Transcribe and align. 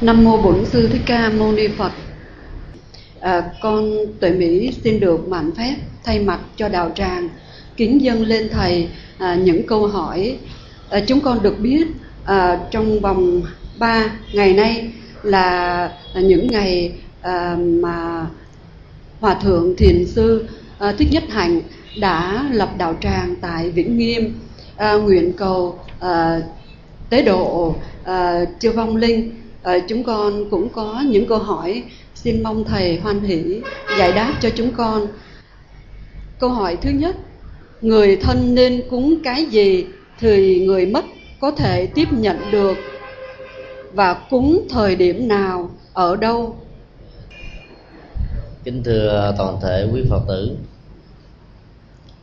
Nam 0.00 0.24
mô 0.24 0.42
Bổn 0.42 0.66
sư 0.66 0.88
Thích 0.92 1.02
Ca 1.06 1.30
Mâu 1.38 1.52
Ni 1.52 1.68
Phật. 1.68 1.92
À, 3.20 3.50
con 3.62 3.92
Tuệ 4.20 4.30
Mỹ 4.30 4.72
xin 4.84 5.00
được 5.00 5.28
mạnh 5.28 5.50
phép 5.56 5.74
thay 6.04 6.20
mặt 6.20 6.40
cho 6.56 6.68
đạo 6.68 6.90
tràng 6.94 7.28
kính 7.76 8.00
dâng 8.00 8.22
lên 8.22 8.48
thầy 8.52 8.88
à, 9.18 9.34
những 9.34 9.66
câu 9.66 9.86
hỏi. 9.86 10.38
À, 10.90 11.00
chúng 11.06 11.20
con 11.20 11.42
được 11.42 11.60
biết 11.60 11.86
à, 12.24 12.60
trong 12.70 13.00
vòng 13.00 13.42
3 13.78 14.04
ngày 14.32 14.52
nay 14.52 14.92
là 15.22 15.92
những 16.14 16.46
ngày 16.50 16.92
à, 17.22 17.56
mà 17.60 18.26
hòa 19.20 19.34
thượng 19.34 19.76
thiền 19.76 20.06
sư 20.06 20.48
à, 20.78 20.92
thích 20.98 21.08
nhất 21.10 21.24
hạnh 21.30 21.60
đã 22.00 22.48
lập 22.52 22.70
đạo 22.78 22.94
tràng 23.00 23.34
tại 23.40 23.70
vĩnh 23.70 23.98
nghiêm 23.98 24.34
à, 24.76 24.92
nguyện 24.92 25.32
cầu 25.32 25.78
à, 26.00 26.40
tế 27.10 27.22
độ 27.22 27.74
à, 28.04 28.44
chư 28.60 28.70
vong 28.70 28.96
linh 28.96 29.39
à, 29.62 29.78
chúng 29.88 30.04
con 30.04 30.50
cũng 30.50 30.68
có 30.68 31.02
những 31.06 31.26
câu 31.26 31.38
hỏi 31.38 31.82
xin 32.14 32.42
mong 32.42 32.64
thầy 32.64 32.96
hoan 32.96 33.20
hỷ 33.20 33.60
giải 33.98 34.12
đáp 34.12 34.34
cho 34.40 34.50
chúng 34.56 34.72
con. 34.72 35.06
Câu 36.38 36.50
hỏi 36.50 36.76
thứ 36.82 36.90
nhất 36.90 37.16
người 37.80 38.16
thân 38.16 38.54
nên 38.54 38.82
cúng 38.90 39.14
cái 39.24 39.44
gì 39.44 39.86
thì 40.18 40.66
người 40.66 40.86
mất 40.86 41.04
có 41.40 41.50
thể 41.50 41.86
tiếp 41.86 42.08
nhận 42.12 42.36
được? 42.52 42.76
Và 43.92 44.14
cúng 44.30 44.66
thời 44.70 44.96
điểm 44.96 45.28
nào 45.28 45.70
ở 45.92 46.16
đâu? 46.16 46.56
Kính 48.64 48.82
thưa 48.84 49.34
toàn 49.38 49.56
thể 49.62 49.88
quý 49.92 50.02
phật 50.10 50.20
tử 50.28 50.56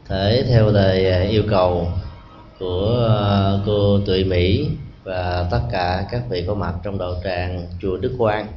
thể 0.10 0.46
theo 0.50 0.72
lời 0.72 1.28
yêu 1.30 1.44
cầu 1.50 1.88
của 2.60 3.10
cô 3.66 4.00
tuệ 4.06 4.24
mỹ 4.24 4.68
và 5.08 5.48
tất 5.52 5.62
cả 5.72 6.06
các 6.12 6.22
vị 6.30 6.44
có 6.48 6.54
mặt 6.54 6.74
trong 6.84 6.98
đạo 6.98 7.14
tràng 7.24 7.68
chùa 7.82 7.98
đức 7.98 8.16
quang. 8.18 8.48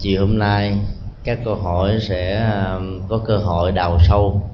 Chiều 0.00 0.20
hôm 0.20 0.38
nay 0.38 0.78
các 1.24 1.38
câu 1.44 1.54
hỏi 1.54 1.98
sẽ 2.00 2.50
um, 2.74 3.08
có 3.08 3.20
cơ 3.26 3.36
hội 3.36 3.72
đào 3.72 3.98
sâu 4.08 4.50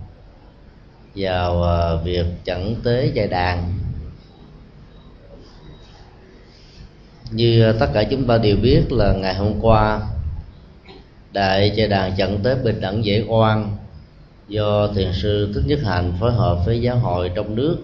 vào 1.15 1.57
uh, 1.59 2.05
việc 2.05 2.27
chẩn 2.45 2.75
tế 2.85 3.11
giai 3.15 3.27
đàn. 3.27 3.73
Như 7.31 7.73
tất 7.81 7.87
cả 7.95 8.05
chúng 8.11 8.27
ta 8.27 8.39
đều 8.39 8.57
biết 8.57 8.93
là 8.93 9.13
ngày 9.13 9.35
hôm 9.35 9.61
qua, 9.61 10.01
đại 11.33 11.73
giai 11.75 11.89
đàn 11.89 12.17
chẩn 12.17 12.43
tế 12.43 12.55
bình 12.55 12.81
đẳng 12.81 13.05
dễ 13.05 13.25
oan 13.29 13.77
do 14.49 14.89
thiền 14.95 15.13
sư 15.13 15.53
thích 15.55 15.65
nhất 15.67 15.79
hạnh 15.85 16.13
phối 16.21 16.33
hợp 16.33 16.59
với 16.67 16.81
giáo 16.81 16.99
hội 16.99 17.31
trong 17.35 17.55
nước 17.55 17.79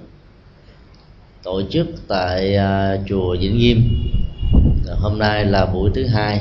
tổ 1.47 1.63
chức 1.71 1.87
tại 2.09 2.57
uh, 2.57 3.09
chùa 3.09 3.37
Vĩnh 3.41 3.59
Nghiêm. 3.59 3.83
Hôm 4.99 5.19
nay 5.19 5.45
là 5.45 5.67
buổi 5.67 5.91
thứ 5.95 6.07
hai. 6.07 6.41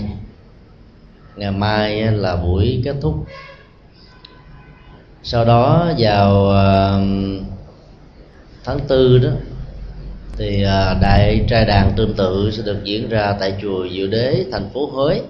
Ngày 1.35 1.51
mai 1.51 2.01
là 2.01 2.35
buổi 2.35 2.81
kết 2.85 2.95
thúc. 3.01 3.25
Sau 5.23 5.45
đó 5.45 5.91
vào 5.97 6.43
uh, 6.43 7.43
tháng 8.63 8.79
tư 8.87 9.17
đó 9.17 9.29
thì 10.37 10.65
uh, 10.65 11.01
đại 11.01 11.45
trai 11.49 11.65
đàn 11.65 11.93
tương 11.95 12.13
tự 12.13 12.51
sẽ 12.51 12.63
được 12.65 12.83
diễn 12.83 13.09
ra 13.09 13.35
tại 13.39 13.53
chùa 13.61 13.87
Diệu 13.93 14.07
Đế 14.07 14.45
thành 14.51 14.69
phố 14.73 14.85
Huế. 14.85 15.21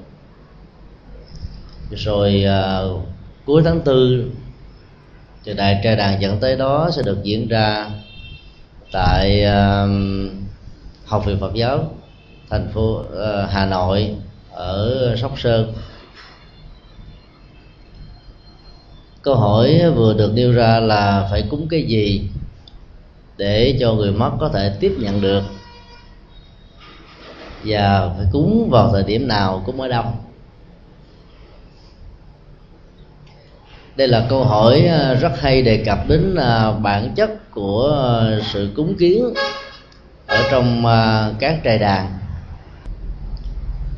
Rồi 1.92 2.46
uh, 2.46 3.02
cuối 3.46 3.62
tháng 3.66 3.82
tư 3.82 4.26
thì 5.44 5.54
đại 5.54 5.82
trai 5.84 5.96
đàn 5.96 6.22
dẫn 6.22 6.40
tới 6.40 6.56
đó 6.56 6.90
sẽ 6.96 7.02
được 7.06 7.24
diễn 7.24 7.48
ra 7.48 7.90
tại 8.92 9.46
uh, 9.46 9.90
học 11.06 11.26
viện 11.26 11.40
Phật 11.40 11.54
giáo 11.54 11.92
thành 12.50 12.72
phố 12.74 13.00
uh, 13.00 13.50
Hà 13.50 13.66
Nội 13.66 14.16
ở 14.52 15.16
Sóc 15.18 15.40
Sơn. 15.40 15.74
Câu 19.22 19.36
hỏi 19.36 19.82
vừa 19.96 20.14
được 20.14 20.32
nêu 20.34 20.52
ra 20.52 20.80
là 20.80 21.28
phải 21.32 21.44
cúng 21.50 21.68
cái 21.70 21.84
gì 21.84 22.30
để 23.38 23.78
cho 23.80 23.94
người 23.94 24.12
mất 24.12 24.32
có 24.40 24.50
thể 24.50 24.78
tiếp 24.80 24.96
nhận 25.00 25.22
được? 25.22 25.44
Và 27.66 28.10
phải 28.18 28.26
cúng 28.32 28.70
vào 28.72 28.90
thời 28.92 29.04
điểm 29.04 29.28
nào 29.28 29.64
cúng 29.66 29.82
ở 29.82 29.88
đâu? 29.88 30.04
Đây 33.96 34.08
là 34.08 34.26
câu 34.30 34.44
hỏi 34.44 34.86
ờ, 34.86 35.16
rất 35.16 35.32
hay 35.40 35.62
đề 35.62 35.84
cập 35.86 36.00
đến 36.08 36.36
ờ, 36.36 36.74
bản 36.82 37.14
chất 37.16 37.52
của 37.52 37.84
ờ, 37.84 38.42
sự 38.54 38.70
cúng 38.76 38.96
kiến 39.00 39.34
ở 40.28 40.44
trong 40.52 40.84
các 41.40 41.60
trại 41.64 41.78
đàn. 41.78 42.20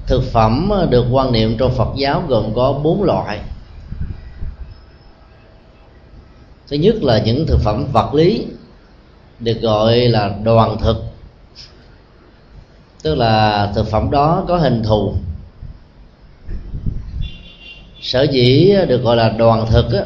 Thực 0.07 0.23
phẩm 0.23 0.71
được 0.89 1.05
quan 1.11 1.31
niệm 1.31 1.57
trong 1.57 1.75
phật 1.75 1.87
giáo 1.95 2.23
gồm 2.27 2.53
có 2.55 2.73
bốn 2.73 3.03
loại. 3.03 3.39
Thứ 6.67 6.77
nhất 6.77 6.95
là 7.03 7.19
những 7.25 7.47
thực 7.47 7.59
phẩm 7.63 7.85
vật 7.91 8.13
lý, 8.13 8.45
được 9.39 9.61
gọi 9.61 9.97
là 9.97 10.35
đoàn 10.43 10.77
thực. 10.79 10.97
Tức 13.03 13.15
là 13.15 13.71
thực 13.75 13.87
phẩm 13.87 14.11
đó 14.11 14.43
có 14.47 14.57
hình 14.57 14.83
thù 14.83 15.13
sở 18.01 18.23
dĩ 18.23 18.75
được 18.87 19.03
gọi 19.03 19.15
là 19.15 19.29
đoàn 19.29 19.65
thực 19.71 19.93
á, 19.93 20.01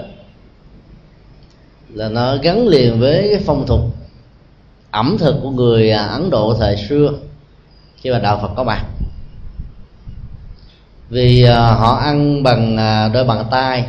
là 1.94 2.10
nó 2.10 2.38
gắn 2.38 2.68
liền 2.68 3.00
với 3.00 3.28
cái 3.32 3.42
phong 3.46 3.66
tục 3.68 3.80
ẩm 4.92 5.18
thực 5.20 5.36
của 5.44 5.50
người 5.50 5.92
à, 5.92 6.06
ấn 6.06 6.30
độ 6.30 6.56
thời 6.60 6.78
xưa 6.78 7.14
khi 8.02 8.12
mà 8.12 8.20
đạo 8.20 8.40
phật 8.42 8.52
có 8.56 8.64
mặt. 8.64 8.86
Vì 11.10 11.44
à, 11.44 11.68
họ 11.68 11.96
ăn 11.96 12.44
bằng 12.44 12.78
à, 12.78 13.08
đôi 13.08 13.24
bàn 13.24 13.46
tay 13.52 13.86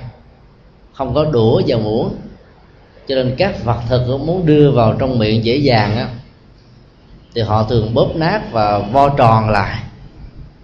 không 0.92 1.14
có 1.14 1.24
đũa 1.24 1.62
và 1.66 1.76
muỗng 1.76 2.14
cho 3.08 3.14
nên 3.14 3.34
các 3.38 3.64
vật 3.64 3.80
thực 3.88 4.20
muốn 4.26 4.46
đưa 4.46 4.70
vào 4.70 4.94
trong 4.98 5.18
miệng 5.18 5.44
dễ 5.44 5.56
dàng 5.56 5.96
á 5.96 6.08
thì 7.34 7.42
họ 7.42 7.62
thường 7.62 7.94
bóp 7.94 8.08
nát 8.14 8.52
và 8.52 8.78
vo 8.78 9.08
tròn 9.08 9.50
lại 9.50 9.82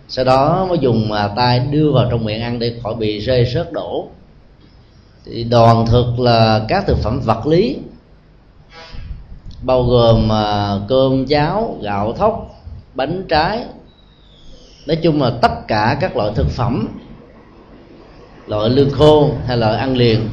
sau 0.08 0.24
đó 0.24 0.66
mới 0.68 0.78
dùng 0.78 1.08
mà 1.08 1.28
tay 1.36 1.58
đưa 1.58 1.92
vào 1.92 2.08
trong 2.10 2.24
miệng 2.24 2.42
ăn 2.42 2.58
để 2.58 2.74
khỏi 2.82 2.94
bị 2.94 3.18
rơi 3.18 3.44
rớt 3.54 3.72
đổ. 3.72 4.08
Thì 5.24 5.44
đoàn 5.44 5.86
thực 5.86 6.20
là 6.20 6.64
các 6.68 6.84
thực 6.86 6.98
phẩm 6.98 7.20
vật 7.20 7.46
lý, 7.46 7.76
bao 9.62 9.82
gồm 9.82 10.32
à, 10.32 10.78
cơm, 10.88 11.26
cháo, 11.26 11.76
gạo, 11.82 12.12
thóc, 12.12 12.50
bánh 12.94 13.24
trái. 13.28 13.64
Nói 14.86 14.96
chung 14.96 15.22
là 15.22 15.30
tất 15.42 15.52
cả 15.68 15.96
các 16.00 16.16
loại 16.16 16.32
thực 16.34 16.50
phẩm, 16.50 16.88
loại 18.46 18.70
lương 18.70 18.90
khô 18.90 19.30
hay 19.46 19.56
loại 19.56 19.76
ăn 19.76 19.96
liền, 19.96 20.28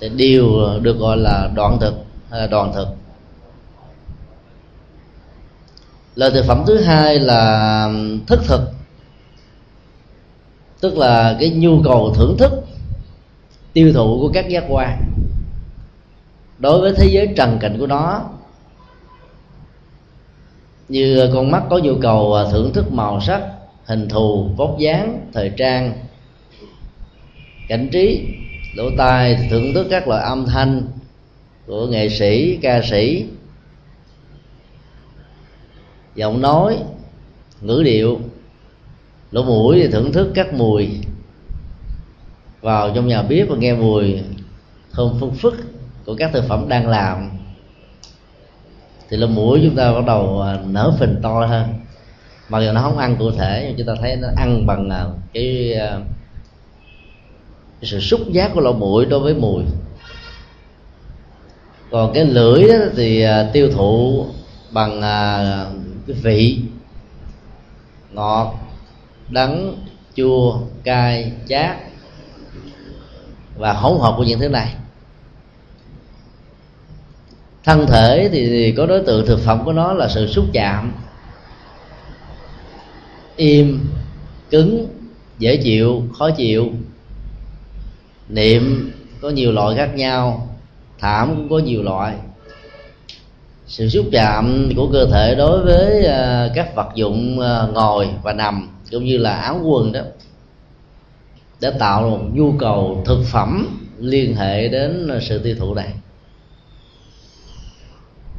thì 0.00 0.08
đều 0.08 0.48
được 0.82 0.98
gọi 0.98 1.16
là 1.16 1.50
đoạn 1.54 1.78
thực 1.80 1.94
hay 2.30 2.40
là 2.40 2.46
đoàn 2.46 2.72
thực. 2.74 2.88
À, 2.88 3.07
lời 6.18 6.30
thực 6.30 6.44
phẩm 6.44 6.64
thứ 6.66 6.78
hai 6.80 7.18
là 7.18 7.90
thức 8.26 8.40
thực. 8.46 8.60
Tức 10.80 10.96
là 10.96 11.36
cái 11.40 11.50
nhu 11.50 11.82
cầu 11.84 12.14
thưởng 12.14 12.36
thức, 12.38 12.52
tiêu 13.72 13.92
thụ 13.92 14.18
của 14.20 14.30
các 14.34 14.48
giác 14.48 14.64
quan. 14.68 15.02
Đối 16.58 16.80
với 16.80 16.92
thế 16.96 17.08
giới 17.10 17.28
trần 17.36 17.58
cảnh 17.60 17.76
của 17.78 17.86
nó, 17.86 18.24
như 20.88 21.30
con 21.34 21.50
mắt 21.50 21.62
có 21.70 21.78
nhu 21.78 21.94
cầu 22.02 22.34
à, 22.34 22.44
thưởng 22.52 22.72
thức 22.72 22.92
màu 22.92 23.20
sắc, 23.20 23.42
hình 23.84 24.08
thù, 24.08 24.48
vóc 24.56 24.78
dáng, 24.78 25.30
thời 25.32 25.52
trang, 25.56 25.92
cảnh 27.68 27.88
trí, 27.92 28.26
lỗ 28.76 28.84
tai, 28.98 29.48
thưởng 29.50 29.74
thức 29.74 29.86
các 29.90 30.08
loại 30.08 30.22
âm 30.22 30.46
thanh 30.46 30.82
của 31.66 31.86
nghệ 31.86 32.08
sĩ, 32.08 32.58
ca 32.62 32.82
sĩ 32.90 33.26
giọng 36.18 36.40
nói 36.40 36.78
ngữ 37.60 37.82
điệu 37.84 38.20
lỗ 39.30 39.42
mũi 39.42 39.80
thì 39.82 39.88
thưởng 39.88 40.12
thức 40.12 40.30
các 40.34 40.54
mùi. 40.54 40.88
Vào 42.60 42.90
trong 42.94 43.06
nhà 43.06 43.22
bếp 43.22 43.48
và 43.48 43.56
nghe 43.56 43.74
mùi 43.74 44.20
thơm 44.92 45.18
phun 45.20 45.30
phức 45.30 45.54
của 46.06 46.14
các 46.18 46.30
thực 46.32 46.44
phẩm 46.48 46.68
đang 46.68 46.88
làm. 46.88 47.30
Thì 49.10 49.16
lỗ 49.16 49.26
mũi 49.26 49.60
chúng 49.64 49.76
ta 49.76 49.92
bắt 49.92 50.04
đầu 50.06 50.42
à, 50.42 50.58
nở 50.66 50.92
phình 50.98 51.16
to 51.22 51.46
hơn. 51.46 51.66
Mặc 52.48 52.60
dù 52.60 52.72
nó 52.72 52.80
không 52.80 52.98
ăn 52.98 53.16
cụ 53.18 53.30
thể 53.30 53.64
nhưng 53.66 53.76
chúng 53.76 53.86
ta 53.86 54.00
thấy 54.00 54.16
nó 54.16 54.28
ăn 54.36 54.66
bằng 54.66 54.90
à, 54.90 55.04
cái, 55.32 55.74
à, 55.74 55.98
cái 57.80 57.90
sự 57.90 58.00
xúc 58.00 58.20
giác 58.32 58.50
của 58.54 58.60
lỗ 58.60 58.72
mũi 58.72 59.06
đối 59.06 59.20
với 59.20 59.34
mùi. 59.34 59.62
Còn 61.90 62.12
cái 62.12 62.24
lưỡi 62.24 62.68
đó 62.68 62.76
thì 62.96 63.26
tiêu 63.52 63.70
thụ 63.72 64.26
bằng 64.70 65.02
cái 66.08 66.16
vị. 66.22 66.58
Ngọt 68.12 68.54
đắng 69.28 69.74
chua 70.14 70.60
cay 70.84 71.32
chát 71.48 71.76
và 73.56 73.72
hỗn 73.72 73.98
hợp 74.00 74.14
của 74.16 74.24
những 74.24 74.40
thứ 74.40 74.48
này. 74.48 74.74
Thân 77.64 77.86
thể 77.86 78.28
thì, 78.32 78.74
có 78.76 78.86
đối 78.86 79.00
tượng 79.00 79.26
thực 79.26 79.40
phẩm 79.40 79.64
của 79.64 79.72
nó 79.72 79.92
là 79.92 80.08
sự 80.08 80.26
xúc 80.26 80.44
chạm. 80.52 80.92
Im 83.36 83.88
cứng 84.50 84.86
dễ 85.38 85.56
chịu 85.56 86.02
khó 86.18 86.30
chịu. 86.30 86.68
Niệm 88.28 88.92
có 89.20 89.30
nhiều 89.30 89.52
loại 89.52 89.76
khác 89.76 89.90
nhau 89.94 90.56
thảm 90.98 91.36
cũng 91.36 91.48
có 91.48 91.58
nhiều 91.58 91.82
loại 91.82 92.14
sự 93.68 93.88
xúc 93.88 94.06
chạm 94.12 94.70
của 94.76 94.88
cơ 94.92 95.06
thể 95.12 95.34
đối 95.34 95.64
với 95.64 96.04
à, 96.04 96.50
các 96.54 96.74
vật 96.74 96.88
dụng 96.94 97.40
à, 97.40 97.66
ngồi 97.74 98.08
và 98.22 98.32
nằm 98.32 98.68
cũng 98.90 99.04
như 99.04 99.16
là 99.16 99.34
áo 99.34 99.60
quần 99.64 99.92
đó 99.92 100.00
để 101.60 101.70
tạo 101.78 102.10
một 102.10 102.20
nhu 102.32 102.52
cầu 102.58 103.02
thực 103.06 103.22
phẩm 103.24 103.78
liên 103.98 104.36
hệ 104.36 104.68
đến 104.68 105.08
sự 105.20 105.38
tiêu 105.38 105.56
thụ 105.58 105.74
này. 105.74 105.92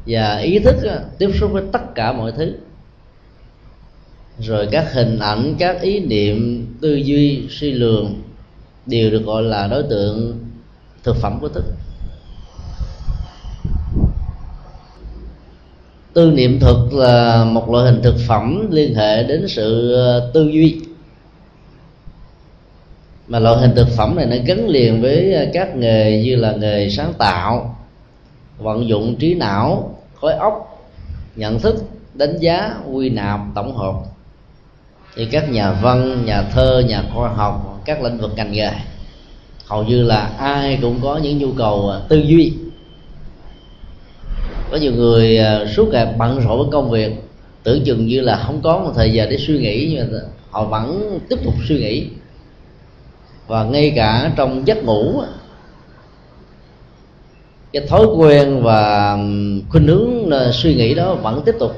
Và 0.06 0.38
ý 0.38 0.58
thức 0.58 0.82
à, 0.82 1.00
tiếp 1.18 1.30
xúc 1.40 1.50
với 1.52 1.62
tất 1.72 1.94
cả 1.94 2.12
mọi 2.12 2.32
thứ. 2.32 2.54
Rồi 4.38 4.68
các 4.70 4.92
hình 4.92 5.18
ảnh, 5.18 5.54
các 5.58 5.80
ý 5.80 6.00
niệm, 6.00 6.66
tư 6.80 6.94
duy, 6.94 7.46
suy 7.50 7.72
lường 7.72 8.22
đều 8.86 9.10
được 9.10 9.24
gọi 9.24 9.42
là 9.42 9.66
đối 9.66 9.82
tượng 9.82 10.38
thực 11.02 11.16
phẩm 11.16 11.38
của 11.40 11.48
thức. 11.48 11.64
Tư 16.14 16.30
niệm 16.30 16.60
thực 16.60 16.92
là 16.92 17.44
một 17.44 17.70
loại 17.70 17.84
hình 17.84 18.02
thực 18.02 18.16
phẩm 18.28 18.66
liên 18.70 18.94
hệ 18.94 19.22
đến 19.22 19.48
sự 19.48 19.92
ờ, 19.92 20.30
tư 20.34 20.50
duy. 20.52 20.80
Mà 23.28 23.38
loại 23.38 23.56
hình 23.60 23.74
thực 23.76 23.88
phẩm 23.88 24.16
này 24.16 24.26
nó 24.26 24.36
gắn 24.46 24.68
liền 24.68 25.02
với 25.02 25.34
ờ, 25.34 25.46
các 25.52 25.76
nghề 25.76 26.22
như 26.22 26.36
là 26.36 26.52
nghề 26.52 26.90
sáng 26.90 27.12
tạo, 27.18 27.76
vận 28.58 28.88
dụng 28.88 29.16
trí 29.18 29.34
não, 29.34 29.94
khối 30.14 30.32
óc, 30.32 30.86
nhận 31.36 31.58
thức, 31.58 31.76
đánh 32.14 32.38
giá, 32.38 32.74
quy 32.92 33.10
nạp, 33.10 33.40
tổng 33.54 33.76
hợp. 33.76 33.94
Thì 35.16 35.26
các 35.26 35.50
nhà 35.50 35.72
văn, 35.72 36.24
nhà 36.24 36.42
thơ, 36.42 36.82
nhà 36.88 37.02
khoa 37.14 37.28
học, 37.28 37.80
các 37.84 38.02
lĩnh 38.02 38.18
vực 38.18 38.30
ngành 38.36 38.52
nghề, 38.52 38.70
hầu 39.66 39.84
như 39.84 40.02
là 40.02 40.30
ai 40.38 40.78
cũng 40.82 41.00
có 41.02 41.16
những 41.16 41.38
nhu 41.38 41.52
cầu 41.52 41.88
ờ, 41.88 42.02
tư 42.08 42.16
duy 42.16 42.52
có 44.70 44.76
nhiều 44.76 44.92
người 44.92 45.38
à, 45.38 45.66
suốt 45.76 45.88
ngày 45.92 46.14
bận 46.18 46.40
rộn 46.40 46.58
với 46.58 46.68
công 46.72 46.90
việc, 46.90 47.12
tưởng 47.62 47.84
chừng 47.84 48.06
như 48.06 48.20
là 48.20 48.36
không 48.46 48.60
có 48.62 48.78
một 48.78 48.92
thời 48.94 49.12
giờ 49.12 49.26
để 49.30 49.36
suy 49.38 49.58
nghĩ, 49.58 49.90
nhưng 49.94 50.12
mà 50.12 50.18
họ 50.50 50.64
vẫn 50.64 51.18
tiếp 51.28 51.36
tục 51.44 51.54
suy 51.68 51.78
nghĩ. 51.78 52.06
Và 53.46 53.64
ngay 53.64 53.92
cả 53.96 54.32
trong 54.36 54.66
giấc 54.66 54.84
ngủ 54.84 55.22
cái 57.72 57.86
thói 57.86 58.06
quen 58.16 58.62
và 58.62 59.16
khuynh 59.68 59.86
hướng 59.86 60.30
ờ, 60.30 60.52
suy 60.52 60.74
nghĩ 60.74 60.94
đó 60.94 61.14
vẫn 61.14 61.42
tiếp 61.46 61.54
tục 61.58 61.72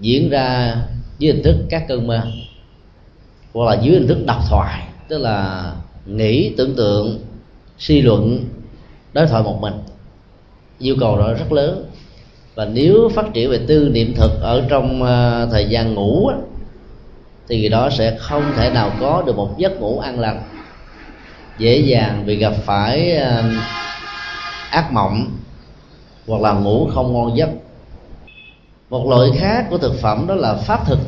diễn 0.00 0.30
ra 0.30 0.76
dưới 1.18 1.32
hình 1.32 1.42
thức 1.42 1.56
các 1.70 1.84
cơn 1.88 2.06
mơ, 2.06 2.22
hoặc 3.52 3.64
là 3.64 3.82
dưới 3.82 3.94
hình 3.94 4.08
thức 4.08 4.18
đọc 4.26 4.42
thoại, 4.48 4.82
tức 5.08 5.18
là 5.18 5.72
nghĩ, 6.06 6.54
tưởng 6.56 6.74
tượng, 6.76 7.18
suy 7.78 8.02
luận, 8.02 8.44
đối 9.12 9.26
thoại 9.26 9.42
một 9.42 9.58
mình. 9.60 9.74
Yêu 10.78 10.96
cầu 11.00 11.18
đó 11.18 11.32
rất 11.32 11.52
lớn 11.52 11.89
và 12.60 12.66
nếu 12.72 13.10
phát 13.14 13.26
triển 13.34 13.50
về 13.50 13.60
tư 13.66 13.90
niệm 13.92 14.14
thực 14.16 14.40
ở 14.40 14.66
trong 14.68 15.02
ờ, 15.02 15.48
thời 15.52 15.64
gian 15.68 15.94
ngủ 15.94 16.26
á, 16.26 16.36
thì 17.48 17.68
đó 17.68 17.90
sẽ 17.90 18.16
không 18.18 18.52
thể 18.56 18.70
nào 18.70 18.92
có 19.00 19.22
được 19.26 19.36
một 19.36 19.54
giấc 19.58 19.80
ngủ 19.80 19.98
an 19.98 20.20
lành. 20.20 20.42
Dễ 21.58 21.78
dàng 21.78 22.26
bị 22.26 22.36
gặp 22.36 22.52
phải 22.64 23.16
ờ, 23.16 23.44
ác 24.70 24.92
mộng 24.92 25.30
hoặc 26.26 26.42
là 26.42 26.52
ngủ 26.52 26.88
không 26.94 27.12
ngon 27.12 27.36
giấc. 27.36 27.48
Một 28.90 29.06
loại 29.08 29.30
khác 29.38 29.66
của 29.70 29.78
thực 29.78 29.94
phẩm 30.00 30.26
đó 30.26 30.34
là 30.34 30.54
pháp 30.54 30.86
thực. 30.86 30.98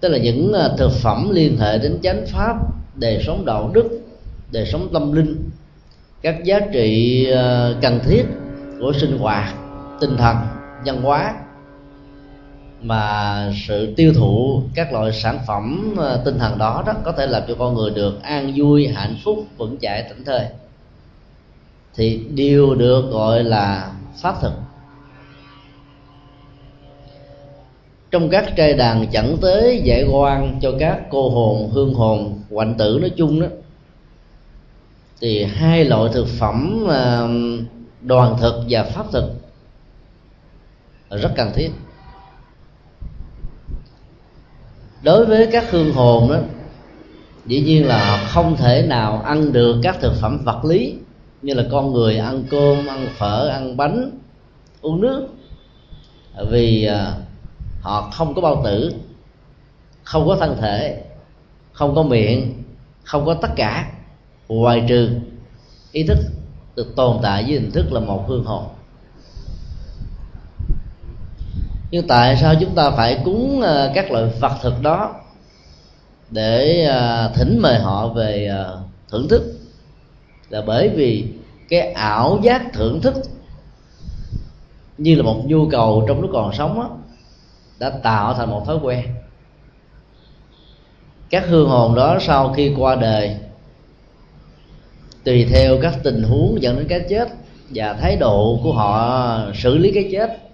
Tức 0.00 0.08
là 0.08 0.18
những 0.18 0.52
ờ, 0.52 0.76
thực 0.78 0.92
phẩm 0.92 1.30
liên 1.32 1.58
hệ 1.58 1.78
đến 1.78 1.98
chánh 2.02 2.26
pháp 2.26 2.56
đời 2.94 3.22
sống 3.26 3.44
đạo 3.44 3.70
đức 3.74 4.00
đời 4.52 4.66
sống 4.66 4.88
tâm 4.92 5.12
linh 5.12 5.50
các 6.22 6.44
giá 6.44 6.60
trị 6.72 7.26
cần 7.80 8.00
thiết 8.08 8.24
của 8.80 8.92
sinh 9.00 9.18
hoạt 9.18 9.54
tinh 10.00 10.16
thần, 10.16 10.36
văn 10.84 11.02
hóa, 11.02 11.34
mà 12.82 13.52
sự 13.66 13.94
tiêu 13.96 14.12
thụ 14.14 14.62
các 14.74 14.92
loại 14.92 15.12
sản 15.12 15.38
phẩm 15.46 15.94
ờ, 15.98 16.22
tinh 16.24 16.38
thần 16.38 16.58
đó 16.58 16.82
đó 16.86 16.92
có 17.04 17.12
thể 17.12 17.26
làm 17.26 17.42
cho 17.48 17.54
con 17.58 17.74
người 17.74 17.90
được 17.90 18.22
an 18.22 18.52
vui, 18.56 18.88
hạnh 18.88 19.16
phúc, 19.24 19.44
vững 19.56 19.76
chãi, 19.80 20.02
tỉnh 20.02 20.24
thơi. 20.24 20.40
Thì 21.94 22.20
đều 22.34 22.74
được 22.74 23.10
gọi 23.10 23.44
là 23.44 23.92
pháp 24.22 24.40
thực. 24.40 24.52
Trong 28.10 28.28
các 28.28 28.56
trai 28.56 28.74
đàn 28.74 29.06
chẳng 29.12 29.36
tới 29.42 29.80
giải 29.84 30.04
quan 30.12 30.58
cho 30.62 30.72
các 30.78 31.00
cô 31.10 31.30
hồn, 31.30 31.70
hương 31.72 31.94
hồn 31.94 32.40
hoạnh 32.50 32.74
tử 32.78 32.98
nói 33.00 33.10
chung 33.16 33.40
đó, 33.40 33.46
thì 35.20 35.44
hai 35.44 35.84
loại 35.84 36.10
thực 36.14 36.26
phẩm 36.38 36.86
đoàn 38.00 38.36
thực 38.40 38.64
và 38.68 38.82
pháp 38.82 39.06
thực 39.12 39.45
rất 41.10 41.32
cần 41.36 41.50
thiết. 41.54 41.70
Đối 45.02 45.26
với 45.26 45.48
các 45.52 45.70
hương 45.70 45.92
hồn 45.92 46.28
đó, 46.32 46.38
dĩ 47.46 47.60
nhiên 47.60 47.86
là 47.86 48.28
không 48.28 48.56
thể 48.56 48.86
nào 48.88 49.22
ăn 49.22 49.52
được 49.52 49.76
các 49.82 49.96
thực 50.00 50.12
phẩm 50.20 50.38
vật 50.44 50.64
lý 50.64 50.94
như 51.42 51.54
là 51.54 51.64
con 51.70 51.92
người 51.92 52.18
ăn 52.18 52.44
cơm, 52.50 52.86
ăn 52.86 53.08
phở, 53.16 53.48
ăn 53.48 53.76
bánh, 53.76 54.10
uống 54.80 55.00
nước. 55.00 55.28
Vì 56.50 56.84
à, 56.84 57.12
họ 57.80 58.10
không 58.12 58.34
có 58.34 58.40
bao 58.42 58.62
tử, 58.64 58.92
không 60.04 60.26
có 60.26 60.36
thân 60.40 60.56
thể, 60.60 61.04
không 61.72 61.94
có 61.94 62.02
miệng, 62.02 62.62
không 63.04 63.26
có 63.26 63.34
tất 63.34 63.50
cả, 63.56 63.92
ngoài 64.48 64.84
trừ 64.88 65.10
ý 65.92 66.02
thức 66.02 66.18
được 66.76 66.96
tồn 66.96 67.18
tại 67.22 67.42
với 67.42 67.52
hình 67.52 67.70
thức 67.70 67.92
là 67.92 68.00
một 68.00 68.24
hương 68.28 68.44
hồn. 68.44 68.64
Nhưng 71.90 72.06
tại 72.06 72.36
sao 72.36 72.54
chúng 72.60 72.74
ta 72.74 72.90
phải 72.90 73.20
cúng 73.24 73.60
ờ, 73.60 73.92
các 73.94 74.10
loại 74.10 74.24
vật 74.40 74.52
thực 74.62 74.82
đó 74.82 75.14
để 76.30 76.84
ờ, 76.84 77.32
thỉnh 77.34 77.58
mời 77.62 77.78
họ 77.78 78.08
về 78.08 78.46
ờ, 78.46 78.82
thưởng 79.10 79.28
thức? 79.28 79.42
Là 80.48 80.62
bởi 80.66 80.88
vì 80.88 81.24
cái 81.68 81.80
ảo 81.92 82.38
giác 82.42 82.62
thưởng 82.72 83.00
thức 83.00 83.14
như 84.98 85.14
là 85.14 85.22
một 85.22 85.42
nhu 85.46 85.68
cầu 85.68 86.04
trong 86.08 86.20
lúc 86.20 86.30
còn 86.32 86.52
sống 86.54 86.80
đó, 86.80 86.90
đã 87.78 87.90
tạo 87.90 88.34
thành 88.34 88.50
một 88.50 88.62
thói 88.66 88.76
quen. 88.82 89.04
Các 91.30 91.44
hương 91.48 91.68
hồn 91.68 91.94
đó 91.94 92.18
sau 92.20 92.52
khi 92.52 92.72
qua 92.76 92.94
đời 92.94 93.36
tùy 95.24 95.46
theo 95.50 95.78
các 95.82 95.98
tình 96.02 96.22
huống 96.22 96.62
dẫn 96.62 96.76
đến 96.76 96.86
cái 96.88 97.00
chết 97.08 97.28
và 97.74 97.92
thái 97.92 98.16
độ 98.16 98.60
của 98.62 98.72
họ 98.72 99.40
xử 99.54 99.78
lý 99.78 99.92
cái 99.94 100.08
chết 100.12 100.45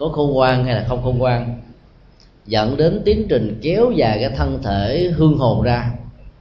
có 0.00 0.08
khôn 0.08 0.32
ngoan 0.32 0.64
hay 0.64 0.74
là 0.74 0.84
không 0.88 1.02
khôn 1.02 1.18
ngoan, 1.18 1.60
dẫn 2.46 2.76
đến 2.76 3.02
tiến 3.04 3.26
trình 3.28 3.58
kéo 3.62 3.90
dài 3.90 4.18
cái 4.20 4.30
thân 4.36 4.62
thể 4.62 5.12
hương 5.16 5.38
hồn 5.38 5.62
ra, 5.62 5.90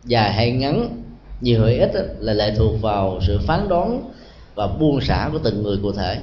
dài 0.05 0.33
hay 0.33 0.51
ngắn, 0.51 1.03
nhiều 1.41 1.65
hay 1.65 1.79
ít 1.79 1.91
là 2.19 2.33
lệ 2.33 2.53
thuộc 2.57 2.81
vào 2.81 3.19
sự 3.27 3.39
phán 3.47 3.69
đoán 3.69 4.11
và 4.55 4.67
buông 4.67 5.01
xả 5.01 5.29
của 5.31 5.39
từng 5.43 5.63
người 5.63 5.77
cụ 5.81 5.91
thể. 5.91 6.17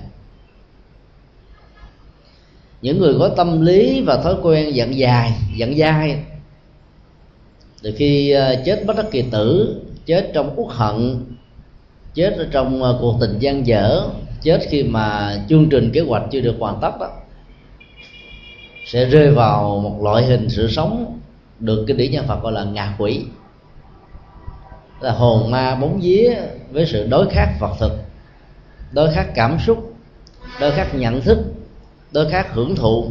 Những 2.83 2.99
người 2.99 3.15
có 3.19 3.29
tâm 3.29 3.61
lý 3.61 4.03
và 4.07 4.23
thói 4.23 4.35
quen 4.43 4.75
dặn 4.75 4.99
dài 4.99 5.33
dặn 5.57 5.79
dai, 5.79 6.25
từ 7.83 7.93
khi 7.97 8.31
ờ, 8.31 8.63
chết 8.67 8.83
bất 8.87 8.97
đắc 8.97 9.07
kỳ 9.11 9.23
tử, 9.23 9.81
chết 10.07 10.31
trong 10.35 10.55
uất 10.57 10.77
hận, 10.77 11.25
chết 12.15 12.35
ở 12.39 12.47
trong 12.51 12.83
ờ, 12.83 12.99
cuộc 13.01 13.17
tình 13.21 13.39
gian 13.39 13.67
dở, 13.67 14.09
chết 14.43 14.61
khi 14.71 14.83
mà 14.83 15.37
chương 15.49 15.69
trình 15.71 15.91
kế 15.93 16.01
hoạch 16.01 16.23
chưa 16.31 16.41
được 16.41 16.57
hoàn 16.59 16.79
tất 16.81 17.01
đó 17.01 17.11
sẽ 18.87 19.05
rơi 19.05 19.31
vào 19.31 19.81
một 19.83 20.03
loại 20.03 20.25
hình 20.25 20.51
sự 20.51 20.69
sống 20.71 21.19
được 21.61 21.85
kinh 21.87 21.97
điển 21.97 22.11
nhân 22.11 22.27
Phật 22.27 22.43
gọi 22.43 22.53
là 22.53 22.65
ngạ 22.65 22.95
quỷ. 22.99 23.25
Là 25.01 25.13
hồn 25.13 25.51
ma 25.51 25.75
bóng 25.75 26.01
vía 26.03 26.35
với 26.71 26.87
sự 26.87 27.07
đối 27.07 27.29
khác 27.31 27.49
vật 27.61 27.77
thực, 27.81 27.93
đối 28.93 29.13
khác 29.13 29.27
cảm 29.35 29.59
xúc, 29.67 29.95
đối 30.61 30.73
khác 30.73 30.95
nhận 30.95 31.21
thức, 31.21 31.39
đối 32.13 32.31
khác 32.31 32.47
hưởng 32.53 32.77
thụ, 32.77 33.11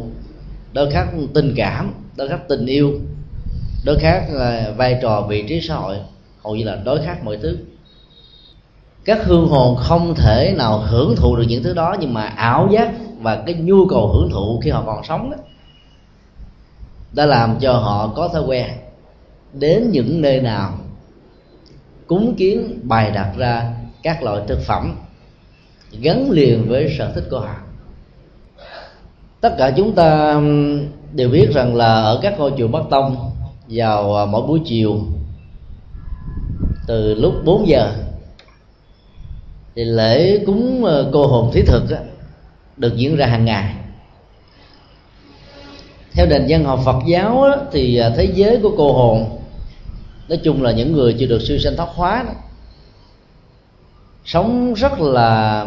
đối 0.72 0.90
khác 0.90 1.08
tình 1.34 1.54
cảm, 1.56 1.94
đối 2.16 2.28
khác 2.28 2.40
tình 2.48 2.66
yêu, 2.66 2.92
đối 3.84 3.98
khác 3.98 4.26
là 4.30 4.72
vai 4.76 4.98
trò 5.02 5.26
vị 5.28 5.44
trí 5.48 5.60
xã 5.60 5.74
hội, 5.74 5.96
hầu 6.44 6.56
như 6.56 6.64
là 6.64 6.76
đối 6.84 7.02
khác 7.02 7.24
mọi 7.24 7.36
thứ. 7.42 7.58
Các 9.04 9.18
hương 9.24 9.48
hồn 9.48 9.76
không 9.76 10.14
thể 10.14 10.54
nào 10.58 10.78
hưởng 10.78 11.16
thụ 11.16 11.36
được 11.36 11.44
những 11.48 11.62
thứ 11.62 11.74
đó, 11.74 11.96
nhưng 12.00 12.14
mà 12.14 12.22
ảo 12.22 12.68
giác 12.72 12.92
và 13.20 13.42
cái 13.46 13.54
nhu 13.54 13.86
cầu 13.86 14.08
hưởng 14.08 14.30
thụ 14.30 14.60
khi 14.64 14.70
họ 14.70 14.82
còn 14.86 15.04
sống 15.04 15.30
đó 15.30 15.36
đã 17.16 17.26
làm 17.26 17.56
cho 17.60 17.72
họ 17.72 18.12
có 18.16 18.28
thói 18.28 18.42
quen 18.42 18.70
đến 19.52 19.90
những 19.90 20.20
nơi 20.20 20.40
nào 20.40 20.78
cúng 22.06 22.34
kiến 22.38 22.80
bày 22.82 23.10
đặt 23.10 23.32
ra 23.36 23.74
các 24.02 24.22
loại 24.22 24.42
thực 24.48 24.58
phẩm 24.66 24.96
gắn 26.00 26.30
liền 26.30 26.68
với 26.68 26.94
sở 26.98 27.12
thích 27.14 27.24
của 27.30 27.40
họ. 27.40 27.54
Tất 29.40 29.54
cả 29.58 29.72
chúng 29.76 29.94
ta 29.94 30.40
đều 31.12 31.28
biết 31.28 31.48
rằng 31.54 31.76
là 31.76 32.02
ở 32.02 32.18
các 32.22 32.38
ngôi 32.38 32.52
chùa 32.58 32.68
Bắc 32.68 32.82
Tông 32.90 33.30
vào 33.68 34.16
à, 34.16 34.26
mỗi 34.26 34.46
buổi 34.46 34.60
chiều 34.64 35.00
từ 36.86 37.14
lúc 37.14 37.34
4 37.44 37.68
giờ 37.68 37.92
thì 39.76 39.84
lễ 39.84 40.44
cúng 40.46 40.84
ờ, 40.84 41.10
cô 41.12 41.26
hồn 41.26 41.50
thí 41.52 41.62
thực 41.62 41.90
á, 41.90 41.98
được 42.76 42.96
diễn 42.96 43.16
ra 43.16 43.26
hàng 43.26 43.44
ngày 43.44 43.74
theo 46.16 46.26
nền 46.26 46.46
văn 46.48 46.64
học 46.64 46.80
Phật 46.84 47.02
giáo 47.06 47.42
á, 47.42 47.56
thì 47.72 47.96
à, 47.96 48.10
thế 48.16 48.24
giới 48.34 48.58
của 48.62 48.74
cô 48.76 48.92
hồn 48.92 49.38
nói 50.28 50.40
chung 50.44 50.62
là 50.62 50.72
những 50.72 50.92
người 50.92 51.16
chưa 51.18 51.26
được 51.26 51.42
siêu 51.42 51.58
sanh 51.58 51.76
thoát 51.76 51.88
hóa 51.94 52.24
đó, 52.26 52.32
sống 54.24 54.74
rất 54.74 55.00
là 55.00 55.64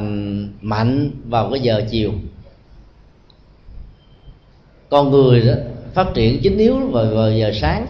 mạnh 0.62 1.12
vào 1.26 1.50
cái 1.52 1.60
giờ 1.60 1.82
chiều. 1.92 2.12
Con 4.90 5.12
người 5.12 5.42
đó 5.42 5.54
phát 5.94 6.08
triển 6.14 6.40
chính 6.44 6.58
yếu 6.58 6.78
vào, 6.78 7.06
vào 7.06 7.32
giờ 7.32 7.52
sáng. 7.62 7.88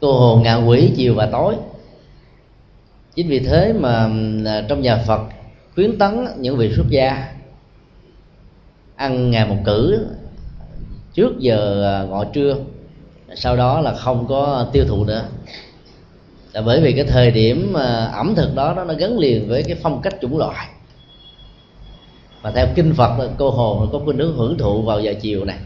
Cô 0.00 0.12
hồn 0.12 0.42
ngạ 0.42 0.56
quỷ 0.56 0.92
chiều 0.96 1.14
và 1.14 1.26
tối. 1.26 1.54
Chính 3.14 3.28
vì 3.28 3.38
thế 3.38 3.72
mà 3.72 4.10
à, 4.46 4.64
trong 4.68 4.82
nhà 4.82 5.02
phật 5.06 5.20
khuyến 5.74 5.98
tấn 5.98 6.26
những 6.38 6.56
vị 6.56 6.72
xuất 6.76 6.86
gia 6.88 7.37
ăn 8.98 9.30
ngày 9.30 9.46
một 9.46 9.56
cử, 9.64 10.06
trước 11.14 11.38
giờ 11.38 11.84
à, 11.84 12.04
ngọ 12.04 12.24
trưa, 12.24 12.56
sau 13.34 13.56
đó 13.56 13.80
là 13.80 13.94
không 13.94 14.26
có 14.28 14.66
tiêu 14.72 14.84
thụ 14.88 15.04
nữa. 15.04 15.24
Là 16.52 16.62
bởi 16.62 16.80
vì 16.80 16.92
cái 16.92 17.04
thời 17.04 17.30
điểm 17.30 17.74
à, 17.74 18.04
ẩm 18.04 18.34
thực 18.34 18.54
đó 18.54 18.84
nó 18.86 18.94
gắn 18.94 19.18
liền 19.18 19.48
với 19.48 19.62
cái 19.62 19.76
phong 19.82 20.00
cách 20.02 20.14
chủng 20.20 20.38
loại. 20.38 20.68
Và 22.42 22.50
theo 22.50 22.66
kinh 22.74 22.94
phật, 22.94 23.18
là 23.18 23.28
cô 23.38 23.50
hồn 23.50 23.88
có 23.92 24.00
khuynh 24.04 24.18
hướng 24.18 24.36
hưởng 24.36 24.58
thụ 24.58 24.82
vào 24.82 25.00
giờ 25.00 25.14
chiều 25.20 25.44
này. 25.44 25.58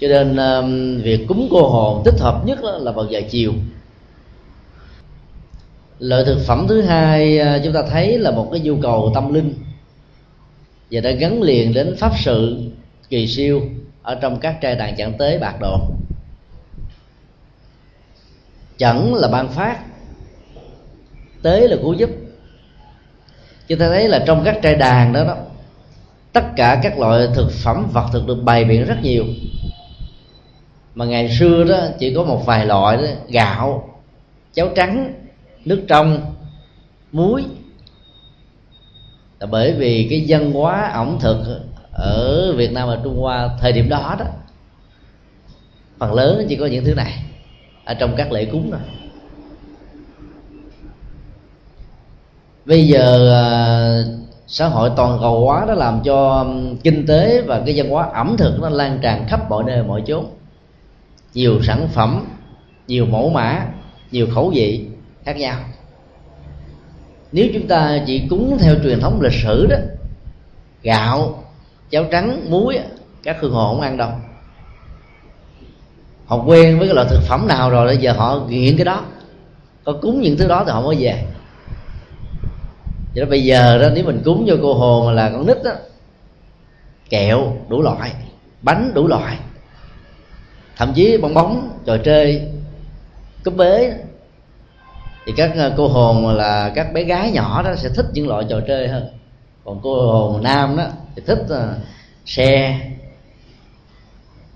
Cho 0.00 0.08
nên 0.08 0.36
à, 0.36 0.60
việc 1.02 1.24
cúng 1.28 1.48
cô 1.50 1.68
hồn 1.68 2.02
thích 2.04 2.20
hợp 2.20 2.42
nhất 2.46 2.58
là 2.62 2.92
vào 2.92 3.06
giờ 3.10 3.20
chiều. 3.30 3.52
Loại 5.98 6.24
thực 6.24 6.38
phẩm 6.46 6.66
thứ 6.68 6.82
hai 6.82 7.40
chúng 7.64 7.72
ta 7.72 7.82
thấy 7.90 8.18
là 8.18 8.30
một 8.30 8.48
cái 8.52 8.60
nhu 8.60 8.76
cầu 8.82 9.12
tâm 9.14 9.34
linh 9.34 9.54
và 10.90 11.00
đã 11.00 11.10
gắn 11.10 11.42
liền 11.42 11.72
đến 11.72 11.96
pháp 11.98 12.12
sự 12.18 12.58
kỳ 13.08 13.26
siêu 13.26 13.62
ở 14.02 14.14
trong 14.14 14.40
các 14.40 14.58
trai 14.60 14.74
đàn 14.74 14.96
chẳng 14.96 15.18
tế 15.18 15.38
bạc 15.38 15.56
độ 15.60 15.80
chẳng 18.78 19.14
là 19.14 19.28
ban 19.28 19.48
phát 19.48 19.78
tế 21.42 21.68
là 21.68 21.76
cứu 21.76 21.92
giúp. 21.92 22.10
Chúng 23.68 23.78
ta 23.78 23.88
thấy 23.88 24.08
là 24.08 24.24
trong 24.26 24.42
các 24.44 24.58
trai 24.62 24.74
đàn 24.74 25.12
đó 25.12 25.24
đó 25.24 25.36
tất 26.32 26.44
cả 26.56 26.80
các 26.82 26.98
loại 26.98 27.28
thực 27.34 27.52
phẩm 27.52 27.88
vật 27.92 28.08
thực 28.12 28.26
được 28.26 28.42
bày 28.42 28.64
biện 28.64 28.84
rất 28.84 28.96
nhiều. 29.02 29.24
Mà 30.94 31.04
ngày 31.04 31.36
xưa 31.38 31.64
đó 31.64 31.78
chỉ 31.98 32.14
có 32.14 32.24
một 32.24 32.46
vài 32.46 32.66
loại 32.66 32.96
đó, 32.96 33.02
gạo 33.28 33.98
cháo 34.54 34.68
trắng 34.76 35.14
nước 35.64 35.84
trong 35.88 36.34
muối 37.12 37.44
là 39.40 39.46
bởi 39.46 39.72
vì 39.72 40.06
cái 40.10 40.24
văn 40.28 40.52
hóa 40.52 40.90
ẩm 40.92 41.18
thực 41.20 41.60
ở 41.92 42.52
Việt 42.56 42.72
Nam 42.72 42.88
và 42.88 42.98
Trung 43.04 43.18
Hoa 43.18 43.50
thời 43.60 43.72
điểm 43.72 43.88
đó 43.88 44.16
đó, 44.18 44.24
phần 45.98 46.14
lớn 46.14 46.46
chỉ 46.48 46.56
có 46.56 46.66
những 46.66 46.84
thứ 46.84 46.94
này 46.94 47.22
ở 47.84 47.94
trong 47.94 48.14
các 48.16 48.32
lễ 48.32 48.44
cúng 48.44 48.70
thôi. 48.70 48.80
Bây 52.64 52.86
giờ 52.86 53.32
à, 53.32 53.48
xã 54.46 54.68
hội 54.68 54.90
toàn 54.96 55.18
cầu 55.20 55.44
hóa 55.44 55.64
nó 55.68 55.74
làm 55.74 56.00
cho 56.04 56.46
kinh 56.84 57.06
tế 57.06 57.42
và 57.46 57.62
cái 57.66 57.74
văn 57.76 57.90
hóa 57.90 58.08
ẩm 58.14 58.36
thực 58.38 58.60
nó 58.60 58.68
lan 58.68 58.98
tràn 59.02 59.26
khắp 59.28 59.50
mọi 59.50 59.64
nơi, 59.66 59.82
mọi 59.82 60.02
chốn. 60.06 60.26
Nhiều 61.34 61.62
sản 61.62 61.88
phẩm, 61.88 62.24
nhiều 62.86 63.06
mẫu 63.06 63.30
mã, 63.30 63.66
nhiều 64.10 64.26
khẩu 64.34 64.50
vị 64.54 64.86
khác 65.24 65.36
nhau 65.36 65.56
nếu 67.32 67.48
chúng 67.54 67.66
ta 67.66 68.00
chỉ 68.06 68.26
cúng 68.30 68.58
theo 68.60 68.74
truyền 68.82 69.00
thống 69.00 69.20
lịch 69.20 69.42
sử 69.42 69.66
đó, 69.66 69.76
gạo, 70.82 71.44
cháo 71.90 72.04
trắng, 72.10 72.50
muối 72.50 72.78
các 73.22 73.36
hương 73.40 73.52
hồ 73.52 73.68
không 73.68 73.80
ăn 73.80 73.96
đâu. 73.96 74.10
Họ 76.26 76.36
quen 76.46 76.78
với 76.78 76.88
cái 76.88 76.94
loại 76.94 77.06
thực 77.10 77.20
phẩm 77.22 77.48
nào 77.48 77.70
rồi 77.70 77.86
bây 77.86 77.96
giờ 77.96 78.12
họ 78.12 78.40
nghiện 78.48 78.76
cái 78.76 78.84
đó. 78.84 79.04
Có 79.84 79.92
cúng 80.02 80.20
những 80.20 80.36
thứ 80.36 80.48
đó 80.48 80.64
thì 80.66 80.72
họ 80.72 80.82
mới 80.82 80.96
về. 81.00 81.24
Cho 83.14 83.26
bây 83.26 83.44
giờ 83.44 83.78
đó, 83.78 83.88
nếu 83.94 84.04
mình 84.04 84.22
cúng 84.24 84.44
cho 84.48 84.56
cô 84.62 84.74
hồ 84.74 85.04
mà 85.06 85.12
là 85.12 85.30
con 85.30 85.46
nít 85.46 85.56
đó, 85.64 85.72
kẹo 87.10 87.56
đủ 87.68 87.82
loại, 87.82 88.12
bánh 88.62 88.90
đủ 88.94 89.06
loại, 89.06 89.36
thậm 90.76 90.92
chí 90.94 91.16
bong 91.16 91.34
bóng, 91.34 91.78
trò 91.84 91.96
chơi, 91.96 92.48
cúp 93.44 93.56
bế 93.56 93.94
thì 95.28 95.34
các 95.36 95.52
ờ, 95.56 95.74
cô 95.76 95.88
hồn 95.88 96.36
là 96.36 96.72
các 96.74 96.92
bé 96.92 97.02
gái 97.02 97.30
nhỏ 97.30 97.62
đó 97.62 97.74
sẽ 97.76 97.88
thích 97.88 98.06
những 98.12 98.28
loại 98.28 98.44
trò 98.48 98.60
chơi 98.68 98.88
hơn. 98.88 99.06
Còn 99.64 99.80
cô 99.82 100.12
hồn 100.12 100.42
nam 100.42 100.76
đó 100.76 100.86
thì 101.16 101.22
thích 101.26 101.44
ờ, 101.48 101.74
xe 102.26 102.80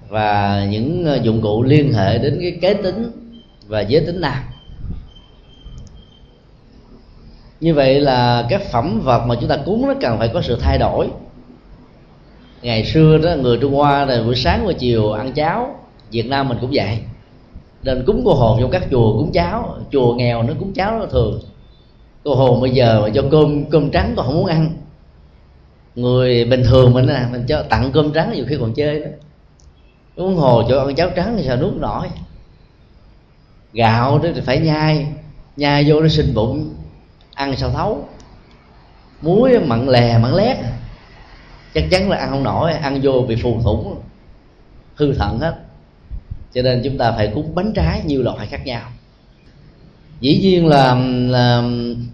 và 0.08 0.64
những 0.70 1.04
ờ, 1.04 1.18
dụng 1.22 1.40
cụ 1.42 1.62
liên 1.62 1.92
hệ 1.92 2.18
đến 2.18 2.38
cái 2.40 2.58
kế 2.60 2.74
tính 2.74 3.10
và 3.66 3.80
giới 3.80 4.06
tính 4.06 4.20
nam. 4.20 4.38
Như 7.60 7.74
vậy 7.74 8.00
là 8.00 8.46
các 8.48 8.62
phẩm 8.72 9.00
vật 9.00 9.26
mà 9.26 9.34
chúng 9.40 9.48
ta 9.48 9.56
cúng 9.56 9.86
nó 9.86 9.94
cần 10.00 10.18
phải 10.18 10.28
có 10.28 10.42
sự 10.42 10.58
thay 10.60 10.78
đổi. 10.78 11.08
Ngày 12.62 12.84
xưa 12.84 13.18
đó, 13.18 13.30
người 13.36 13.58
trung 13.60 13.74
hoa 13.74 14.04
là 14.04 14.22
buổi 14.22 14.36
sáng 14.36 14.66
và 14.66 14.72
chiều 14.72 15.12
ăn 15.12 15.32
cháo, 15.32 15.76
việt 16.10 16.26
nam 16.26 16.48
mình 16.48 16.58
cũng 16.60 16.70
vậy 16.74 16.98
nên 17.82 18.04
cúng 18.06 18.22
cô 18.24 18.34
hồn 18.34 18.58
trong 18.60 18.70
các 18.70 18.82
chùa 18.90 19.12
cúng 19.12 19.30
cháo. 19.32 19.76
Chùa 19.92 20.14
nghèo 20.14 20.42
nó 20.42 20.54
cúng 20.58 20.72
cháo 20.74 20.98
nó 20.98 21.06
thường. 21.06 21.40
Cô 22.24 22.34
hồn 22.34 22.60
bây 22.60 22.70
giờ 22.70 23.00
mà 23.02 23.08
cho 23.14 23.22
cơm 23.30 23.64
cơm 23.64 23.90
trắng 23.90 24.12
còn 24.16 24.26
không 24.26 24.36
muốn 24.36 24.46
ăn. 24.46 24.72
Người 25.94 26.44
bình 26.44 26.62
thường 26.64 26.94
mình 26.94 27.06
là 27.06 27.28
mình 27.32 27.44
cho 27.48 27.62
tặng 27.62 27.90
cơm 27.94 28.12
trắng 28.12 28.32
nhiều 28.34 28.44
khi 28.48 28.56
còn 28.60 28.74
chơi 28.74 29.00
đó 29.00 29.06
uống 30.16 30.36
hồ 30.36 30.62
cho 30.68 30.78
ăn 30.78 30.94
cháo 30.94 31.10
trắng 31.16 31.34
thì 31.36 31.44
sao 31.46 31.56
nuốt 31.56 31.74
nổi. 31.74 32.08
Gạo 33.72 34.18
đó 34.18 34.28
thì 34.34 34.40
phải 34.40 34.58
nhai 34.58 35.06
nhai 35.56 35.84
vô 35.88 36.00
nó 36.00 36.08
sinh 36.08 36.34
bụng, 36.34 36.74
ăn 37.34 37.56
sao 37.56 37.70
thấu. 37.70 38.08
Muối 39.22 39.58
mặn 39.58 39.86
lè, 39.86 40.18
mặn 40.18 40.34
lét. 40.34 40.56
Chắc 41.74 41.84
chắn 41.90 42.10
là 42.10 42.16
ăn 42.16 42.30
không 42.30 42.42
nổi, 42.42 42.72
ăn 42.72 43.00
vô 43.02 43.24
bị 43.28 43.36
phù 43.42 43.60
thủng, 43.62 44.00
hư 44.94 45.12
thận 45.12 45.38
hết 45.38 45.61
cho 46.54 46.62
nên 46.62 46.80
chúng 46.84 46.98
ta 46.98 47.12
phải 47.12 47.32
cúng 47.34 47.54
bánh 47.54 47.72
trái 47.74 48.02
nhiều 48.06 48.22
loại 48.22 48.46
khác 48.46 48.66
nhau. 48.66 48.82
Dĩ 50.20 50.38
nhiên 50.42 50.66
là, 50.66 50.94
là 51.28 51.62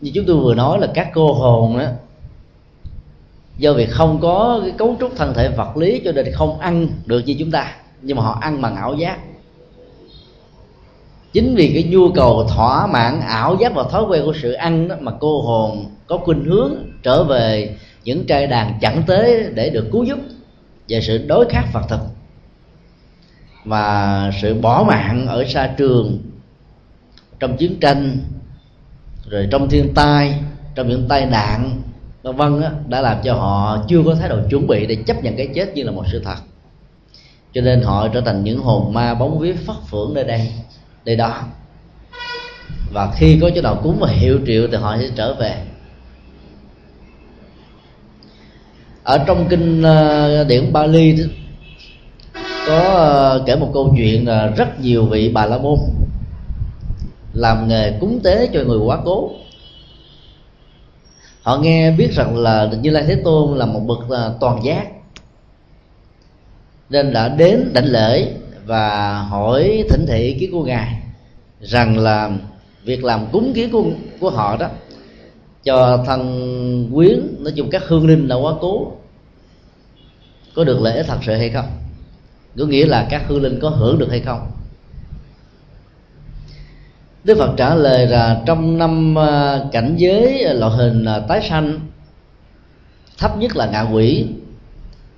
như 0.01 0.11
chúng 0.15 0.25
tôi 0.27 0.37
vừa 0.37 0.55
nói 0.55 0.79
là 0.81 0.87
các 0.95 1.11
cô 1.15 1.33
hồn 1.33 1.77
á 1.77 1.93
do 3.59 3.73
việc 3.73 3.91
không 3.91 4.19
có 4.21 4.61
cái 4.63 4.73
cấu 4.79 4.97
trúc 5.01 5.17
thân 5.17 5.35
thể 5.35 5.49
vật 5.49 5.77
lý 5.77 6.01
cho 6.05 6.13
nên 6.13 6.33
không 6.33 6.59
ăn 6.59 6.89
được 7.07 7.23
như 7.27 7.37
chúng 7.39 7.51
ta 7.51 7.77
nhưng 8.03 8.17
mà 8.17 8.23
họ 8.23 8.39
ăn 8.41 8.63
bằng 8.63 8.77
ảo 8.77 8.95
giác. 8.95 9.19
Chính 11.33 11.55
vì 11.55 11.71
cái 11.75 11.83
nhu 11.83 12.13
cầu 12.13 12.45
thỏa 12.45 12.87
mãn 12.87 13.21
ảo 13.21 13.57
giác 13.61 13.75
và 13.75 13.85
thói 13.91 14.05
quen 14.05 14.23
của 14.25 14.35
sự 14.43 14.53
ăn 14.53 14.89
đó 14.89 14.97
mà 15.01 15.13
cô 15.21 15.43
hồn 15.43 15.87
có 16.07 16.19
khuynh 16.19 16.45
hướng 16.45 16.75
trở 17.03 17.25
về 17.25 17.77
những 18.05 18.27
trai 18.27 18.47
đàn 18.47 18.79
chẳng 18.81 19.03
tế 19.07 19.51
để 19.55 19.71
được 19.71 19.89
cứu 19.93 20.05
giúp 20.05 20.19
về 20.89 21.01
sự 21.01 21.19
đối 21.27 21.47
kháng 21.51 21.67
vật 21.73 21.83
thực 21.89 22.01
và 23.69 24.31
sự 24.43 24.55
bỏ 24.55 24.85
mạng 24.89 25.27
ở 25.27 25.45
xa 25.49 25.71
trường 25.77 26.19
trong 27.41 27.57
chiến 27.57 27.81
tranh 27.81 28.19
rồi 29.29 29.49
trong 29.51 29.69
thiên 29.69 29.95
tai 29.95 30.35
trong 30.75 30.89
những 30.89 31.09
tai 31.09 31.27
nạn 31.27 31.83
vân 32.23 32.37
vân 32.37 32.63
đã 32.89 33.01
làm 33.01 33.17
cho 33.25 33.35
họ 33.35 33.85
chưa 33.89 34.03
có 34.05 34.15
thái 34.15 34.29
độ 34.29 34.37
chuẩn 34.51 34.67
bị 34.67 34.87
để 34.87 34.97
chấp 35.07 35.23
nhận 35.23 35.37
cái 35.37 35.49
chết 35.55 35.75
như 35.75 35.83
là 35.83 35.93
một 35.93 36.05
sự 36.13 36.23
thật. 36.25 36.37
Cho 37.53 37.61
nên 37.61 37.83
họ 37.83 38.09
trở 38.09 38.21
thành 38.21 38.45
những 38.45 38.61
hồn 38.61 38.95
ma 38.95 39.15
bóng 39.15 39.39
vía 39.39 39.53
phát 39.53 39.77
phưởng 39.91 40.15
nơi 40.15 40.25
đây 40.25 40.53
nơi 41.05 41.17
đó. 41.17 41.43
Và 42.93 43.13
khi 43.17 43.39
có 43.41 43.51
chỗ 43.55 43.63
nào 43.63 43.81
cúng 43.83 43.97
và 44.01 44.09
hiệu 44.09 44.41
triệu 44.47 44.69
thì 44.73 44.77
họ 44.77 44.97
sẽ 44.99 45.09
trở 45.17 45.35
về. 45.35 45.63
Ở 49.03 49.19
trong 49.27 49.47
kinh 49.49 49.83
uh, 49.83 50.47
điển 50.47 50.73
Bali 50.73 51.17
có 52.69 52.79
ờ, 52.79 53.43
kể 53.47 53.57
một 53.57 53.71
câu 53.75 53.95
chuyện 53.97 54.29
là 54.29 54.47
rất 54.47 54.81
nhiều 54.81 55.05
vị 55.05 55.31
bà 55.35 55.47
la 55.47 55.59
môn 55.59 55.79
làm 57.33 57.69
nghề 57.69 57.93
cúng 58.01 58.21
tế 58.25 58.49
cho 58.55 58.61
người 58.65 58.79
quá 58.79 58.99
cố. 59.05 59.31
Họ 61.43 61.59
nghe 61.59 61.91
biết 61.91 62.13
rằng 62.13 62.39
là 62.39 62.71
như 62.83 62.91
lai 62.91 63.05
thế 63.07 63.15
tôn 63.25 63.59
là 63.59 63.67
một 63.67 63.81
bậc 63.81 63.99
ờ, 64.09 64.37
toàn 64.41 64.65
giác 64.65 64.87
nên 66.91 67.13
đã 67.13 67.29
đến 67.29 67.71
đảnh 67.73 67.85
lễ 67.87 68.33
và 68.67 69.19
hỏi 69.19 69.85
thỉnh 69.91 70.07
thị 70.09 70.23
ý 70.23 70.35
kiến 70.41 70.53
của 70.53 70.65
ngài 70.65 71.01
rằng 71.61 71.99
là 71.99 72.31
việc 72.85 73.05
làm 73.05 73.27
cúng 73.33 73.53
kiến 73.55 73.71
của, 73.71 73.85
của 74.21 74.31
họ 74.31 74.57
đó 74.57 74.69
cho 75.65 76.05
thân 76.07 76.91
quyến 76.95 77.21
nói 77.39 77.53
chung 77.57 77.71
các 77.71 77.83
hương 77.87 78.07
linh 78.07 78.29
là 78.29 78.37
quá 78.37 78.53
cố 78.61 78.93
có 80.55 80.65
được 80.65 80.83
lễ 80.83 81.03
thật 81.03 81.19
sự 81.27 81.35
hay 81.35 81.51
không? 81.51 81.88
Có 82.59 82.65
nghĩa 82.65 82.87
là 82.87 83.07
các 83.11 83.23
hương 83.29 83.43
linh 83.43 83.59
có 83.61 83.69
hưởng 83.69 83.99
được 83.99 84.11
hay 84.11 84.21
không? 84.21 84.51
Đức 87.25 87.39
Phật 87.39 87.55
trả 87.57 87.75
lời 87.75 88.07
là 88.07 88.43
trong 88.47 88.79
năm 88.79 89.19
à, 89.19 89.61
cảnh 89.73 89.95
giới 89.97 90.45
à, 90.45 90.53
loại 90.53 90.77
hình 90.77 91.05
à, 91.05 91.19
tái 91.29 91.43
sanh, 91.49 91.81
thấp 93.19 93.39
nhất 93.39 93.57
là 93.57 93.67
ngạ 93.67 93.83
quỷ, 93.83 94.27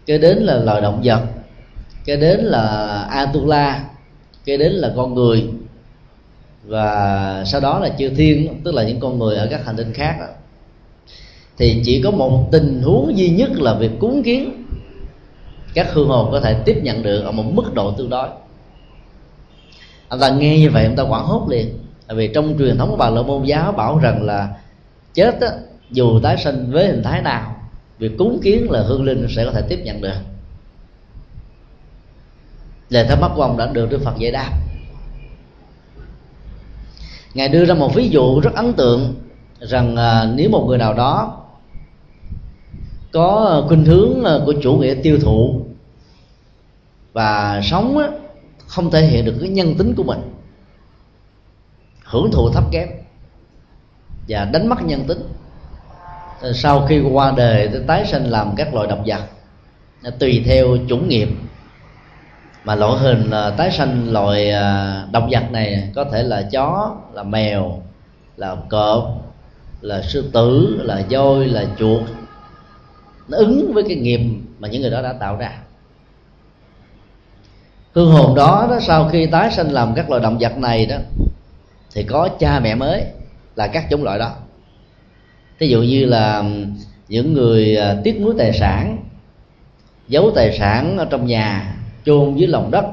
kế 0.07 0.19
đến 0.19 0.39
là 0.39 0.57
loài 0.57 0.81
động 0.81 1.01
vật, 1.05 1.23
kế 2.05 2.17
đến 2.17 2.41
là 2.41 2.97
atula, 3.11 3.85
kế 4.45 4.57
đến 4.57 4.73
là 4.73 4.93
con 4.97 5.15
người, 5.15 5.45
và 6.65 7.45
sau 7.47 7.61
đó 7.61 7.79
là 7.79 7.89
chư 7.99 8.09
thiên, 8.09 8.61
tức 8.65 8.75
là 8.75 8.83
những 8.83 9.01
con 9.01 9.19
người 9.19 9.37
ở 9.37 9.49
các 9.51 9.67
hành 9.67 9.77
tinh 9.77 9.93
khác. 9.93 10.17
Thì 11.59 11.83
chỉ 11.85 12.03
có 12.03 12.11
một 12.11 12.49
tình 12.53 12.83
huống 12.83 13.19
duy 13.19 13.31
nhất 13.31 13.51
là 13.53 13.75
việc 13.75 13.91
cúng 13.99 14.23
kiến 14.23 14.60
các 15.75 15.93
hương 15.93 16.09
hồn 16.09 16.29
có 16.33 16.41
thể 16.41 16.55
tiếp 16.65 16.81
nhận 16.83 17.03
được 17.03 17.21
ở 17.21 17.33
một 17.33 17.45
mức 17.53 17.75
độ 17.75 17.93
tương 17.93 18.11
đối. 18.11 18.29
Anh 20.09 20.21
ta 20.21 20.31
nghe 20.31 20.59
như 20.59 20.71
vậy 20.71 20.85
ông 20.85 20.97
ta 20.97 21.03
quảng 21.03 21.25
hốt 21.25 21.47
liền. 21.51 21.79
Tại 22.07 22.17
vì 22.17 22.31
trong 22.35 22.55
truyền 22.59 22.79
thống 22.79 22.91
của 22.91 22.97
bà 22.97 23.11
la 23.11 23.23
môn 23.23 23.45
giáo 23.45 23.73
bảo 23.73 23.99
rằng 23.99 24.23
là 24.23 24.49
chết 25.15 25.41
á, 25.41 25.49
dù 25.91 26.21
tái 26.21 26.37
sinh 26.37 26.71
với 26.73 26.87
hình 26.87 27.03
thái 27.03 27.23
nào 27.23 27.57
việc 27.99 28.13
cúng 28.19 28.41
kiến 28.43 28.71
là 28.71 28.83
hương 28.83 29.05
linh 29.05 29.27
sẽ 29.31 29.45
có 29.45 29.53
thể 29.53 29.63
tiếp 29.69 29.81
nhận 29.85 30.01
được. 30.01 30.17
Lời 32.89 33.05
thắc 33.09 33.21
mắc 33.21 33.33
của 33.37 33.43
ông 33.43 33.57
đã 33.57 33.67
được 33.67 33.91
đức 33.91 34.01
phật 34.05 34.19
giải 34.19 34.33
đáp. 34.33 34.53
Ngài 37.35 37.49
đưa 37.49 37.65
ra 37.65 37.75
một 37.75 37.95
ví 37.95 38.09
dụ 38.09 38.41
rất 38.41 38.55
ấn 38.55 38.73
tượng 38.73 39.15
rằng 39.61 39.97
à, 39.97 40.33
nếu 40.35 40.51
một 40.51 40.65
người 40.69 40.79
nào 40.79 40.95
đó 40.95 41.40
có 43.13 43.65
khuynh 43.69 43.85
hướng 43.85 44.25
ờ, 44.25 44.43
của 44.47 44.55
chủ 44.63 44.73
nghĩa 44.77 44.95
tiêu 44.95 45.19
thụ. 45.23 45.61
Và 47.13 47.61
sống 47.65 47.99
không 48.67 48.91
thể 48.91 49.03
hiện 49.03 49.25
được 49.25 49.35
cái 49.41 49.49
nhân 49.49 49.75
tính 49.75 49.95
của 49.97 50.03
mình. 50.03 50.21
Hưởng 52.05 52.31
thụ 52.33 52.51
thấp 52.51 52.65
kém 52.71 52.89
và 54.29 54.45
đánh 54.45 54.69
mất 54.69 54.83
nhân 54.83 55.05
tính. 55.05 55.23
Ờ, 56.41 56.53
sau 56.53 56.87
khi 56.87 57.01
qua 57.01 57.33
đời 57.37 57.71
tái 57.87 58.07
sinh 58.07 58.25
làm 58.25 58.55
các 58.57 58.75
loại 58.75 58.87
động 58.87 59.05
vật. 59.07 59.21
Tùy 60.19 60.43
theo 60.47 60.77
chủng 60.89 61.09
nghiệp. 61.09 61.29
Mà 62.65 62.75
loại 62.75 62.99
hình 62.99 63.31
là 63.31 63.51
tái 63.51 63.71
sanh 63.71 64.13
loại 64.13 64.53
động 65.13 65.29
vật 65.31 65.51
này 65.51 65.91
có 65.95 66.05
thể 66.05 66.23
là 66.23 66.43
chó, 66.43 66.97
là 67.13 67.23
mèo, 67.23 67.83
là 68.37 68.57
cọp, 68.69 69.21
là 69.81 70.03
sư 70.03 70.31
tử, 70.33 70.81
là 70.85 71.03
voi, 71.11 71.47
là 71.47 71.65
chuột 71.79 72.03
nó 73.31 73.39
ứng 73.39 73.73
với 73.75 73.85
cái 73.89 73.97
nghiệp 73.97 74.21
mà 74.59 74.69
những 74.69 74.83
người 74.83 74.91
đó 74.91 75.03
đã 75.03 75.13
tạo 75.13 75.37
ra. 75.37 75.53
Hương 77.93 78.11
hồn 78.11 78.35
đó, 78.35 78.67
đó 78.71 78.79
sau 78.81 79.09
khi 79.09 79.27
tái 79.27 79.51
sanh 79.51 79.73
làm 79.73 79.95
các 79.95 80.11
loài 80.11 80.23
động 80.23 80.39
vật 80.41 80.59
này 80.59 80.87
đó 80.87 80.97
thì 81.95 82.03
có 82.03 82.29
cha 82.39 82.61
mẹ 82.61 82.75
mới 82.75 83.05
là 83.57 83.67
các 83.67 83.87
chủng 83.91 84.05
loại 84.05 84.19
đó. 84.19 84.33
Thí 85.59 85.69
dụ 85.69 85.83
như 85.83 86.05
là 86.05 86.45
những 87.09 87.35
người 87.35 87.77
à, 87.77 87.97
tiếc 88.05 88.21
nuối 88.21 88.35
tài 88.39 88.53
sản 88.53 88.99
giấu 90.09 90.31
tài 90.35 90.59
sản 90.59 90.99
ở 90.99 91.05
trong 91.05 91.27
nhà 91.27 91.77
chôn 92.05 92.35
dưới 92.35 92.49
lòng 92.49 92.71
đất 92.71 92.85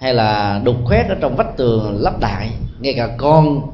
hay 0.00 0.14
là 0.14 0.60
đục 0.64 0.76
khoét 0.84 1.08
ở 1.08 1.14
trong 1.20 1.36
vách 1.36 1.56
tường 1.56 1.96
lắp 2.00 2.20
đại 2.20 2.50
ngay 2.80 2.94
cả 2.96 3.08
con 3.16 3.70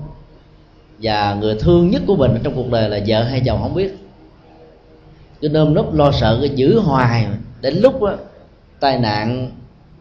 và 1.02 1.34
người 1.34 1.56
thương 1.60 1.90
nhất 1.90 2.02
của 2.06 2.16
mình 2.16 2.38
trong 2.42 2.54
cuộc 2.54 2.70
đời 2.70 2.88
là 2.88 3.00
vợ 3.06 3.22
hay 3.22 3.42
chồng 3.46 3.60
không 3.62 3.74
biết 3.74 4.05
cứ 5.40 5.48
nơm 5.48 5.74
nớp 5.74 5.94
lo 5.94 6.12
sợ 6.12 6.38
cái 6.40 6.50
giữ 6.54 6.78
hoài 6.78 7.26
đến 7.60 7.80
lúc 7.80 8.02
đó, 8.02 8.14
tai 8.80 8.98
nạn 8.98 9.50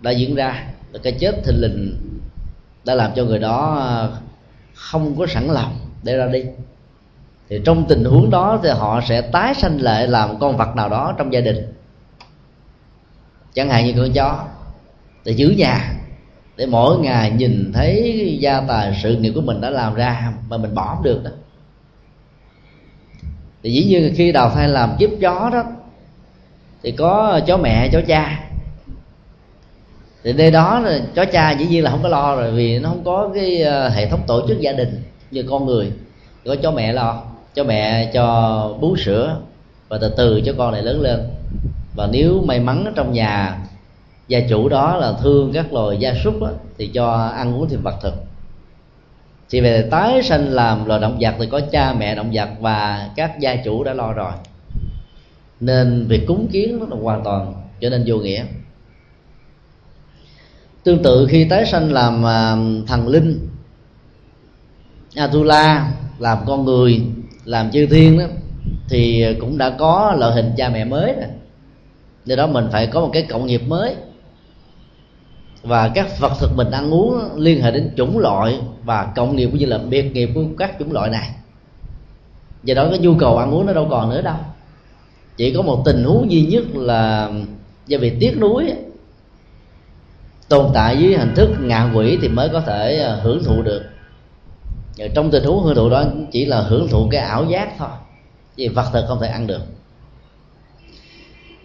đã 0.01 0.11
diễn 0.11 0.35
ra 0.35 0.63
và 0.91 0.99
cái 1.03 1.13
chết 1.19 1.43
thình 1.43 1.61
lình 1.61 1.97
đã 2.85 2.95
làm 2.95 3.11
cho 3.15 3.23
người 3.23 3.39
đó 3.39 3.77
à, 3.79 4.19
không 4.73 5.15
có 5.17 5.25
sẵn 5.27 5.47
lòng 5.47 5.75
để 6.03 6.17
ra 6.17 6.27
đi. 6.27 6.43
Thì 7.49 7.61
trong 7.65 7.85
tình 7.87 8.03
huống 8.03 8.29
đó 8.29 8.59
thì 8.63 8.69
họ 8.69 9.01
sẽ 9.07 9.21
tái 9.21 9.53
sanh 9.53 9.81
lại 9.81 10.07
làm 10.07 10.39
con 10.39 10.57
vật 10.57 10.75
nào 10.75 10.89
đó 10.89 11.13
trong 11.17 11.33
gia 11.33 11.41
đình. 11.41 11.73
Chẳng 13.53 13.69
hạn 13.69 13.85
như 13.85 13.93
con 13.97 14.11
chó 14.13 14.45
để 15.25 15.31
giữ 15.31 15.49
nhà 15.49 15.95
để 16.57 16.65
mỗi 16.65 16.99
ngày 16.99 17.31
nhìn 17.31 17.71
thấy 17.73 18.37
gia 18.41 18.61
tài 18.61 18.99
sự 19.03 19.15
nghiệp 19.15 19.31
của 19.35 19.41
mình 19.41 19.61
đã 19.61 19.69
làm 19.69 19.95
ra 19.95 20.33
mà 20.49 20.57
mình 20.57 20.75
bỏ 20.75 20.95
không 20.95 21.03
được 21.03 21.23
đó 21.23 21.31
thì 23.65 23.71
dĩ 23.71 23.83
nhiên 23.83 24.13
khi 24.17 24.31
đào 24.31 24.49
thai 24.49 24.69
làm 24.69 24.95
kiếp 24.99 25.09
chó 25.21 25.49
đó 25.53 25.63
thì 26.83 26.91
có 26.91 27.39
chó 27.47 27.57
mẹ 27.57 27.89
chó 27.89 28.01
cha. 28.07 28.49
Thì 30.23 30.33
nơi 30.33 30.51
đó 30.51 30.79
là 30.79 30.99
chó 31.15 31.25
cha 31.25 31.51
dĩ 31.51 31.65
nhiên 31.65 31.83
là 31.83 31.91
không 31.91 32.03
có 32.03 32.09
lo 32.09 32.35
rồi 32.35 32.51
vì 32.51 32.79
nó 32.79 32.89
không 32.89 33.03
có 33.03 33.29
cái 33.35 33.61
ờ, 33.61 33.89
hệ 33.89 34.09
thống 34.09 34.19
tổ 34.27 34.47
chức 34.47 34.59
gia 34.59 34.71
đình 34.71 35.01
như 35.31 35.43
con 35.49 35.65
người. 35.65 35.91
Có 36.45 36.55
chó 36.55 36.71
mẹ 36.71 36.93
lo 36.93 37.23
cho 37.55 37.63
mẹ 37.63 38.11
cho 38.13 38.77
bú 38.81 38.95
sữa 38.97 39.37
và 39.89 39.97
từ 40.01 40.13
từ 40.17 40.41
cho 40.45 40.53
con 40.57 40.71
này 40.71 40.81
lớn 40.81 41.01
lên. 41.01 41.19
Và 41.95 42.07
nếu 42.11 42.41
may 42.45 42.59
mắn 42.59 42.85
ở 42.85 42.91
trong 42.95 43.13
nhà 43.13 43.57
gia 44.27 44.39
chủ 44.49 44.69
đó 44.69 44.97
là 44.97 45.13
thương 45.23 45.51
các 45.53 45.73
loài 45.73 45.97
gia 45.97 46.13
súc 46.23 46.41
đó, 46.41 46.49
thì 46.77 46.87
cho 46.87 47.31
ăn 47.35 47.55
uống 47.59 47.69
thêm 47.69 47.81
vật 47.81 47.95
thực 48.01 48.13
thì 49.49 49.61
về 49.61 49.87
tái 49.91 50.23
sanh 50.23 50.49
làm 50.49 50.85
loài 50.85 51.01
động 51.01 51.17
vật 51.19 51.35
thì 51.39 51.47
có 51.51 51.61
cha 51.71 51.93
mẹ 51.93 52.15
động 52.15 52.29
vật 52.33 52.49
và 52.59 53.09
các 53.15 53.39
gia 53.39 53.55
chủ 53.55 53.83
đã 53.83 53.93
lo 53.93 54.13
rồi. 54.13 54.31
Nên 55.59 56.07
việc 56.07 56.27
cúng 56.27 56.47
kiến 56.51 56.79
nó 56.79 56.85
là 56.89 56.95
hoàn 57.01 57.23
toàn 57.23 57.53
trở 57.79 57.89
nên 57.89 58.03
vô 58.05 58.17
nghĩa. 58.17 58.43
Tương 60.83 61.03
tự 61.03 61.27
khi 61.29 61.45
tái 61.49 61.65
sanh 61.65 61.93
làm 61.93 62.25
à, 62.25 62.55
thần 62.87 63.07
linh, 63.07 63.49
Atula 65.15 65.91
làm 66.19 66.37
con 66.45 66.65
người, 66.65 67.01
làm 67.45 67.71
chư 67.71 67.85
thiên 67.85 68.19
đó, 68.19 68.25
thì 68.89 69.25
cũng 69.39 69.57
đã 69.57 69.69
có 69.69 70.15
loại 70.19 70.33
hình 70.33 70.51
cha 70.57 70.69
mẹ 70.69 70.85
mới 70.85 71.13
rồi 71.13 71.29
do 72.25 72.35
đó 72.35 72.47
mình 72.47 72.67
phải 72.71 72.87
có 72.87 73.01
một 73.01 73.09
cái 73.13 73.25
cộng 73.29 73.45
nghiệp 73.45 73.61
mới 73.67 73.95
và 75.65 75.91
các 75.95 76.19
vật 76.19 76.31
thực 76.39 76.55
mình 76.55 76.71
ăn 76.71 76.93
uống 76.93 77.35
liên 77.35 77.61
hệ 77.61 77.71
đến 77.71 77.93
chủng 77.97 78.17
loại 78.17 78.59
và 78.83 79.11
cộng 79.15 79.35
nghiệp 79.35 79.45
cũng 79.45 79.59
như 79.59 79.65
là 79.65 79.77
biệt 79.77 80.11
nghiệp 80.13 80.29
của 80.35 80.43
các 80.57 80.71
chủng 80.79 80.91
loại 80.91 81.09
này. 81.09 81.29
Do 82.63 82.73
đó 82.73 82.87
cái 82.89 82.99
nhu 82.99 83.15
cầu 83.19 83.37
ăn 83.37 83.51
uống 83.51 83.65
nó 83.65 83.73
đâu 83.73 83.87
còn 83.89 84.09
nữa 84.09 84.21
đâu. 84.21 84.35
Chỉ 85.37 85.53
có 85.53 85.61
một 85.61 85.81
tình 85.85 86.03
huống 86.03 86.31
duy 86.31 86.45
nhất 86.45 86.63
là 86.73 87.31
do 87.87 87.97
vì 87.97 88.13
tiếc 88.19 88.37
nuối, 88.37 88.71
tồn 90.49 90.71
tại 90.73 90.97
dưới 90.97 91.17
hình 91.17 91.35
thức 91.35 91.49
ngạ 91.59 91.91
quỷ 91.93 92.17
thì 92.21 92.27
mới 92.27 92.49
có 92.49 92.61
thể 92.61 92.99
à, 92.99 93.15
hưởng 93.21 93.43
thụ 93.43 93.61
được. 93.61 93.83
Và 94.97 95.07
trong 95.15 95.31
tình 95.31 95.43
huống 95.43 95.63
hưởng 95.63 95.75
thụ 95.75 95.89
đó 95.89 96.03
chỉ 96.31 96.45
là 96.45 96.61
hưởng 96.61 96.87
thụ 96.87 97.07
cái 97.11 97.21
ảo 97.21 97.45
giác 97.45 97.69
thôi 97.77 97.89
vì 98.55 98.67
vật 98.67 98.89
thực 98.93 99.05
không 99.07 99.19
thể 99.21 99.27
ăn 99.27 99.47
được. 99.47 99.61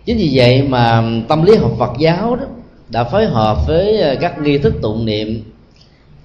Chính 0.05 0.17
vì 0.17 0.31
vậy 0.33 0.63
mà 0.63 1.05
tâm 1.29 1.43
lý 1.43 1.57
học 1.57 1.73
Phật 1.79 1.93
giáo 1.99 2.37
đó 2.37 2.45
đã 2.91 3.05
phối 3.05 3.27
hợp 3.27 3.67
với 3.67 4.01
ờ, 4.01 4.17
các 4.21 4.39
nghi 4.39 4.59
thức 4.59 4.75
tụng 4.83 5.07
niệm, 5.07 5.53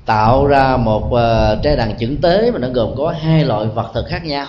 tạo 0.06 0.48
ra 0.48 0.78
một 0.78 1.14
ờ, 1.14 1.56
trai 1.56 1.62
trái 1.64 1.76
đàn 1.76 1.98
chưởng 1.98 2.18
tế 2.18 2.52
mà 2.52 2.60
nó 2.60 2.68
gồm 2.70 2.96
có 2.98 3.16
hai 3.20 3.46
loại 3.46 3.66
vật 3.66 3.92
thực 3.94 4.06
khác 4.08 4.26
nhau. 4.26 4.48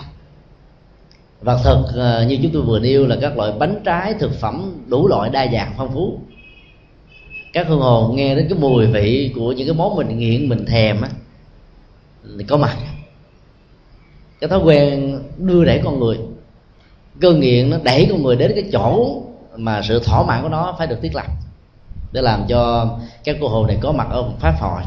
Vật 1.41 1.59
thực 1.65 1.85
ờ, 1.95 2.25
như 2.25 2.39
chúng 2.43 2.53
tôi 2.53 2.63
vừa 2.63 2.79
nêu 2.79 3.07
là 3.07 3.17
các 3.21 3.37
loại 3.37 3.53
bánh 3.59 3.81
trái, 3.85 4.15
thực 4.15 4.41
phẩm, 4.41 4.73
đủ 4.87 5.09
loại 5.09 5.31
đa 5.31 5.47
dạng 5.53 5.73
phong 5.77 5.95
phú. 5.95 6.19
Các 7.53 7.67
hương 7.69 7.81
hồn 7.81 8.17
nghe 8.17 8.35
đến 8.35 8.47
cái 8.51 8.59
mùi 8.59 8.87
vị 8.87 9.33
của 9.35 9.53
những 9.53 9.67
cái 9.67 9.77
món 9.77 9.97
mình 9.97 10.19
nghiện, 10.19 10.49
mình 10.49 10.67
thèm 10.67 11.03
á, 11.03 11.09
thì 12.39 12.45
có 12.45 12.57
mặt. 12.57 12.77
Cái 14.41 14.51
thói 14.51 14.59
quen 14.59 15.19
đưa 15.37 15.65
đẩy 15.65 15.81
con 15.85 16.01
người. 16.01 16.19
Cơ 17.21 17.33
nghiện 17.33 17.71
nó 17.71 17.77
đẩy 17.83 18.07
con 18.11 18.23
người 18.23 18.37
đến 18.37 18.53
cái 18.55 18.65
chỗ 18.73 19.23
mà 19.57 19.83
sự 19.83 20.01
thỏa 20.05 20.23
mãn 20.23 20.43
của 20.43 20.49
nó 20.49 20.75
phải 20.79 20.87
được 20.87 20.99
thiết 21.03 21.15
lập 21.15 21.27
để 22.13 22.23
làm 22.23 22.47
cho 22.49 22.91
các 23.25 23.37
cô 23.41 23.49
hồn 23.49 23.67
này 23.67 23.79
có 23.81 23.93
mặt 23.93 24.07
ở 24.11 24.31
pháp 24.41 24.55
hội. 24.61 24.83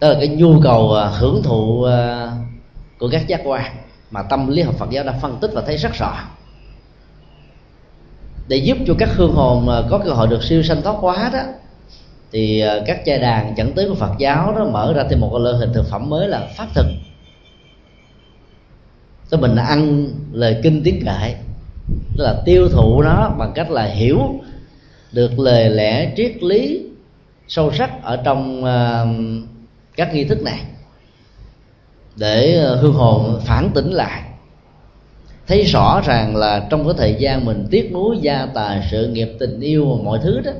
Đó 0.00 0.08
là 0.08 0.14
cái 0.18 0.28
nhu 0.28 0.60
cầu 0.60 0.94
à, 0.94 1.06
hưởng 1.06 1.42
thụ 1.42 1.82
à, 1.82 2.30
của 2.98 3.08
các 3.12 3.26
giác 3.26 3.40
quan 3.44 3.76
mà 4.10 4.22
tâm 4.22 4.48
lý 4.48 4.62
học 4.62 4.74
Phật 4.78 4.90
giáo 4.90 5.04
đã 5.04 5.12
phân 5.22 5.38
tích 5.40 5.50
và 5.54 5.62
thấy 5.66 5.76
rất 5.76 5.94
rõ. 5.94 6.24
Để 8.48 8.56
giúp 8.56 8.78
cho 8.86 8.94
các 8.98 9.08
hương 9.12 9.34
hồn 9.34 9.68
có 9.90 9.98
cơ 10.04 10.10
hội 10.10 10.28
được 10.28 10.42
siêu 10.42 10.62
sanh 10.62 10.82
thoát 10.82 10.96
quá 11.00 11.30
đó, 11.32 11.42
thì 12.32 12.60
à, 12.60 12.76
các 12.86 13.04
cha 13.04 13.16
đàn 13.16 13.54
chẳng 13.56 13.72
tới 13.72 13.88
của 13.88 13.94
Phật 13.94 14.12
giáo 14.18 14.54
đó 14.56 14.64
mở 14.64 14.92
ra 14.96 15.04
thêm 15.10 15.20
một 15.20 15.38
loại 15.38 15.56
hình 15.56 15.72
thực 15.72 15.90
phẩm 15.90 16.10
mới 16.10 16.28
là 16.28 16.48
pháp 16.56 16.66
thực. 16.74 16.86
Cho 19.30 19.38
mình 19.38 19.56
ăn 19.56 20.08
lời 20.32 20.60
kinh 20.62 20.82
tiếng 20.84 21.04
kệ, 21.04 21.34
tức 22.16 22.24
là 22.24 22.42
tiêu 22.44 22.68
thụ 22.68 23.02
nó 23.02 23.30
bằng 23.38 23.52
cách 23.54 23.70
là 23.70 23.84
hiểu 23.84 24.40
được 25.12 25.38
lời 25.38 25.70
lẽ 25.70 26.12
triết 26.16 26.42
lý 26.42 26.82
sâu 27.48 27.72
sắc 27.72 28.02
ở 28.02 28.16
trong 28.24 28.64
ờ, 28.64 29.06
các 29.96 30.14
nghi 30.14 30.24
thức 30.24 30.42
này 30.42 30.60
để 32.16 32.54
ờ, 32.54 32.76
hương 32.76 32.94
hồn 32.94 33.40
phản 33.44 33.70
tỉnh 33.74 33.90
lại. 33.90 34.22
Thấy 35.46 35.62
rõ 35.62 36.00
ràng 36.06 36.36
là 36.36 36.66
trong 36.70 36.84
cái 36.84 36.94
thời 36.98 37.14
gian 37.18 37.44
mình 37.44 37.66
tiếc 37.70 37.92
nuối 37.92 38.18
gia 38.20 38.46
tài 38.54 38.88
sự 38.90 39.06
nghiệp 39.06 39.28
tình 39.38 39.60
yêu 39.60 39.96
và 39.96 40.04
mọi 40.04 40.18
thứ 40.22 40.40
đó, 40.40 40.52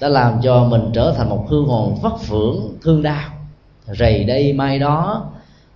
đã 0.00 0.08
làm 0.08 0.40
cho 0.42 0.64
mình 0.64 0.82
trở 0.94 1.14
thành 1.16 1.28
một 1.28 1.46
hương 1.48 1.66
hồn 1.66 1.98
vất 2.02 2.20
phưởng, 2.20 2.78
thương 2.82 3.02
đau, 3.02 3.30
rầy 3.98 4.24
đây 4.24 4.52
mai 4.52 4.78
đó 4.78 5.30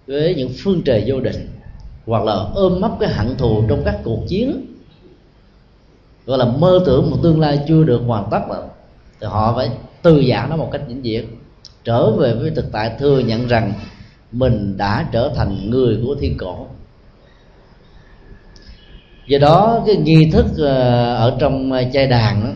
với 0.07 0.35
những 0.35 0.50
phương 0.59 0.83
trời 0.85 1.04
vô 1.07 1.20
định, 1.20 1.48
hoặc 2.07 2.24
là 2.24 2.35
ôm 2.54 2.81
mấp 2.81 2.90
cái 3.00 3.09
hận 3.09 3.37
thù 3.37 3.62
trong 3.68 3.83
các 3.85 3.98
cuộc 4.04 4.20
chiến 4.28 4.66
gọi 6.28 6.38
là 6.38 6.44
mơ 6.44 6.80
tưởng 6.86 7.10
một 7.10 7.16
tương 7.22 7.40
lai 7.40 7.60
chưa 7.68 7.84
được 7.84 8.02
hoàn 8.06 8.28
tất 8.30 8.40
đó, 8.48 8.62
thì 9.20 9.26
họ 9.26 9.52
phải 9.56 9.70
từ 10.02 10.24
giãn 10.30 10.50
nó 10.50 10.56
một 10.56 10.68
cách 10.72 10.82
vĩnh 10.88 11.02
viễn. 11.02 11.26
Trở 11.84 12.10
về 12.10 12.34
với 12.34 12.50
thực 12.50 12.72
tại 12.72 12.96
thừa 12.98 13.18
nhận 13.18 13.46
rằng 13.46 13.72
mình 14.32 14.76
đã 14.76 15.08
trở 15.12 15.32
thành 15.36 15.70
người 15.70 15.98
của 16.06 16.14
thiên 16.20 16.36
cổ. 16.38 16.66
Do 19.26 19.38
đó 19.38 19.82
cái 19.86 19.96
nghi 19.96 20.30
thức 20.30 20.46
ờ, 20.58 21.14
ở 21.16 21.36
trong 21.40 21.72
ờ, 21.72 21.82
chai 21.92 22.06
đàn 22.06 22.44
đó, 22.44 22.50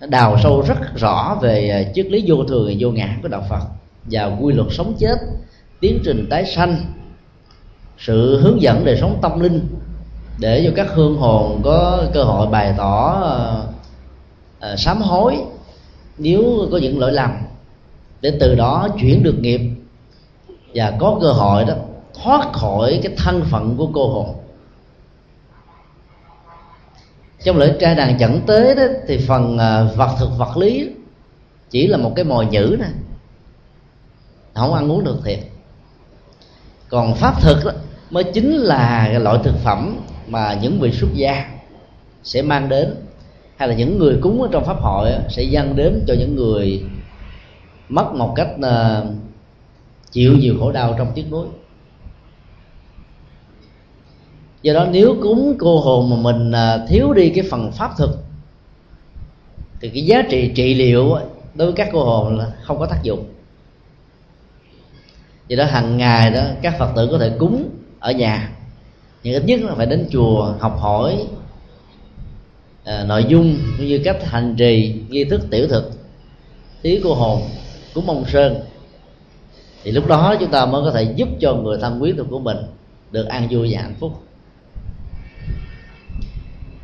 nó 0.00 0.06
đào 0.06 0.38
sâu 0.42 0.64
rất 0.68 0.96
rõ 0.96 1.38
về 1.42 1.68
ờ, 1.68 1.92
triết 1.94 2.06
lý 2.06 2.24
vô 2.26 2.44
thường 2.44 2.66
và 2.68 2.74
vô 2.78 2.90
ngã 2.90 3.16
của 3.22 3.28
đạo 3.28 3.46
Phật 3.50 3.62
và 4.04 4.36
quy 4.40 4.54
luật 4.54 4.68
sống 4.70 4.94
chết 4.98 5.16
tiến 5.80 6.00
trình 6.04 6.26
tái 6.30 6.46
sanh 6.46 6.76
sự 7.98 8.40
hướng 8.40 8.62
dẫn 8.62 8.84
đời 8.84 8.96
sống 9.00 9.18
tâm 9.22 9.40
linh 9.40 9.68
để 10.38 10.62
cho 10.66 10.72
các 10.76 10.86
hương 10.94 11.16
hồn 11.16 11.60
có 11.64 12.04
cơ 12.14 12.22
hội 12.22 12.46
bày 12.46 12.74
tỏ 12.76 13.22
uh, 14.58 14.78
sám 14.78 15.00
hối 15.00 15.38
nếu 16.18 16.68
có 16.72 16.78
những 16.78 16.98
lỗi 16.98 17.12
lầm. 17.12 17.30
Để 18.20 18.36
từ 18.40 18.54
đó 18.54 18.88
chuyển 19.00 19.22
được 19.22 19.38
nghiệp 19.38 19.60
và 20.74 20.92
có 20.98 21.18
cơ 21.20 21.32
hội 21.32 21.64
đó 21.64 21.74
thoát 22.22 22.52
khỏi 22.52 23.00
cái 23.02 23.12
thân 23.16 23.44
phận 23.50 23.76
của 23.76 23.88
cô 23.92 24.08
hồn. 24.08 24.34
Trong 27.44 27.58
lễ 27.58 27.76
trai 27.80 27.94
đàn 27.94 28.18
chẩn 28.18 28.40
tế 28.46 28.74
đó 28.74 28.82
thì 29.08 29.18
phần 29.18 29.54
uh, 29.54 29.96
vật 29.96 30.16
thực 30.18 30.30
vật 30.38 30.56
lý 30.56 30.90
chỉ 31.70 31.86
là 31.86 31.96
một 31.96 32.12
cái 32.16 32.24
mồi 32.24 32.46
nhữ 32.46 32.76
nè. 32.80 32.88
Không 34.54 34.74
ăn 34.74 34.92
uống 34.92 35.04
được 35.04 35.16
thiệt. 35.24 35.38
Còn 36.88 37.14
pháp 37.14 37.42
thực 37.42 37.64
đó, 37.64 37.72
mới 38.10 38.24
chính 38.24 38.56
là 38.56 39.08
cái 39.10 39.20
loại 39.20 39.38
thực 39.44 39.54
phẩm 39.64 39.98
mà 40.30 40.58
những 40.62 40.80
vị 40.80 40.92
xuất 40.92 41.08
gia 41.14 41.50
sẽ 42.22 42.42
mang 42.42 42.68
đến, 42.68 42.94
hay 43.56 43.68
là 43.68 43.74
những 43.74 43.98
người 43.98 44.18
cúng 44.20 44.42
ở 44.42 44.48
trong 44.52 44.64
pháp 44.64 44.76
hội 44.80 45.10
sẽ 45.28 45.42
dâng 45.42 45.76
đến 45.76 46.04
cho 46.06 46.14
những 46.18 46.36
người 46.36 46.84
mất 47.88 48.14
một 48.14 48.32
cách 48.36 48.48
ờ, 48.62 49.06
chịu 50.10 50.36
nhiều 50.38 50.54
khổ 50.60 50.72
đau 50.72 50.94
trong 50.98 51.12
tiếc 51.14 51.30
nuối. 51.30 51.46
Do 54.62 54.74
đó 54.74 54.86
nếu 54.90 55.16
cúng 55.22 55.56
cô 55.58 55.80
hồn 55.80 56.10
mà 56.10 56.16
mình 56.16 56.52
ờ, 56.52 56.86
thiếu 56.88 57.12
đi 57.12 57.30
cái 57.30 57.44
phần 57.50 57.72
pháp 57.72 57.90
thực, 57.98 58.18
thì 59.80 59.88
cái 59.88 60.02
giá 60.02 60.22
trị 60.30 60.52
trị 60.54 60.74
liệu 60.74 61.16
đối 61.54 61.66
với 61.66 61.72
các 61.76 61.88
cô 61.92 62.04
hồn 62.04 62.38
là 62.38 62.52
không 62.62 62.78
có 62.78 62.86
tác 62.86 63.02
dụng. 63.02 63.24
Do 65.48 65.56
đó 65.56 65.64
hàng 65.64 65.96
ngày 65.96 66.30
đó, 66.30 66.42
các 66.62 66.78
phật 66.78 66.92
tử 66.96 67.08
có 67.10 67.18
thể 67.18 67.32
cúng 67.38 67.68
ở 68.00 68.12
nhà 68.12 68.57
nhưng 69.22 69.34
ít 69.34 69.44
nhất 69.44 69.60
là 69.60 69.74
phải 69.74 69.86
đến 69.86 70.08
chùa 70.10 70.54
học 70.58 70.78
hỏi 70.80 71.26
à, 72.84 73.04
nội 73.08 73.24
dung 73.28 73.56
cũng 73.76 73.86
như 73.86 74.00
cách 74.04 74.24
hành 74.24 74.54
trì 74.58 74.94
nghi 75.08 75.24
thức 75.24 75.40
tiểu 75.50 75.68
thực. 75.68 75.90
Tí 76.82 77.00
cô 77.04 77.14
hồn 77.14 77.42
cúng 77.94 78.06
mông 78.06 78.24
sơn. 78.28 78.60
Thì 79.84 79.90
lúc 79.90 80.06
đó 80.06 80.36
chúng 80.40 80.50
ta 80.50 80.66
mới 80.66 80.82
có 80.84 80.90
thể 80.90 81.02
giúp 81.02 81.28
cho 81.40 81.54
người 81.54 81.78
thân 81.80 82.02
quý 82.02 82.12
thuộc 82.16 82.26
của 82.30 82.38
mình 82.38 82.56
được 83.10 83.26
an 83.28 83.48
vui 83.50 83.68
và 83.72 83.82
hạnh 83.82 83.94
phúc. 84.00 84.12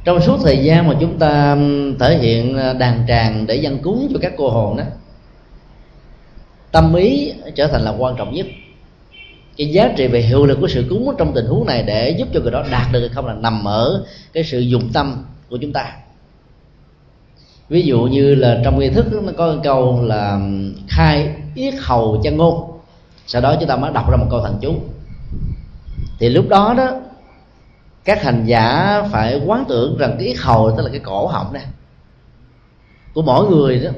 Trong 0.05 0.21
suốt 0.21 0.39
thời 0.45 0.59
gian 0.59 0.89
mà 0.89 0.95
chúng 1.01 1.19
ta 1.19 1.57
thể 2.01 2.19
hiện 2.19 2.57
à, 2.57 2.73
đàn 2.73 3.05
tràng 3.09 3.47
để 3.47 3.57
dân 3.57 3.79
cúng 3.79 4.09
cho 4.13 4.19
các 4.23 4.33
cô 4.37 4.51
hồn 4.51 4.77
đó 4.77 4.85
tâm 6.73 6.95
ý 6.95 7.33
trở 7.55 7.67
thành 7.67 7.83
là 7.83 7.95
quan 7.99 8.17
trọng 8.17 8.35
nhất 8.35 8.47
cái 9.57 9.69
giá 9.69 9.93
trị 9.97 10.07
về 10.07 10.21
hiệu 10.21 10.47
lực 10.47 10.59
của 10.61 10.69
sự 10.69 10.85
cúng 10.91 11.15
trong 11.19 11.33
tình 11.35 11.47
huống 11.47 11.67
này 11.67 11.83
để 11.83 12.11
giúp 12.11 12.29
cho 12.35 12.41
người 12.41 12.51
đó 12.51 12.65
đạt 12.71 12.93
được 12.93 13.01
hay 13.01 13.09
không 13.09 13.27
là 13.27 13.35
nằm 13.35 13.65
ở 13.65 14.05
cái 14.33 14.45
sự 14.45 14.61
dụng 14.61 14.93
tâm 14.93 15.25
của 15.51 15.57
chúng 15.57 15.73
ta. 15.73 15.97
Ví 17.69 17.83
dụ 17.83 18.01
như 18.01 18.35
là 18.35 18.61
trong 18.65 18.79
nghi 18.79 18.89
thức 18.89 19.07
nó 19.13 19.33
có 19.37 19.57
câu 19.63 20.03
là 20.03 20.33
um, 20.33 20.75
khai 20.89 21.35
yết 21.55 21.75
hầu 21.79 22.21
chân 22.25 22.37
ngôn 22.37 22.75
sau 23.27 23.43
đó 23.43 23.57
chúng 23.61 23.69
ta 23.69 23.77
mới 23.77 23.93
đọc 23.93 24.11
ra 24.11 24.17
một 24.17 24.27
câu 24.31 24.41
thần 24.43 24.59
chú. 24.61 24.75
Thì 26.19 26.29
lúc 26.29 26.49
đó 26.49 26.75
đó, 26.77 26.91
các 28.05 28.23
hành 28.23 28.45
giả 28.47 29.03
phải 29.13 29.41
quán 29.47 29.65
tưởng 29.69 29.97
rằng 29.99 30.17
cái 30.19 30.29
yết 30.29 30.37
hầu 30.39 30.77
tức 30.77 30.83
là 30.83 30.91
cái 30.91 31.01
cổ 31.01 31.27
họng 31.27 31.53
này 31.53 31.65
của 33.15 33.23
mỗi 33.23 33.49
người 33.51 33.79
đó, 33.79 33.91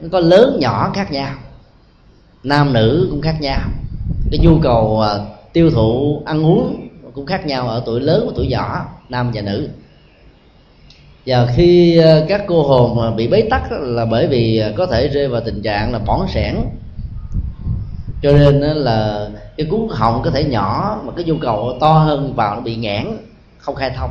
nó 0.00 0.08
có 0.12 0.20
lớn 0.20 0.58
nhỏ 0.60 0.92
khác 0.94 1.12
nhau, 1.12 1.34
nam 2.42 2.72
nữ 2.72 3.06
cũng 3.10 3.20
khác 3.20 3.36
nhau 3.40 3.60
cái 4.30 4.40
nhu 4.40 4.60
cầu 4.62 5.00
à, 5.00 5.18
tiêu 5.52 5.70
thụ, 5.70 6.22
ăn 6.26 6.46
uống 6.46 6.88
cũng 7.14 7.26
khác 7.26 7.46
nhau 7.46 7.68
ở 7.68 7.82
tuổi 7.86 8.00
lớn 8.00 8.24
và 8.26 8.32
tuổi 8.36 8.46
nhỏ, 8.46 8.86
nam 9.08 9.30
và 9.34 9.42
nữ. 9.42 9.68
Và 11.26 11.46
khi 11.56 11.98
à, 11.98 12.20
các 12.28 12.44
cô 12.48 12.62
hồn 12.62 13.16
bị 13.16 13.28
bế 13.28 13.48
tắc 13.50 13.72
là 13.72 14.04
bởi 14.04 14.26
vì 14.26 14.58
à, 14.58 14.70
có 14.76 14.86
thể 14.86 15.08
rơi 15.08 15.28
vào 15.28 15.40
tình 15.40 15.62
trạng 15.62 15.92
là 15.92 15.98
bỏng 15.98 16.26
sẻn. 16.34 16.56
Cho 18.22 18.32
nên 18.32 18.60
là 18.60 19.28
cái 19.56 19.66
cuốn 19.70 19.88
họng 19.90 20.22
có 20.22 20.30
thể 20.30 20.44
nhỏ 20.44 21.00
mà 21.04 21.12
cái 21.16 21.24
nhu 21.24 21.38
cầu 21.38 21.76
to 21.80 21.92
hơn 21.92 22.34
vào 22.34 22.54
nó 22.54 22.60
bị 22.60 22.76
nghẽn, 22.76 23.06
không 23.58 23.74
khai 23.74 23.90
thông. 23.96 24.10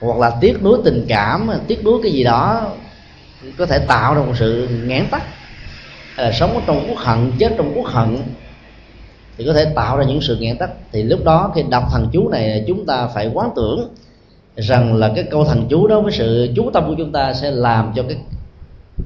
Hoặc 0.00 0.18
là 0.18 0.36
tiếc 0.40 0.62
nuối 0.62 0.78
tình 0.84 1.04
cảm, 1.08 1.50
tiếc 1.66 1.84
nuối 1.84 2.00
cái 2.02 2.12
gì 2.12 2.24
đó, 2.24 2.72
có 3.58 3.66
thể 3.66 3.78
tạo 3.78 4.14
ra 4.14 4.20
một 4.20 4.32
sự 4.38 4.68
nghẽn 4.86 5.06
tắc. 5.10 5.22
Ờ, 6.16 6.32
sống 6.32 6.62
trong 6.66 6.84
quốc 6.88 6.98
hận, 6.98 7.32
chết 7.38 7.54
trong 7.56 7.72
quốc 7.74 7.86
hận 7.86 8.18
thì 9.38 9.46
có 9.46 9.52
thể 9.52 9.72
tạo 9.74 9.96
ra 9.96 10.04
những 10.04 10.20
sự 10.20 10.36
nghẹn 10.40 10.58
tắc 10.58 10.70
thì 10.92 11.02
lúc 11.02 11.24
đó 11.24 11.52
khi 11.54 11.62
đọc 11.70 11.84
thần 11.92 12.08
chú 12.12 12.28
này 12.28 12.64
chúng 12.66 12.86
ta 12.86 13.06
phải 13.06 13.30
quán 13.34 13.50
tưởng 13.56 13.88
rằng 14.56 14.94
là 14.94 15.12
cái 15.14 15.24
câu 15.30 15.44
thần 15.44 15.66
chú 15.68 15.86
đó 15.86 16.00
với 16.00 16.12
sự 16.12 16.52
chú 16.56 16.70
tâm 16.70 16.84
của 16.88 16.94
chúng 16.98 17.12
ta 17.12 17.34
sẽ 17.34 17.50
làm 17.50 17.92
cho 17.94 18.02
cái 18.08 18.16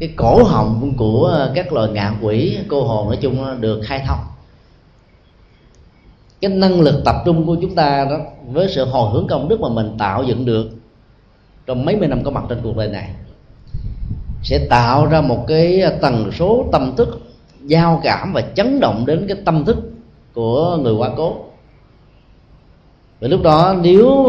cái 0.01 0.09
cổ 0.17 0.43
họng 0.45 0.93
của 0.97 1.49
các 1.55 1.73
loài 1.73 1.89
ngạ 1.93 2.13
quỷ, 2.23 2.59
cô 2.69 2.85
hồn 2.85 3.07
nói 3.07 3.19
chung 3.21 3.61
được 3.61 3.81
khai 3.85 4.03
thông. 4.07 4.19
Cái 6.41 6.51
năng 6.51 6.81
lực 6.81 7.03
tập 7.05 7.17
trung 7.25 7.47
của 7.47 7.57
chúng 7.63 7.75
ta 7.75 8.07
đó, 8.11 8.19
với 8.47 8.69
sự 8.69 8.85
hồi 8.85 9.11
hướng 9.13 9.27
công 9.27 9.49
đức 9.49 9.61
mà 9.61 9.69
mình 9.69 9.97
tạo 9.99 10.25
dựng 10.25 10.45
được 10.45 10.71
trong 11.67 11.85
mấy 11.85 11.97
mươi 11.97 12.09
năm 12.09 12.25
có 12.25 12.31
mặt 12.31 12.45
trên 12.49 12.59
cuộc 12.63 12.77
đời 12.77 12.89
này, 12.89 13.11
sẽ 14.43 14.67
tạo 14.71 15.07
ra 15.07 15.21
một 15.21 15.45
cái 15.49 15.83
tần 16.01 16.31
số 16.33 16.65
tâm 16.73 16.97
thức 16.97 17.21
giao 17.65 18.01
cảm 18.05 18.33
và 18.33 18.41
chấn 18.41 18.81
động 18.81 19.07
đến 19.07 19.25
cái 19.29 19.37
tâm 19.45 19.65
thức 19.65 19.77
của 20.37 20.79
người 20.83 20.93
quá 20.93 21.11
cố. 21.17 21.37
Và 23.21 23.29
lúc 23.29 23.43
đó 23.43 23.77
nếu 23.83 24.27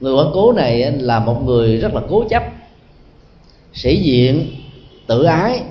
người 0.00 0.14
quá 0.14 0.24
cố 0.34 0.52
này 0.52 0.92
là 0.92 1.20
một 1.20 1.42
người 1.44 1.76
rất 1.76 1.94
là 1.94 2.00
cố 2.10 2.24
chấp, 2.28 2.42
sĩ 3.72 3.96
diện, 3.96 4.50
tự 5.06 5.22
ái, 5.22 5.62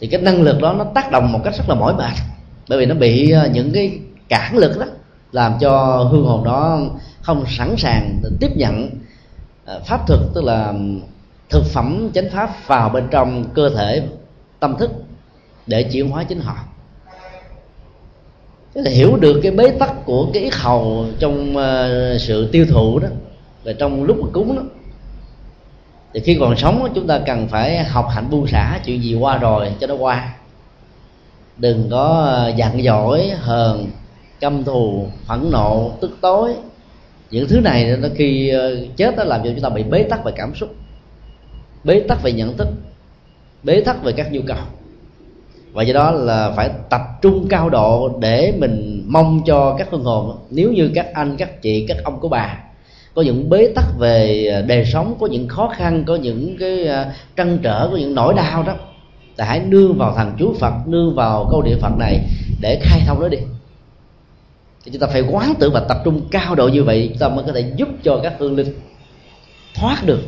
thì 0.00 0.06
cái 0.06 0.20
năng 0.20 0.42
lực 0.42 0.60
đó 0.60 0.72
nó 0.72 0.84
tác 0.84 1.10
động 1.10 1.32
một 1.32 1.40
cách 1.44 1.54
rất 1.58 1.68
là 1.68 1.74
mỏi 1.74 1.94
mệt. 1.94 2.14
Bởi 2.68 2.78
vì 2.78 2.86
nó 2.86 2.94
bị 2.94 3.30
ờ, 3.30 3.48
những 3.52 3.70
cái 3.74 3.98
cản 4.28 4.56
lực 4.56 4.78
đó 4.78 4.86
làm 5.32 5.54
cho 5.60 5.96
hương 6.10 6.24
hồn 6.24 6.44
đó 6.44 6.80
không 7.20 7.44
sẵn 7.48 7.74
sàng 7.78 8.20
tiếp 8.40 8.56
nhận 8.56 8.90
ờ, 9.64 9.80
pháp 9.86 10.06
thực 10.06 10.20
tức 10.34 10.44
là 10.44 10.74
thực 11.50 11.64
phẩm, 11.64 12.10
chánh 12.14 12.30
pháp 12.32 12.50
vào 12.66 12.88
bên 12.88 13.04
trong 13.10 13.44
cơ 13.54 13.68
thể, 13.68 14.02
tâm 14.60 14.76
thức 14.78 14.90
để 15.66 15.82
chuyển 15.82 16.10
hóa 16.10 16.24
chính 16.24 16.40
họ 16.40 16.56
là 18.74 18.90
hiểu 18.90 19.16
được 19.16 19.40
cái 19.42 19.52
bế 19.52 19.70
tắc 19.70 20.04
của 20.04 20.30
cái 20.34 20.42
ít 20.42 20.54
hầu 20.54 21.06
trong 21.18 21.56
uh, 21.56 22.20
sự 22.20 22.48
tiêu 22.52 22.66
thụ 22.68 22.98
đó 22.98 23.08
và 23.64 23.72
trong 23.72 24.04
lúc 24.04 24.16
mà 24.20 24.28
cúng 24.32 24.56
đó. 24.56 24.62
Thì 26.14 26.20
khi 26.20 26.36
còn 26.40 26.56
sống 26.56 26.88
chúng 26.94 27.06
ta 27.06 27.20
cần 27.26 27.48
phải 27.48 27.84
học 27.84 28.08
hạnh 28.10 28.30
buông 28.30 28.46
xả 28.46 28.80
chuyện 28.84 29.02
gì 29.02 29.14
qua 29.14 29.38
rồi 29.38 29.72
cho 29.80 29.86
nó 29.86 29.94
qua. 29.94 30.34
Đừng 31.56 31.88
có 31.90 32.24
ờ, 32.28 32.52
giận 32.56 32.82
dỗi 32.82 33.28
hờn 33.28 33.86
căm 34.40 34.64
thù 34.64 35.06
phẫn 35.26 35.50
nộ 35.50 35.92
tức 36.00 36.18
tối. 36.20 36.54
Những 37.30 37.48
thứ 37.48 37.60
này 37.60 37.96
nó 37.98 38.08
khi 38.14 38.48
ờ, 38.48 38.76
chết 38.96 39.14
nó 39.16 39.24
làm 39.24 39.40
cho 39.44 39.50
chúng 39.50 39.60
ta 39.60 39.68
bị 39.68 39.82
bế 39.82 40.02
tắc 40.02 40.24
về 40.24 40.32
cảm 40.36 40.54
xúc 40.54 40.74
bế 41.84 42.00
tắc 42.00 42.22
về 42.22 42.32
nhận 42.32 42.56
thức 42.56 42.68
bế 43.62 43.80
tắc 43.80 44.02
về 44.02 44.12
các 44.12 44.32
nhu 44.32 44.40
cầu 44.46 44.58
và 45.78 45.84
do 45.84 45.94
đó 45.94 46.10
là 46.10 46.52
phải 46.56 46.70
tập 46.90 47.00
trung 47.22 47.46
cao 47.48 47.70
độ 47.70 48.18
để 48.20 48.52
mình 48.58 49.04
mong 49.06 49.40
cho 49.46 49.74
các 49.78 49.88
hương 49.90 50.04
hồn, 50.04 50.36
nếu 50.50 50.72
như 50.72 50.90
các 50.94 51.06
anh, 51.14 51.36
các 51.36 51.62
chị, 51.62 51.84
các 51.88 51.96
ông 52.04 52.20
của 52.20 52.28
bà 52.28 52.58
có 53.14 53.22
những 53.22 53.50
bế 53.50 53.72
tắc 53.74 53.84
về 53.98 54.46
à, 54.54 54.60
đời 54.60 54.84
sống, 54.84 55.14
có 55.20 55.26
những 55.26 55.48
khó 55.48 55.68
khăn, 55.68 56.04
có 56.06 56.16
những 56.16 56.56
cái 56.60 56.88
à, 56.88 57.12
trăn 57.36 57.58
trở, 57.62 57.88
có 57.90 57.96
những 57.96 58.14
nỗi 58.14 58.34
đau 58.34 58.62
đó, 58.62 58.74
thì 59.36 59.44
hãy 59.46 59.60
nương 59.60 59.98
vào 59.98 60.14
thằng 60.16 60.36
chú 60.38 60.54
phật, 60.60 60.72
nương 60.86 61.14
vào 61.14 61.48
câu 61.50 61.62
địa 61.62 61.76
phật 61.80 61.92
này 61.98 62.20
để 62.60 62.80
khai 62.82 63.00
thông 63.06 63.20
nó 63.20 63.28
đi. 63.28 63.38
Thì 64.84 64.90
chúng 64.90 65.00
ta 65.00 65.06
phải 65.06 65.20
quán 65.20 65.54
tưởng 65.58 65.72
và 65.72 65.80
tập 65.80 65.98
trung 66.04 66.20
cao 66.30 66.54
độ 66.54 66.68
như 66.68 66.84
vậy, 66.84 67.08
chúng 67.08 67.18
ta 67.18 67.28
mới 67.28 67.44
có 67.46 67.52
thể 67.52 67.72
giúp 67.76 67.88
cho 68.02 68.20
các 68.22 68.34
hương 68.38 68.56
linh 68.56 68.74
thoát 69.74 70.06
được 70.06 70.20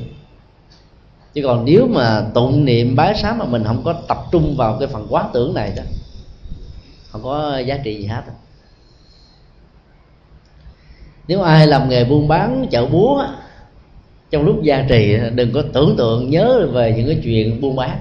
chứ 1.34 1.42
còn 1.44 1.64
nếu 1.64 1.86
mà 1.86 2.24
tụng 2.34 2.64
niệm 2.64 2.96
bái 2.96 3.14
sám 3.14 3.38
mà 3.38 3.44
mình 3.44 3.64
không 3.64 3.82
có 3.84 3.92
tập 4.08 4.18
trung 4.32 4.56
vào 4.56 4.76
cái 4.78 4.88
phần 4.88 5.06
quán 5.10 5.30
tưởng 5.32 5.54
này 5.54 5.72
đó, 5.76 5.82
không 7.10 7.22
có 7.22 7.58
giá 7.58 7.78
trị 7.84 7.96
gì 7.96 8.06
hết. 8.06 8.22
Nếu 11.28 11.42
ai 11.42 11.66
làm 11.66 11.88
nghề 11.88 12.04
buôn 12.04 12.28
bán, 12.28 12.66
chợ 12.70 12.86
búa, 12.86 13.24
trong 14.30 14.42
lúc 14.42 14.62
gia 14.62 14.82
trì, 14.88 15.16
đừng 15.34 15.52
có 15.52 15.62
tưởng 15.72 15.96
tượng, 15.96 16.30
nhớ 16.30 16.68
về 16.72 16.94
những 16.96 17.06
cái 17.06 17.20
chuyện 17.24 17.60
buôn 17.60 17.76
bán. 17.76 17.98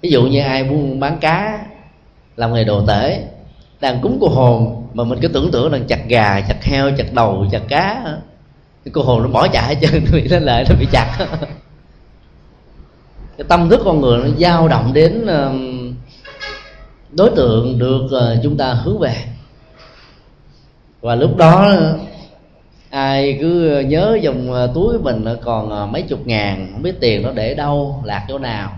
Ví 0.00 0.10
dụ 0.10 0.22
như 0.22 0.40
ai 0.40 0.64
buôn 0.64 1.00
bán 1.00 1.18
cá, 1.20 1.66
làm 2.36 2.54
nghề 2.54 2.64
đồ 2.64 2.86
tể, 2.86 3.24
đang 3.80 4.00
cúng 4.02 4.18
cô 4.20 4.28
hồn, 4.28 4.86
mà 4.94 5.04
mình 5.04 5.18
cứ 5.22 5.28
tưởng 5.28 5.50
tượng 5.50 5.72
rằng 5.72 5.84
chặt 5.88 6.08
gà, 6.08 6.40
chặt 6.48 6.64
heo, 6.64 6.90
chặt 6.96 7.12
đầu, 7.12 7.46
chặt 7.50 7.62
cá 7.68 8.16
cái 8.84 8.92
cô 8.94 9.02
hồn 9.02 9.22
nó 9.22 9.28
bỏ 9.28 9.48
chạy 9.48 9.74
hết 9.74 9.80
trơn 9.82 10.04
bị 10.12 10.28
nó 10.28 10.38
lại 10.38 10.64
nó 10.68 10.74
bị 10.80 10.86
chặt. 10.92 11.26
Cái 13.38 13.44
tâm 13.48 13.68
thức 13.68 13.80
con 13.84 14.00
người 14.00 14.18
nó 14.18 14.28
dao 14.38 14.68
động 14.68 14.92
đến 14.92 15.26
um, 15.26 15.94
đối 17.12 17.30
tượng 17.30 17.78
được 17.78 18.08
ờ, 18.10 18.36
chúng 18.42 18.56
ta 18.56 18.72
hướng 18.72 18.98
về. 18.98 19.14
Và 21.00 21.14
lúc 21.14 21.36
đó, 21.36 21.72
ai 22.90 23.38
cứ 23.40 23.80
nhớ 23.80 24.18
dòng 24.22 24.52
ờ, 24.52 24.72
túi 24.74 24.98
mình 24.98 25.24
còn 25.42 25.70
ờ, 25.70 25.86
mấy 25.86 26.02
chục 26.02 26.26
ngàn, 26.26 26.68
không 26.72 26.82
biết 26.82 27.00
tiền 27.00 27.22
nó 27.22 27.30
để 27.32 27.54
đâu, 27.54 28.02
lạc 28.04 28.24
chỗ 28.28 28.38
nào. 28.38 28.72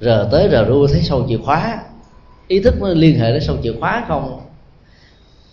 Rờ 0.00 0.28
tới 0.32 0.48
rờ 0.52 0.64
ru 0.64 0.86
thấy 0.86 1.02
sâu 1.02 1.26
chìa 1.28 1.38
khóa. 1.44 1.78
Ý 2.48 2.60
thức 2.60 2.74
nó 2.80 2.88
liên 2.88 3.18
hệ 3.18 3.32
đến 3.32 3.42
sâu 3.42 3.56
chìa 3.62 3.72
khóa 3.80 4.04
không? 4.08 4.40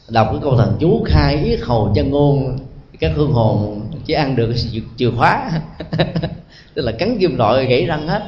Đọc 0.10 0.28
cái 0.32 0.40
câu 0.44 0.58
thần 0.58 0.78
chú 0.80 1.04
khai 1.06 1.44
yết 1.44 1.60
hầu 1.62 1.92
chân 1.96 2.12
ngôn 2.12 2.58
các 3.04 3.12
hương 3.16 3.32
hồn 3.32 3.82
chỉ 4.06 4.14
ăn 4.14 4.36
được 4.36 4.54
chìa 4.98 5.12
khóa. 5.18 5.52
Tức 6.74 6.82
là 6.82 6.92
cắn 6.92 7.18
kim 7.20 7.38
loại 7.38 7.66
gãy 7.66 7.86
răng 7.86 8.08
hết. 8.08 8.22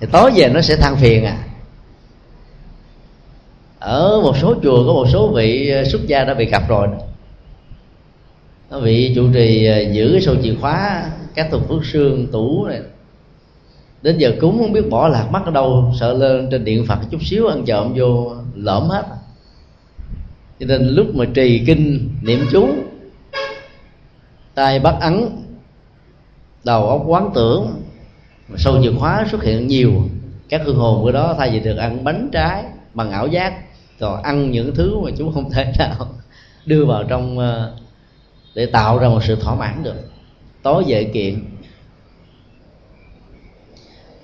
Thì 0.00 0.06
tối 0.12 0.30
về 0.34 0.48
nó 0.48 0.60
sẽ 0.60 0.76
than 0.76 0.96
phiền 0.96 1.24
à. 1.24 1.38
Ở 3.78 4.20
một 4.22 4.36
số 4.36 4.54
chùa 4.62 4.86
có 4.86 4.92
một 4.92 5.06
số 5.12 5.32
vị 5.36 5.70
ờ, 5.70 5.84
xuất 5.84 6.06
gia 6.06 6.24
đã 6.24 6.34
bị 6.34 6.44
gặp 6.44 6.68
rồi 6.68 6.88
nó 8.70 8.80
bị 8.80 9.12
chủ 9.14 9.32
trì 9.34 9.66
ờ, 9.66 9.80
giữ 9.92 10.08
cái 10.12 10.20
sổ 10.20 10.34
chìa 10.42 10.54
khóa, 10.60 11.10
các 11.34 11.48
thùng 11.50 11.68
phước 11.68 11.84
xương 11.84 12.26
tủ 12.32 12.66
này. 12.66 12.80
Đến 14.02 14.18
giờ 14.18 14.32
cúng 14.40 14.58
không 14.58 14.72
biết 14.72 14.90
bỏ 14.90 15.08
lạc 15.08 15.28
mắt 15.30 15.42
ở 15.44 15.50
đâu, 15.50 15.92
sợ 16.00 16.12
lên 16.12 16.48
trên 16.50 16.64
điện 16.64 16.86
phật 16.86 16.98
chút 17.10 17.18
xíu 17.22 17.46
ăn 17.46 17.64
trộm 17.66 17.92
vô 17.96 18.32
lõm 18.54 18.88
hết. 18.88 19.04
Cho 20.60 20.66
nên 20.66 20.88
lúc 20.88 21.14
mà 21.14 21.24
trì 21.34 21.62
kinh, 21.66 22.08
niệm 22.22 22.46
chú 22.52 22.68
tay 24.54 24.80
bắt 24.80 24.94
ấn, 25.00 25.44
đầu 26.64 26.88
óc 26.88 27.02
quán 27.06 27.30
tưởng 27.34 27.82
sâu 28.56 28.76
nhược 28.76 28.94
hóa 28.98 29.26
xuất 29.30 29.42
hiện 29.42 29.66
nhiều 29.66 29.92
các 30.48 30.62
hương 30.64 30.76
hồn 30.76 31.02
của 31.02 31.12
đó, 31.12 31.34
thay 31.38 31.50
vì 31.50 31.60
được 31.60 31.76
ăn 31.76 32.04
bánh 32.04 32.28
trái 32.32 32.64
bằng 32.94 33.10
ảo 33.10 33.26
giác 33.26 33.54
còn 34.00 34.22
ăn 34.22 34.50
những 34.50 34.74
thứ 34.74 34.98
mà 34.98 35.10
chúng 35.18 35.32
không 35.34 35.50
thể 35.50 35.72
nào 35.78 35.96
đưa 36.66 36.84
vào 36.84 37.04
trong 37.04 37.38
ờ, 37.38 37.72
để 38.54 38.66
tạo 38.66 38.98
ra 38.98 39.08
một 39.08 39.24
sự 39.24 39.36
thỏa 39.36 39.54
mãn 39.54 39.82
được. 39.82 39.94
Tối 40.62 40.84
về 40.86 41.04
kiện. 41.04 41.44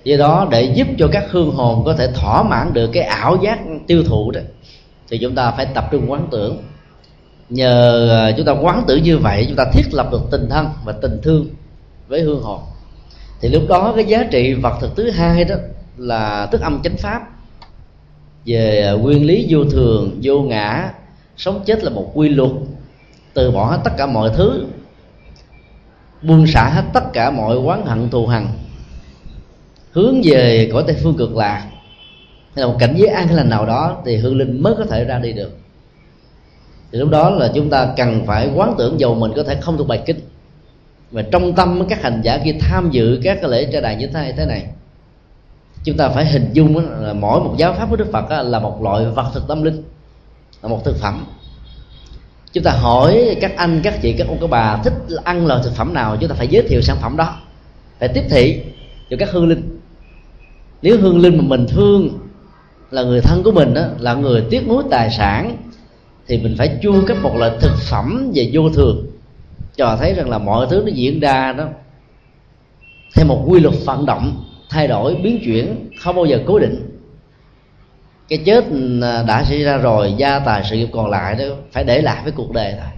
Do 0.03 0.17
đó, 0.17 0.47
để 0.51 0.73
giúp 0.75 0.87
cho 0.97 1.09
các 1.11 1.25
hương 1.29 1.51
hồn 1.51 1.83
có 1.85 1.93
thể 1.93 2.07
thỏa 2.15 2.43
mãn 2.43 2.73
được 2.73 2.89
cái 2.93 3.03
ảo 3.03 3.37
giác 3.43 3.59
tiêu 3.87 4.03
thụ 4.03 4.31
đó, 4.31 4.41
thì 5.09 5.17
chúng 5.17 5.35
ta 5.35 5.51
phải 5.51 5.65
tập 5.65 5.87
trung 5.91 6.11
quán 6.11 6.27
tưởng 6.31 6.57
nhờ 7.49 8.07
ờ, 8.09 8.33
chúng 8.37 8.45
ta 8.45 8.51
quán 8.51 8.83
tử 8.87 8.95
như 8.95 9.17
vậy, 9.17 9.45
chúng 9.47 9.55
ta 9.55 9.65
thiết 9.73 9.93
lập 9.93 10.09
được 10.11 10.21
tình 10.31 10.49
thân 10.49 10.67
và 10.85 10.91
tình 10.91 11.19
thương 11.23 11.47
với 12.07 12.21
hương 12.21 12.43
hồn. 12.43 12.59
Thì 13.41 13.49
lúc 13.49 13.63
đó 13.69 13.93
cái 13.95 14.05
giá 14.05 14.23
trị 14.31 14.53
vật 14.53 14.77
thực 14.81 14.95
thứ 14.95 15.09
hai 15.09 15.43
đó 15.43 15.55
là 15.97 16.47
tức 16.51 16.61
âm 16.61 16.81
chánh 16.83 16.97
pháp. 16.97 17.21
Về 18.45 18.81
ờ, 18.81 18.97
nguyên 18.97 19.25
lý 19.25 19.47
vô 19.49 19.63
thường, 19.71 20.19
vô 20.23 20.41
ngã, 20.41 20.93
sống 21.37 21.63
chết 21.65 21.83
là 21.83 21.89
một 21.89 22.11
quy 22.13 22.29
luật, 22.29 22.51
từ 23.33 23.51
bỏ 23.51 23.65
hết 23.65 23.79
tất 23.83 23.91
cả 23.97 24.05
mọi 24.05 24.31
thứ, 24.35 24.65
buông 26.21 26.47
xả 26.47 26.69
hết 26.69 26.83
tất 26.93 27.03
cả 27.13 27.31
mọi 27.31 27.55
oán 27.55 27.85
hận 27.85 28.09
thù 28.09 28.27
hằn, 28.27 28.47
hướng 29.91 30.21
về 30.23 30.69
cõi 30.73 30.83
tây 30.87 30.95
phương 31.03 31.17
cực 31.17 31.35
lạc. 31.35 31.69
Hay 32.55 32.65
là 32.65 32.67
một 32.67 32.75
cảnh 32.79 32.93
giới 32.97 33.07
an 33.07 33.27
lành 33.31 33.49
nào 33.49 33.65
đó, 33.65 34.01
thì 34.05 34.17
hương 34.17 34.37
linh 34.37 34.63
mới 34.63 34.73
có 34.77 34.85
thể 34.85 35.05
ra 35.05 35.19
đi 35.19 35.33
được 35.33 35.57
thì 36.91 36.99
lúc 36.99 37.09
đó 37.09 37.29
là 37.29 37.51
chúng 37.55 37.69
ta 37.69 37.93
cần 37.97 38.25
phải 38.25 38.49
quán 38.55 38.75
tưởng 38.77 38.99
dầu 38.99 39.15
mình 39.15 39.31
có 39.35 39.43
thể 39.43 39.55
không 39.61 39.77
thuộc 39.77 39.87
bài 39.87 40.01
kinh 40.05 40.19
và 41.11 41.21
trong 41.31 41.53
tâm 41.53 41.87
các 41.89 42.01
hành 42.01 42.21
giả 42.23 42.39
khi 42.43 42.53
tham 42.59 42.89
dự 42.91 43.19
các 43.23 43.37
cái 43.41 43.51
lễ 43.51 43.69
trai 43.71 43.81
đàn 43.81 43.97
như 43.99 44.07
thế 44.07 44.33
thế 44.37 44.45
này 44.45 44.65
chúng 45.83 45.97
ta 45.97 46.09
phải 46.09 46.25
hình 46.25 46.49
dung 46.53 46.77
là 46.99 47.13
mỗi 47.13 47.39
một 47.39 47.55
giáo 47.57 47.73
pháp 47.73 47.89
của 47.89 47.95
đức 47.95 48.11
phật 48.11 48.43
là 48.43 48.59
một 48.59 48.81
loại 48.83 49.05
vật 49.05 49.31
thực 49.33 49.47
tâm 49.47 49.63
linh 49.63 49.83
là 50.61 50.69
một 50.69 50.85
thực 50.85 50.97
phẩm. 50.97 51.25
Chúng 52.53 52.63
ta 52.63 52.71
hỏi 52.71 53.37
các 53.41 53.57
anh 53.57 53.81
các 53.83 54.01
chị 54.01 54.15
các 54.17 54.27
ông 54.27 54.37
các 54.41 54.49
bà 54.49 54.77
thích 54.83 54.93
ăn 55.23 55.47
loại 55.47 55.61
thực 55.63 55.73
phẩm 55.73 55.93
nào 55.93 56.17
chúng 56.19 56.29
ta 56.29 56.35
phải 56.35 56.47
giới 56.47 56.63
thiệu 56.67 56.81
sản 56.81 56.97
phẩm 57.01 57.17
đó 57.17 57.35
phải 57.99 58.09
tiếp 58.09 58.23
thị 58.29 58.61
cho 59.09 59.17
các 59.19 59.31
hương 59.31 59.47
linh. 59.47 59.79
Nếu 60.81 60.97
hương 61.01 61.19
linh 61.19 61.37
mà 61.37 61.43
mình 61.47 61.67
thương 61.67 62.19
là 62.91 63.03
người 63.03 63.21
thân 63.21 63.43
của 63.43 63.51
mình 63.51 63.73
đó, 63.73 63.81
là 63.99 64.13
người 64.13 64.43
tiếc 64.49 64.67
nuối 64.67 64.83
tài 64.91 65.09
sản 65.09 65.57
thì 66.29 66.37
mình 66.37 66.55
phải 66.57 66.77
chu 66.81 67.05
cấp 67.07 67.17
một 67.21 67.35
loại 67.37 67.51
thực 67.61 67.75
phẩm 67.89 68.31
về 68.35 68.49
vô 68.53 68.69
thường. 68.69 69.05
Cho 69.75 69.97
thấy 69.99 70.13
rằng 70.13 70.29
là 70.29 70.37
mọi 70.37 70.67
thứ 70.69 70.83
nó 70.85 70.91
diễn 70.93 71.19
ra 71.19 71.53
đó 71.53 71.67
theo 73.15 73.25
một 73.25 73.43
quy 73.47 73.59
luật 73.59 73.75
vận 73.85 74.05
động 74.05 74.43
thay 74.69 74.87
đổi 74.87 75.15
biến 75.15 75.39
chuyển 75.45 75.89
không 75.99 76.15
bao 76.15 76.25
giờ 76.25 76.39
cố 76.45 76.59
định. 76.59 76.99
Cái 78.29 78.39
chết 78.45 78.65
à, 79.01 79.23
đã 79.27 79.43
xảy 79.43 79.63
ra 79.63 79.77
rồi 79.77 80.13
gia 80.17 80.39
tài 80.39 80.63
sự 80.69 80.75
nghiệp 80.75 80.89
còn 80.93 81.09
lại 81.09 81.35
đó 81.35 81.45
phải 81.71 81.83
để 81.83 82.01
lại 82.01 82.21
với 82.23 82.31
cuộc 82.31 82.51
đời 82.51 82.75
thôi. 82.79 82.91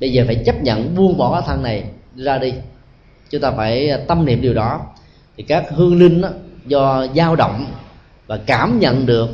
Bây 0.00 0.12
giờ 0.12 0.24
phải 0.26 0.42
chấp 0.46 0.62
nhận 0.62 0.94
buông 0.94 1.18
bỏ 1.18 1.40
thân 1.40 1.62
này 1.62 1.84
ra 2.16 2.38
đi. 2.38 2.54
Chúng 3.30 3.40
ta 3.40 3.50
phải 3.50 3.90
à, 3.90 3.98
tâm 4.08 4.24
niệm 4.24 4.40
điều 4.40 4.54
đó. 4.54 4.80
Thì 5.36 5.42
các 5.42 5.64
hương 5.70 5.98
linh 5.98 6.20
đó, 6.20 6.28
do 6.66 7.06
dao 7.16 7.36
động 7.36 7.66
và 8.26 8.38
cảm 8.46 8.78
nhận 8.78 9.06
được 9.06 9.28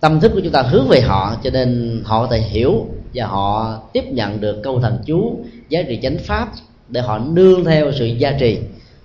tâm 0.00 0.20
thức 0.20 0.32
của 0.34 0.40
chúng 0.40 0.52
ta 0.52 0.62
hướng 0.62 0.88
về 0.88 1.00
họ 1.00 1.36
cho 1.44 1.50
nên 1.50 2.00
họ 2.04 2.20
có 2.20 2.28
thể 2.30 2.38
hiểu 2.38 2.86
và 3.14 3.26
họ 3.26 3.78
tiếp 3.92 4.04
nhận 4.04 4.40
được 4.40 4.60
câu 4.62 4.80
thần 4.80 4.98
chú 5.06 5.38
giá 5.68 5.82
trị 5.82 5.98
chánh 6.02 6.18
pháp 6.18 6.48
để 6.88 7.00
họ 7.00 7.18
nương 7.18 7.64
theo 7.64 7.92
sự 7.92 8.06
gia 8.06 8.32
trì 8.32 8.58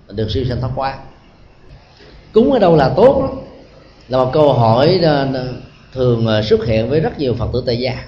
được 0.08 0.30
siêu 0.30 0.44
sanh 0.48 0.60
thoát 0.60 0.70
qua. 0.76 0.98
Cúng 2.32 2.52
ở 2.52 2.58
đâu 2.58 2.76
là 2.76 2.88
tốt 2.88 3.20
đó, 3.20 3.28
là 4.08 4.24
một 4.24 4.30
câu 4.32 4.52
hỏi 4.52 5.00
ờ, 5.02 5.28
thường 5.92 6.26
ờ, 6.26 6.42
xuất 6.42 6.66
hiện 6.66 6.90
với 6.90 7.00
rất 7.00 7.18
nhiều 7.18 7.34
phật 7.34 7.48
tử 7.52 7.62
tại 7.66 7.78
gia. 7.78 8.04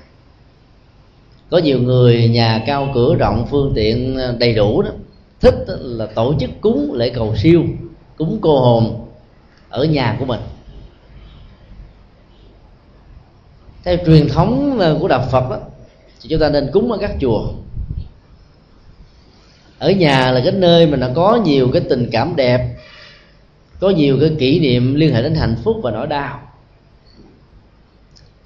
Có 1.51 1.59
nhiều 1.59 1.79
người 1.79 2.29
nhà 2.29 2.62
cao 2.66 2.90
cửa 2.94 3.14
rộng 3.14 3.47
phương 3.51 3.73
tiện 3.75 4.16
ờ, 4.16 4.35
đầy 4.38 4.55
đủ 4.55 4.83
đó 4.83 4.90
thích 5.40 5.55
là 5.68 6.07
tổ 6.07 6.35
chức 6.40 6.51
cúng 6.61 6.92
lễ 6.94 7.11
cầu 7.11 7.37
siêu 7.37 7.62
cúng 8.16 8.38
cô 8.40 8.61
hồn 8.61 9.07
ở 9.68 9.85
nhà 9.85 10.16
của 10.18 10.25
mình. 10.25 10.40
Theo 13.85 13.97
truyền 14.07 14.29
thống 14.29 14.79
ờ, 14.79 14.99
của 15.01 15.09
đạo 15.09 15.29
phật 15.31 15.51
đó 15.51 15.59
thì 16.23 16.29
chúng 16.29 16.40
ta 16.40 16.49
nên 16.49 16.70
cúng 16.73 16.92
ở 16.92 16.99
các 17.01 17.16
chùa. 17.20 17.49
Ở 19.79 19.90
nhà 19.90 20.33
là 20.33 20.40
cái 20.44 20.53
nơi 20.53 20.87
mà 20.87 20.97
nó 20.97 21.07
có 21.14 21.38
nhiều 21.44 21.68
cái 21.73 21.83
tình 21.88 22.09
cảm 22.12 22.37
đẹp, 22.37 22.77
có 23.81 23.90
nhiều 23.90 24.16
cái 24.20 24.31
kỷ 24.38 24.61
niệm 24.61 24.94
liên 24.94 25.14
hệ 25.14 25.23
đến 25.23 25.35
hạnh 25.35 25.57
phúc 25.64 25.77
và 25.83 25.90
nỗi 25.90 26.07
đau. 26.07 26.40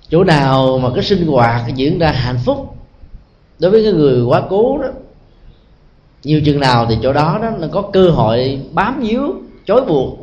Chỗ 0.08 0.24
nào 0.24 0.78
mà 0.78 0.88
cái 0.94 1.04
sinh 1.04 1.26
hoạt 1.26 1.74
diễn 1.74 1.98
ra 1.98 2.10
hạnh 2.10 2.38
phúc 2.44 2.74
đối 3.58 3.70
với 3.70 3.82
cái 3.84 3.92
người 3.92 4.22
quá 4.22 4.42
cố 4.50 4.78
đó, 4.78 4.88
nhiều 6.22 6.40
chừng 6.44 6.60
nào 6.60 6.86
thì 6.86 6.96
chỗ 7.02 7.12
đó 7.12 7.38
đó 7.42 7.50
nó 7.58 7.66
có 7.72 7.82
cơ 7.82 8.10
hội 8.10 8.60
bám 8.72 9.00
víu 9.00 9.34
chối 9.66 9.84
buộc, 9.84 10.18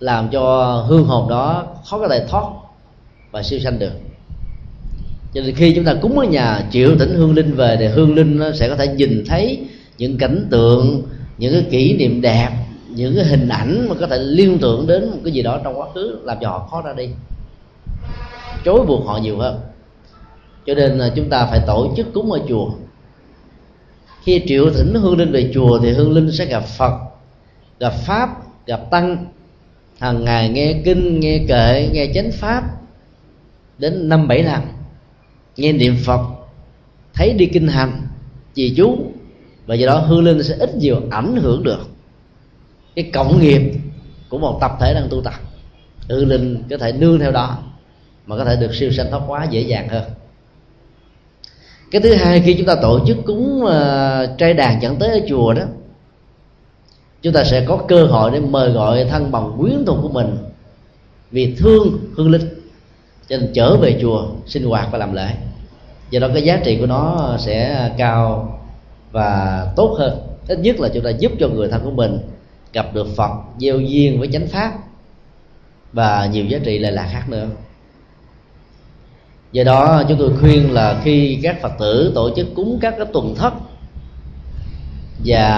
làm 0.00 0.28
cho 0.30 0.72
hương 0.88 1.04
hồn 1.04 1.28
đó 1.28 1.66
khó 1.84 1.98
có 1.98 2.08
thể 2.08 2.26
thoát 2.28 2.44
và 3.30 3.42
siêu 3.42 3.60
sanh 3.60 3.78
được 3.78 3.92
cho 5.34 5.40
nên 5.40 5.54
khi 5.54 5.72
chúng 5.74 5.84
ta 5.84 5.94
cúng 5.94 6.18
ở 6.18 6.24
nhà 6.24 6.68
chịu 6.70 6.98
thỉnh 6.98 7.14
hương 7.14 7.34
linh 7.34 7.54
về 7.54 7.76
thì 7.80 7.86
hương 7.86 8.14
linh 8.14 8.38
nó 8.38 8.52
sẽ 8.52 8.68
có 8.68 8.76
thể 8.76 8.88
nhìn 8.88 9.24
thấy 9.26 9.60
những 9.98 10.18
cảnh 10.18 10.46
tượng, 10.50 11.02
những 11.38 11.52
cái 11.52 11.66
kỷ 11.70 11.96
niệm 11.96 12.20
đẹp, 12.20 12.50
những 12.88 13.16
cái 13.16 13.24
hình 13.24 13.48
ảnh 13.48 13.86
mà 13.88 13.94
có 14.00 14.06
thể 14.06 14.18
liên 14.18 14.58
tưởng 14.58 14.86
đến 14.86 15.10
một 15.10 15.18
cái 15.24 15.32
gì 15.32 15.42
đó 15.42 15.60
trong 15.64 15.80
quá 15.80 15.86
khứ, 15.94 16.18
làm 16.22 16.36
cho 16.40 16.48
họ 16.48 16.68
khó 16.70 16.82
ra 16.82 16.92
đi. 16.92 17.08
Chối 18.64 18.86
buộc 18.86 19.06
họ 19.06 19.18
nhiều 19.18 19.38
hơn. 19.38 19.60
Cho 20.66 20.74
nên 20.74 20.98
là 20.98 21.12
chúng 21.16 21.28
ta 21.28 21.46
phải 21.46 21.60
tổ 21.66 21.94
chức 21.96 22.12
cúng 22.12 22.32
ở 22.32 22.40
chùa. 22.48 22.70
Khi 24.22 24.42
triệu 24.46 24.70
thỉnh 24.70 24.94
hương 24.94 25.18
linh 25.18 25.32
về 25.32 25.50
chùa 25.54 25.78
thì 25.78 25.90
hương 25.90 26.12
linh 26.12 26.32
sẽ 26.32 26.44
gặp 26.44 26.64
phật, 26.66 26.92
gặp 27.80 27.92
pháp, 27.92 28.28
gặp 28.66 28.90
tăng. 28.90 29.26
Hàng 29.98 30.24
ngày 30.24 30.48
nghe 30.48 30.82
kinh, 30.84 31.20
nghe 31.20 31.44
kệ, 31.48 31.88
nghe 31.92 32.06
chánh 32.14 32.30
pháp 32.32 32.64
đến 33.78 34.08
năm 34.08 34.28
bảy 34.28 34.42
lần 34.42 34.60
nghe 35.56 35.72
niệm 35.72 35.96
phật 36.04 36.20
thấy 37.14 37.32
đi 37.32 37.46
kinh 37.46 37.68
hành 37.68 38.06
trì 38.54 38.74
chú 38.76 38.96
và 39.66 39.74
do 39.74 39.86
đó 39.86 39.98
hư 39.98 40.20
linh 40.20 40.42
sẽ 40.42 40.54
ít 40.58 40.76
nhiều 40.76 41.00
ảnh 41.10 41.36
hưởng 41.36 41.62
được. 41.62 41.80
Cái 42.94 43.10
cộng 43.14 43.40
nghiệp 43.40 43.62
của 44.28 44.38
một 44.38 44.58
tập 44.60 44.72
thể 44.80 44.94
đang 44.94 45.08
tu 45.10 45.20
tập 45.20 45.34
hư 46.08 46.24
linh 46.24 46.62
có 46.70 46.78
thể 46.78 46.92
nương 46.92 47.18
theo 47.18 47.32
đó 47.32 47.58
mà 48.26 48.36
có 48.36 48.44
thể 48.44 48.56
được 48.56 48.74
siêu 48.74 48.92
sanh 48.92 49.10
thoát 49.10 49.20
hóa 49.26 49.46
dễ 49.50 49.60
dàng 49.60 49.88
hơn. 49.88 50.02
Cái 51.90 52.00
thứ 52.00 52.14
hai 52.14 52.40
khi 52.40 52.54
chúng 52.54 52.66
ta 52.66 52.74
tổ 52.82 53.06
chức 53.06 53.16
cúng 53.26 53.62
uh, 53.64 54.38
trai 54.38 54.54
đàn 54.54 54.82
dẫn 54.82 54.96
tới 54.96 55.08
ở 55.08 55.20
chùa 55.28 55.54
đó 55.54 55.62
chúng 57.22 57.32
ta 57.32 57.44
sẽ 57.44 57.64
có 57.68 57.76
cơ 57.88 58.06
hội 58.06 58.30
để 58.30 58.40
mời 58.40 58.70
gọi 58.70 59.04
thân 59.04 59.32
bằng 59.32 59.52
quyến 59.60 59.84
thuộc 59.86 59.98
của 60.02 60.08
mình 60.08 60.36
vì 61.30 61.54
thương 61.58 61.98
hương 62.16 62.30
linh 62.30 62.61
cho 63.28 63.36
nên 63.36 63.50
trở 63.54 63.76
về 63.76 63.98
chùa, 64.00 64.26
sinh 64.46 64.64
hoạt 64.64 64.88
và 64.92 64.98
làm 64.98 65.12
lễ. 65.12 65.34
Do 66.10 66.20
đó 66.20 66.28
cái 66.34 66.42
giá 66.42 66.60
trị 66.64 66.76
của 66.80 66.86
nó 66.86 67.36
sẽ 67.38 67.90
cao 67.98 68.58
và 69.12 69.66
tốt 69.76 69.96
hơn. 69.98 70.18
Ít 70.48 70.58
nhất 70.58 70.80
là 70.80 70.88
chúng 70.94 71.04
ta 71.04 71.10
giúp 71.10 71.32
cho 71.40 71.48
người 71.48 71.68
thân 71.68 71.80
của 71.84 71.90
mình 71.90 72.18
gặp 72.72 72.94
được 72.94 73.06
phật, 73.16 73.30
gieo 73.58 73.80
duyên 73.80 74.18
với 74.18 74.28
chánh 74.32 74.46
pháp 74.46 74.72
và 75.92 76.26
nhiều 76.26 76.44
giá 76.44 76.58
trị 76.64 76.78
lệ 76.78 76.90
lạc 76.90 77.08
khác 77.12 77.24
nữa. 77.28 77.46
Do 79.52 79.64
đó 79.64 80.02
chúng 80.08 80.18
tôi 80.18 80.30
khuyên 80.40 80.72
là 80.72 81.00
khi 81.04 81.40
các 81.42 81.62
phật 81.62 81.72
tử 81.78 82.12
tổ 82.14 82.30
chức 82.36 82.46
cúng 82.54 82.78
các 82.80 82.94
cái 82.98 83.06
tuần 83.12 83.34
thất 83.34 83.52
và 85.24 85.48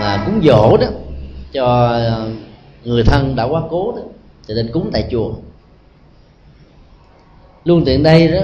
à, 0.00 0.22
cúng 0.26 0.40
dỗ 0.44 0.76
đó 0.76 0.86
cho 1.52 1.98
người 2.84 3.04
thân 3.04 3.36
đã 3.36 3.44
quá 3.44 3.62
cố 3.70 3.92
đó, 3.92 4.02
thì 4.48 4.54
nên 4.54 4.72
cúng 4.72 4.90
tại 4.92 5.04
chùa 5.10 5.32
luôn 7.64 7.84
tiện 7.84 8.02
đây 8.02 8.28
đó 8.28 8.40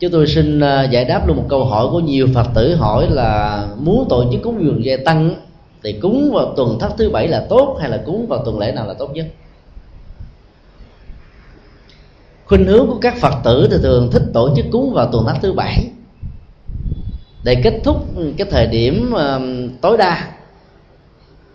chúng 0.00 0.10
tôi 0.10 0.26
xin 0.26 0.60
à, 0.60 0.84
giải 0.84 1.04
đáp 1.04 1.26
luôn 1.26 1.36
một 1.36 1.46
câu 1.48 1.64
hỏi 1.64 1.86
của 1.90 2.00
nhiều 2.00 2.28
phật 2.34 2.46
tử 2.54 2.74
hỏi 2.74 3.06
là 3.10 3.66
muốn 3.78 4.06
tổ 4.08 4.24
chức 4.32 4.42
cúng 4.42 4.64
dường 4.64 4.84
gia 4.84 4.96
tăng 4.96 5.34
thì 5.82 5.92
cúng 5.92 6.30
vào 6.34 6.54
tuần 6.56 6.78
thất 6.80 6.92
thứ 6.98 7.10
bảy 7.10 7.28
là 7.28 7.46
tốt 7.48 7.76
hay 7.80 7.90
là 7.90 8.02
cúng 8.06 8.26
vào 8.26 8.44
tuần 8.44 8.58
lễ 8.58 8.72
nào 8.72 8.86
là 8.86 8.94
tốt 8.94 9.10
nhất? 9.14 9.26
Khuynh 12.46 12.66
hướng 12.66 12.86
của 12.86 12.98
các 13.00 13.16
phật 13.16 13.34
tử 13.44 13.68
thì 13.70 13.76
thường 13.82 14.10
thích 14.12 14.22
tổ 14.34 14.56
chức 14.56 14.66
cúng 14.72 14.92
vào 14.92 15.12
tuần 15.12 15.26
thất 15.26 15.36
thứ 15.42 15.52
bảy. 15.52 15.90
Để 17.44 17.54
kết 17.64 17.80
thúc 17.84 17.96
cái 18.36 18.46
thời 18.50 18.66
điểm 18.66 19.12
à, 19.16 19.38
tối 19.80 19.96
đa 19.96 20.30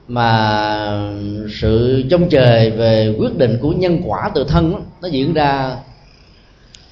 mà 0.08 1.14
sự 1.62 2.04
trông 2.10 2.30
trời 2.30 2.72
về 2.72 3.16
quyết 3.20 3.38
định 3.38 3.58
của 3.62 3.72
nhân 3.72 4.02
quả 4.06 4.32
tự 4.36 4.44
thân 4.44 4.84
nó 5.02 5.08
diễn 5.08 5.34
ra 5.34 5.78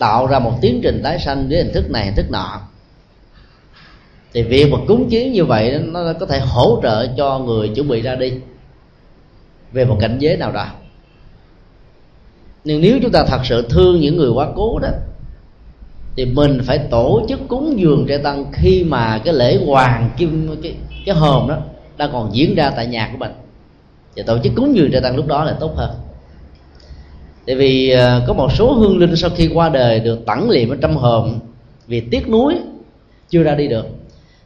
tạo 0.02 0.28
ra 0.28 0.40
một 0.40 0.54
tiến 0.62 0.80
trình 0.84 1.02
tái 1.04 1.20
sanh 1.20 1.48
với 1.50 1.58
hình 1.58 1.74
thức 1.74 1.92
này, 1.92 2.06
hình 2.06 2.16
thức 2.16 2.32
nọ. 2.32 2.62
Thì 4.34 4.44
việc 4.44 4.72
mà 4.72 4.78
cúng 4.88 5.10
kiến 5.10 5.32
như 5.32 5.46
vậy 5.46 5.80
nó 5.88 6.14
có 6.20 6.26
thể 6.26 6.40
hỗ 6.40 6.80
trợ 6.84 7.08
cho 7.18 7.40
người 7.40 7.70
chuẩn 7.76 7.88
bị 7.88 8.02
ra 8.02 8.16
đi 8.16 8.34
về 9.72 9.86
một 9.86 9.98
cảnh 10.00 10.18
giới 10.20 10.38
nào 10.38 10.52
đó. 10.52 10.68
Nhưng 12.64 12.82
nếu 12.82 13.00
chúng 13.02 13.12
ta 13.12 13.26
thật 13.28 13.42
sự 13.44 13.68
thương 13.70 14.00
những 14.00 14.18
người 14.18 14.30
quá 14.30 14.48
cố 14.56 14.80
đó, 14.80 14.90
thì 16.16 16.26
mình 16.26 16.62
phải 16.64 16.78
tổ 16.78 17.26
chức 17.30 17.40
cúng 17.48 17.80
dường 17.80 18.06
trai 18.10 18.18
tăng 18.18 18.46
khi 18.54 18.84
mà 18.84 19.22
cái 19.26 19.34
lễ 19.34 19.66
hoàng 19.66 20.10
kim, 20.18 20.56
cái 20.64 20.76
cái 21.06 21.16
hòm 21.16 21.48
đó 21.48 21.58
đang 21.98 22.10
còn 22.12 22.36
diễn 22.36 22.56
ra 22.56 22.70
tại 22.70 22.88
nhà 22.88 23.10
của 23.12 23.18
mình. 23.18 23.32
Thì 24.16 24.24
tổ 24.24 24.38
chức 24.44 24.54
cúng 24.56 24.76
dường 24.76 24.92
trai 24.92 25.02
tăng 25.02 25.16
lúc 25.16 25.28
đó 25.28 25.44
là 25.44 25.58
tốt 25.60 25.72
hơn 25.76 25.92
tại 27.48 27.56
vì 27.56 27.90
ờ, 27.90 28.24
có 28.28 28.34
một 28.34 28.52
số 28.52 28.74
hương 28.74 28.98
linh 28.98 29.16
sau 29.16 29.30
khi 29.36 29.50
qua 29.54 29.70
đời 29.70 30.00
được 30.00 30.26
tẩn 30.26 30.50
liệm 30.50 30.70
ở 30.70 30.78
trong 30.82 30.98
hòm 30.98 31.40
vì 31.88 32.00
tiếc 32.00 32.30
nuối 32.30 32.56
chưa 33.30 33.44
ra 33.44 33.56
đi 33.56 33.68
được. 33.68 33.86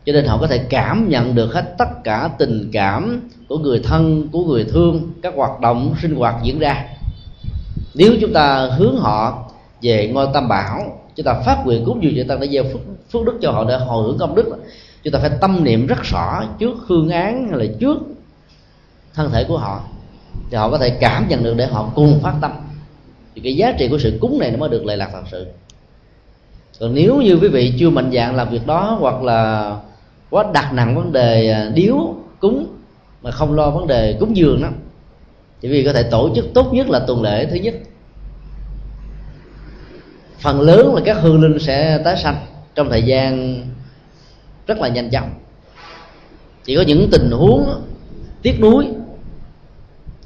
Cho 0.06 0.14
nên 0.14 0.26
họ 0.26 0.38
có 0.38 0.48
thể 0.48 0.58
cảm 0.58 1.10
nhận 1.10 1.36
được 1.36 1.54
hết 1.54 1.76
tất 1.78 2.04
cả 2.04 2.30
tình 2.40 2.70
cảm 2.74 3.30
của 3.50 3.58
người 3.58 3.80
thân 3.80 4.28
của 4.32 4.44
người 4.44 4.64
thương 4.64 5.12
các 5.22 5.34
hoạt 5.36 5.62
động 5.62 5.96
sinh 6.02 6.16
hoạt 6.16 6.36
diễn 6.44 6.60
ra. 6.60 6.86
Nếu 7.94 8.14
chúng 8.22 8.34
ta 8.34 8.70
hướng 8.78 8.98
họ 8.98 9.50
về 9.82 10.12
ngôi 10.14 10.28
tam 10.34 10.48
bảo 10.48 10.80
chúng 11.16 11.26
ta 11.26 11.34
phát 11.46 11.66
nguyện 11.66 11.86
cúng 11.86 12.04
dường 12.04 12.14
chúng 12.18 12.28
ta 12.28 12.36
để 12.42 12.48
gieo 12.48 12.64
phước, 12.64 12.82
phước 13.12 13.26
đức 13.26 13.38
cho 13.42 13.52
họ 13.52 13.64
để 13.64 13.78
hồi 13.78 14.04
hưởng 14.04 14.18
công 14.18 14.36
đức 14.36 14.46
chúng 15.04 15.14
ta 15.14 15.20
phải 15.20 15.30
tâm 15.42 15.64
niệm 15.64 15.88
rất 15.88 16.04
rõ 16.04 16.44
trước 16.60 16.78
hương 16.88 17.10
án 17.10 17.48
hay 17.50 17.60
là 17.60 17.66
trước 17.80 17.98
thân 19.14 19.32
thể 19.32 19.44
của 19.44 19.58
họ. 19.58 19.84
Thì 20.50 20.58
họ 20.58 20.70
có 20.70 20.78
thể 20.78 20.90
cảm 20.90 21.26
nhận 21.30 21.44
được 21.44 21.54
để 21.58 21.66
họ 21.66 21.92
cùng 21.96 22.20
phát 22.24 22.34
tâm 22.42 22.52
thì 23.36 23.42
cái 23.42 23.56
giá 23.56 23.72
trị 23.72 23.88
của 23.88 23.98
sự 23.98 24.18
cúng 24.22 24.40
này 24.40 24.52
nó 24.52 24.58
mới 24.58 24.70
được 24.70 24.86
lệ 24.86 24.96
lạc 24.96 25.10
thật 25.14 25.24
sự. 25.32 25.46
Còn 26.80 26.94
nếu 26.94 27.22
như 27.22 27.38
quý 27.42 27.48
vị 27.48 27.74
chưa 27.80 27.90
mạnh 27.90 28.12
dạng 28.14 28.36
làm 28.36 28.50
việc 28.50 28.68
đó, 28.68 28.98
hoặc 29.00 29.24
là 29.24 29.76
quá 30.30 30.46
đặt 30.54 30.74
nặng 30.74 30.96
vấn 30.96 31.12
đề 31.12 31.50
à, 31.50 31.72
điếu, 31.76 32.16
cúng, 32.40 32.68
mà 33.22 33.32
không 33.32 33.54
lo 33.54 33.70
vấn 33.70 33.88
đề 33.88 34.18
cúng 34.20 34.38
dường 34.38 34.62
đó, 34.62 34.70
thì 35.62 35.70
vì 35.70 35.84
có 35.84 35.94
thể 35.94 36.04
tổ 36.04 36.30
chức 36.36 36.46
tốt 36.54 36.74
nhất 36.74 36.90
là 36.90 37.00
tuần 37.00 37.22
lễ 37.22 37.46
thứ 37.46 37.56
nhất. 37.56 37.76
Phần 40.40 40.62
lớn 40.62 40.96
là 40.96 41.02
các 41.06 41.18
hương 41.22 41.42
linh 41.42 41.60
sẽ 41.60 42.02
tái 42.04 42.18
sanh 42.18 42.46
trong 42.76 42.90
thời 42.90 43.04
gian 43.04 43.62
rất 44.68 44.78
là 44.78 44.88
nhanh 44.88 45.10
chóng. 45.10 45.30
Chỉ 46.64 46.76
có 46.76 46.82
những 46.82 47.10
tình 47.12 47.32
huống, 47.32 47.70
tiếc 48.42 48.60
nuối, 48.60 48.88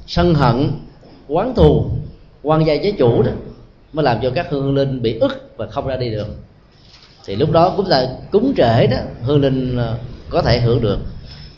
sân 0.08 0.36
hận, 0.36 0.72
quán 1.28 1.54
thù 1.56 1.90
quan 2.44 2.66
gia 2.66 2.76
chế 2.76 2.92
chủ 2.92 3.22
đó, 3.22 3.32
mới 3.94 4.04
làm 4.06 4.18
cho 4.22 4.32
các 4.36 4.48
hương 4.50 4.76
linh 4.76 5.02
bị 5.02 5.20
ức 5.20 5.52
và 5.58 5.68
không 5.68 5.88
ra 5.88 5.98
đi 5.98 6.10
được. 6.10 6.28
Thì 7.26 7.36
lúc 7.36 7.52
đó 7.52 7.74
cũng 7.78 7.88
là 7.88 8.18
cúng 8.32 8.54
trễ 8.58 8.88
đó, 8.88 8.98
hương 9.22 9.42
linh 9.42 9.78
ờ, 9.78 9.98
có 10.30 10.42
thể 10.42 10.60
hưởng 10.60 10.82
được. 10.82 11.00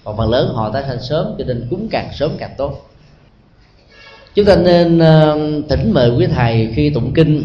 Còn 0.03 0.17
phần 0.17 0.29
lớn 0.29 0.51
họ 0.53 0.69
tái 0.69 0.83
sanh 0.87 1.01
sớm, 1.01 1.35
cho 1.37 1.45
nên 1.45 1.67
cúng 1.69 1.87
càng 1.91 2.09
sớm 2.13 2.31
càng 2.37 2.51
tốt. 2.57 2.89
Chúng 4.35 4.45
ta 4.45 4.55
nên 4.55 4.99
ờ, 4.99 5.37
thỉnh 5.69 5.91
mời 5.93 6.09
quý 6.09 6.27
thầy 6.35 6.73
khi 6.75 6.89
tụng 6.89 7.13
kinh, 7.13 7.43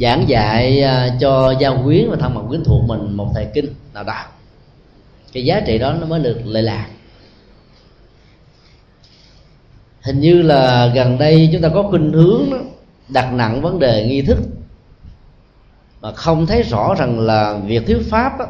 giảng 0.00 0.28
dạy 0.28 0.82
ờ, 0.82 1.10
cho 1.20 1.54
gia 1.60 1.70
quyến 1.84 2.10
và 2.10 2.16
thân 2.16 2.34
bằng 2.34 2.48
quyến 2.48 2.64
thuộc 2.64 2.84
mình 2.86 3.16
một 3.16 3.32
thầy 3.34 3.46
kinh 3.54 3.66
nào 3.94 4.04
đó. 4.04 4.24
Cái 5.32 5.44
giá 5.44 5.60
trị 5.66 5.78
đó 5.78 5.92
nó 5.92 6.06
mới 6.06 6.20
được 6.20 6.40
lệ 6.44 6.62
lạc 6.62 6.86
hình 10.00 10.20
như 10.20 10.42
là 10.42 10.86
gần 10.94 11.18
đây 11.18 11.48
chúng 11.52 11.62
ta 11.62 11.68
có 11.68 11.82
khuynh 11.82 12.12
hướng 12.12 12.50
đó, 12.50 12.58
đặt 13.08 13.32
nặng 13.32 13.62
vấn 13.62 13.78
đề 13.78 14.06
nghi 14.06 14.22
thức. 14.22 14.38
Mà 16.00 16.12
không 16.12 16.46
thấy 16.46 16.62
rõ 16.62 16.94
rằng 16.98 17.20
là 17.20 17.58
việc 17.66 17.86
thuyết 17.86 18.02
pháp 18.10 18.38
đó, 18.38 18.46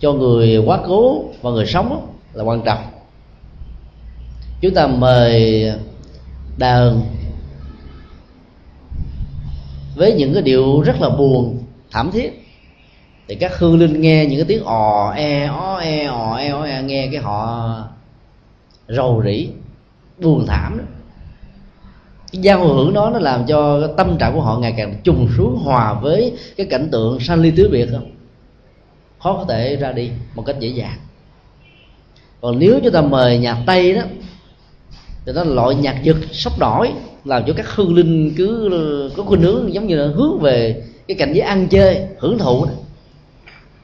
cho 0.00 0.12
người 0.12 0.58
quá 0.58 0.80
cố 0.86 1.24
và 1.42 1.50
người 1.50 1.66
sống 1.66 1.90
đó, 1.90 2.00
là 2.32 2.44
quan 2.44 2.62
trọng. 2.62 2.82
Chúng 4.60 4.74
ta 4.74 4.86
mời 4.86 5.64
đàn 6.56 7.02
với 9.94 10.12
những 10.12 10.34
cái 10.34 10.42
điệu 10.42 10.80
rất 10.80 11.00
là 11.00 11.08
buồn 11.08 11.64
thảm 11.90 12.10
thiết. 12.10 12.46
Thì 13.28 13.34
các 13.34 13.58
hương 13.58 13.78
linh 13.78 14.00
nghe 14.00 14.26
những 14.26 14.38
cái 14.38 14.44
tiếng 14.48 14.64
ò 14.64 15.12
e 15.16 15.46
ó 15.46 15.76
e 15.76 16.04
ò 16.04 16.36
e 16.36 16.48
ó 16.48 16.62
e 16.62 16.82
nghe 16.82 17.08
cái 17.12 17.20
họ 17.22 17.74
rầu 18.88 19.22
rĩ 19.24 19.48
buồn 20.20 20.46
thảm 20.46 20.78
đó. 20.78 20.84
Cái 22.32 22.42
giao 22.42 22.68
hưởng 22.68 22.94
đó 22.94 23.10
nó 23.12 23.18
làm 23.18 23.46
cho 23.46 23.80
cái 23.80 23.90
tâm 23.96 24.18
trạng 24.18 24.34
của 24.34 24.40
họ 24.40 24.58
ngày 24.58 24.74
càng 24.76 24.94
trùng 25.04 25.28
xuống 25.36 25.56
hòa 25.56 25.92
với 25.92 26.36
cái 26.56 26.66
cảnh 26.70 26.88
tượng 26.92 27.20
sanh 27.20 27.40
ly 27.40 27.50
tứ 27.50 27.68
biệt 27.72 27.88
không? 27.92 28.10
Khó 29.18 29.36
có 29.36 29.44
thể 29.48 29.76
ra 29.76 29.92
đi 29.92 30.10
một 30.34 30.42
cách 30.46 30.56
dễ 30.60 30.68
dàng. 30.68 30.98
Còn 32.40 32.58
nếu 32.58 32.80
chúng 32.82 32.92
ta 32.92 33.02
mời 33.02 33.38
nhạc 33.38 33.62
tây 33.66 33.94
đó, 33.94 34.02
thì 35.26 35.32
nó 35.32 35.44
là 35.44 35.54
loại 35.54 35.74
nhạc 35.74 36.02
giật 36.02 36.16
sốc 36.32 36.58
nổi 36.58 36.92
làm 37.24 37.42
cho 37.46 37.52
các 37.56 37.66
hương 37.74 37.94
linh 37.94 38.34
cứ, 38.36 38.70
có 39.16 39.22
khuynh 39.22 39.42
hướng 39.42 39.74
giống 39.74 39.86
như 39.86 39.96
là 39.96 40.06
hướng 40.14 40.38
về 40.38 40.82
cái 41.08 41.14
cảnh 41.14 41.32
giới 41.32 41.40
ăn 41.46 41.68
chơi, 41.68 42.06
hưởng 42.18 42.38
thụ 42.38 42.64
đó. 42.64 42.70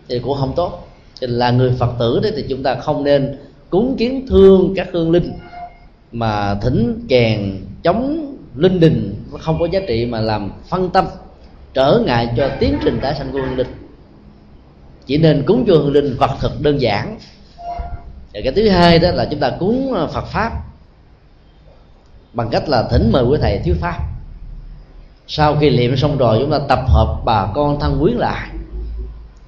thì 0.08 0.18
cũng 0.18 0.36
không 0.38 0.52
tốt. 0.56 0.88
Thì 1.20 1.26
là 1.26 1.50
người 1.50 1.72
phật 1.78 1.94
tử 1.98 2.20
đấy 2.22 2.32
thì 2.36 2.44
chúng 2.48 2.62
ta 2.62 2.74
không 2.74 3.04
nên 3.04 3.38
cúng 3.70 3.96
kiến 3.98 4.26
thương 4.28 4.74
các 4.76 4.88
hương 4.92 5.10
linh 5.10 5.32
mà 6.12 6.54
thỉnh 6.54 7.06
kèn 7.08 7.64
chống 7.82 8.32
linh 8.56 8.80
đình 8.80 9.24
không 9.40 9.58
có 9.58 9.66
giá 9.72 9.80
trị 9.88 10.06
mà 10.06 10.20
làm 10.20 10.50
phân 10.68 10.90
tâm, 10.90 11.06
trở 11.74 12.02
ngại 12.06 12.28
cho 12.36 12.50
tiến 12.60 12.78
trình 12.84 12.98
tái 13.02 13.14
sanh 13.18 13.32
của 13.32 13.38
hương 13.38 13.56
linh. 13.56 13.66
Chỉ 15.06 15.18
nên 15.18 15.42
cúng 15.46 15.64
cho 15.66 15.74
hương 15.74 15.92
linh 15.92 16.16
vật 16.18 16.30
thực 16.40 16.62
đơn 16.62 16.80
giản. 16.80 17.18
Và 18.34 18.40
cái 18.44 18.52
thứ 18.52 18.68
hai 18.68 18.98
đó 18.98 19.10
là 19.10 19.28
chúng 19.30 19.40
ta 19.40 19.50
cúng 19.58 19.92
ờ, 19.94 20.06
phật 20.06 20.24
pháp 20.24 20.52
bằng 22.32 22.48
cách 22.50 22.68
là 22.68 22.88
thỉnh 22.90 23.12
mời 23.12 23.24
quý 23.24 23.38
thầy 23.40 23.58
thuyết 23.58 23.76
pháp. 23.80 23.98
Sau 25.26 25.56
khi 25.60 25.70
liệm 25.70 25.96
xong 25.96 26.18
rồi, 26.18 26.38
chúng 26.40 26.50
ta 26.50 26.58
tập 26.68 26.80
hợp 26.88 27.20
bà 27.24 27.46
con 27.54 27.80
thân 27.80 27.98
quyến 28.00 28.16
lại 28.16 28.48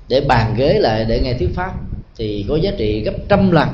để 0.09 0.21
bàn 0.21 0.55
ghế 0.57 0.79
lại 0.79 1.05
để 1.05 1.21
nghe 1.21 1.35
thuyết 1.35 1.51
pháp, 1.55 1.73
thì 2.17 2.47
có 2.49 2.57
giá 2.57 2.71
trị 2.79 3.03
gấp 3.05 3.15
trăm 3.29 3.51
lần 3.51 3.69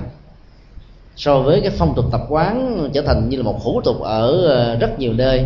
so 1.17 1.41
với 1.41 1.61
cái 1.61 1.71
phong 1.71 1.95
tục 1.97 2.05
tập 2.13 2.21
quán 2.29 2.89
trở 2.95 3.03
thành 3.03 3.29
như 3.29 3.37
là 3.37 3.43
một 3.43 3.61
hủ 3.63 3.81
tục 3.85 4.01
ở 4.01 4.47
ờ, 4.47 4.77
rất 4.77 4.99
nhiều 4.99 5.13
nơi 5.13 5.45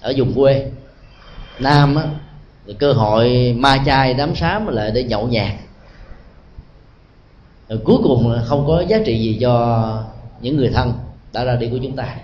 ở 0.00 0.12
vùng 0.16 0.32
quê. 0.34 0.70
Nam 1.58 1.96
á, 1.96 2.04
thì 2.66 2.74
cơ 2.78 2.92
hội 2.92 3.54
ma 3.58 3.78
chay 3.86 4.14
đám 4.14 4.34
sám 4.34 4.66
lại 4.66 4.90
để 4.94 5.04
nhậu 5.04 5.28
nhạt 5.28 5.52
rồi 7.70 7.80
cuối 7.84 7.96
cùng 8.02 8.34
không 8.44 8.64
có 8.66 8.84
giá 8.88 8.98
trị 9.04 9.18
gì 9.18 9.38
cho 9.40 10.04
những 10.40 10.56
người 10.56 10.70
thân 10.74 10.92
đã 11.32 11.44
ra 11.44 11.56
đi 11.56 11.68
của 11.68 11.78
chúng 11.82 11.96
ta. 11.96 12.16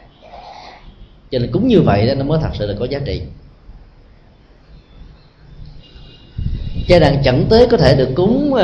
Cho 1.30 1.38
nên 1.38 1.52
cúng 1.52 1.68
như 1.68 1.80
vậy 1.80 2.06
đó, 2.06 2.14
nó 2.14 2.24
mới 2.24 2.38
thật 2.42 2.50
sự 2.58 2.66
là 2.66 2.74
có 2.78 2.84
giá 2.84 2.98
trị. 3.04 3.22
Gia 6.86 6.98
đàn 6.98 7.22
chẩn 7.22 7.46
tế 7.50 7.66
có 7.66 7.76
thể 7.76 7.96
được 7.96 8.08
cúng 8.14 8.50
uh, 8.52 8.60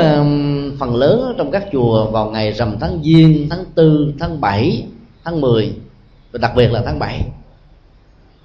phần 0.79 0.95
lớn 0.95 1.35
trong 1.37 1.51
các 1.51 1.63
chùa 1.71 2.05
vào 2.11 2.29
ngày 2.29 2.51
rằm 2.51 2.77
tháng 2.79 2.99
giêng, 3.03 3.47
tháng 3.49 3.65
tư, 3.75 4.13
tháng 4.19 4.41
bảy, 4.41 4.83
tháng 5.23 5.41
10 5.41 5.73
và 6.31 6.39
đặc 6.41 6.51
biệt 6.55 6.71
là 6.71 6.81
tháng 6.85 6.99
7 6.99 7.25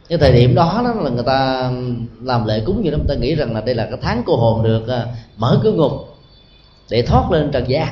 cái 0.09 0.19
thời 0.19 0.33
điểm 0.33 0.55
đó, 0.55 0.81
đó 0.85 1.03
là 1.03 1.11
người 1.11 1.25
ta 1.27 1.71
làm 2.23 2.47
lễ 2.47 2.63
cúng 2.67 2.83
như 2.83 2.91
đó 2.91 2.97
người 2.99 3.07
ta 3.09 3.15
nghĩ 3.15 3.35
rằng 3.35 3.55
là 3.55 3.61
đây 3.61 3.75
là 3.75 3.87
cái 3.87 3.99
tháng 4.03 4.23
cô 4.27 4.37
hồn 4.37 4.63
được 4.63 4.83
uh, 4.83 5.09
mở 5.37 5.61
cửa 5.63 5.73
ngục 5.73 5.93
để 6.91 7.03
thoát 7.03 7.31
lên 7.31 7.51
trần 7.53 7.69
gian. 7.69 7.89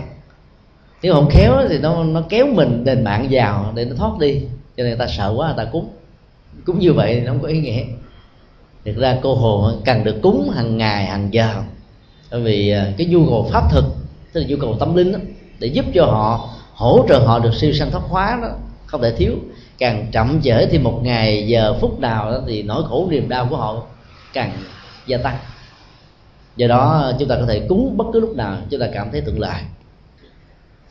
Nếu 1.02 1.14
không 1.14 1.28
khéo 1.30 1.52
thì 1.68 1.78
nó 1.78 2.04
nó 2.04 2.22
kéo 2.28 2.46
mình 2.46 2.84
đền 2.84 3.04
mạng 3.04 3.26
vào 3.30 3.72
để 3.74 3.84
nó 3.84 3.96
thoát 3.96 4.18
đi 4.18 4.40
cho 4.76 4.84
nên 4.84 4.86
người 4.86 4.98
ta 4.98 5.06
sợ 5.06 5.34
quá 5.36 5.46
người 5.46 5.64
ta 5.64 5.70
cúng. 5.72 5.88
Cúng 6.66 6.78
như 6.78 6.92
vậy 6.92 7.14
thì 7.14 7.20
nó 7.20 7.32
không 7.32 7.42
có 7.42 7.48
ý 7.48 7.60
nghĩa. 7.60 7.84
Thực 8.84 8.96
ra 8.96 9.18
cô 9.22 9.34
hồn 9.34 9.80
cần 9.84 10.04
được 10.04 10.16
cúng 10.22 10.50
hàng 10.54 10.78
ngày 10.78 11.04
hàng 11.04 11.28
giờ 11.32 11.62
bởi 12.36 12.44
vì 12.44 12.70
à, 12.70 12.92
cái 12.96 13.06
nhu 13.06 13.26
cầu 13.26 13.48
pháp 13.52 13.70
thực 13.70 13.84
tức 14.32 14.40
là 14.40 14.46
nhu 14.48 14.56
cầu 14.56 14.76
tâm 14.80 14.94
linh 14.94 15.12
đó, 15.12 15.18
để 15.58 15.68
giúp 15.68 15.84
cho 15.94 16.04
họ 16.04 16.48
hỗ 16.74 17.06
trợ 17.08 17.18
họ 17.18 17.38
được 17.38 17.54
siêu 17.54 17.72
sanh 17.72 17.90
thoát 17.90 18.02
hóa 18.08 18.38
đó 18.42 18.48
không 18.86 19.02
thể 19.02 19.12
thiếu. 19.12 19.32
Càng 19.78 20.06
chậm 20.12 20.40
trễ 20.42 20.66
thì 20.66 20.78
một 20.78 21.00
ngày 21.02 21.46
giờ 21.46 21.74
phút 21.80 22.00
nào 22.00 22.30
đó 22.32 22.38
thì 22.46 22.62
nỗi 22.62 22.82
khổ 22.88 23.08
niềm 23.10 23.28
đau 23.28 23.46
của 23.50 23.56
họ 23.56 23.82
càng 24.32 24.52
gia 25.06 25.18
tăng. 25.18 25.36
Do 26.56 26.66
đó 26.66 27.12
chúng 27.18 27.28
ta 27.28 27.36
có 27.36 27.46
thể 27.46 27.60
cúng 27.68 27.96
bất 27.96 28.04
cứ 28.12 28.20
lúc 28.20 28.36
nào 28.36 28.56
chúng 28.70 28.80
ta 28.80 28.86
cảm 28.94 29.08
thấy 29.12 29.20
thuận 29.20 29.40
lợi. 29.40 29.60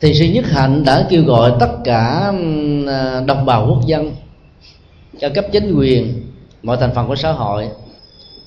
Thì 0.00 0.14
sư 0.14 0.24
nhất 0.24 0.44
hạnh 0.48 0.84
đã 0.84 1.06
kêu 1.10 1.24
gọi 1.24 1.52
tất 1.60 1.70
cả 1.84 2.32
à, 2.88 3.20
đồng 3.26 3.46
bào 3.46 3.66
quốc 3.68 3.86
dân 3.86 4.12
cho 5.20 5.28
cấp 5.34 5.44
chính 5.52 5.74
quyền 5.78 6.22
mọi 6.62 6.76
thành 6.80 6.94
phần 6.94 7.08
của 7.08 7.16
xã 7.16 7.32
hội 7.32 7.68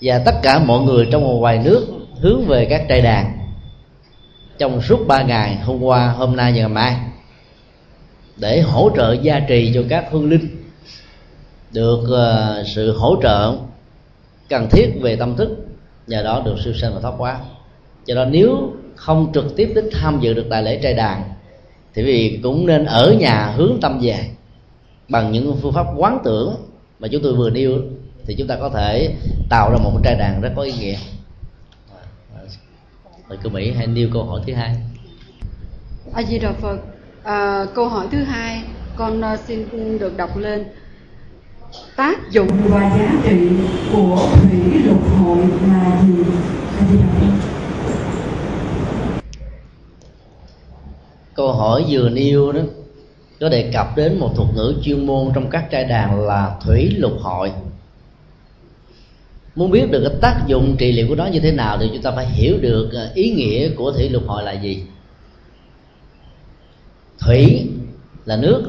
và 0.02 0.20
tất 0.26 0.36
cả 0.44 0.60
mọi 0.60 0.82
người 0.82 1.08
trong 1.12 1.28
và 1.28 1.34
ngoài 1.34 1.58
nước 1.64 1.99
hướng 2.22 2.46
về 2.46 2.66
các 2.66 2.86
trai 2.90 3.02
đàn 3.02 3.40
trong 4.58 4.82
suốt 4.82 5.08
ba 5.08 5.24
ngày 5.24 5.56
hôm 5.56 5.84
qua 5.84 6.08
hôm 6.08 6.36
nay 6.36 6.52
và 6.52 6.58
ngày 6.58 6.70
mai 6.70 6.96
để 8.38 8.62
hỗ 8.62 8.90
trợ 8.96 9.16
gia 9.22 9.40
trì 9.40 9.72
cho 9.74 9.84
các 9.90 10.06
hương 10.12 10.30
linh. 10.30 10.48
Được 11.72 12.00
uh, 12.04 12.68
sự 12.68 12.98
hỗ 12.98 13.16
trợ 13.22 13.58
cần 14.50 14.68
thiết 14.72 14.92
về 15.02 15.16
tâm 15.16 15.36
thức 15.36 15.50
nhờ 16.08 16.24
đó 16.24 16.42
được 16.46 16.56
siêu 16.64 16.74
sinh 16.74 16.94
và 16.94 17.00
thoát 17.02 17.14
hóa. 17.18 17.40
Cho 18.06 18.16
đó 18.16 18.26
nếu 18.26 18.74
không 18.96 19.32
trực 19.34 19.56
tiếp 19.56 19.72
đến 19.76 19.90
tham 19.92 20.20
dự 20.22 20.34
được 20.34 20.50
đại 20.50 20.64
lễ 20.64 20.80
trai 20.84 20.94
đàn 20.94 21.24
thì 21.94 22.04
vì 22.04 22.40
cũng 22.44 22.66
nên 22.66 22.86
ở 22.86 23.14
nhà 23.20 23.54
hướng 23.56 23.78
tâm 23.82 24.00
về 24.02 24.30
bằng 25.10 25.32
những 25.32 25.58
phương 25.62 25.74
pháp 25.74 25.88
quán 25.98 26.20
tưởng 26.24 26.56
mà 27.00 27.08
chúng 27.08 27.24
tôi 27.24 27.34
vừa 27.34 27.50
nêu 27.50 27.72
thì 28.26 28.36
chúng 28.36 28.48
ta 28.48 28.56
có 28.56 28.70
thể 28.70 29.16
tạo 29.50 29.72
ra 29.72 29.78
một 29.84 30.00
trai 30.04 30.16
đàn 30.16 30.42
rất 30.42 30.50
có 30.56 30.62
ý 30.62 30.74
nghĩa 30.80 30.96
mời 33.30 33.38
cô 33.44 33.50
mỹ 33.50 33.72
hãy 33.72 33.88
nêu 33.88 34.10
câu 34.14 34.24
hỏi 34.24 34.42
thứ 34.48 34.54
hai. 34.54 34.76
A 36.14 36.24
di 36.24 36.40
đà 36.40 36.52
phật. 36.52 36.78
À, 37.24 37.66
câu 37.76 37.90
hỏi 37.90 38.08
thứ 38.12 38.18
hai 38.18 38.64
con 38.96 39.22
uh, 39.34 39.40
xin 39.48 39.68
được 40.00 40.18
đọc 40.18 40.38
lên. 40.38 40.66
Tác 41.96 42.32
dụng 42.32 42.48
và 42.70 42.98
giá 43.00 43.12
trị 43.24 43.50
của 43.94 44.30
thủy 44.42 44.84
lục 44.86 45.02
hội 45.20 45.38
là 45.68 46.02
gì? 46.08 46.24
A 46.80 46.86
di 46.92 46.98
đà 46.98 47.08
phật 47.20 47.50
câu 51.34 51.54
hỏi 51.54 51.86
vừa 51.90 52.10
nêu 52.10 52.52
đó 52.52 52.62
có 53.40 53.50
đề 53.50 53.72
cập 53.74 53.98
đến 53.98 54.20
một 54.20 54.32
thuật 54.36 54.48
ngữ 54.56 54.74
chuyên 54.84 55.06
môn 55.06 55.32
trong 55.36 55.50
các 55.50 55.72
trai 55.72 55.84
đàn 55.84 56.22
là 56.22 56.56
thủy 56.66 56.90
lục 56.98 57.14
hội 57.22 57.52
muốn 59.56 59.72
biết 59.72 59.92
được 59.92 60.10
cái 60.10 60.20
tác 60.22 60.44
dụng 60.48 60.76
trị 60.78 60.92
liệu 60.92 61.08
của 61.08 61.16
nó 61.16 61.26
như 61.26 61.40
thế 61.40 61.52
nào 61.52 61.78
thì 61.78 61.90
chúng 61.94 62.02
ta 62.02 62.12
phải 62.12 62.26
hiểu 62.26 62.58
được 62.62 62.90
ờ, 62.94 63.12
ý 63.14 63.32
nghĩa 63.32 63.70
của 63.70 63.92
thủy 63.92 64.10
lục 64.10 64.24
hội 64.28 64.44
là 64.44 64.52
gì. 64.52 64.84
Thủy 67.20 67.68
là 68.26 68.38
nước, 68.38 68.64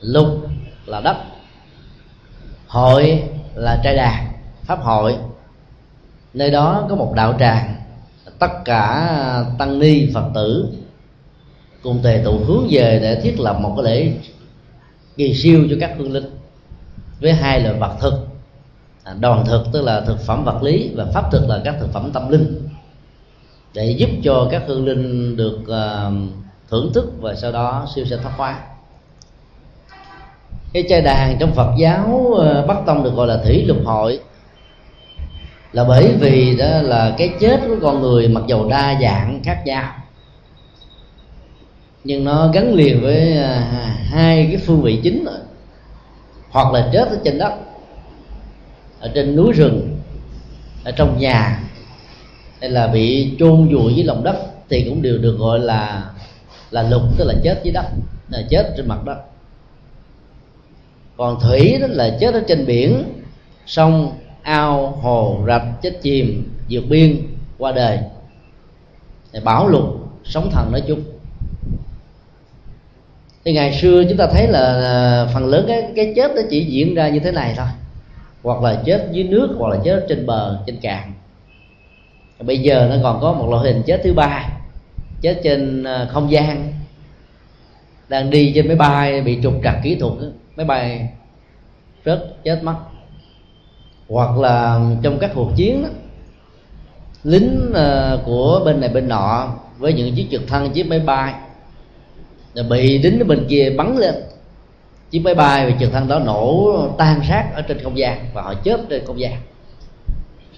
lục 0.00 0.48
là 0.86 1.00
đất, 1.00 1.16
hội 2.66 3.22
là 3.54 3.80
trai 3.84 3.96
đàn, 3.96 4.32
pháp 4.62 4.82
hội. 4.82 5.16
Nơi 6.34 6.50
đó 6.50 6.86
có 6.88 6.96
một 6.96 7.12
đạo 7.16 7.36
tràng, 7.38 7.74
tất 8.38 8.64
cả 8.64 9.10
tăng 9.58 9.78
ni 9.78 10.08
phật 10.14 10.30
tử 10.34 10.68
cùng 11.82 12.00
tề 12.02 12.22
tụ 12.24 12.38
hướng 12.38 12.66
về 12.70 12.98
để 13.02 13.20
thiết 13.20 13.40
lập 13.40 13.56
một 13.60 13.74
cái 13.76 13.84
lễ 13.84 14.12
kỳ 15.16 15.34
siêu 15.34 15.66
cho 15.70 15.76
các 15.80 15.94
hương 15.98 16.12
linh 16.12 16.30
với 17.20 17.32
hai 17.32 17.60
loại 17.60 17.78
vật 17.78 17.96
thực. 18.00 18.25
À, 19.06 19.14
đoàn 19.20 19.44
thực 19.46 19.66
tức 19.72 19.82
là 19.82 20.00
thực 20.00 20.20
phẩm 20.20 20.44
vật 20.44 20.62
lý 20.62 20.90
và 20.96 21.04
pháp 21.14 21.30
thực 21.32 21.48
là 21.48 21.60
các 21.64 21.74
thực 21.80 21.92
phẩm 21.92 22.10
tâm 22.12 22.28
linh. 22.28 22.68
Để 23.74 23.90
giúp 23.90 24.10
cho 24.24 24.48
các 24.50 24.62
hương 24.66 24.84
linh 24.86 25.36
được 25.36 25.58
à, 25.68 26.10
thưởng 26.70 26.90
thức 26.94 27.12
và 27.20 27.34
sau 27.34 27.52
đó 27.52 27.86
siêu 27.94 28.04
sinh 28.04 28.20
thoát 28.22 28.32
hóa. 28.36 28.58
Cái 30.72 30.84
chai 30.88 31.00
đàn 31.02 31.36
trong 31.38 31.52
Phật 31.52 31.74
giáo 31.78 32.34
à, 32.42 32.62
Bắc 32.68 32.76
tông 32.86 33.04
được 33.04 33.14
gọi 33.14 33.26
là 33.26 33.36
thủy 33.44 33.64
lục 33.64 33.78
hội 33.84 34.20
là 35.72 35.84
bởi 35.84 36.14
vì 36.20 36.56
đó 36.56 36.82
là 36.82 37.14
cái 37.18 37.34
chết 37.40 37.60
của 37.68 37.76
con 37.82 38.00
người 38.00 38.28
mặc 38.28 38.42
dầu 38.46 38.68
đa 38.68 38.98
dạng, 39.02 39.40
khác 39.44 39.62
nhau. 39.66 39.92
Nhưng 42.04 42.24
nó 42.24 42.50
gắn 42.52 42.74
liền 42.74 43.02
với 43.02 43.36
hai 44.10 44.46
cái 44.46 44.60
phương 44.66 44.82
vị 44.82 45.00
chính 45.02 45.24
rồi 45.24 45.38
hoặc 46.50 46.72
là 46.72 46.88
chết 46.92 47.08
ở 47.08 47.18
trên 47.24 47.38
đất 47.38 47.52
ở 49.06 49.10
trên 49.14 49.36
núi 49.36 49.52
rừng, 49.52 49.96
ở 50.84 50.92
trong 50.92 51.18
nhà, 51.18 51.60
hay 52.60 52.70
là 52.70 52.86
bị 52.86 53.36
chôn 53.38 53.68
vùi 53.68 53.94
dưới 53.94 54.04
lòng 54.04 54.24
đất 54.24 54.36
thì 54.68 54.84
cũng 54.88 55.02
đều 55.02 55.18
được 55.18 55.36
gọi 55.38 55.58
là 55.58 56.10
là 56.70 56.82
lục, 56.82 57.02
tức 57.18 57.24
là 57.24 57.34
chết 57.44 57.60
dưới 57.64 57.72
đất, 57.72 57.86
là 58.28 58.42
chết 58.50 58.74
trên 58.76 58.88
mặt 58.88 59.04
đất. 59.04 59.16
Còn 61.16 61.40
thủy 61.40 61.78
đó 61.80 61.86
là 61.90 62.16
chết 62.20 62.34
ở 62.34 62.42
trên 62.48 62.66
biển, 62.66 63.04
sông, 63.66 64.12
ao, 64.42 64.86
hồ, 64.86 65.44
rạch, 65.46 65.82
chết 65.82 66.02
chìm, 66.02 66.50
vượt 66.70 66.84
biên, 66.88 67.22
qua 67.58 67.72
đời. 67.72 67.98
Thì 69.32 69.40
bảo 69.40 69.68
lục, 69.68 69.84
sống 70.24 70.50
thần 70.52 70.72
nói 70.72 70.82
chung. 70.88 71.02
Thì 73.44 73.52
ngày 73.52 73.78
xưa 73.80 74.04
chúng 74.08 74.18
ta 74.18 74.26
thấy 74.32 74.46
là 74.46 74.82
à, 74.84 75.26
phần 75.34 75.46
lớn 75.46 75.64
cái 75.68 75.92
cái 75.96 76.12
chết 76.16 76.30
nó 76.36 76.42
chỉ 76.50 76.64
diễn 76.64 76.94
ra 76.94 77.08
như 77.08 77.18
thế 77.18 77.32
này 77.32 77.54
thôi 77.56 77.66
hoặc 78.46 78.62
là 78.62 78.82
chết 78.84 79.08
dưới 79.12 79.24
nước 79.24 79.54
hoặc 79.58 79.68
là 79.68 79.80
chết 79.84 80.06
trên 80.08 80.26
bờ 80.26 80.58
trên 80.66 80.76
cạn. 80.76 81.12
Bây 82.40 82.58
giờ 82.58 82.88
nó 82.90 82.96
còn 83.02 83.20
có 83.20 83.32
một 83.32 83.50
loại 83.50 83.72
hình 83.72 83.82
chết 83.86 84.00
thứ 84.04 84.12
ba 84.14 84.48
chết 85.20 85.40
trên 85.44 85.84
à, 85.84 86.06
không 86.10 86.30
gian 86.30 86.72
đang 88.08 88.30
đi 88.30 88.52
trên 88.54 88.66
máy 88.66 88.76
bay 88.76 89.22
bị 89.22 89.38
trục 89.42 89.54
trặc 89.64 89.74
kỹ 89.82 89.94
thuật 89.94 90.12
máy 90.56 90.66
bay 90.66 91.08
rớt 92.04 92.24
chết 92.44 92.62
mất. 92.62 92.74
Hoặc 94.08 94.38
là 94.38 94.80
trong 95.02 95.18
các 95.18 95.30
cuộc 95.34 95.50
chiến 95.56 95.82
đó, 95.82 95.88
lính 97.24 97.72
à, 97.74 98.16
của 98.24 98.62
bên 98.64 98.80
này 98.80 98.88
bên 98.88 99.08
nọ 99.08 99.54
với 99.78 99.92
những 99.92 100.14
chiếc 100.14 100.26
trực 100.30 100.48
thăng 100.48 100.70
chiếc 100.70 100.88
máy 100.88 100.98
bay 101.00 101.34
bị 102.68 102.98
lính 102.98 103.28
bên 103.28 103.46
kia 103.48 103.74
bắn 103.76 103.96
lên 103.96 104.14
chiếc 105.16 105.22
máy 105.22 105.34
bay 105.34 105.70
và 105.70 105.76
trực 105.80 105.92
thăng 105.92 106.08
đó 106.08 106.18
nổ 106.18 106.88
tan 106.98 107.20
xác 107.28 107.44
ở 107.54 107.62
trên 107.62 107.78
không 107.82 107.98
gian 107.98 108.26
và 108.34 108.42
họ 108.42 108.54
chết 108.54 108.80
trên 108.90 109.06
không 109.06 109.20
gian. 109.20 109.32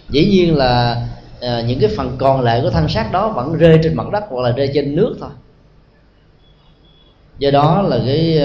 Dĩ 0.08 0.24
nhiên 0.24 0.56
là 0.56 1.06
à, 1.40 1.60
những 1.66 1.80
cái 1.80 1.90
phần 1.96 2.16
còn 2.18 2.40
lại 2.40 2.60
của 2.62 2.70
thân 2.70 2.88
xác 2.88 3.12
đó 3.12 3.28
vẫn 3.28 3.54
rơi 3.54 3.78
trên 3.82 3.94
mặt 3.94 4.06
đất 4.12 4.24
hoặc 4.30 4.42
là 4.42 4.50
rơi 4.50 4.70
trên 4.74 4.96
nước 4.96 5.16
thôi. 5.20 5.30
Do 7.38 7.50
đó 7.50 7.82
là 7.82 7.98
cái 8.06 8.40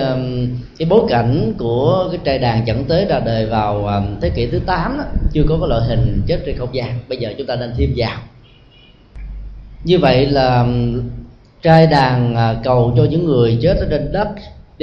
cái 0.78 0.88
bối 0.89 1.01
cảnh 1.09 1.53
của 1.57 2.07
cái 2.11 2.20
trai 2.24 2.39
đàn 2.39 2.68
dẫn 2.68 2.86
tới 2.86 3.05
ra 3.05 3.20
đời 3.20 3.45
vào 3.45 4.03
thế 4.22 4.30
kỷ 4.30 4.47
thứ 4.47 4.59
8 4.66 4.97
đó, 4.97 5.03
chưa 5.32 5.43
có 5.49 5.57
cái 5.59 5.70
loại 5.70 5.82
hình 5.88 6.22
chết 6.28 6.39
trên 6.45 6.57
không 6.57 6.76
gian. 6.76 6.99
Bây 7.09 7.18
giờ 7.18 7.34
chúng 7.38 7.47
ta 7.47 7.55
nên 7.55 7.74
thêm 7.78 7.93
vào. 7.95 8.18
Như 9.84 9.99
vậy 9.99 10.26
là 10.26 10.68
trai 11.61 11.88
đàn 11.88 12.36
à, 12.36 12.55
cầu 12.64 12.93
cho 12.97 13.03
những 13.03 13.26
người 13.26 13.59
chết 13.61 13.78
ở 13.78 13.88
trên 13.89 14.11
đất 14.11 14.28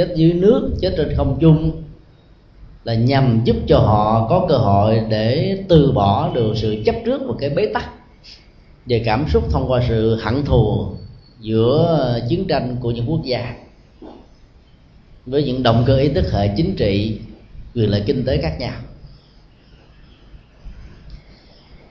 chết 0.00 0.16
dưới 0.16 0.32
nước, 0.32 0.70
chết 0.80 0.94
trên 0.96 1.14
không 1.16 1.38
trung, 1.40 1.82
là 2.84 2.94
nhằm 2.94 3.40
giúp 3.44 3.56
cho 3.66 3.78
họ 3.78 4.26
có 4.30 4.46
cơ 4.48 4.56
hội 4.56 5.00
để 5.08 5.58
từ 5.68 5.92
bỏ 5.92 6.30
được 6.34 6.52
sự 6.56 6.82
chấp 6.86 6.94
trước 7.04 7.22
một 7.22 7.36
cái 7.40 7.50
bế 7.50 7.66
tắc 7.66 7.90
về 8.86 9.02
cảm 9.04 9.24
xúc 9.28 9.44
thông 9.50 9.70
qua 9.70 9.82
sự 9.88 10.18
hận 10.22 10.44
thù 10.44 10.86
giữa 11.40 12.20
chiến 12.28 12.44
tranh 12.48 12.76
của 12.80 12.90
những 12.90 13.10
quốc 13.10 13.20
gia. 13.24 13.54
Với 15.26 15.44
những 15.44 15.62
động 15.62 15.84
cơ 15.86 15.96
ý 15.96 16.08
thức 16.08 16.32
hệ 16.32 16.48
chính 16.56 16.76
trị, 16.76 17.18
quyền 17.74 17.90
lợi 17.90 18.02
kinh 18.06 18.24
tế 18.24 18.38
khác 18.42 18.56
nhau. 18.60 18.74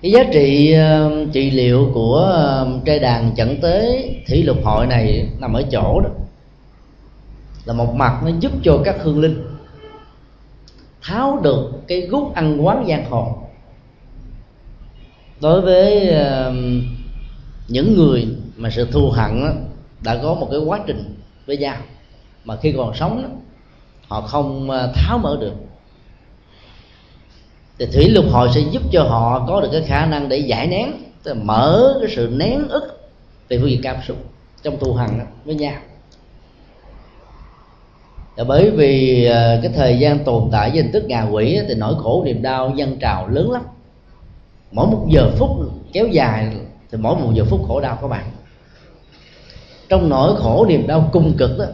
Cái 0.02 0.12
giá 0.12 0.24
trị 0.34 0.74
um, 0.74 1.32
trị 1.32 1.52
liệu 1.52 1.92
của 1.94 2.18
um, 2.64 2.84
trai 2.86 3.00
đàn 3.00 3.36
chẩn 3.36 3.62
tế 3.62 4.10
thủy 4.28 4.44
lục 4.44 4.58
hội 4.64 4.88
này 4.88 5.26
nằm 5.40 5.54
ở 5.54 5.64
chỗ 5.72 6.00
đó 6.00 6.10
là 7.70 7.76
một 7.76 7.96
mặt 7.96 8.22
nó 8.24 8.32
giúp 8.40 8.52
cho 8.64 8.82
các 8.86 8.96
hương 9.00 9.20
linh 9.20 9.46
tháo 11.02 11.40
được 11.44 11.72
cái 11.88 12.02
gút 12.02 12.34
ăn 12.34 12.66
quán 12.66 12.86
giang 12.90 13.06
hồ. 13.10 13.38
Đối 15.42 15.62
với 15.62 16.10
uh, 16.10 16.54
những 17.68 17.98
người 17.98 18.28
mà 18.58 18.70
sự 18.70 18.88
thù 18.92 19.10
hận 19.10 19.42
đó, 19.42 19.52
đã 20.02 20.20
có 20.24 20.34
một 20.34 20.48
cái 20.52 20.60
quá 20.60 20.80
trình 20.88 21.16
với 21.46 21.58
nhau 21.58 21.76
mà 22.46 22.56
khi 22.62 22.74
còn 22.78 22.96
sống 22.96 23.24
đó, 23.24 23.30
họ 24.08 24.22
không 24.22 24.70
ờ, 24.70 24.92
tháo 24.96 25.18
mở 25.18 25.38
được. 25.42 25.54
Thì 27.80 27.86
thủy 27.86 28.10
lục 28.10 28.26
hội 28.32 28.50
sẽ 28.56 28.62
giúp 28.72 28.82
cho 28.92 29.04
họ 29.04 29.46
có 29.48 29.62
được 29.62 29.70
cái 29.72 29.82
khả 29.82 30.06
năng 30.06 30.30
để 30.30 30.38
giải 30.38 30.68
nén 30.68 30.92
tức 31.24 31.34
là 31.34 31.44
mở 31.44 31.98
cái 32.02 32.10
sự 32.16 32.30
nén 32.32 32.68
ức 32.68 33.12
về 33.50 33.58
phương 33.60 33.70
diện 33.70 33.82
cảm 33.84 33.98
xúc 34.08 34.18
trong 34.64 34.78
tu 34.80 34.96
hành 34.96 35.26
với 35.46 35.56
nhau 35.56 35.82
là 38.36 38.44
bởi 38.44 38.72
vì 38.72 39.26
ờ, 39.26 39.60
cái 39.64 39.72
thời 39.76 40.00
gian 40.00 40.24
tồn 40.24 40.50
tại 40.52 40.70
với 40.70 40.82
hình 40.82 40.92
thức 40.92 41.04
ngà 41.08 41.24
quỷ 41.24 41.60
thì 41.68 41.76
nỗi 41.76 41.96
khổ 41.98 42.24
niềm 42.26 42.42
đau 42.42 42.74
dân 42.76 43.00
trào 43.00 43.28
lớn 43.28 43.52
lắm. 43.52 43.62
Mỗi 44.72 44.88
một 44.88 45.06
giờ 45.10 45.32
phút 45.38 45.50
kéo 45.94 46.08
dài 46.08 46.58
thì 46.92 46.98
mỗi 46.98 47.16
một 47.16 47.32
giờ 47.34 47.46
phút 47.50 47.62
khổ 47.68 47.82
đau 47.82 47.98
các 48.02 48.08
bạn. 48.08 48.26
Trong 49.90 50.10
nỗi 50.10 50.36
khổ 50.38 50.66
niềm 50.70 50.88
đau 50.88 51.10
cung 51.12 51.38
cực 51.38 51.60
đó 51.60 51.66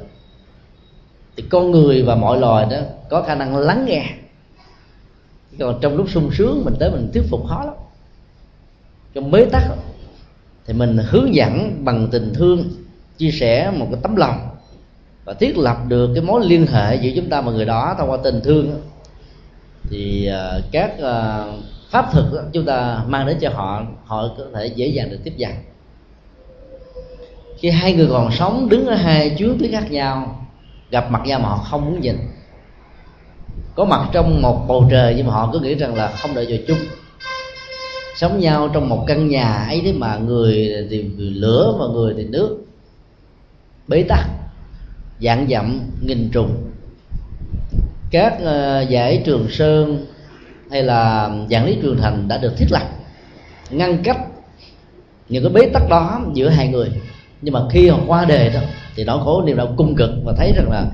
thì 1.38 1.43
con 1.49 1.72
người 1.72 2.03
và 2.03 2.16
mọi 2.16 2.39
loài 2.39 2.66
đó 2.72 2.78
có 3.10 3.22
khả 3.22 3.36
năng 3.36 3.58
lắng 3.58 3.86
nghe. 3.88 4.06
Còn 5.60 5.80
trong 5.82 5.95
lúc 5.95 6.10
sung 6.10 6.30
sướng 6.38 6.66
mình 6.66 6.74
tới 6.80 6.91
mình 6.91 7.10
thuyết 7.14 7.24
phục 7.30 7.47
khó 7.47 7.64
lắm. 7.66 7.74
Trong 9.14 9.32
bế 9.32 9.45
tắc 9.45 9.64
thì 10.66 10.74
mình 10.74 10.97
hướng 10.97 11.36
dẫn 11.36 11.86
bằng 11.86 12.08
tình 12.12 12.34
thương, 12.34 12.64
chia 13.18 13.32
sẻ 13.32 13.72
một 13.72 13.88
cái 13.91 13.99
tấm 14.03 14.16
lòng 14.16 14.55
và 15.26 15.34
thiết 15.34 15.58
lập 15.58 15.78
được 15.88 16.10
cái 16.14 16.24
mối 16.24 16.46
liên 16.46 16.68
hệ 16.68 16.96
giữa 16.96 17.12
chúng 17.16 17.30
ta 17.30 17.42
và 17.42 17.52
người 17.52 17.66
đó 17.66 17.96
thông 17.98 18.12
qua 18.12 18.18
tình 18.24 18.42
thương 18.44 18.82
thì 19.90 20.28
à, 20.28 20.60
các 20.72 21.00
à, 21.00 21.46
pháp 21.90 22.10
thực 22.14 22.44
chúng 22.54 22.66
ta 22.66 23.04
mang 23.08 23.28
đến 23.28 23.38
cho 23.42 23.50
họ 23.50 23.84
họ 24.06 24.30
có 24.38 24.44
thể 24.54 24.68
dễ 24.68 24.88
dàng 24.88 25.10
được 25.10 25.20
tiếp 25.24 25.34
nhận. 25.38 25.52
Khi 27.58 27.70
hai 27.70 27.94
người 27.94 28.08
còn 28.12 28.32
sống, 28.32 28.70
đứng 28.70 28.86
ở 28.88 28.96
hai 28.96 29.30
chuyến 29.30 29.58
tuyến 29.60 29.72
khác 29.72 29.92
nhau, 29.92 30.46
gặp 30.92 31.12
mặt 31.12 31.22
nhau 31.26 31.40
mà 31.40 31.50
họ 31.50 31.58
không 31.58 31.86
muốn 31.86 32.02
nhìn. 32.02 32.18
Có 33.76 33.86
mặt 33.86 34.10
trong 34.12 34.42
một 34.42 34.66
bầu 34.68 34.88
trời 34.92 35.14
nhưng 35.18 35.28
mà 35.28 35.34
họ 35.34 35.50
cứ 35.54 35.60
nghĩ 35.60 35.76
rằng 35.76 35.96
là 35.96 36.08
không 36.08 36.36
đợi 36.36 36.46
vào 36.50 36.58
chung 36.68 36.78
sống 38.16 38.40
nhau 38.40 38.70
trong 38.74 38.90
một 38.90 39.04
căn 39.08 39.28
nhà 39.28 39.54
ấy 39.54 39.82
thế 39.86 39.94
mà 39.94 40.18
người 40.18 40.74
thì 40.90 41.04
lửa 41.18 41.76
và 41.80 41.86
người 41.88 42.14
thì 42.18 42.24
nước 42.24 42.66
bế 43.88 44.04
tắc 44.04 44.26
dạng 45.20 45.47
dặm 45.49 45.80
nghìn 46.01 46.30
trùng. 46.30 46.72
Các 48.11 48.34
uh, 48.34 48.89
giải 48.89 49.22
trường 49.26 49.47
sơn 49.49 50.05
hay 50.72 50.84
là 50.84 51.32
dạng 51.49 51.66
lý 51.66 51.78
trường 51.82 51.97
thành 51.97 52.28
đã 52.28 52.38
được 52.38 52.57
thiết 52.57 52.68
lập 52.70 52.89
ngăn 53.70 54.03
cách 54.03 54.18
những 55.30 55.43
cái 55.43 55.53
bế 55.53 55.70
tắc 55.74 55.89
đó 55.89 56.22
giữa 56.34 56.49
hai 56.49 56.68
người. 56.68 56.89
Nhưng 57.41 57.53
mà 57.53 57.59
khi 57.70 57.89
họ 57.89 57.99
qua 58.07 58.26
đề 58.26 58.49
đó 58.49 58.59
thì 58.95 59.03
nỗi 59.03 59.20
khổ 59.24 59.43
niềm 59.45 59.57
đau 59.57 59.74
cung 59.78 59.95
cực 59.95 60.09
và 60.26 60.34
thấy 60.38 60.53
rằng 60.55 60.72
là 60.72 60.86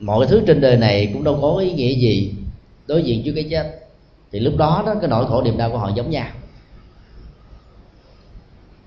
mọi 0.00 0.26
thứ 0.26 0.42
trên 0.46 0.60
đời 0.60 0.76
này 0.76 1.10
cũng 1.12 1.24
đâu 1.24 1.38
có 1.42 1.56
ý 1.56 1.72
nghĩa 1.72 1.94
gì 1.94 2.34
đối 2.86 3.02
diện 3.02 3.22
với 3.24 3.32
cái 3.34 3.46
chết. 3.50 3.76
Thì 4.32 4.40
lúc 4.40 4.56
đó 4.56 4.82
đó 4.86 4.94
cái 5.00 5.10
nỗi 5.10 5.26
khổ 5.26 5.42
niềm 5.42 5.56
đau 5.56 5.70
của 5.70 5.78
họ 5.78 5.90
giống 5.96 6.10
nhau. 6.10 6.26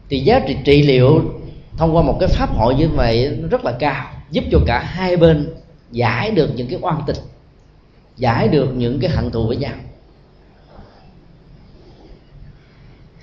Thì 0.09 0.19
giá 0.19 0.39
trị 0.39 0.55
trị 0.65 0.81
liệu 0.81 1.21
thông 1.77 1.95
qua 1.95 2.03
một 2.03 2.17
cái 2.19 2.29
pháp 2.29 2.49
hội 2.55 2.75
như 2.75 2.89
vậy, 2.89 3.37
nó 3.41 3.47
rất 3.47 3.65
là 3.65 3.71
cao, 3.79 4.05
giúp 4.31 4.43
cho 4.51 4.59
cả 4.65 4.79
hai 4.79 5.17
bên 5.17 5.53
giải 5.91 6.31
được 6.31 6.49
những 6.55 6.67
cái 6.67 6.79
oan 6.81 7.01
tình, 7.05 7.17
giải 8.17 8.47
được 8.47 8.69
những 8.75 8.99
cái 8.99 9.11
hận 9.11 9.31
thù 9.31 9.47
với 9.47 9.57
nhau. 9.57 9.73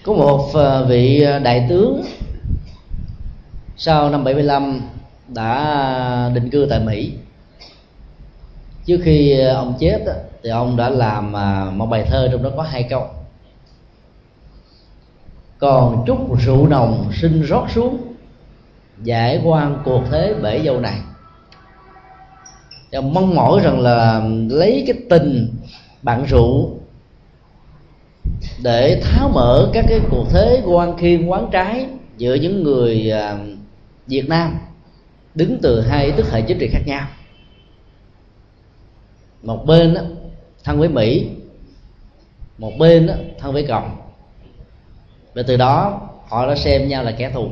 Có 0.04 0.12
một 0.12 0.50
ờ, 0.52 0.84
vị 0.84 1.22
ờ, 1.22 1.38
đại 1.38 1.66
tướng 1.68 2.04
sau 3.76 4.10
năm 4.10 4.24
75 4.24 4.80
đã 5.28 6.30
định 6.34 6.50
cư 6.50 6.66
tại 6.70 6.80
Mỹ. 6.80 7.12
Trước 8.86 9.00
khi 9.04 9.40
ờ, 9.40 9.54
ông 9.54 9.74
chết 9.80 10.04
thì 10.42 10.50
ông 10.50 10.76
đã 10.76 10.90
làm 10.90 11.32
một 11.78 11.86
bài 11.86 12.04
thơ 12.08 12.28
trong 12.32 12.42
đó 12.42 12.50
có 12.56 12.62
hai 12.62 12.82
câu. 12.82 13.06
Còn 15.58 16.04
chút 16.06 16.18
rượu 16.40 16.66
nồng 16.66 17.10
sinh 17.20 17.42
rót 17.42 17.66
xuống 17.74 18.09
giải 19.02 19.40
quan 19.44 19.82
cuộc 19.84 20.02
thế 20.10 20.34
bể 20.42 20.62
dâu 20.64 20.80
này. 20.80 20.98
Và 22.92 23.00
mong 23.00 23.34
mỏi 23.34 23.60
rằng 23.62 23.80
là 23.80 24.22
lấy 24.48 24.84
cái 24.86 24.96
tình 25.10 25.54
bạn 26.02 26.24
rượu 26.24 26.70
để 28.62 29.00
tháo 29.02 29.28
mở 29.34 29.70
các 29.72 29.84
cái 29.88 30.00
cuộc 30.10 30.26
thế 30.30 30.62
quan 30.66 30.96
khiên 30.96 31.26
quán 31.26 31.48
trái 31.52 31.86
giữa 32.16 32.34
những 32.34 32.62
người 32.62 33.10
à, 33.10 33.38
Việt 34.06 34.28
Nam 34.28 34.58
đứng 35.34 35.58
từ 35.62 35.80
hai 35.80 36.12
tức 36.12 36.30
hệ 36.30 36.42
chính 36.42 36.58
trị 36.58 36.68
khác 36.72 36.82
nhau. 36.86 37.06
Một 39.42 39.66
bên 39.66 39.94
đó, 39.94 40.00
thân 40.64 40.78
với 40.78 40.88
mỹ 40.88 41.28
một 42.58 42.72
bên 42.78 43.06
đó, 43.06 43.14
thân 43.38 43.52
với 43.52 43.66
cộng. 43.66 43.96
Và 45.34 45.42
từ 45.46 45.56
đó 45.56 46.00
họ 46.28 46.46
đã 46.46 46.54
xem 46.54 46.88
nhau 46.88 47.02
là 47.04 47.12
kẻ 47.12 47.30
thù. 47.30 47.50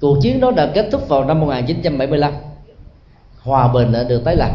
Cuộc 0.00 0.18
chiến 0.22 0.40
đó 0.40 0.50
đã 0.50 0.70
kết 0.74 0.88
thúc 0.92 1.08
vào 1.08 1.24
năm 1.24 1.40
1975 1.40 2.32
hòa 3.42 3.68
bình 3.68 3.92
đã 3.92 4.04
được 4.04 4.24
tái 4.24 4.36
lập 4.36 4.50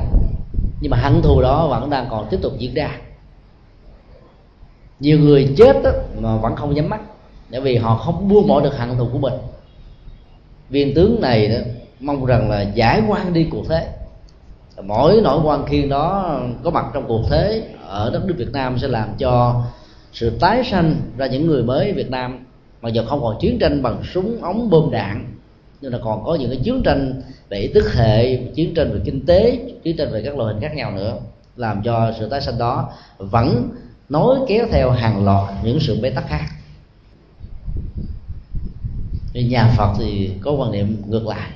nhưng 0.81 0.91
mà 0.91 0.97
hận 0.97 1.21
thù 1.21 1.41
đó 1.41 1.67
vẫn 1.67 1.89
đang 1.89 2.07
còn 2.09 2.27
tiếp 2.29 2.37
tục 2.41 2.53
diễn 2.57 2.73
ra. 2.73 2.97
Nhiều 4.99 5.19
người 5.19 5.53
chết 5.57 5.83
đó, 5.83 5.91
mà 6.19 6.35
vẫn 6.35 6.55
không 6.55 6.73
nhắm 6.73 6.89
mắt 6.89 7.01
bởi 7.51 7.61
vì 7.61 7.77
họ 7.77 7.95
không 7.95 8.29
buông 8.29 8.47
bỏ 8.47 8.61
được 8.61 8.77
hận 8.77 8.97
thù 8.97 9.07
của 9.13 9.19
mình. 9.19 9.33
Viên 10.69 10.93
tướng 10.95 11.21
này 11.21 11.47
đó 11.47 11.57
mong 11.99 12.25
rằng 12.25 12.49
là 12.49 12.61
giải 12.61 13.01
quan 13.07 13.33
đi 13.33 13.47
cuộc 13.51 13.65
thế. 13.69 13.87
Mỗi 14.83 15.21
nỗi 15.23 15.39
quan 15.43 15.65
khiên 15.65 15.89
đó 15.89 16.39
có 16.63 16.69
mặt 16.69 16.85
trong 16.93 17.07
cuộc 17.07 17.21
thế 17.29 17.63
ở 17.87 18.09
đất 18.13 18.25
nước 18.25 18.33
Việt 18.37 18.51
Nam 18.53 18.79
sẽ 18.79 18.87
làm 18.87 19.09
cho 19.17 19.63
sự 20.13 20.29
tái 20.39 20.63
sanh 20.63 20.95
ra 21.17 21.27
những 21.27 21.47
người 21.47 21.63
mới 21.63 21.93
Việt 21.93 22.11
Nam 22.11 22.45
mà 22.81 22.89
giờ 22.89 23.05
không 23.05 23.21
còn 23.21 23.37
chiến 23.39 23.59
tranh 23.59 23.83
bằng 23.83 24.03
súng 24.13 24.41
ống 24.41 24.69
bom 24.69 24.91
đạn. 24.91 25.25
Nhưng 25.81 25.93
là 25.93 25.99
còn 26.03 26.23
có 26.23 26.35
những 26.35 26.49
cái 26.49 26.59
chiến 26.63 26.81
tranh 26.83 27.21
về 27.49 27.71
tức 27.73 27.93
hệ, 27.93 28.37
chiến 28.37 28.73
tranh 28.73 28.91
về 28.93 28.99
kinh 29.05 29.25
tế, 29.25 29.59
chiến 29.83 29.97
tranh 29.97 30.11
về 30.11 30.21
các 30.25 30.37
loại 30.37 30.53
hình 30.53 30.61
khác 30.61 30.75
nhau 30.75 30.91
nữa. 30.91 31.17
Làm 31.55 31.81
cho 31.83 32.13
sự 32.19 32.29
tái 32.29 32.41
sanh 32.41 32.57
đó 32.57 32.89
vẫn 33.17 33.69
nối 34.09 34.37
kéo 34.47 34.65
theo 34.71 34.91
hàng 34.91 35.25
loạt 35.25 35.53
những 35.63 35.79
sự 35.79 36.01
bế 36.01 36.09
tắc 36.09 36.27
khác. 36.27 36.45
Thì 39.33 39.43
nhà 39.43 39.73
Phật 39.77 39.93
thì 39.99 40.31
có 40.41 40.51
quan 40.51 40.71
niệm 40.71 41.01
ngược 41.07 41.27
lại. 41.27 41.49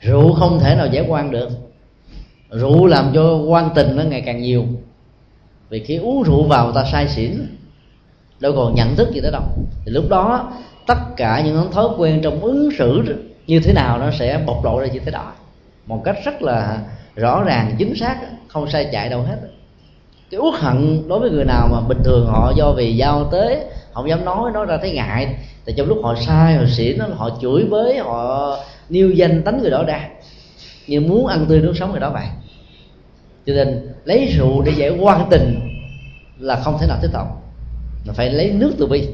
Rượu 0.00 0.32
không 0.32 0.60
thể 0.60 0.74
nào 0.74 0.86
giải 0.86 1.04
quan 1.08 1.30
được. 1.30 1.48
Rượu 2.50 2.86
làm 2.86 3.10
cho 3.14 3.36
quan 3.36 3.70
tình 3.74 3.96
nó 3.96 4.02
ngày 4.02 4.22
càng 4.26 4.42
nhiều. 4.42 4.64
Vì 5.68 5.84
khi 5.84 5.96
uống 5.96 6.22
rượu 6.22 6.42
vào 6.42 6.72
ta 6.72 6.84
sai 6.92 7.08
xỉn 7.08 7.57
đâu 8.40 8.52
còn 8.56 8.74
nhận 8.74 8.96
thức 8.96 9.08
gì 9.12 9.20
tới 9.20 9.30
đâu. 9.30 9.42
Thì 9.84 9.92
lúc 9.92 10.04
đó, 10.08 10.52
tất 10.86 10.98
cả 11.16 11.42
những 11.44 11.72
thói 11.72 11.88
quen 11.98 12.20
trong 12.22 12.40
ứng 12.40 12.70
xử 12.78 13.02
như 13.46 13.60
thế 13.60 13.72
nào 13.72 13.98
nó 13.98 14.10
sẽ 14.10 14.40
bộc 14.46 14.64
lộ 14.64 14.80
ra 14.80 14.86
như 14.86 14.98
thế 14.98 15.10
đó. 15.10 15.32
Một 15.86 16.02
cách 16.04 16.16
rất 16.24 16.42
là 16.42 16.78
rõ 17.16 17.42
ràng, 17.44 17.74
chính 17.78 17.94
xác, 17.94 18.16
không 18.48 18.70
sai 18.70 18.88
chạy 18.92 19.08
đâu 19.08 19.22
hết. 19.22 19.36
Cái 20.30 20.40
uất 20.40 20.54
hận 20.60 21.08
đối 21.08 21.20
với 21.20 21.30
người 21.30 21.44
nào 21.44 21.68
mà 21.72 21.80
bình 21.88 21.98
thường 22.04 22.26
họ 22.26 22.52
do 22.56 22.72
vì 22.76 22.96
giao 22.96 23.24
tế, 23.32 23.70
không 23.92 24.08
dám 24.08 24.24
nói 24.24 24.50
nói 24.52 24.66
ra 24.66 24.78
thấy 24.80 24.92
ngại, 24.92 25.34
thì 25.66 25.74
trong 25.76 25.88
lúc 25.88 25.98
họ 26.02 26.14
sai, 26.14 26.54
họ 26.54 26.64
xỉn, 26.66 26.98
họ 27.16 27.30
chửi 27.42 27.64
bới, 27.64 27.98
họ 27.98 28.56
nêu 28.88 29.10
danh 29.10 29.42
tánh 29.42 29.60
người 29.60 29.70
đó 29.70 29.84
ra, 29.86 30.08
như 30.86 31.00
muốn 31.00 31.26
ăn 31.26 31.46
tươi 31.48 31.60
nước 31.60 31.72
sống 31.76 31.90
người 31.90 32.00
đó 32.00 32.10
vậy. 32.10 32.26
Cho 33.46 33.52
nên 33.54 33.88
lấy 34.04 34.26
rượu 34.26 34.62
để 34.62 34.72
giải 34.76 34.90
quan 34.90 35.26
tình 35.30 35.60
là 36.38 36.56
không 36.56 36.78
thể 36.80 36.86
nào 36.86 36.98
thích 37.02 37.10
hợp 37.14 37.26
mà 38.06 38.12
phải 38.12 38.30
lấy 38.30 38.50
nước 38.50 38.74
từ 38.78 38.86
bi. 38.86 39.08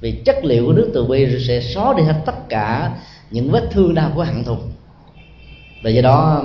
Vì 0.00 0.12
chất 0.24 0.44
liệu 0.44 0.66
của 0.66 0.72
nước 0.72 0.90
từ 0.94 1.04
bi 1.04 1.26
sẽ 1.48 1.60
xóa 1.60 1.94
đi 1.96 2.02
hết 2.02 2.22
tất 2.26 2.48
cả 2.48 2.92
những 3.30 3.50
vết 3.50 3.68
thương 3.70 3.94
đau 3.94 4.12
của 4.14 4.24
hận 4.24 4.44
thù. 4.44 4.56
Và 5.82 5.90
do 5.90 6.02
đó 6.02 6.44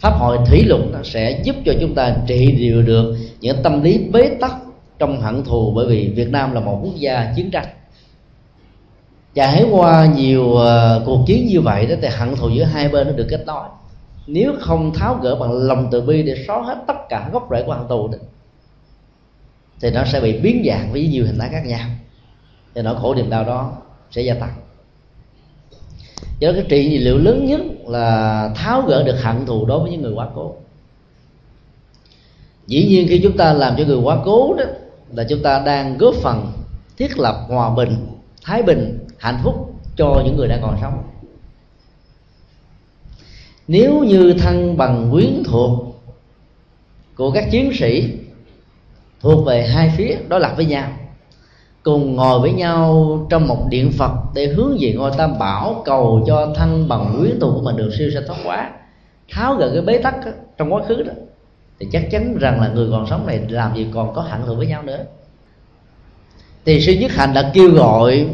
pháp 0.00 0.10
hội 0.18 0.38
thủy 0.46 0.62
lục 0.66 0.80
sẽ 1.04 1.40
giúp 1.44 1.56
cho 1.64 1.72
chúng 1.80 1.94
ta 1.94 2.16
trị 2.26 2.52
điều 2.52 2.82
được 2.82 3.16
những 3.40 3.56
tâm 3.62 3.82
lý 3.82 3.98
bế 4.12 4.28
tắc 4.40 4.54
trong 4.98 5.20
hận 5.20 5.44
thù 5.44 5.72
bởi 5.74 5.86
vì 5.86 6.12
Việt 6.16 6.28
Nam 6.28 6.52
là 6.52 6.60
một 6.60 6.80
quốc 6.82 6.94
gia 6.96 7.32
chiến 7.36 7.50
tranh. 7.50 7.66
Trải 9.34 9.64
qua 9.70 10.06
nhiều 10.16 10.54
ờ, 10.54 11.02
cuộc 11.06 11.24
chiến 11.26 11.46
như 11.46 11.60
vậy 11.60 11.86
đó 11.86 11.94
thì 12.02 12.08
hận 12.08 12.36
thù 12.36 12.48
giữa 12.48 12.64
hai 12.64 12.88
bên 12.88 13.06
nó 13.06 13.12
được 13.12 13.26
kết 13.30 13.46
nối. 13.46 13.68
Nếu 14.26 14.52
không 14.60 14.92
tháo 14.94 15.14
gỡ 15.22 15.34
bằng 15.34 15.52
lòng 15.52 15.88
từ 15.90 16.00
bi 16.00 16.22
để 16.22 16.44
xóa 16.46 16.62
hết 16.62 16.78
tất 16.86 17.08
cả 17.08 17.30
gốc 17.32 17.48
rễ 17.50 17.62
của 17.62 17.72
hận 17.72 17.88
thù 17.88 18.08
đó, 18.08 18.18
thì 19.80 19.90
nó 19.90 20.04
sẽ 20.04 20.20
bị 20.20 20.38
biến 20.38 20.64
dạng 20.66 20.92
với 20.92 21.08
nhiều 21.08 21.26
hình 21.26 21.38
thái 21.38 21.48
khác 21.48 21.66
nhau. 21.66 21.88
Thì 22.74 22.82
nỗi 22.82 22.96
khổ 23.00 23.14
niềm 23.14 23.30
đau 23.30 23.44
đó 23.44 23.72
sẽ 24.10 24.22
gia 24.22 24.34
tăng. 24.34 24.52
Do 26.38 26.52
cái 26.52 26.64
trị 26.68 26.98
liệu 26.98 27.18
lớn 27.18 27.46
nhất 27.46 27.60
là 27.86 28.50
tháo 28.54 28.82
gỡ 28.82 29.02
được 29.02 29.16
hận 29.22 29.46
thù 29.46 29.64
đối 29.64 29.80
với 29.80 29.90
những 29.90 30.02
người 30.02 30.12
quá 30.12 30.28
cố. 30.34 30.54
Dĩ 32.66 32.86
nhiên 32.86 33.08
khi 33.08 33.20
chúng 33.22 33.36
ta 33.36 33.52
làm 33.52 33.74
cho 33.78 33.84
người 33.84 33.96
quá 33.96 34.18
cố 34.24 34.54
đó, 34.54 34.64
là 35.14 35.24
chúng 35.28 35.42
ta 35.42 35.62
đang 35.66 35.98
góp 35.98 36.14
phần 36.14 36.52
thiết 36.96 37.18
lập 37.18 37.44
hòa 37.48 37.74
bình, 37.74 38.06
thái 38.42 38.62
bình, 38.62 38.98
hạnh 39.18 39.40
phúc 39.44 39.74
cho 39.96 40.22
những 40.24 40.36
người 40.36 40.48
đang 40.48 40.62
còn 40.62 40.78
sống. 40.80 41.02
Nếu 43.68 44.04
như 44.04 44.32
thân 44.32 44.76
bằng 44.76 45.08
quyến 45.12 45.42
thuộc 45.44 46.02
của 47.16 47.30
các 47.30 47.48
chiến 47.50 47.72
sĩ 47.78 48.18
thuộc 49.26 49.46
về 49.46 49.66
hai 49.66 49.92
phía 49.96 50.16
đối 50.28 50.40
lập 50.40 50.52
với 50.56 50.64
nhau. 50.64 50.88
Cùng 51.82 52.16
ngồi 52.16 52.40
với 52.40 52.52
nhau 52.52 53.18
trong 53.30 53.48
một 53.48 53.66
điện 53.68 53.92
phật 53.98 54.12
để 54.34 54.46
hướng 54.46 54.76
về 54.80 54.92
ngôi 54.96 55.10
tam 55.18 55.38
bảo, 55.38 55.82
cầu 55.84 56.24
cho 56.26 56.52
thân 56.56 56.88
bằng 56.88 57.16
quyến 57.20 57.38
tù 57.40 57.52
của 57.54 57.60
mình 57.60 57.76
được 57.76 57.90
siêu 57.98 58.10
sanh 58.14 58.22
thoát 58.26 58.36
quá 58.44 58.70
tháo 59.32 59.54
gỡ 59.54 59.70
cái 59.72 59.82
bế 59.82 59.98
tắc 59.98 60.14
trong 60.58 60.74
quá 60.74 60.82
khứ 60.88 61.02
đó. 61.02 61.12
Thì 61.80 61.86
chắc 61.92 62.02
chắn 62.10 62.36
rằng 62.40 62.60
là 62.60 62.68
người 62.68 62.88
còn 62.90 63.06
sống 63.10 63.26
này 63.26 63.40
làm 63.48 63.76
gì 63.76 63.86
còn 63.94 64.14
có 64.14 64.22
hận 64.22 64.40
thù 64.46 64.54
với 64.54 64.66
nhau 64.66 64.82
nữa. 64.82 64.98
Thì 66.64 66.80
sư 66.80 66.92
nhất 67.00 67.12
hạnh 67.12 67.34
đã 67.34 67.50
kêu 67.54 67.70
gọi 67.70 68.28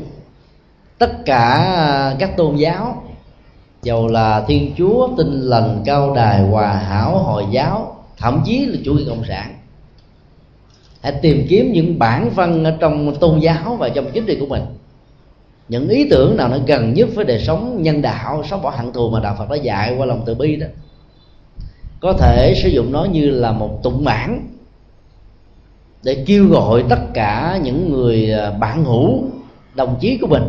tất 0.98 1.10
cả 1.24 2.16
các 2.18 2.36
tôn 2.36 2.56
giáo, 2.56 3.02
dầu 3.82 4.08
là 4.08 4.44
thiên 4.46 4.74
chúa 4.78 5.08
tinh 5.16 5.40
lành, 5.40 5.82
cao 5.84 6.14
đài, 6.14 6.42
hòa 6.42 6.72
hảo, 6.72 7.18
hồi 7.18 7.44
giáo, 7.50 7.96
thậm 8.18 8.42
chí 8.44 8.66
là 8.66 8.78
chủ 8.84 8.94
nghĩa 8.94 9.04
cộng 9.08 9.24
sản 9.28 9.54
hãy 11.02 11.12
tìm 11.22 11.46
kiếm 11.48 11.72
những 11.72 11.98
bản 11.98 12.30
văn 12.30 12.64
ở 12.64 12.76
trong 12.80 13.16
tôn 13.20 13.38
giáo 13.38 13.76
và 13.76 13.88
trong 13.88 14.10
chính 14.12 14.26
trị 14.26 14.36
của 14.40 14.46
mình. 14.46 14.62
Những 15.68 15.88
ý 15.88 16.08
tưởng 16.10 16.36
nào 16.36 16.48
nó 16.48 16.58
gần 16.66 16.94
nhất 16.94 17.08
với 17.14 17.24
đời 17.24 17.38
sống 17.38 17.82
nhân 17.82 18.02
đạo, 18.02 18.42
sống 18.50 18.62
bỏ 18.62 18.70
hận 18.70 18.92
thù 18.92 19.10
mà 19.10 19.20
đạo 19.20 19.34
phật 19.38 19.50
đã 19.50 19.56
dạy 19.56 19.94
qua 19.98 20.06
lòng 20.06 20.22
từ 20.26 20.34
bi 20.34 20.56
đó. 20.56 20.66
Có 22.00 22.12
thể 22.12 22.54
sử 22.62 22.68
dụng 22.68 22.92
nó 22.92 23.04
như 23.04 23.30
là 23.30 23.52
một 23.52 23.80
tụng 23.82 24.04
bản 24.04 24.48
để 26.02 26.24
kêu 26.26 26.46
gọi 26.46 26.84
tất 26.88 27.00
cả 27.14 27.60
những 27.62 27.92
người 27.92 28.32
à, 28.32 28.50
bạn 28.50 28.84
hữu, 28.84 29.24
đồng 29.74 29.96
chí 30.00 30.18
của 30.20 30.26
mình 30.26 30.42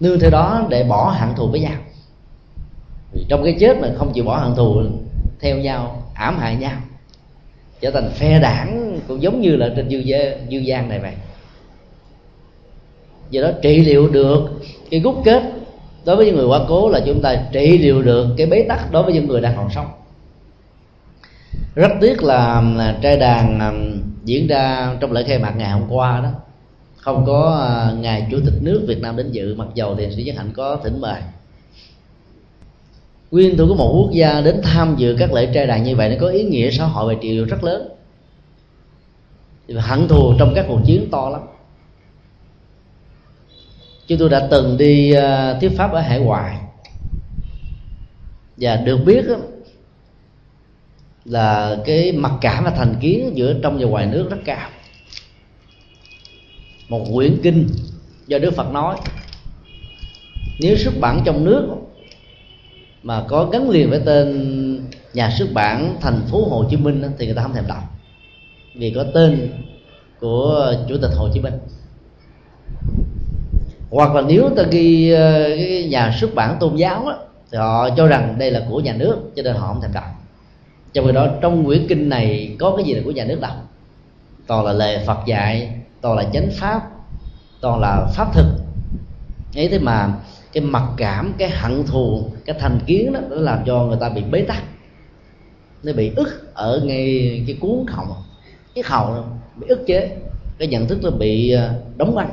nương 0.00 0.20
theo 0.20 0.30
đó 0.30 0.66
để 0.68 0.84
bỏ 0.84 1.14
hận 1.18 1.28
thù 1.36 1.46
với 1.46 1.60
nhau. 1.60 1.78
Vì 3.12 3.24
trong 3.28 3.44
cái 3.44 3.56
chết 3.60 3.76
mà 3.80 3.88
không 3.96 4.12
chịu 4.12 4.24
bỏ 4.24 4.36
hận 4.36 4.54
thù, 4.54 4.82
theo 5.40 5.56
nhau 5.56 6.02
ảm 6.14 6.38
hại 6.38 6.56
nhau 6.56 6.76
trở 7.82 7.90
thành 7.90 8.10
phe 8.10 8.40
đảng 8.40 9.00
cũng 9.08 9.22
giống 9.22 9.40
như 9.40 9.56
là 9.56 9.70
trên 9.76 9.88
dương 9.88 10.06
gian, 10.06 10.46
dương 10.48 10.66
gian 10.66 10.88
này 10.88 10.98
vậy. 10.98 11.12
Do 13.30 13.42
đó 13.42 13.50
trị 13.62 13.80
liệu 13.80 14.08
được 14.08 14.50
cái 14.90 15.00
gút 15.00 15.14
kết 15.24 15.42
đối 16.04 16.16
với 16.16 16.26
những 16.26 16.36
người 16.36 16.46
quá 16.46 16.60
cố 16.68 16.88
là 16.88 17.00
chúng 17.06 17.22
ta 17.22 17.36
trị 17.52 17.78
liệu 17.78 18.02
được 18.02 18.26
cái 18.36 18.46
bế 18.46 18.64
tắc 18.68 18.92
đối 18.92 19.02
với 19.02 19.12
những 19.12 19.28
người 19.28 19.40
đang 19.40 19.56
còn 19.56 19.70
sống. 19.70 19.86
Rất 21.74 21.90
tiếc 22.00 22.22
là 22.22 22.62
trai 23.02 23.16
đàn 23.16 23.60
um, 23.60 24.02
diễn 24.24 24.46
ra 24.46 24.94
trong 25.00 25.12
lễ 25.12 25.22
khai 25.22 25.38
mạc 25.38 25.54
ngày 25.56 25.70
hôm 25.70 25.82
qua 25.88 26.20
đó 26.22 26.30
không 26.96 27.24
có 27.26 27.58
à, 27.68 27.92
ngài 28.00 28.26
chủ 28.30 28.38
tịch 28.44 28.54
nước 28.60 28.84
Việt 28.88 29.00
Nam 29.00 29.16
đến 29.16 29.32
dự 29.32 29.54
mặc 29.54 29.68
dầu 29.74 29.94
thì 29.98 30.08
sĩ 30.16 30.22
Nhất 30.22 30.34
Hạnh 30.36 30.50
có 30.54 30.78
thỉnh 30.84 31.00
mời 31.00 31.20
nguyên 33.32 33.56
thủ 33.56 33.68
của 33.68 33.74
một 33.74 33.92
quốc 33.96 34.10
gia 34.12 34.40
đến 34.40 34.60
tham 34.62 34.94
dự 34.98 35.16
các 35.18 35.32
lễ 35.32 35.50
trai 35.54 35.66
đàn 35.66 35.82
như 35.82 35.96
vậy 35.96 36.08
nó 36.08 36.16
có 36.20 36.28
ý 36.28 36.44
nghĩa 36.44 36.70
xã 36.70 36.84
hội 36.84 37.14
và 37.14 37.20
trị 37.22 37.32
liệu 37.32 37.44
rất 37.44 37.64
lớn. 37.64 37.88
Hận 39.76 40.08
thù 40.08 40.34
trong 40.38 40.52
các 40.54 40.64
cuộc 40.68 40.80
chiến 40.86 41.08
to 41.10 41.28
lắm. 41.28 41.40
Chúng 44.06 44.18
tôi 44.18 44.28
đã 44.28 44.48
từng 44.50 44.76
đi 44.76 45.14
uh, 45.16 45.60
thuyết 45.60 45.72
pháp 45.76 45.92
ở 45.92 46.00
hải 46.00 46.18
ngoại. 46.18 46.58
Và 48.56 48.76
được 48.76 48.96
biết 49.06 49.24
đó, 49.28 49.36
là 51.24 51.76
cái 51.86 52.12
mặc 52.12 52.32
cảm 52.40 52.64
và 52.64 52.70
thành 52.70 52.94
kiến 53.00 53.32
giữa 53.34 53.54
trong 53.62 53.78
và 53.78 53.86
ngoài 53.86 54.06
nước 54.06 54.28
rất 54.30 54.38
cao. 54.44 54.70
Một 56.88 57.04
quyển 57.14 57.40
kinh 57.42 57.68
do 58.26 58.38
đức 58.38 58.54
phật 58.54 58.72
nói 58.72 58.96
nếu 60.60 60.76
xuất 60.76 60.94
bản 61.00 61.22
trong 61.24 61.44
nước 61.44 61.68
mà 63.02 63.24
có 63.28 63.44
gắn 63.52 63.70
liền 63.70 63.90
với 63.90 64.00
tên 64.04 64.88
nhà 65.14 65.30
xuất 65.38 65.52
bản 65.52 65.96
thành 66.00 66.20
phố 66.30 66.48
Hồ 66.50 66.64
Chí 66.70 66.76
Minh 66.76 67.02
thì 67.18 67.26
người 67.26 67.34
ta 67.34 67.42
không 67.42 67.54
thèm 67.54 67.66
đọc. 67.66 67.82
Vì 68.74 68.92
có 68.96 69.04
tên 69.14 69.52
của 70.20 70.74
chủ 70.88 70.96
tịch 71.02 71.10
Hồ 71.16 71.28
Chí 71.34 71.40
Minh. 71.40 71.54
Hoặc 73.90 74.14
là 74.14 74.22
nếu 74.22 74.50
ta 74.56 74.62
ghi 74.62 75.10
ờ, 75.10 75.48
cái 75.48 75.88
nhà 75.90 76.16
xuất 76.20 76.34
bản 76.34 76.56
tôn 76.60 76.76
giáo 76.76 77.04
đó, 77.06 77.18
thì 77.52 77.58
họ 77.58 77.90
cho 77.96 78.06
rằng 78.06 78.38
đây 78.38 78.50
là 78.50 78.66
của 78.70 78.80
nhà 78.80 78.92
nước 78.92 79.16
cho 79.36 79.42
nên 79.42 79.54
họ 79.56 79.66
không 79.66 79.80
thèm 79.80 79.92
đọc. 79.92 80.04
Trong 80.92 81.06
khi 81.06 81.12
đó 81.12 81.28
trong 81.40 81.64
quyển 81.64 81.86
kinh 81.88 82.08
này 82.08 82.56
có 82.58 82.76
cái 82.76 82.84
gì 82.84 82.94
là 82.94 83.02
của 83.04 83.10
nhà 83.10 83.24
nước 83.24 83.40
đọc? 83.40 83.54
Toàn 84.46 84.64
là 84.64 84.72
lời 84.72 84.98
Phật 85.06 85.18
dạy 85.26 85.74
toàn 86.00 86.16
là 86.16 86.24
chánh 86.32 86.48
pháp 86.52 86.82
toàn 87.60 87.80
là 87.80 88.06
pháp 88.14 88.34
thực. 88.34 88.46
Ấy 89.56 89.68
thế 89.68 89.78
mà 89.78 90.14
cái 90.52 90.64
mặc 90.64 90.82
cảm, 90.96 91.34
cái 91.38 91.50
hận 91.50 91.84
thù, 91.86 92.24
cái 92.44 92.56
thành 92.60 92.78
kiến 92.86 93.12
đó, 93.12 93.20
nó 93.30 93.36
làm 93.36 93.58
cho 93.66 93.84
người 93.84 93.98
ta 94.00 94.08
bị 94.08 94.22
bế 94.30 94.40
tắc. 94.40 94.62
Nó 95.82 95.92
bị 95.92 96.12
ức 96.16 96.54
ở 96.54 96.82
ngay 96.84 97.42
cái 97.46 97.56
cuốn 97.60 97.84
họng 97.88 98.12
cái 98.74 98.84
hầu 98.86 99.24
bị 99.56 99.66
ức 99.68 99.86
chế. 99.86 100.16
Cái 100.58 100.68
nhận 100.68 100.86
thức 100.86 100.98
nó 101.02 101.10
bị 101.10 101.50
ờ, 101.50 101.74
đóng 101.96 102.14
băng. 102.14 102.30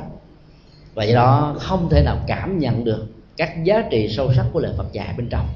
Và 0.94 1.04
do 1.04 1.14
đó 1.14 1.56
không 1.58 1.88
thể 1.90 2.02
nào 2.02 2.16
cảm 2.26 2.58
nhận 2.58 2.84
được 2.84 3.06
các 3.36 3.64
giá 3.64 3.82
trị 3.90 4.08
sâu 4.08 4.32
sắc 4.34 4.46
của 4.52 4.60
lời 4.60 4.72
Phật 4.76 4.92
dạy 4.92 5.14
bên 5.16 5.28
trong. 5.28 5.46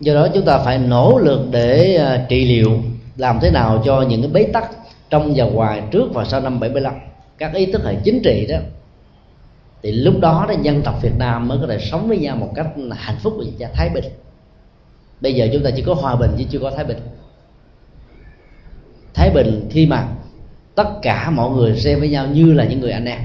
Do 0.00 0.14
đó 0.14 0.28
chúng 0.34 0.44
ta 0.44 0.58
phải 0.58 0.78
nỗ 0.78 1.18
lực 1.18 1.46
để 1.50 1.94
ờ, 1.94 2.20
trị 2.28 2.44
liệu, 2.44 2.82
làm 3.16 3.38
thế 3.42 3.50
nào 3.50 3.82
cho 3.84 4.02
những 4.02 4.22
cái 4.22 4.30
bế 4.30 4.44
tắc 4.52 4.70
trong 5.10 5.32
và 5.36 5.44
ngoài 5.44 5.82
trước 5.90 6.14
và 6.14 6.24
sau 6.24 6.40
năm 6.40 6.60
75 6.60 6.94
các 7.38 7.54
ý 7.54 7.66
thức 7.66 7.84
hệ 7.84 7.94
chính 8.04 8.22
trị 8.22 8.46
đó 8.48 8.56
thì 9.82 9.92
lúc 9.92 10.14
đó 10.20 10.46
đó 10.48 10.54
dân 10.62 10.82
tộc 10.82 11.02
Việt 11.02 11.18
Nam 11.18 11.48
mới 11.48 11.58
có 11.60 11.66
thể 11.66 11.78
sống 11.78 12.08
với 12.08 12.18
nhau 12.18 12.36
một 12.36 12.52
cách 12.54 12.66
hạnh 12.90 13.16
phúc 13.22 13.34
và 13.58 13.68
thái 13.74 13.90
bình. 13.94 14.04
Bây 15.20 15.34
giờ 15.34 15.48
chúng 15.52 15.62
ta 15.62 15.70
chỉ 15.76 15.82
có 15.82 15.94
hòa 15.94 16.16
bình 16.16 16.30
chứ 16.38 16.44
chưa 16.50 16.58
có 16.58 16.70
thái 16.70 16.84
bình. 16.84 16.98
Thái 19.14 19.30
bình 19.30 19.68
khi 19.70 19.86
mà 19.86 20.08
tất 20.74 20.88
cả 21.02 21.30
mọi 21.30 21.50
người 21.50 21.76
xem 21.76 22.00
với 22.00 22.08
nhau 22.08 22.26
như 22.26 22.52
là 22.52 22.64
những 22.64 22.80
người 22.80 22.92
anh 22.92 23.04
em, 23.04 23.20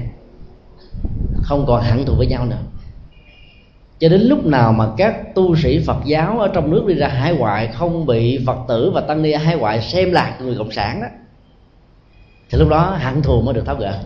không 1.42 1.64
còn 1.66 1.82
hận 1.82 2.04
thù 2.04 2.14
với 2.14 2.26
nhau 2.26 2.46
nữa. 2.46 2.58
Cho 3.98 4.08
đến 4.08 4.20
lúc 4.20 4.46
nào 4.46 4.72
mà 4.72 4.88
các 4.96 5.34
tu 5.34 5.56
sĩ 5.56 5.78
Phật 5.78 5.96
giáo 6.04 6.40
ở 6.40 6.50
trong 6.54 6.70
nước 6.70 6.84
đi 6.86 6.94
ra 6.94 7.08
hải 7.08 7.34
ngoại 7.34 7.68
không 7.68 8.06
bị 8.06 8.44
Phật 8.46 8.58
tử 8.68 8.90
và 8.94 9.00
tăng 9.00 9.22
ni 9.22 9.32
hải 9.32 9.56
ngoại 9.56 9.80
xem 9.80 10.12
là 10.12 10.38
người 10.40 10.54
cộng 10.58 10.72
sản 10.72 11.00
đó, 11.00 11.06
thì 12.50 12.58
lúc 12.58 12.68
đó 12.68 12.96
hận 13.00 13.22
thù 13.22 13.42
mới 13.42 13.54
được 13.54 13.66
tháo 13.66 13.76
gỡ 13.76 13.98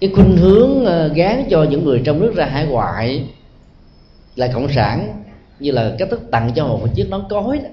cái 0.00 0.10
khuynh 0.14 0.36
hướng 0.36 0.84
ờ, 0.84 1.08
gán 1.08 1.44
cho 1.50 1.62
những 1.62 1.84
người 1.84 2.02
trong 2.04 2.20
nước 2.20 2.32
ra 2.36 2.44
hải 2.44 2.66
ngoại 2.66 3.28
là 4.36 4.48
cộng 4.54 4.72
sản, 4.72 5.22
như 5.60 5.70
là 5.70 5.96
cách 5.98 6.08
thức 6.10 6.22
tặng 6.30 6.52
cho 6.54 6.66
một 6.66 6.88
chiếc 6.94 7.10
nón 7.10 7.22
cối 7.30 7.58
đó. 7.58 7.68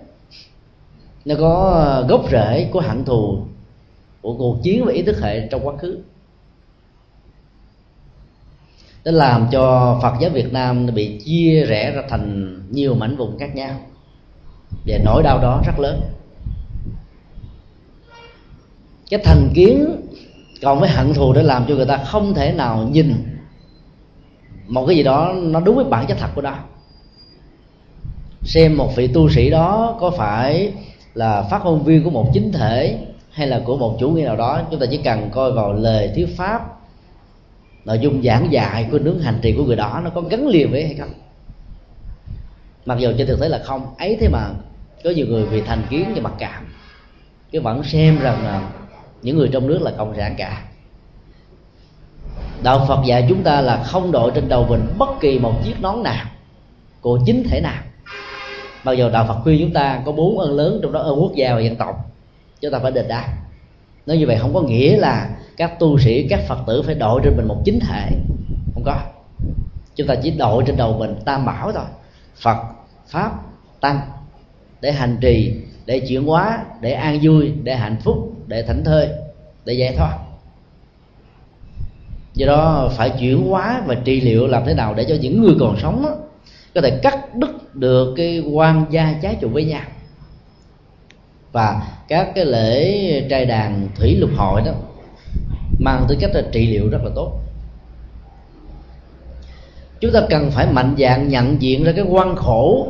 Nó 1.26 1.36
có 1.40 1.72
ờ, 1.74 2.06
gốc 2.10 2.26
rễ 2.32 2.70
của 2.72 2.82
hận 2.82 3.06
thù, 3.06 3.40
của 4.22 4.36
cuộc 4.38 4.58
chiến 4.64 4.86
và 4.86 4.94
ý 4.94 5.02
thức 5.02 5.22
hệ 5.22 5.48
trong 5.48 5.68
quá 5.68 5.74
khứ. 5.78 6.00
Nó 9.06 9.12
làm 9.12 9.48
cho 9.52 10.00
Phật 10.02 10.14
giáo 10.22 10.30
Việt 10.30 10.54
Nam 10.54 10.86
bị 10.94 11.20
chia 11.26 11.66
rẽ 11.68 11.92
ra 11.92 12.02
thành 12.10 12.60
nhiều 12.72 12.96
mảnh 12.96 13.16
vùng 13.16 13.38
khác 13.40 13.56
nhau, 13.56 13.80
và 14.88 14.98
nỗi 15.06 15.24
đau 15.24 15.40
đó 15.42 15.62
rất 15.66 15.80
lớn. 15.80 16.02
Cái 19.10 19.22
thành 19.24 19.50
kiến 19.56 19.96
còn 20.64 20.80
với 20.80 20.90
hận 20.90 21.14
thù 21.14 21.34
để 21.34 21.44
làm 21.44 21.66
cho 21.68 21.76
người 21.76 21.86
ta 21.86 21.98
không 21.98 22.34
thể 22.34 22.52
nào 22.52 22.90
nhìn 22.92 23.14
một 24.68 24.86
cái 24.86 24.96
gì 24.96 25.04
đó 25.04 25.34
nó 25.42 25.60
đúng 25.60 25.76
với 25.76 25.86
bản 25.86 26.08
chất 26.08 26.18
thật 26.20 26.30
của 26.36 26.42
nó. 26.42 26.56
Xem 28.44 28.78
một 28.78 28.96
vị 28.96 29.08
tu 29.08 29.30
sĩ 29.30 29.50
đó 29.50 29.98
có 30.00 30.10
phải 30.10 30.74
là 31.14 31.42
phát 31.42 31.66
ngôn 31.66 31.84
viên 31.84 32.04
của 32.04 32.10
một 32.10 32.30
chính 32.34 32.52
thể 32.52 32.98
hay 33.32 33.48
là 33.48 33.62
của 33.66 33.78
một 33.78 33.98
chủ 34.00 34.10
nghĩa 34.10 34.24
nào 34.24 34.36
đó, 34.36 34.62
chúng 34.72 34.80
ta 34.80 34.86
chỉ 34.92 34.98
cần 34.98 35.30
coi 35.32 35.52
vào 35.52 35.74
lời 35.74 36.12
thuyết 36.16 36.38
pháp, 36.38 36.80
nội 37.86 38.00
dung 38.00 38.24
giảng 38.24 38.52
dạy 38.52 38.88
của 38.92 39.00
nướng 39.00 39.20
hành 39.20 39.40
trì 39.42 39.54
của 39.58 39.64
người 39.64 39.76
đó, 39.76 40.02
nó 40.04 40.10
có 40.10 40.22
gắn 40.22 40.48
liền 40.48 40.72
với 40.72 40.86
hay 40.86 40.96
không? 40.96 41.14
Mặc 42.86 42.98
dù 43.00 43.12
trên 43.18 43.28
thực 43.28 43.40
tế 43.40 43.50
là 43.50 43.62
không, 43.64 43.96
ấy 43.98 44.18
thế 44.20 44.28
mà 44.28 44.50
có 45.04 45.10
nhiều 45.10 45.26
người 45.28 45.46
vì 45.46 45.62
thành 45.62 45.82
kiến 45.90 46.12
và 46.16 46.22
mặc 46.22 46.34
cảm 46.40 46.66
cái 47.52 47.62
vẫn 47.62 47.84
xem 47.84 48.20
rằng 48.20 48.44
là 48.44 48.70
những 49.24 49.38
người 49.38 49.50
trong 49.54 49.68
nước 49.68 49.82
là 49.82 49.92
cộng 49.98 50.16
sản 50.18 50.36
cả. 50.38 50.64
Đạo 52.64 52.86
phật 52.88 53.00
dạy 53.06 53.26
chúng 53.30 53.44
ta 53.44 53.62
là 53.62 53.84
không 53.84 54.12
đội 54.12 54.32
trên 54.36 54.50
đầu 54.50 54.66
mình 54.70 54.88
bất 54.98 55.10
kỳ 55.20 55.40
một 55.40 55.54
chiếc 55.64 55.82
nón 55.82 56.04
nào 56.04 56.26
của 57.02 57.20
chính 57.26 57.44
thể 57.50 57.62
nào. 57.62 57.84
Bao 58.84 58.96
giờ 58.96 59.10
đạo 59.10 59.26
phật 59.28 59.40
khuyên 59.44 59.60
chúng 59.62 59.74
ta 59.74 60.02
có 60.06 60.12
bốn 60.12 60.40
ơn 60.40 60.58
lớn 60.58 60.80
trong 60.84 60.92
đó 60.92 61.00
ơn 61.00 61.22
quốc 61.22 61.32
gia 61.36 61.56
và 61.56 61.62
dân 61.62 61.76
tộc, 61.76 61.96
chúng 62.62 62.72
ta 62.72 62.80
phải 62.80 62.92
đền 62.92 63.08
đáp. 63.08 63.28
Nói 64.06 64.18
như 64.18 64.28
vậy 64.28 64.38
không 64.42 64.54
có 64.54 64.62
nghĩa 64.62 64.98
là 64.98 65.30
các 65.58 65.80
tu 65.80 66.00
sĩ, 66.00 66.28
các 66.28 66.40
phật 66.48 66.58
tử 66.68 66.82
phải 66.82 66.96
đội 66.96 67.22
trên 67.24 67.38
mình 67.38 67.48
một 67.48 67.62
chính 67.66 67.80
thể. 67.80 68.10
Không 68.74 68.84
có. 68.86 68.98
Chúng 69.96 70.08
ta 70.08 70.16
chỉ 70.16 70.32
đội 70.32 70.64
trên 70.68 70.78
đầu 70.78 70.96
mình 71.00 71.16
tam 71.26 71.46
bảo 71.46 71.72
thôi. 71.72 71.84
Phật, 72.42 72.58
pháp, 73.08 73.32
tăng 73.82 74.00
để 74.82 74.92
hành 74.92 75.18
trì 75.22 75.56
để 75.86 76.00
chuyển 76.00 76.26
hóa 76.26 76.66
để 76.82 76.92
an 76.92 77.20
vui 77.22 77.54
để 77.64 77.76
hạnh 77.76 77.98
phúc 78.04 78.34
để 78.48 78.62
thảnh 78.62 78.84
thơi 78.84 79.10
để 79.66 79.74
giải 79.74 79.94
thoát. 79.98 80.18
Do 82.34 82.48
đó 82.48 82.90
phải 82.98 83.10
chuyển 83.20 83.48
hóa 83.48 83.82
và 83.86 83.96
trị 83.96 84.22
liệu 84.22 84.48
làm 84.48 84.64
thế 84.66 84.74
nào 84.74 84.94
để 84.94 85.06
cho 85.10 85.16
những 85.22 85.42
người 85.42 85.56
còn 85.60 85.80
sống 85.80 86.04
đó, 86.04 86.16
có 86.76 86.82
thể 86.82 87.00
cắt 87.04 87.36
đứt 87.36 87.76
được 87.76 88.14
cái 88.18 88.44
quan 88.52 88.86
gia 88.90 89.16
trái 89.22 89.38
chủ 89.42 89.50
với 89.50 89.66
nhau. 89.66 89.82
Và 91.52 91.88
các 92.08 92.32
cái 92.36 92.46
lễ 92.46 93.22
trai 93.30 93.46
đàn 93.46 93.88
thủy 93.96 94.16
lục 94.16 94.30
hội 94.38 94.62
đó 94.66 94.72
mang 95.80 96.06
tính 96.10 96.20
cách 96.22 96.32
là 96.34 96.42
trị 96.52 96.68
liệu 96.68 96.90
rất 96.90 97.00
là 97.04 97.12
tốt. 97.16 97.40
Chúng 100.00 100.12
ta 100.12 100.22
cần 100.30 100.52
phải 100.52 100.68
mạnh 100.72 100.96
dạng 101.00 101.28
nhận 101.28 101.62
diện 101.62 101.84
ra 101.84 101.92
cái 101.92 102.06
quan 102.10 102.36
khổ 102.36 102.88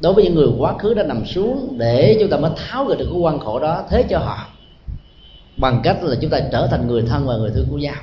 đối 0.00 0.12
với 0.14 0.24
những 0.24 0.34
người 0.34 0.48
quá 0.58 0.78
khứ 0.78 0.94
đã 0.94 1.02
nằm 1.02 1.26
xuống 1.26 1.78
để 1.78 2.16
chúng 2.20 2.30
ta 2.30 2.36
mới 2.36 2.50
tháo 2.56 2.84
gỡ 2.84 2.96
được 2.96 3.08
cái 3.12 3.20
quan 3.20 3.40
khổ 3.40 3.58
đó, 3.58 3.84
thế 3.90 4.02
cho 4.02 4.18
họ, 4.18 4.46
bằng 5.56 5.80
cách 5.84 5.96
là 6.02 6.16
chúng 6.20 6.30
ta 6.30 6.40
trở 6.52 6.66
thành 6.66 6.86
người 6.86 7.02
thân 7.02 7.26
và 7.26 7.36
người 7.36 7.50
thương 7.50 7.66
của 7.70 7.76
nhau. 7.76 7.94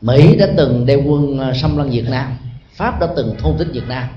Mỹ 0.00 0.36
đã 0.36 0.48
từng 0.56 0.86
đem 0.86 1.06
quân 1.06 1.38
à, 1.38 1.52
xâm 1.54 1.76
lăng 1.76 1.90
Việt 1.90 2.08
Nam, 2.10 2.36
Pháp 2.74 3.00
đã 3.00 3.08
từng 3.16 3.34
thôn 3.38 3.56
tính 3.58 3.68
Việt 3.72 3.88
Nam. 3.88 4.08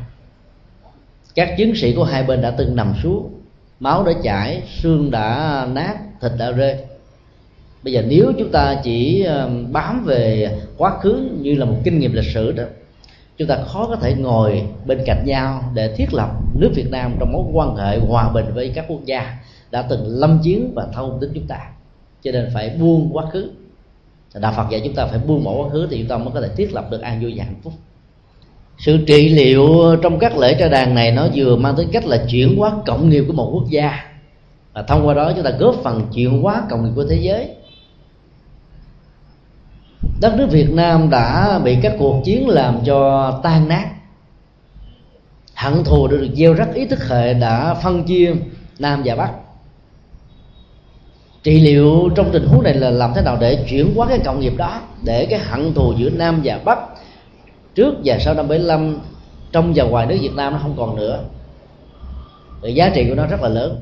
Các 1.35 1.53
chiến 1.57 1.75
sĩ 1.75 1.93
của 1.95 2.03
hai 2.03 2.23
bên 2.23 2.41
đã 2.41 2.51
từng 2.51 2.75
nằm 2.75 2.93
xuống, 3.03 3.41
máu 3.79 4.03
đã 4.03 4.11
chảy, 4.23 4.61
xương 4.81 5.11
đã 5.11 5.67
nát, 5.71 5.95
thịt 6.21 6.31
đã 6.37 6.51
rơi. 6.51 6.75
Bây 7.83 7.93
giờ 7.93 8.03
nếu 8.07 8.33
chúng 8.39 8.51
ta 8.51 8.75
chỉ 8.83 9.23
à, 9.23 9.47
bám 9.71 10.05
về 10.05 10.51
quá 10.77 10.99
khứ 11.01 11.29
như 11.41 11.55
là 11.55 11.65
một 11.65 11.77
kinh 11.83 11.99
nghiệm 11.99 12.13
lịch 12.13 12.33
sử 12.33 12.51
đó 12.51 12.63
chúng 13.39 13.47
ta 13.47 13.57
khó 13.67 13.85
có 13.85 13.95
thể 13.95 14.15
ngồi 14.15 14.63
bên 14.85 14.99
cạnh 15.05 15.23
nhau 15.25 15.63
để 15.73 15.95
thiết 15.95 16.13
lập 16.13 16.29
nước 16.53 16.71
Việt 16.75 16.91
Nam 16.91 17.15
trong 17.19 17.31
mối 17.31 17.43
quan 17.53 17.75
hệ 17.75 17.99
hòa 17.99 18.29
bình 18.29 18.45
với 18.53 18.71
các 18.75 18.85
quốc 18.87 19.05
gia 19.05 19.37
đã 19.71 19.81
từng 19.81 20.03
lâm 20.07 20.39
chiến 20.43 20.71
và 20.75 20.87
thâu 20.93 21.17
tính 21.21 21.31
chúng 21.33 21.47
ta. 21.47 21.57
Cho 22.23 22.31
nên 22.31 22.49
phải 22.53 22.69
buông 22.69 23.09
quá 23.13 23.25
khứ. 23.31 23.51
Đạo 24.33 24.53
phật 24.57 24.69
dạy 24.69 24.81
chúng 24.83 24.95
ta 24.95 25.05
phải 25.05 25.19
buông 25.19 25.43
bỏ 25.43 25.53
quá 25.53 25.69
khứ 25.69 25.87
thì 25.91 25.97
chúng 25.97 26.07
ta 26.07 26.17
mới 26.17 26.29
có 26.33 26.41
thể 26.41 26.49
thiết 26.55 26.73
lập 26.73 26.87
được 26.91 27.01
an 27.01 27.21
vui 27.21 27.33
và 27.35 27.43
hạnh 27.43 27.59
phúc. 27.63 27.73
Sự 28.77 28.97
trị 29.07 29.29
liệu 29.29 29.95
trong 30.03 30.19
các 30.19 30.37
lễ 30.37 30.55
trai 30.59 30.69
đàn 30.69 30.95
này 30.95 31.11
nó 31.11 31.27
vừa 31.35 31.55
mang 31.55 31.75
tính 31.75 31.89
cách 31.91 32.05
là 32.05 32.25
chuyển 32.29 32.57
hóa 32.57 32.71
cộng 32.85 33.09
nghiệp 33.09 33.23
của 33.27 33.33
một 33.33 33.49
quốc 33.53 33.69
gia. 33.69 34.05
Và 34.73 34.81
thông 34.81 35.07
qua 35.07 35.13
đó 35.13 35.31
chúng 35.35 35.43
ta 35.43 35.51
góp 35.59 35.75
phần 35.83 36.07
chuyển 36.13 36.41
hóa 36.41 36.63
cộng 36.69 36.83
nghiệp 36.83 36.91
của 36.95 37.05
thế 37.09 37.19
giới 37.21 37.49
đất 40.21 40.33
nước 40.37 40.47
Việt 40.51 40.69
Nam 40.69 41.09
đã 41.09 41.59
bị 41.63 41.77
các 41.81 41.95
cuộc 41.99 42.21
chiến 42.25 42.49
làm 42.49 42.79
cho 42.85 43.31
tan 43.43 43.67
nát. 43.67 43.89
Hận 45.55 45.83
thù 45.83 46.07
đã 46.07 46.17
được 46.17 46.29
gieo 46.35 46.53
rắc, 46.53 46.73
ý 46.73 46.85
thức 46.85 47.07
hệ 47.07 47.33
đã 47.33 47.73
phân 47.73 48.03
chia 48.03 48.35
Nam 48.79 49.01
và 49.05 49.15
Bắc. 49.15 49.31
Trị 51.43 51.59
liệu 51.59 52.09
trong 52.15 52.29
tình 52.31 52.47
huống 52.47 52.63
này 52.63 52.73
là 52.73 52.89
làm 52.89 53.11
thế 53.15 53.21
nào 53.21 53.37
để 53.41 53.65
chuyển 53.69 53.95
hóa 53.95 54.07
cái 54.09 54.19
cộng 54.25 54.39
nghiệp 54.39 54.53
đó, 54.57 54.81
để 55.03 55.27
cái 55.29 55.39
hận 55.39 55.73
thù 55.73 55.93
giữa 55.97 56.09
nam 56.09 56.41
và 56.43 56.59
bắc 56.65 56.79
trước 57.75 57.95
và 58.05 58.19
sau 58.19 58.33
năm 58.33 58.47
75 58.47 58.99
trong 59.51 59.73
và 59.75 59.83
ngoài 59.83 60.05
nước 60.05 60.17
Việt 60.21 60.35
Nam 60.35 60.53
nó 60.53 60.59
không 60.61 60.75
còn 60.77 60.95
nữa. 60.95 61.23
Thì 62.63 62.73
giá 62.73 62.89
trị 62.89 63.05
của 63.09 63.15
nó 63.15 63.25
rất 63.25 63.41
là 63.41 63.49
lớn. 63.49 63.81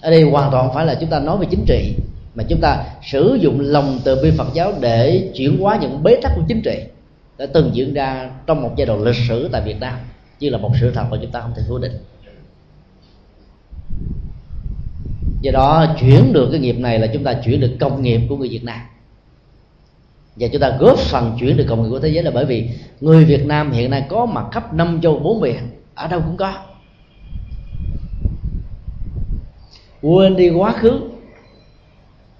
Ở 0.00 0.10
đây 0.10 0.22
hoàn 0.22 0.50
toàn 0.50 0.70
phải 0.74 0.86
là 0.86 0.94
chúng 1.00 1.10
ta 1.10 1.18
nói 1.18 1.38
về 1.38 1.46
chính 1.50 1.64
trị 1.66 1.94
mà 2.34 2.44
chúng 2.48 2.60
ta 2.60 2.84
sử 3.02 3.38
dụng 3.40 3.60
lòng 3.60 4.00
từ 4.04 4.22
bi 4.22 4.30
Phật 4.38 4.54
giáo 4.54 4.72
để 4.80 5.30
chuyển 5.34 5.58
hóa 5.60 5.78
những 5.80 6.02
bế 6.02 6.20
tắc 6.22 6.32
của 6.36 6.42
chính 6.48 6.62
trị 6.62 6.78
đã 7.38 7.46
từng 7.46 7.70
diễn 7.72 7.94
ra 7.94 8.30
trong 8.46 8.62
một 8.62 8.70
giai 8.76 8.86
đoạn 8.86 9.02
lịch 9.02 9.16
sử 9.28 9.48
tại 9.52 9.62
Việt 9.62 9.80
Nam 9.80 9.98
như 10.40 10.50
là 10.50 10.58
một 10.58 10.70
sự 10.80 10.90
thật 10.90 11.04
mà 11.10 11.18
chúng 11.22 11.30
ta 11.30 11.40
không 11.40 11.52
thể 11.56 11.62
phủ 11.68 11.78
định. 11.78 11.92
Do 15.40 15.52
đó, 15.52 15.96
chuyển 16.00 16.32
được 16.32 16.48
cái 16.50 16.60
nghiệp 16.60 16.78
này 16.78 16.98
là 16.98 17.06
chúng 17.06 17.24
ta 17.24 17.34
chuyển 17.44 17.60
được 17.60 17.76
công 17.80 18.02
nghiệp 18.02 18.20
của 18.28 18.36
người 18.36 18.48
việt 18.48 18.64
nam. 18.64 18.80
Và 20.36 20.48
chúng 20.52 20.60
ta 20.60 20.76
góp 20.80 20.98
phần 20.98 21.36
chuyển 21.40 21.56
được 21.56 21.66
công 21.68 21.82
nghiệp 21.82 21.88
của 21.90 21.98
thế 21.98 22.08
giới 22.08 22.22
là 22.24 22.30
bởi 22.30 22.44
vì 22.44 22.68
người 23.00 23.24
việt 23.24 23.46
nam 23.46 23.72
hiện 23.72 23.90
nay 23.90 24.06
có 24.08 24.26
mặt 24.26 24.44
khắp 24.52 24.74
năm 24.74 25.00
châu 25.02 25.18
bốn 25.18 25.40
biển 25.40 25.58
ở 25.94 26.08
đâu 26.08 26.20
cũng 26.20 26.36
có. 26.36 26.54
Quên 30.02 30.36
đi 30.36 30.50
quá 30.50 30.72
khứ 30.72 31.00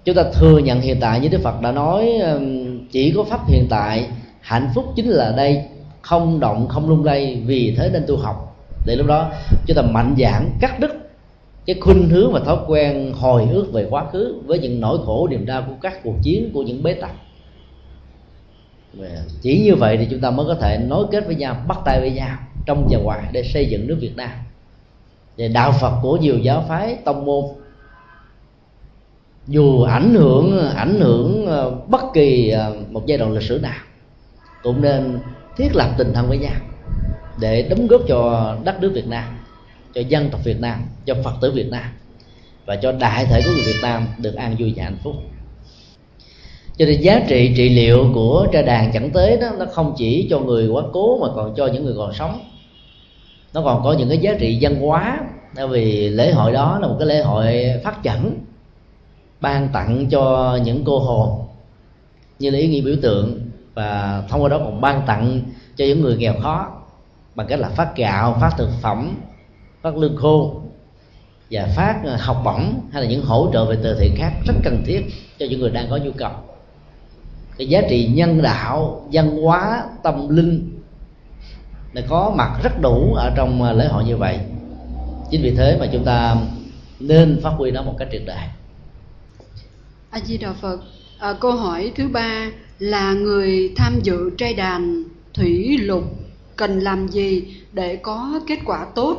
chúng 0.05 0.15
ta 0.15 0.23
thừa 0.33 0.57
nhận 0.57 0.81
hiện 0.81 0.97
tại 0.99 1.19
như 1.19 1.27
đức 1.27 1.41
phật 1.43 1.61
đã 1.61 1.71
nói 1.71 2.09
chỉ 2.91 3.13
có 3.15 3.23
pháp 3.23 3.47
hiện 3.47 3.67
tại, 3.69 4.07
hạnh 4.41 4.69
phúc 4.75 4.85
chính 4.95 5.09
là 5.09 5.33
đây, 5.37 5.63
không 6.01 6.39
động, 6.39 6.67
không 6.67 6.89
lung 6.89 7.03
lay, 7.03 7.41
vì 7.45 7.75
thế 7.77 7.89
nên 7.93 8.03
tu 8.07 8.17
học. 8.17 8.49
Để 8.85 8.95
lúc 8.95 9.07
đó, 9.07 9.31
chúng 9.67 9.77
ta 9.77 9.81
mạnh 9.81 10.15
dạn 10.19 10.49
cắt 10.59 10.79
đứt 10.79 10.91
cái 11.65 11.75
khuynh 11.81 12.09
hướng 12.09 12.31
và 12.31 12.39
thói 12.39 12.57
quen 12.67 13.13
hồi 13.13 13.47
ức 13.51 13.73
về 13.73 13.87
quá 13.89 14.05
khứ 14.11 14.41
với 14.45 14.59
những 14.59 14.79
nỗi 14.79 14.97
khổ, 15.05 15.27
niềm 15.27 15.45
đau 15.45 15.63
của 15.67 15.73
các 15.81 16.03
cuộc 16.03 16.15
chiến, 16.23 16.49
của 16.53 16.63
những 16.63 16.83
bế 16.83 16.93
tắc. 16.93 17.11
Chỉ 19.41 19.61
như 19.63 19.75
vậy 19.75 19.97
thì 19.97 20.07
chúng 20.11 20.19
ta 20.19 20.31
mới 20.31 20.45
có 20.45 20.55
thể 20.55 20.77
nối 20.77 21.05
kết 21.11 21.25
với 21.25 21.35
nhau, 21.35 21.55
bắt 21.67 21.79
tay 21.85 21.99
với 21.99 22.11
nhau 22.11 22.37
trong 22.65 22.87
và 22.91 22.99
ngoài 22.99 23.21
để 23.31 23.43
xây 23.43 23.65
dựng 23.65 23.87
nước 23.87 23.97
Việt 23.99 24.17
Nam. 24.17 24.29
Về 25.37 25.47
đạo 25.47 25.71
Phật 25.71 25.99
của 26.01 26.17
nhiều 26.17 26.37
giáo 26.37 26.65
phái, 26.67 26.95
tông 27.05 27.25
môn 27.25 27.45
dù 29.47 29.81
ảnh 29.81 30.13
hưởng 30.13 30.69
ảnh 30.75 30.99
hưởng 30.99 31.45
ờ, 31.45 31.71
bất 31.87 32.01
kỳ 32.13 32.49
ờ, 32.49 32.75
một 32.89 33.05
giai 33.05 33.17
đoạn 33.17 33.31
lịch 33.31 33.43
sử 33.43 33.59
nào, 33.59 33.81
cũng 34.63 34.81
nên 34.81 35.19
thiết 35.57 35.75
lập 35.75 35.89
tình 35.97 36.13
thân 36.13 36.29
với 36.29 36.37
nhau 36.37 36.55
để 37.39 37.67
đóng 37.69 37.87
góp 37.87 38.01
cho 38.07 38.55
đất 38.63 38.81
nước 38.81 38.91
Việt 38.95 39.07
Nam, 39.07 39.23
cho 39.93 40.01
dân 40.01 40.29
tộc 40.29 40.41
Việt 40.43 40.59
Nam, 40.59 40.79
cho 41.05 41.15
Phật 41.23 41.33
tử 41.41 41.51
Việt 41.51 41.69
Nam 41.71 41.83
và 42.65 42.75
cho 42.75 42.91
đại 42.91 43.25
thể 43.25 43.41
của 43.41 43.51
người 43.51 43.73
Việt 43.73 43.79
Nam 43.81 44.07
được 44.17 44.35
an 44.35 44.55
vui 44.59 44.73
và 44.75 44.83
hạnh 44.83 44.97
phúc. 45.03 45.13
Cho 46.77 46.85
nên 46.85 47.01
giá 47.01 47.25
trị 47.27 47.53
trị 47.57 47.69
liệu 47.69 48.11
của 48.13 48.47
tra 48.51 48.61
đàn 48.61 48.91
chẳng 48.91 49.09
tế 49.09 49.37
đó, 49.37 49.49
nó 49.59 49.65
không 49.65 49.93
chỉ 49.97 50.27
cho 50.29 50.39
người 50.39 50.67
quá 50.67 50.83
cố 50.93 51.17
mà 51.21 51.27
còn 51.35 51.53
cho 51.55 51.67
những 51.67 51.85
người 51.85 51.93
còn 51.97 52.13
sống. 52.13 52.39
Nó 53.53 53.61
còn 53.61 53.83
có 53.83 53.93
những 53.93 54.09
cái 54.09 54.17
giá 54.17 54.35
trị 54.39 54.57
văn 54.61 54.75
hóa 54.75 55.19
bởi 55.55 55.67
vì 55.67 56.09
lễ 56.09 56.31
hội 56.31 56.51
đó 56.51 56.79
là 56.81 56.87
một 56.87 56.95
cái 56.99 57.07
lễ 57.07 57.21
hội 57.21 57.63
phát 57.83 58.03
triển 58.03 58.45
ban 59.43 59.69
tặng 59.69 60.05
cho 60.09 60.57
những 60.63 60.83
cô 60.85 60.99
hồn 60.99 61.45
như 62.39 62.49
là 62.49 62.59
ý 62.59 62.67
nghĩa 62.67 62.81
biểu 62.81 62.95
tượng 63.01 63.39
và 63.73 64.23
thông 64.29 64.41
qua 64.43 64.49
đó 64.49 64.59
còn 64.59 64.81
ban 64.81 65.01
tặng 65.07 65.41
cho 65.75 65.85
những 65.85 66.01
người 66.01 66.17
nghèo 66.17 66.33
khó 66.41 66.71
bằng 67.35 67.47
cách 67.47 67.59
là 67.59 67.69
phát 67.69 67.95
gạo, 67.95 68.37
phát 68.41 68.51
thực 68.57 68.69
phẩm, 68.81 69.15
phát 69.81 69.97
lương 69.97 70.17
khô 70.17 70.61
và 71.51 71.67
phát 71.75 72.01
ờ, 72.05 72.15
học 72.19 72.41
bổng 72.45 72.73
hay 72.91 73.01
là 73.01 73.09
những 73.09 73.25
hỗ 73.25 73.49
trợ 73.53 73.65
về 73.65 73.77
từ 73.83 73.97
thiện 73.99 74.15
khác 74.17 74.31
rất 74.47 74.53
cần 74.63 74.83
thiết 74.85 75.01
cho 75.39 75.45
những 75.49 75.59
người 75.59 75.69
đang 75.71 75.89
có 75.89 75.97
nhu 75.97 76.11
cầu. 76.11 76.31
Cái 77.57 77.67
giá 77.67 77.81
trị 77.89 78.07
nhân 78.13 78.41
đạo, 78.41 79.07
văn 79.11 79.37
hóa, 79.43 79.83
tâm 80.03 80.29
linh 80.29 80.79
là 81.93 82.01
có 82.09 82.33
mặt 82.35 82.59
rất 82.63 82.81
đủ 82.81 83.13
ở 83.13 83.31
trong 83.35 83.63
ờ, 83.63 83.73
lễ 83.73 83.87
hội 83.87 84.03
như 84.03 84.17
vậy. 84.17 84.39
Chính 85.31 85.41
vì 85.41 85.55
thế 85.55 85.77
mà 85.79 85.87
chúng 85.91 86.03
ta 86.03 86.35
nên 86.99 87.39
phát 87.43 87.51
huy 87.57 87.71
nó 87.71 87.81
một 87.81 87.95
cách 87.99 88.07
triệt 88.11 88.21
để 88.25 88.37
a 90.13 90.19
di 90.19 90.37
đà 90.37 90.53
phật. 90.53 90.79
À, 91.19 91.33
câu 91.39 91.51
hỏi 91.51 91.91
thứ 91.95 92.07
ba 92.07 92.49
là 92.79 93.13
người 93.13 93.73
tham 93.75 93.99
dự 94.03 94.29
trai 94.37 94.53
đàn 94.53 95.03
thủy 95.33 95.77
lục 95.77 96.03
cần 96.55 96.79
làm 96.79 97.07
gì 97.07 97.43
để 97.71 97.95
có 97.95 98.39
kết 98.47 98.59
quả 98.65 98.87
tốt 98.95 99.17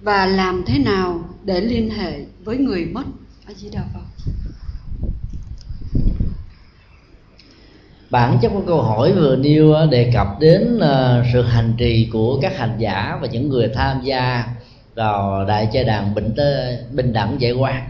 và 0.00 0.26
làm 0.26 0.62
thế 0.66 0.78
nào 0.78 1.20
để 1.44 1.60
liên 1.60 1.90
hệ 1.90 2.20
với 2.44 2.56
người 2.56 2.84
mất? 2.84 3.04
A 3.46 3.52
di 3.54 3.68
đà 3.72 3.82
phật. 3.94 4.00
Bản 8.10 8.38
chất 8.42 8.48
của 8.48 8.62
câu 8.66 8.82
hỏi 8.82 9.12
vừa 9.12 9.36
nêu 9.36 9.72
ờ, 9.72 9.86
đề 9.86 10.10
cập 10.14 10.26
đến 10.40 10.78
ờ, 10.78 11.24
sự 11.32 11.42
hành 11.42 11.74
trì 11.78 12.08
của 12.12 12.38
các 12.42 12.58
hành 12.58 12.74
giả 12.78 13.18
và 13.20 13.26
những 13.26 13.48
người 13.48 13.68
tham 13.74 14.00
gia 14.04 14.44
vào 14.94 15.44
đại 15.48 15.68
trai 15.72 15.84
đàn 15.84 16.14
bình 16.14 16.32
tê, 16.36 16.78
bình 16.92 17.12
đẳng 17.12 17.36
giải 17.40 17.52
quan 17.52 17.88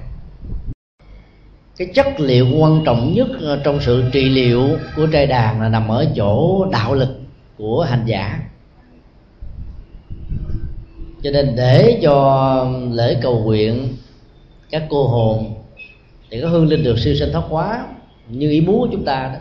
cái 1.81 1.89
chất 1.95 2.21
liệu 2.21 2.47
quan 2.59 2.83
trọng 2.85 3.15
nhất 3.15 3.29
ờ, 3.41 3.61
trong 3.65 3.81
sự 3.81 4.05
trị 4.13 4.29
liệu 4.29 4.69
của 4.97 5.07
trai 5.07 5.27
đàn 5.27 5.61
là 5.61 5.69
nằm 5.69 5.89
ở 5.89 6.07
chỗ 6.17 6.65
đạo 6.73 6.95
lực 6.95 7.09
của 7.59 7.83
hành 7.83 8.03
giả. 8.07 8.41
Cho 11.23 11.31
nên 11.31 11.53
để 11.57 11.99
cho 12.03 12.71
lễ 12.93 13.17
cầu 13.23 13.41
nguyện 13.41 13.97
các 14.71 14.83
cô 14.91 15.09
hồn 15.09 15.55
để 16.31 16.41
có 16.41 16.49
hương 16.49 16.69
linh 16.69 16.85
được 16.85 16.99
siêu 16.99 17.15
sinh 17.15 17.33
thoát 17.33 17.45
hóa 17.49 17.87
như 18.29 18.51
ý 18.51 18.61
muốn 18.61 18.81
của 18.81 18.89
chúng 18.93 19.05
ta 19.05 19.31
đó, 19.35 19.41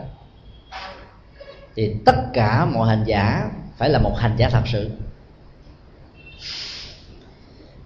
thì 1.76 1.94
tất 2.04 2.16
cả 2.32 2.64
mọi 2.64 2.88
hành 2.88 3.04
giả 3.06 3.50
phải 3.78 3.90
là 3.90 3.98
một 3.98 4.16
hành 4.18 4.34
giả 4.36 4.48
thật 4.48 4.62
sự. 4.72 4.90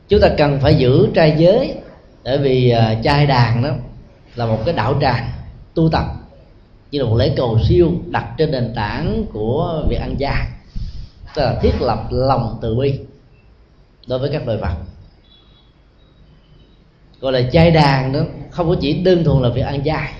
Chúng 0.08 0.20
ta 0.20 0.28
cần 0.38 0.60
phải 0.60 0.74
giữ 0.74 1.08
trai 1.14 1.34
giới, 1.38 1.74
bởi 2.24 2.38
vì 2.38 2.70
ờ, 2.70 2.94
trai 3.02 3.26
đàn 3.26 3.62
đó 3.62 3.70
là 4.34 4.46
một 4.46 4.58
cái 4.64 4.74
đạo 4.74 4.98
tràng 5.00 5.30
tu 5.74 5.88
tập. 5.92 6.04
Như 6.90 7.02
là 7.02 7.08
một 7.08 7.16
lễ 7.16 7.34
cầu 7.36 7.58
siêu 7.68 7.92
đặt 8.10 8.34
trên 8.38 8.50
nền 8.50 8.72
tảng 8.74 9.24
của 9.32 9.84
việc 9.88 9.96
ăn 9.96 10.16
chay 10.18 10.46
tức 11.34 11.42
là 11.42 11.58
thiết 11.62 11.72
lập 11.80 12.06
lòng 12.10 12.58
từ 12.62 12.74
bi 12.74 12.98
đối 14.06 14.18
với 14.18 14.30
các 14.32 14.46
loài 14.46 14.58
vật. 14.58 14.74
Gọi 17.20 17.32
là 17.32 17.42
chay 17.52 17.70
đàn 17.70 18.12
đó 18.12 18.20
không 18.50 18.68
có 18.68 18.76
chỉ 18.80 18.92
đơn 19.02 19.24
thuần 19.24 19.42
là 19.42 19.48
việc 19.48 19.62
ăn 19.62 19.84
chay 19.84 20.12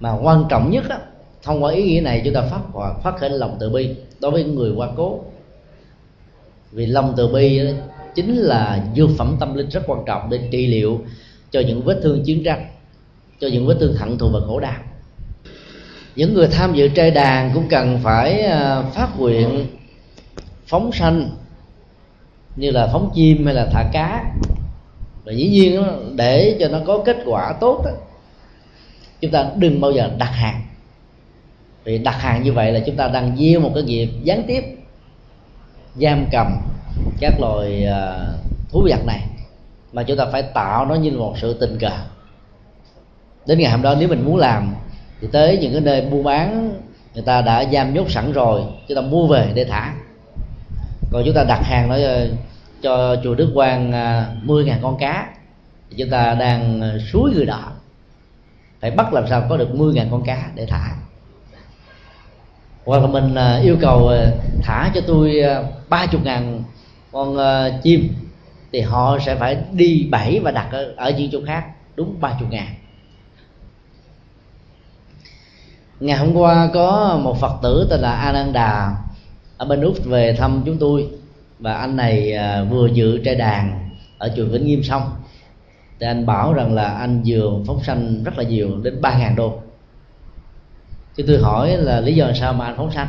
mà 0.00 0.12
quan 0.22 0.44
trọng 0.48 0.70
nhất 0.70 0.84
đó, 0.88 0.96
thông 1.42 1.64
qua 1.64 1.72
ý 1.72 1.82
nghĩa 1.82 2.00
này 2.00 2.22
chúng 2.24 2.34
ta 2.34 2.42
phát 2.42 2.60
phát 3.02 3.16
khởi 3.18 3.30
lòng 3.30 3.56
từ 3.60 3.70
bi 3.70 3.94
đối 4.20 4.30
với 4.30 4.44
người 4.44 4.72
qua 4.76 4.88
cố. 4.96 5.24
Vì 6.72 6.86
lòng 6.86 7.14
từ 7.16 7.28
bi 7.28 7.58
đó, 7.58 7.70
chính 8.14 8.36
là 8.36 8.86
dược 8.96 9.10
phẩm 9.18 9.36
tâm 9.40 9.54
linh 9.54 9.68
rất 9.68 9.82
quan 9.86 10.00
trọng 10.06 10.30
để 10.30 10.48
trị 10.50 10.66
liệu 10.66 11.00
cho 11.50 11.60
những 11.60 11.82
vết 11.82 12.00
thương 12.02 12.22
chiến 12.24 12.44
tranh 12.44 12.66
cho 13.40 13.48
những 13.52 13.66
vết 13.66 13.76
thương 13.80 13.96
hận 13.96 14.18
thù 14.18 14.28
và 14.28 14.40
khổ 14.46 14.60
đau 14.60 14.82
những 16.16 16.34
người 16.34 16.48
tham 16.48 16.74
dự 16.74 16.88
trai 16.88 17.10
đàn 17.10 17.50
cũng 17.54 17.68
cần 17.68 17.98
phải 18.02 18.40
ờ, 18.40 18.84
phát 18.94 19.08
nguyện 19.18 19.66
phóng 20.66 20.92
sanh 20.92 21.30
như 22.56 22.70
là 22.70 22.88
phóng 22.92 23.10
chim 23.14 23.46
hay 23.46 23.54
là 23.54 23.66
thả 23.72 23.84
cá. 23.92 24.24
Và 25.24 25.32
dĩ 25.32 25.48
nhiên 25.48 25.82
để 26.16 26.56
cho 26.60 26.68
nó 26.68 26.78
có 26.86 27.02
kết 27.04 27.16
quả 27.26 27.52
tốt 27.60 27.82
đó, 27.84 27.90
chúng 29.20 29.30
ta 29.30 29.50
đừng 29.56 29.80
bao 29.80 29.92
giờ 29.92 30.10
đặt 30.18 30.30
hàng. 30.32 30.62
Vì 31.84 31.98
đặt 31.98 32.20
hàng 32.20 32.42
như 32.42 32.52
vậy 32.52 32.72
là 32.72 32.80
chúng 32.86 32.96
ta 32.96 33.08
đang 33.08 33.36
gieo 33.36 33.60
một 33.60 33.70
cái 33.74 33.82
nghiệp 33.82 34.08
gián 34.22 34.42
tiếp 34.46 34.64
giam 36.00 36.26
cầm 36.32 36.46
các 37.20 37.40
loài 37.40 37.84
ờ, 37.84 38.34
thú 38.70 38.86
vật 38.90 39.06
này. 39.06 39.20
Mà 39.92 40.02
chúng 40.02 40.16
ta 40.16 40.26
phải 40.32 40.42
tạo 40.42 40.86
nó 40.86 40.94
như 40.94 41.10
một 41.10 41.34
sự 41.38 41.56
tình 41.60 41.78
cờ 41.78 41.90
đến 43.46 43.58
ngày 43.58 43.70
hôm 43.70 43.82
đó 43.82 43.94
nếu 43.98 44.08
mình 44.08 44.24
muốn 44.24 44.36
làm 44.36 44.74
thì 45.20 45.28
tới 45.32 45.58
những 45.58 45.72
cái 45.72 45.80
nơi 45.80 46.02
mua 46.02 46.22
bán 46.22 46.76
người 47.16 47.24
ta 47.24 47.42
đã 47.42 47.64
giam 47.72 47.94
nhốt 47.94 48.10
sẵn 48.10 48.32
rồi 48.32 48.62
chúng 48.88 48.96
ta 48.96 49.00
mua 49.00 49.26
về 49.26 49.52
để 49.54 49.64
thả. 49.64 49.94
Còn 51.12 51.22
chúng 51.24 51.34
ta 51.34 51.44
đặt 51.44 51.60
hàng 51.64 51.88
nó 51.88 51.94
ờ, 51.94 52.28
cho 52.82 53.16
chùa 53.24 53.34
Đức 53.34 53.50
Quang 53.54 53.92
à, 53.92 54.26
10 54.42 54.62
ờ, 54.62 54.66
ngàn 54.66 54.78
con 54.82 54.98
cá. 54.98 55.28
Thì 55.90 55.96
chúng 55.98 56.10
ta 56.10 56.34
đang 56.34 56.80
ờ, 56.80 56.98
suối 57.12 57.30
người 57.34 57.46
đó. 57.46 57.72
Phải 58.80 58.90
bắt 58.90 59.12
làm 59.12 59.26
sao 59.28 59.46
có 59.48 59.56
được 59.56 59.74
10 59.74 59.94
ngàn 59.94 60.08
con 60.10 60.24
cá 60.24 60.50
để 60.54 60.66
thả. 60.66 60.96
Hoặc 62.84 63.02
là 63.02 63.06
mình 63.06 63.34
ờ, 63.34 63.60
yêu 63.60 63.76
cầu 63.80 64.12
thả 64.62 64.90
cho 64.94 65.00
tôi 65.06 65.42
ba 65.88 66.06
chục 66.06 66.24
ngàn 66.24 66.62
con 67.12 67.36
chim 67.82 68.08
thì 68.72 68.80
họ 68.80 69.18
sẽ 69.26 69.34
phải 69.34 69.56
đi 69.72 70.08
bẫy 70.10 70.40
và 70.40 70.50
đặt 70.50 70.68
ở, 70.72 70.94
ở 70.96 71.10
những 71.10 71.28
chỗ 71.32 71.40
khác 71.46 71.64
đúng 71.96 72.20
ba 72.20 72.36
chục 72.40 72.50
ngàn. 72.50 72.66
Ngày 76.00 76.18
hôm 76.18 76.36
qua 76.36 76.70
có 76.74 77.20
một 77.22 77.40
phật 77.40 77.52
tử 77.62 77.86
tên 77.90 78.00
là 78.00 78.10
ananda 78.10 78.96
ở 79.56 79.66
bên 79.66 79.80
úc 79.80 80.04
về 80.04 80.36
thăm 80.38 80.62
chúng 80.66 80.78
tôi. 80.78 81.08
Và 81.58 81.74
anh 81.74 81.96
này 81.96 82.32
à, 82.32 82.64
vừa 82.70 82.86
dự 82.86 83.18
trai 83.18 83.34
đàn 83.34 83.90
ở 84.18 84.32
chùa 84.36 84.44
vĩnh 84.44 84.66
nghiêm 84.66 84.82
xong. 84.82 85.02
Thì 86.00 86.06
anh 86.06 86.26
bảo 86.26 86.52
rằng 86.52 86.74
là 86.74 86.84
anh 86.84 87.22
vừa 87.26 87.50
phóng 87.66 87.82
sanh 87.82 88.24
rất 88.24 88.38
là 88.38 88.44
nhiều, 88.44 88.70
đến 88.82 89.00
ba 89.00 89.18
ngàn 89.18 89.36
đô. 89.36 89.58
Chứ 91.16 91.24
tôi 91.26 91.38
hỏi 91.38 91.76
là 91.76 92.00
lý 92.00 92.14
do 92.14 92.32
sao 92.40 92.52
mà 92.52 92.64
anh 92.64 92.76
phóng 92.76 92.92
sanh? 92.92 93.08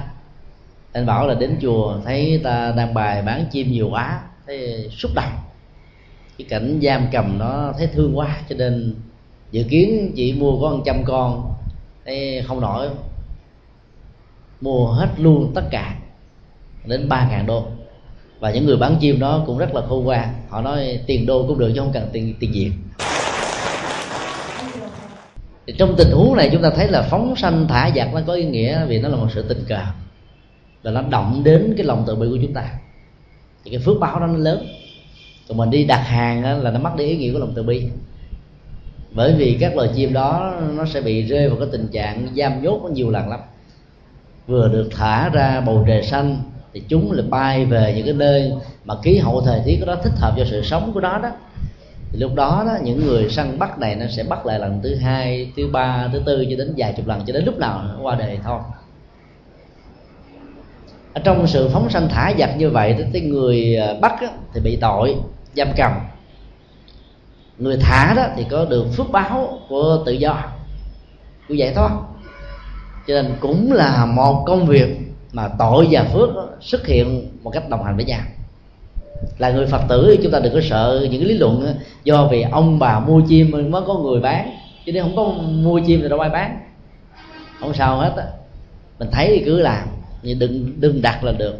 Anh 0.93 1.05
bảo 1.05 1.27
là 1.27 1.33
đến 1.33 1.57
chùa 1.61 1.97
thấy 2.05 2.41
ta 2.43 2.73
đang 2.77 2.93
bài 2.93 3.21
bán 3.21 3.45
chim 3.51 3.71
nhiều 3.71 3.89
quá, 3.91 4.21
thấy 4.45 4.89
xúc 4.91 5.11
động. 5.15 5.31
Cái 6.37 6.47
cảnh 6.49 6.79
giam 6.83 7.07
cầm 7.11 7.39
nó 7.39 7.73
thấy 7.77 7.87
thương 7.87 8.17
quá, 8.17 8.37
cho 8.49 8.55
nên 8.55 8.95
dự 9.51 9.63
kiến 9.69 10.11
chỉ 10.15 10.33
mua 10.33 10.61
có 10.61 10.69
một 10.69 10.83
trăm 10.85 11.03
con 11.05 11.53
thấy 12.07 12.43
không 12.47 12.61
nổi. 12.61 12.89
Mua 14.61 14.91
hết 14.91 15.09
luôn 15.17 15.51
tất 15.55 15.63
cả, 15.71 15.95
đến 16.85 17.09
ba 17.09 17.27
ngàn 17.29 17.45
đô. 17.45 17.67
Và 18.39 18.51
những 18.51 18.65
người 18.65 18.77
bán 18.77 18.97
chim 18.99 19.19
đó 19.19 19.43
cũng 19.45 19.57
rất 19.57 19.73
là 19.73 19.81
khôn 19.89 20.03
ngoan. 20.03 20.33
Họ 20.49 20.61
nói 20.61 20.99
tiền 21.07 21.25
đô 21.25 21.45
cũng 21.47 21.59
được 21.59 21.71
chứ 21.75 21.79
không 21.79 21.91
cần 21.93 22.09
tiền 22.13 22.35
tiền 22.39 22.51
việt 22.51 22.71
thì 25.67 25.73
trong 25.77 25.95
tình 25.97 26.11
huống 26.11 26.35
này 26.35 26.49
chúng 26.51 26.61
ta 26.61 26.69
thấy 26.69 26.87
là 26.87 27.01
phóng 27.01 27.35
sanh 27.35 27.67
thả 27.67 27.91
giặc 27.95 28.13
nó 28.13 28.21
có 28.27 28.33
ý 28.33 28.45
nghĩa 28.45 28.85
vì 28.85 28.99
nó 28.99 29.09
là 29.09 29.15
một 29.15 29.27
sự 29.33 29.41
tình 29.49 29.63
cờ. 29.67 29.81
Và 30.83 30.91
nó 30.91 31.01
động 31.01 31.41
đến 31.43 31.73
cái 31.77 31.85
lòng 31.85 32.03
từ 32.07 32.15
bi 32.15 32.27
của 32.29 32.37
chúng 32.41 32.53
ta. 32.53 32.69
Thì 33.63 33.71
cái 33.71 33.79
phước 33.79 33.99
báo 33.99 34.19
đó 34.19 34.27
nó 34.27 34.37
lớn. 34.37 34.67
Còn 35.47 35.57
mình 35.57 35.69
đi 35.69 35.83
đặt 35.83 36.01
hàng 36.01 36.61
là 36.63 36.71
nó 36.71 36.79
mất 36.79 36.95
đi 36.97 37.05
ý 37.05 37.17
nghĩa 37.17 37.33
của 37.33 37.39
lòng 37.39 37.53
từ 37.55 37.63
bi 37.63 37.89
bởi 39.11 39.33
vì 39.37 39.57
các 39.59 39.75
loài 39.75 39.89
chim 39.95 40.13
đó 40.13 40.53
nó 40.75 40.85
sẽ 40.85 41.01
bị 41.01 41.23
rơi 41.23 41.49
vào 41.49 41.57
cái 41.59 41.67
tình 41.71 41.87
trạng 41.87 42.27
giam 42.37 42.63
nhốt 42.63 42.79
nó 42.83 42.89
nhiều 42.89 43.09
lần 43.09 43.29
lắm. 43.29 43.39
Vừa 44.47 44.67
được 44.67 44.89
thả 44.91 45.29
ra 45.29 45.61
bầu 45.61 45.83
trời 45.87 46.03
xanh, 46.03 46.37
thì 46.73 46.83
chúng 46.87 47.11
lại 47.11 47.25
bay 47.29 47.65
về 47.65 47.93
những 47.95 48.05
cái 48.05 48.13
nơi 48.13 48.51
mà 48.85 48.95
khí 49.03 49.17
hậu 49.17 49.41
thời 49.41 49.61
tiết 49.65 49.79
đó 49.85 49.95
thích 50.03 50.13
hợp 50.15 50.33
cho 50.37 50.45
sự 50.45 50.61
sống 50.63 50.91
của 50.93 50.99
nó 50.99 51.17
đó. 51.17 51.31
Thì 52.11 52.19
lúc 52.19 52.35
đó 52.35 52.63
đó, 52.67 52.77
những 52.83 53.05
người 53.05 53.29
săn 53.29 53.59
bắt 53.59 53.79
này 53.79 53.95
nó 53.95 54.05
sẽ 54.07 54.23
bắt 54.23 54.45
lại 54.45 54.59
lần 54.59 54.79
thứ 54.83 54.95
hai, 54.95 55.51
thứ 55.57 55.67
ba, 55.67 56.09
thứ 56.13 56.21
tư 56.25 56.45
cho 56.49 56.55
đến 56.57 56.73
vài 56.77 56.93
chục 56.97 57.07
lần, 57.07 57.21
cho 57.27 57.33
đến 57.33 57.45
lúc 57.45 57.57
nào 57.57 57.81
nó 57.83 58.01
qua 58.01 58.15
đời 58.15 58.39
thôi. 58.43 58.59
Ở 61.13 61.21
trong 61.23 61.47
sự 61.47 61.69
phóng 61.73 61.89
sanh 61.89 62.09
thả 62.09 62.33
giặc 62.39 62.57
như 62.57 62.69
vậy, 62.69 62.95
thì 63.13 63.21
người 63.21 63.75
à, 63.75 63.93
bắt 64.01 64.13
thì 64.53 64.61
bị 64.61 64.77
tội, 64.81 65.15
giam 65.55 65.67
cầm 65.75 65.91
người 67.57 67.77
thả 67.81 68.13
đó 68.13 68.23
thì 68.35 68.45
có 68.49 68.65
được 68.65 68.85
phước 68.93 69.11
báo 69.11 69.59
của 69.69 70.03
tự 70.05 70.11
do. 70.11 70.43
Của 71.47 71.53
giải 71.53 71.73
thoát 71.73 71.91
cho 73.07 73.13
nên 73.13 73.35
cũng 73.39 73.71
là 73.71 74.05
một 74.05 74.43
công 74.47 74.65
việc 74.65 74.97
mà 75.31 75.49
tội 75.59 75.87
và 75.91 76.03
phước 76.03 76.29
xuất 76.61 76.87
hiện 76.87 77.29
một 77.43 77.49
cách 77.49 77.69
đồng 77.69 77.83
hành 77.83 77.95
với 77.95 78.05
nhau. 78.05 78.21
Là 79.37 79.51
người 79.51 79.65
phật 79.65 79.81
tử 79.89 80.17
chúng 80.23 80.31
ta 80.31 80.39
đừng 80.39 80.53
có 80.53 80.59
sợ 80.69 81.07
những 81.11 81.21
cái 81.21 81.29
lý 81.29 81.37
luận 81.37 81.75
do 82.03 82.27
vì 82.31 82.41
ông 82.41 82.79
bà 82.79 82.99
mua 82.99 83.21
chim 83.21 83.71
mới 83.71 83.81
có 83.87 83.93
người 83.93 84.19
bán. 84.19 84.51
Chứ 84.85 84.91
nếu 84.91 85.03
không 85.03 85.15
có 85.15 85.23
mua 85.41 85.79
chim 85.79 85.99
thì 86.01 86.09
đâu 86.09 86.19
ai 86.19 86.29
bán. 86.29 86.59
Không 87.59 87.73
sao 87.73 87.97
hết 87.97 88.13
á. 88.17 88.25
Mình 88.99 89.09
thấy 89.11 89.27
thì 89.27 89.45
cứ 89.45 89.59
làm. 89.59 89.87
Nhưng 90.21 90.39
đừng 90.39 90.73
đừng 90.79 91.01
đặt 91.01 91.23
là 91.23 91.31
được. 91.31 91.55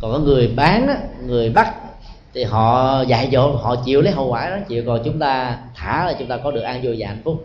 Còn 0.00 0.12
có 0.12 0.18
người 0.18 0.52
bán 0.56 0.88
á, 0.88 0.98
người 1.26 1.50
bắt 1.50 1.74
thì 2.36 2.44
họ 2.44 3.02
dạy 3.02 3.28
dỗ, 3.32 3.56
họ 3.56 3.76
chịu 3.76 4.02
lấy 4.02 4.12
hậu 4.12 4.28
quả 4.28 4.50
đó 4.50 4.56
chịu 4.68 4.82
còn 4.86 5.00
chúng 5.04 5.18
ta 5.18 5.58
thả 5.74 6.04
là 6.04 6.14
chúng 6.18 6.28
ta 6.28 6.36
có 6.36 6.50
được 6.50 6.60
an 6.60 6.80
vui 6.82 6.96
và 6.98 7.08
hạnh 7.08 7.20
phúc. 7.24 7.44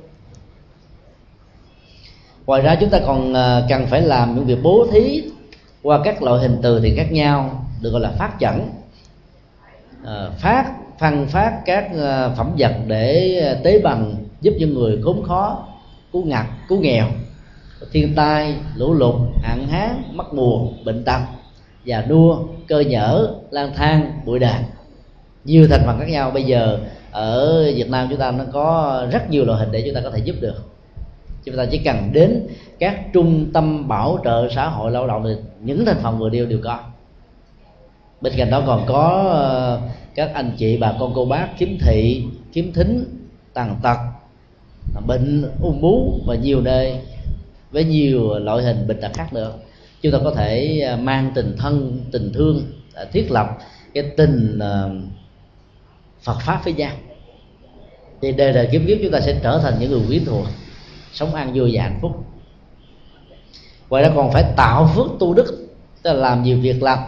Ngoài 2.46 2.62
ra 2.62 2.76
chúng 2.76 2.90
ta 2.90 3.00
còn 3.06 3.34
ờ, 3.34 3.66
cần 3.70 3.88
phải 3.88 4.02
làm 4.02 4.36
những 4.36 4.46
việc 4.46 4.58
bố 4.64 4.88
thí 4.92 5.24
qua 5.84 6.00
các 6.04 6.24
loại 6.24 6.42
hình 6.42 6.60
từ 6.62 6.80
thì 6.80 6.96
khác 6.98 7.12
nhau, 7.12 7.66
được 7.82 7.90
gọi 7.90 8.02
là 8.02 8.12
phát 8.18 8.32
chẩn. 8.40 8.62
Ờ, 10.04 10.32
phát, 10.38 10.72
phân 11.00 11.28
phát 11.28 11.60
các 11.66 11.90
ờ, 11.98 12.34
phẩm 12.38 12.52
vật 12.58 12.74
để 12.88 13.42
tế 13.64 13.80
bằng 13.80 14.16
giúp 14.42 14.54
cho 14.60 14.68
người 14.68 15.00
khốn 15.04 15.24
khó, 15.24 15.68
cứu 16.14 16.26
ngặt, 16.26 16.46
cứu 16.68 16.82
nghèo. 16.82 17.06
Thiên 17.92 18.16
tai, 18.16 18.56
lũ 18.76 18.94
lụt, 18.94 19.16
hạn 19.44 19.68
hán, 19.68 20.04
mất 20.14 20.34
mùa, 20.34 20.68
bệnh 20.86 21.04
tật 21.04 21.22
già 21.86 22.02
đua, 22.02 22.40
cơ 22.68 22.80
nhở, 22.80 23.34
lang 23.52 23.72
thang, 23.76 24.22
bụi 24.26 24.40
đàn 24.40 24.64
nhiều 25.46 25.68
thành 25.68 25.82
phần 25.86 26.00
khác 26.00 26.10
nhau. 26.10 26.32
Bây 26.32 26.44
giờ 26.44 26.80
ở 27.12 27.64
Việt 27.76 27.90
Nam 27.90 28.08
chúng 28.10 28.20
ta 28.20 28.32
nó 28.32 28.44
có 28.54 29.08
rất 29.12 29.30
nhiều 29.30 29.46
loại 29.46 29.60
hình 29.60 29.72
để 29.72 29.84
chúng 29.86 29.96
ta 29.96 30.02
có 30.02 30.10
thể 30.10 30.20
giúp 30.20 30.36
được. 30.40 30.56
Chúng 31.44 31.58
ta 31.58 31.66
chỉ 31.66 31.78
cần 31.78 32.10
đến 32.14 32.48
các 32.80 33.00
trung 33.14 33.52
tâm 33.54 33.88
bảo 33.88 34.20
trợ 34.24 34.50
xã 34.56 34.68
hội 34.68 34.92
lao 34.92 35.08
động 35.08 35.24
thì 35.24 35.32
những 35.64 35.86
thành 35.86 35.98
phần 36.04 36.20
vừa 36.20 36.30
nêu 36.30 36.46
đều 36.46 36.60
có. 36.64 36.80
Bên 38.22 38.34
cạnh 38.38 38.50
đó 38.50 38.64
còn 38.66 38.86
có 38.88 39.30
ờ, 39.32 39.82
các 40.16 40.32
anh 40.34 40.52
chị 40.58 40.78
bà 40.78 40.94
con 41.00 41.12
cô 41.16 41.26
bác 41.26 41.48
kiếm 41.58 41.78
thị 41.82 42.24
kiếm 42.54 42.74
thính, 42.74 43.06
tàn 43.54 43.76
tật, 43.84 43.98
bệnh 45.08 45.52
ung 45.62 45.82
bú 45.82 46.20
và 46.26 46.36
nhiều 46.36 46.62
nơi 46.62 46.98
với 47.72 47.84
nhiều 47.84 48.40
loại 48.40 48.64
hình 48.64 48.88
bệnh 48.88 49.02
tật 49.02 49.12
khác 49.14 49.34
nữa. 49.34 49.54
Chúng 50.02 50.12
ta 50.12 50.18
có 50.24 50.32
thể 50.32 50.80
ờ, 50.80 50.98
mang 50.98 51.32
tình 51.36 51.56
thân, 51.58 52.02
tình 52.12 52.32
thương 52.34 52.64
ờ, 52.94 53.06
thiết 53.14 53.32
lập 53.32 53.48
cái 53.94 54.04
tình 54.18 54.60
Phật 56.22 56.38
pháp 56.42 56.62
với 56.64 56.74
nhau 56.74 56.92
thì 58.22 58.32
đời 58.32 58.54
đời 58.54 58.70
kiếp 58.72 58.82
kiếp 58.88 58.98
chúng 59.02 59.12
ta 59.12 59.20
sẽ 59.20 59.40
trở 59.44 59.60
thành 59.64 59.74
những 59.80 59.92
người 59.92 60.02
quyến 60.08 60.26
thuộc, 60.26 60.46
sống 61.14 61.36
an 61.36 61.52
vui 61.54 61.72
và 61.74 61.84
hạnh 61.84 62.00
phúc. 62.02 62.26
Ngoài 63.90 64.04
ra 64.04 64.12
còn 64.16 64.32
phải 64.32 64.44
tạo 64.56 64.90
phước 64.96 65.08
tu 65.20 65.34
đức, 65.34 65.68
tức 66.04 66.14
là 66.14 66.20
làm 66.20 66.44
nhiều 66.44 66.58
việc 66.62 66.84
làm. 66.84 67.00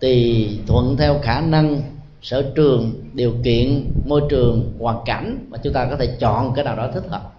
Thì 0.00 0.48
thuận 0.66 0.96
theo 0.96 1.18
khả 1.22 1.40
năng, 1.40 1.82
sở 2.22 2.52
trường, 2.56 2.92
điều 3.12 3.32
kiện, 3.44 3.92
môi 4.06 4.22
trường, 4.30 4.72
hoàn 4.78 4.96
cảnh 5.04 5.46
mà 5.50 5.58
chúng 5.62 5.72
ta 5.72 5.86
có 5.90 5.96
thể 5.96 6.16
chọn 6.20 6.54
cái 6.54 6.64
nào 6.64 6.76
đó 6.76 6.88
thích 6.94 7.04
hợp. 7.08 7.32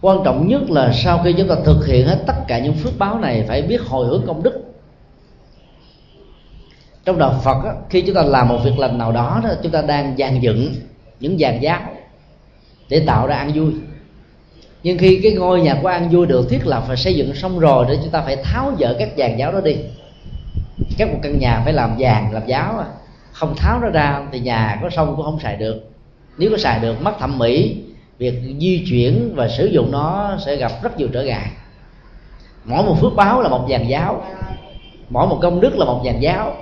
Quan 0.00 0.18
trọng 0.24 0.48
nhất 0.48 0.70
là 0.70 0.92
sau 0.92 1.20
khi 1.24 1.34
chúng 1.38 1.48
ta 1.48 1.54
thực 1.64 1.86
hiện 1.86 2.06
hết 2.06 2.18
tất 2.26 2.34
cả 2.48 2.58
những 2.58 2.74
phước 2.74 2.98
báo 2.98 3.18
này, 3.18 3.44
phải 3.48 3.62
biết 3.62 3.80
hồi 3.82 4.06
hướng 4.06 4.26
công 4.26 4.42
đức 4.42 4.69
trong 7.10 7.18
đạo 7.18 7.40
Phật 7.44 7.64
á, 7.64 7.72
khi 7.90 8.00
chúng 8.00 8.14
ta 8.14 8.22
làm 8.22 8.48
một 8.48 8.58
việc 8.64 8.78
lành 8.78 8.98
nào 8.98 9.12
đó, 9.12 9.40
đó 9.44 9.50
chúng 9.62 9.72
ta 9.72 9.82
đang 9.82 10.16
dàn 10.18 10.40
dựng 10.40 10.74
những 11.20 11.38
dàn 11.38 11.60
giáo 11.60 11.80
để 12.88 13.02
tạo 13.06 13.26
ra 13.26 13.36
an 13.36 13.52
vui. 13.54 13.72
Nhưng 14.82 14.98
khi 14.98 15.20
cái 15.22 15.32
ngôi 15.32 15.60
nhà 15.60 15.78
của 15.82 15.88
an 15.88 16.08
vui 16.08 16.26
được 16.26 16.50
thiết 16.50 16.66
lập 16.66 16.84
và 16.88 16.96
xây 16.96 17.14
dựng 17.14 17.34
xong 17.34 17.58
rồi 17.58 17.86
thì 17.88 17.94
chúng 18.02 18.10
ta 18.10 18.22
phải 18.22 18.36
tháo 18.36 18.72
dỡ 18.80 18.96
các 18.98 19.08
dàn 19.16 19.36
giáo 19.36 19.52
đó 19.52 19.60
đi. 19.60 19.76
Các 20.98 21.08
một 21.12 21.18
căn 21.22 21.38
nhà 21.38 21.60
phải 21.64 21.72
làm 21.72 21.96
vàng 21.98 22.32
làm 22.32 22.46
giáo 22.46 22.78
à 22.78 22.86
không 23.32 23.54
tháo 23.56 23.80
nó 23.80 23.88
ra 23.88 24.26
thì 24.32 24.40
nhà 24.40 24.78
có 24.82 24.90
xong 24.90 25.16
cũng 25.16 25.24
không 25.24 25.40
xài 25.40 25.56
được. 25.56 25.90
Nếu 26.38 26.50
có 26.50 26.56
xài 26.56 26.80
được 26.80 27.02
mất 27.02 27.18
thẩm 27.18 27.38
mỹ 27.38 27.76
việc 28.18 28.34
di 28.60 28.84
chuyển 28.88 29.32
và 29.34 29.48
sử 29.48 29.66
dụng 29.66 29.90
nó 29.90 30.36
sẽ 30.46 30.56
gặp 30.56 30.72
rất 30.82 30.98
nhiều 30.98 31.08
trở 31.12 31.22
ngại. 31.22 31.46
Mỗi 32.64 32.82
một 32.82 32.96
phước 33.00 33.12
báo 33.16 33.42
là 33.42 33.48
một 33.48 33.66
dàn 33.70 33.88
giáo. 33.88 34.22
Mỗi 35.08 35.26
một 35.26 35.38
công 35.42 35.60
đức 35.60 35.76
là 35.76 35.84
một 35.84 36.02
dàn 36.04 36.20
giáo 36.20 36.56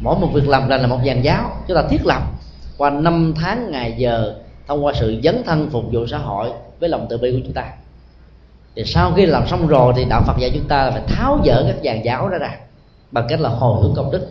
mỗi 0.00 0.18
một 0.18 0.28
việc 0.34 0.48
làm 0.48 0.68
lành 0.68 0.80
là 0.80 0.86
một 0.86 0.98
dàn 1.06 1.22
giáo 1.22 1.50
chúng 1.68 1.76
ta 1.76 1.82
thiết 1.90 2.06
lập 2.06 2.22
qua 2.76 2.90
năm 2.90 3.34
tháng 3.36 3.70
ngày 3.70 3.94
giờ 3.98 4.34
thông 4.66 4.84
qua 4.84 4.92
sự 5.00 5.20
dấn 5.24 5.42
thân 5.46 5.70
phục 5.70 5.84
vụ 5.92 6.06
xã 6.06 6.18
hội 6.18 6.50
với 6.80 6.88
lòng 6.88 7.06
từ 7.10 7.18
bi 7.18 7.32
của 7.32 7.40
chúng 7.44 7.52
ta. 7.52 7.72
Thì 8.76 8.84
sau 8.84 9.12
khi 9.16 9.26
làm 9.26 9.46
xong 9.46 9.66
rồi 9.66 9.92
thì 9.96 10.04
đạo 10.10 10.22
Phật 10.26 10.38
dạy 10.38 10.50
chúng 10.54 10.68
ta 10.68 10.84
là 10.84 10.90
phải 10.90 11.02
tháo 11.06 11.38
dỡ 11.44 11.64
các 11.66 11.76
dàn 11.84 12.02
giáo 12.02 12.28
ra 12.28 12.38
ra 12.38 12.56
bằng 13.10 13.26
cách 13.28 13.40
là 13.40 13.48
hồi 13.48 13.82
hướng 13.82 13.94
công 13.96 14.10
đức. 14.10 14.28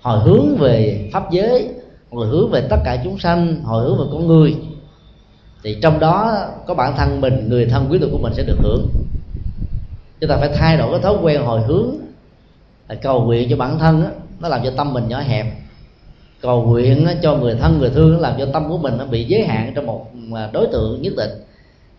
Hồi 0.00 0.18
hướng 0.20 0.56
về 0.58 1.08
pháp 1.12 1.30
giới 1.30 1.68
hồi 2.10 2.26
hướng 2.26 2.50
về 2.50 2.66
tất 2.70 2.76
cả 2.84 2.96
chúng 3.04 3.18
sanh 3.18 3.62
hồi 3.62 3.84
hướng 3.84 3.98
về 3.98 4.04
con 4.12 4.26
người. 4.26 4.56
Thì 5.62 5.78
trong 5.82 5.98
đó 6.00 6.44
có 6.66 6.74
bản 6.74 6.96
thân 6.96 7.20
mình 7.20 7.48
người 7.48 7.66
thân 7.66 7.86
quý 7.90 7.98
tộc 7.98 8.10
của 8.12 8.18
mình 8.18 8.32
sẽ 8.34 8.42
được 8.42 8.58
hưởng. 8.58 8.88
Chúng 10.20 10.30
ta 10.30 10.36
phải 10.36 10.50
thay 10.54 10.76
đổi 10.76 10.90
cái 10.90 11.00
thói 11.00 11.16
quen 11.22 11.44
hồi 11.44 11.60
hướng 11.62 11.90
là 12.88 12.94
cầu 12.94 13.24
nguyện 13.24 13.50
cho 13.50 13.56
bản 13.56 13.78
thân 13.78 14.02
đó, 14.02 14.08
nó 14.40 14.48
làm 14.48 14.60
cho 14.64 14.70
tâm 14.76 14.92
mình 14.92 15.08
nhỏ 15.08 15.20
hẹp. 15.20 15.46
Cầu 16.40 16.62
nguyện 16.62 17.06
cho 17.22 17.36
người 17.36 17.54
thân, 17.54 17.78
người 17.78 17.90
thương, 17.90 18.12
nó 18.12 18.18
làm 18.18 18.34
cho 18.38 18.46
tâm 18.52 18.68
của 18.68 18.78
mình 18.78 18.98
nó 18.98 19.06
bị 19.06 19.24
giới 19.24 19.44
hạn 19.44 19.72
trong 19.74 19.86
một 19.86 20.06
à, 20.34 20.48
đối 20.52 20.66
tượng 20.66 21.02
nhất 21.02 21.12
định. 21.16 21.30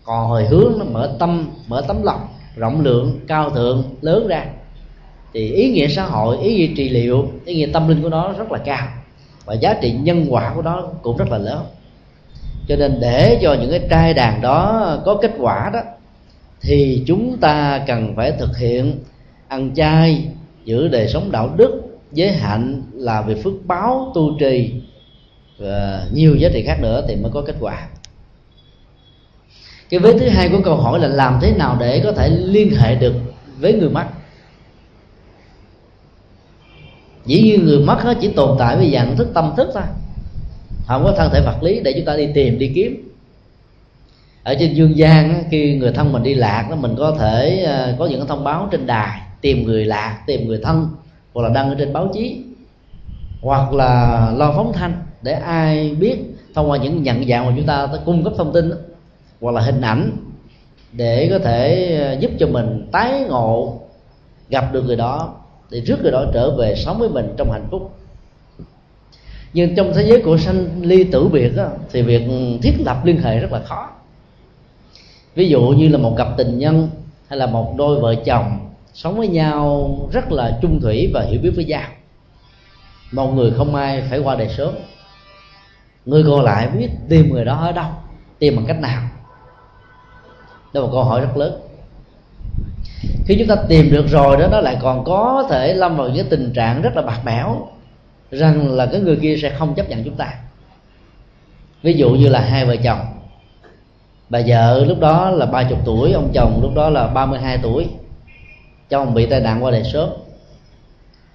Còn 0.04 0.28
hồi 0.28 0.46
hướng 0.46 0.74
nó 0.80 0.86
mở 0.86 1.16
tâm, 1.20 1.50
mở 1.68 1.84
tấm 1.88 2.04
lòng, 2.04 2.22
rộng 2.56 2.82
lượng, 2.82 3.20
cao 3.28 3.50
thượng, 3.50 3.84
lớn 4.02 4.28
ra. 4.28 4.46
Thì 5.34 5.52
ý 5.52 5.72
nghĩa 5.72 5.88
xã 5.88 6.06
hội, 6.06 6.38
ý 6.38 6.56
nghĩa 6.56 6.74
trị 6.78 6.90
liệu, 6.90 7.28
ý 7.46 7.56
nghĩa 7.56 7.68
tâm 7.74 7.88
linh 7.88 8.02
của 8.02 8.10
nó 8.10 8.34
rất 8.38 8.52
là 8.52 8.58
cao. 8.58 8.88
Và 9.46 9.54
giá 9.54 9.74
trị 9.82 9.92
nhân 9.92 10.26
quả 10.30 10.52
của 10.56 10.62
nó 10.62 10.88
cũng 11.02 11.18
rất 11.18 11.30
là 11.32 11.38
lớn. 11.38 11.66
Cho 12.68 12.76
nên 12.76 12.98
để 13.02 13.40
cho 13.42 13.54
những 13.54 13.70
cái 13.70 13.82
trai 13.90 14.14
đàn 14.14 14.42
đó 14.42 14.98
có 15.06 15.20
kết 15.22 15.32
quả 15.40 15.70
đó, 15.74 15.80
thì 16.62 17.04
chúng 17.08 17.38
ta 17.38 17.84
cần 17.88 18.14
phải 18.16 18.32
thực 18.32 18.58
hiện 18.58 19.00
ăn 19.48 19.76
chay, 19.76 20.26
giữ 20.66 20.88
đời 20.88 21.08
sống 21.08 21.32
đạo 21.32 21.50
đức 21.58 21.91
giới 22.14 22.32
hạnh 22.32 22.84
là 22.94 23.22
về 23.22 23.36
phước 23.44 23.54
báo 23.66 24.12
tu 24.16 24.38
trì, 24.40 24.74
và 25.58 26.06
nhiều 26.14 26.36
giá 26.36 26.50
trị 26.54 26.64
khác 26.66 26.78
nữa 26.82 27.06
thì 27.08 27.16
mới 27.16 27.32
có 27.32 27.42
kết 27.42 27.56
quả. 27.60 27.88
Cái 29.90 30.00
vế 30.00 30.20
thứ 30.20 30.30
hai 30.30 30.50
của 30.50 30.62
câu 30.64 30.76
hỏi 30.76 31.00
là 31.00 31.08
làm 31.08 31.40
thế 31.42 31.52
nào 31.52 31.78
để 31.80 32.02
có 32.04 32.12
thể 32.12 32.30
liên 32.30 32.76
hệ 32.76 32.96
được 32.96 33.14
với 33.60 33.74
người 33.74 33.90
mất? 33.90 34.06
Dĩ 37.26 37.42
nhiên 37.42 37.66
người 37.66 37.80
mất 37.80 37.98
chỉ 38.22 38.28
tồn 38.28 38.56
tại 38.60 38.78
với 38.78 38.92
dạng 38.94 39.18
thức 39.18 39.28
tâm 39.34 39.54
thức 39.58 39.70
thôi. 39.74 39.84
Không 40.88 41.04
có 41.04 41.14
thân 41.18 41.32
thể 41.34 41.42
vật 41.46 41.64
lý 41.64 41.80
để 41.80 41.94
chúng 41.96 42.06
ta 42.06 42.16
đi 42.16 42.28
tìm, 42.34 42.60
đi 42.60 42.72
kiếm. 42.76 43.08
Ở 44.44 44.56
trên 44.60 44.74
dương 44.74 44.98
gian 44.98 45.44
khi 45.52 45.76
người 45.76 45.92
thân 45.92 46.12
mình 46.12 46.24
đi 46.24 46.34
lạc 46.34 46.68
đó, 46.70 46.76
mình 46.76 46.96
có 46.98 47.16
thể 47.20 47.64
ờ, 47.64 47.96
có 48.00 48.06
những 48.06 48.28
thông 48.28 48.44
báo 48.44 48.68
trên 48.72 48.88
đài, 48.88 49.22
tìm 49.42 49.64
người 49.64 49.86
lạc, 49.86 50.20
tìm 50.28 50.48
người 50.48 50.60
thân 50.64 50.90
hoặc 51.34 51.44
là 51.44 51.50
đăng 51.50 51.70
ở 51.70 51.76
trên 51.80 51.94
báo 51.94 52.10
chí 52.14 52.44
hoặc 53.42 53.74
là 53.74 54.32
lo 54.36 54.54
phóng 54.56 54.74
thanh 54.74 55.04
để 55.22 55.32
ai 55.32 55.96
biết 56.00 56.18
thông 56.54 56.70
qua 56.70 56.78
những 56.78 57.04
nhận 57.04 57.28
dạng 57.28 57.46
mà 57.46 57.54
chúng 57.58 57.66
ta 57.66 57.88
cung 58.06 58.24
cấp 58.24 58.34
thông 58.38 58.54
tin 58.54 58.70
đó, 58.70 58.76
hoặc 59.42 59.52
là 59.52 59.62
hình 59.62 59.82
ảnh 59.82 60.12
để 60.92 61.28
có 61.32 61.40
thể 61.40 61.96
ờ, 62.02 62.18
giúp 62.20 62.32
cho 62.40 62.48
mình 62.48 62.88
tái 62.92 63.26
ngộ 63.30 63.80
gặp 64.50 64.74
được 64.74 64.86
người 64.86 64.96
đó 64.96 65.34
để 65.70 65.80
rước 65.80 65.98
người 66.02 66.12
đó 66.12 66.26
trở 66.34 66.56
về 66.58 66.76
sống 66.76 67.00
với 67.00 67.10
mình 67.10 67.34
trong 67.38 67.52
hạnh 67.52 67.68
phúc. 67.72 67.92
Nhưng 69.54 69.76
trong 69.76 69.94
thế 69.96 70.04
giới 70.04 70.22
của 70.22 70.38
sanh 70.38 70.82
ly 70.82 71.04
tử 71.04 71.28
biệt 71.28 71.50
đó, 71.56 71.68
thì 71.92 72.02
việc 72.02 72.22
thiết 72.62 72.74
lập 72.86 73.06
liên 73.06 73.22
hệ 73.22 73.40
rất 73.40 73.52
là 73.52 73.60
khó. 73.60 73.90
Ví 75.36 75.50
dụ 75.50 75.62
như 75.62 75.88
là 75.88 75.98
một 75.98 76.16
cặp 76.18 76.28
tình 76.38 76.60
nhân 76.60 76.90
hay 77.28 77.40
là 77.40 77.46
một 77.46 77.74
đôi 77.78 78.00
vợ 78.00 78.16
chồng 78.26 78.71
sống 78.94 79.18
với 79.18 79.28
nhau 79.28 79.98
rất 80.12 80.32
là 80.32 80.60
chung 80.62 80.82
thủy 80.82 81.12
và 81.14 81.22
hiểu 81.22 81.40
biết 81.42 81.52
với 81.56 81.66
nhau. 81.66 81.90
Một 83.12 83.28
người 83.28 83.52
không 83.58 83.76
ai 83.76 84.04
phải 84.10 84.20
qua 84.20 84.36
đời 84.36 84.50
sớm. 84.58 84.74
Người 86.06 86.24
còn 86.28 86.42
lại 86.42 86.68
biết 86.68 86.90
tìm 87.10 87.34
người 87.34 87.46
đó 87.46 87.56
ở 87.56 87.72
đâu, 87.72 87.90
tìm 88.40 88.56
bằng 88.56 88.66
cách 88.66 88.80
nào. 88.80 89.02
Đó 90.74 90.82
là 90.82 90.82
một 90.82 90.90
câu 90.92 91.04
hỏi 91.04 91.22
rất 91.22 91.38
lớn. 91.38 91.62
Khi 93.26 93.36
chúng 93.40 93.48
ta 93.48 93.56
tìm 93.70 93.92
được 93.92 94.08
rồi 94.08 94.38
đó, 94.38 94.48
nó 94.52 94.62
lại 94.62 94.78
còn 94.82 95.04
có 95.04 95.48
thể 95.50 95.74
lâm 95.74 95.98
vào 95.98 96.10
những 96.10 96.30
tình 96.30 96.54
trạng 96.54 96.82
rất 96.82 96.96
là 96.96 97.02
bạc 97.02 97.22
bẽo, 97.26 97.68
rằng 98.32 98.72
là 98.72 98.86
cái 98.86 99.02
người 99.02 99.16
kia 99.22 99.36
sẽ 99.42 99.50
không 99.50 99.76
chấp 99.76 99.90
nhận 99.90 100.04
chúng 100.04 100.16
ta. 100.16 100.34
Ví 101.84 101.94
dụ 101.94 102.10
như 102.10 102.30
là 102.30 102.42
hai 102.42 102.66
vợ 102.66 102.76
chồng. 102.76 103.00
Bà 104.30 104.42
vợ 104.48 104.86
lúc 104.88 105.00
đó 105.00 105.30
là 105.30 105.46
ba 105.46 105.64
chục 105.64 105.80
tuổi, 105.86 106.12
ông 106.12 106.32
chồng 106.34 106.60
lúc 106.62 106.72
đó 106.76 106.90
là 106.90 107.08
32 107.08 107.58
tuổi 107.58 107.88
chồng 108.92 109.14
bị 109.14 109.26
tai 109.26 109.40
nạn 109.40 109.64
qua 109.64 109.72
đời 109.72 109.84
sớm. 109.94 110.10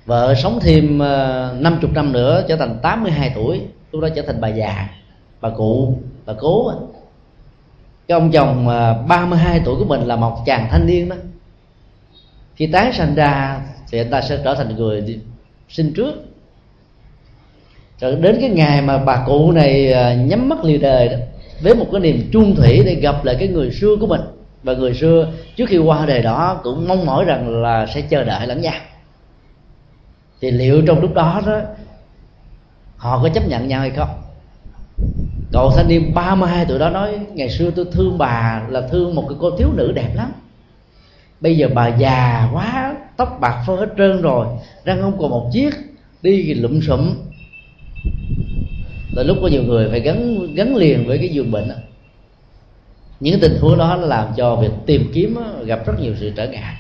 Vợ 0.07 0.35
sống 0.35 0.59
thêm 0.63 0.99
ờ, 0.99 1.55
năm 1.61 1.79
chục 1.83 1.91
năm 1.93 2.13
nữa 2.13 2.45
trở 2.49 2.57
thành 2.57 2.79
82 2.83 3.33
tuổi 3.35 3.61
lúc 3.93 4.03
đó 4.03 4.09
trở 4.17 4.23
thành 4.23 4.41
bà 4.41 4.49
già 4.49 4.89
bà 5.41 5.51
cụ 5.51 5.99
bà 6.27 6.33
cố. 6.39 6.73
Cái 8.09 8.19
ông 8.19 8.31
chồng 8.31 8.69
ờ, 8.69 9.03
32 9.09 9.61
tuổi 9.65 9.77
của 9.79 9.85
mình 9.85 10.01
là 10.01 10.17
một 10.17 10.43
chàng 10.47 10.69
thanh 10.71 10.87
niên 10.87 11.09
đó. 11.09 11.17
Khi 12.57 12.67
tái 12.67 12.93
sanh 12.93 13.15
ra 13.15 13.61
thì 13.91 13.99
anh 13.99 14.11
ta 14.11 14.21
sẽ 14.21 14.39
trở 14.45 14.55
thành 14.55 14.77
người 14.77 15.21
sinh 15.69 15.93
trước. 15.93 16.15
Rồi 18.01 18.17
đến 18.17 18.39
cái 18.41 18.51
ngày 18.51 18.83
mà 18.83 18.99
bà 18.99 19.25
cụ 19.27 19.53
này 19.53 19.93
ờ, 19.93 20.15
nhắm 20.15 20.49
mắt 20.49 20.65
lìa 20.65 20.79
đời 20.79 21.09
đó 21.09 21.17
với 21.61 21.75
một 21.75 21.87
cái 21.93 22.01
niềm 22.01 22.29
chung 22.33 22.57
thủy 22.57 22.83
để 22.87 22.95
gặp 22.95 23.25
lại 23.25 23.37
cái 23.39 23.49
người 23.49 23.71
xưa 23.71 23.97
của 24.01 24.07
mình 24.07 24.21
và 24.63 24.75
người 24.75 24.95
xưa, 24.95 25.33
trước 25.57 25.69
khi 25.69 25.79
qua 25.79 26.07
đời 26.07 26.23
đó, 26.23 26.61
cũng 26.63 26.89
mong 26.89 27.07
mỏi 27.07 27.25
rằng 27.25 27.63
là 27.63 27.87
sẽ 27.87 28.01
chờ 28.01 28.25
đợi 28.25 28.47
lẫn 28.47 28.61
nhau 28.61 28.81
thì 30.41 30.51
liệu 30.51 30.83
trong 30.87 31.01
lúc 31.01 31.15
đó 31.15 31.43
đó, 31.47 31.61
họ 32.97 33.23
có 33.23 33.29
chấp 33.29 33.49
nhận 33.49 33.69
nhau 33.69 33.81
hay 33.81 33.91
không? 33.91 34.09
Cậu 35.53 35.71
thanh 35.77 35.89
niên 35.89 36.15
32 36.15 36.65
tuổi 36.69 36.79
đó 36.79 36.91
nói, 36.91 37.19
ngày 37.35 37.51
xưa 37.51 37.71
tôi 37.71 37.85
thương 37.93 38.19
bà 38.19 38.63
là 38.69 38.89
thương 38.91 39.15
một 39.15 39.25
cái 39.29 39.39
cô 39.41 39.51
thiếu 39.51 39.69
nữ 39.77 39.93
đẹp 39.93 40.11
lắm. 40.15 40.33
Bây 41.41 41.57
giờ 41.57 41.69
bà 41.75 41.89
già 41.89 42.49
quá, 42.53 42.97
tóc 43.17 43.39
bạc 43.41 43.65
phơ 43.67 43.77
hết 43.77 43.89
trơn 43.99 44.23
rồi, 44.23 44.47
răng 44.85 45.03
không 45.03 45.19
còn 45.21 45.31
một 45.31 45.51
chiếc, 45.53 45.71
đi 46.23 46.43
thì 46.47 46.55
lụm 46.55 46.81
xụm 46.81 47.15
là 49.13 49.23
lúc 49.23 49.37
có 49.43 49.49
nhiều 49.49 49.63
người 49.63 49.89
phải 49.91 50.01
gắn 50.01 50.47
gắn 50.55 50.77
liền 50.77 51.07
với 51.07 51.19
cái 51.19 51.29
giường 51.29 51.51
bệnh 51.51 51.69
đó 51.69 51.75
những 53.21 53.41
tình 53.41 53.59
huống 53.61 53.79
đó 53.79 53.97
làm 53.97 54.29
cho 54.37 54.57
việc 54.57 54.71
tìm 54.87 55.11
kiếm 55.15 55.39
gặp 55.65 55.87
rất 55.87 55.95
nhiều 56.01 56.15
sự 56.21 56.33
trở 56.37 56.49
ngại. 56.49 56.75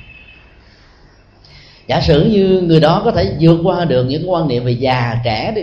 Giả 1.86 2.00
sử 2.00 2.24
như 2.24 2.60
người 2.66 2.80
đó 2.80 3.02
có 3.04 3.10
thể 3.10 3.36
vượt 3.40 3.58
qua 3.64 3.84
được 3.84 4.04
những 4.04 4.30
quan 4.30 4.48
niệm 4.48 4.64
về 4.64 4.72
già, 4.72 5.20
trẻ 5.24 5.52
đi, 5.56 5.62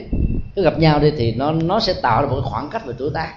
cứ 0.55 0.63
gặp 0.63 0.79
nhau 0.79 0.99
đi 0.99 1.11
thì 1.17 1.31
nó 1.31 1.51
nó 1.51 1.79
sẽ 1.79 1.93
tạo 2.01 2.21
ra 2.21 2.29
một 2.29 2.41
khoảng 2.43 2.69
cách 2.69 2.85
về 2.85 2.93
tuổi 2.97 3.11
tác. 3.13 3.33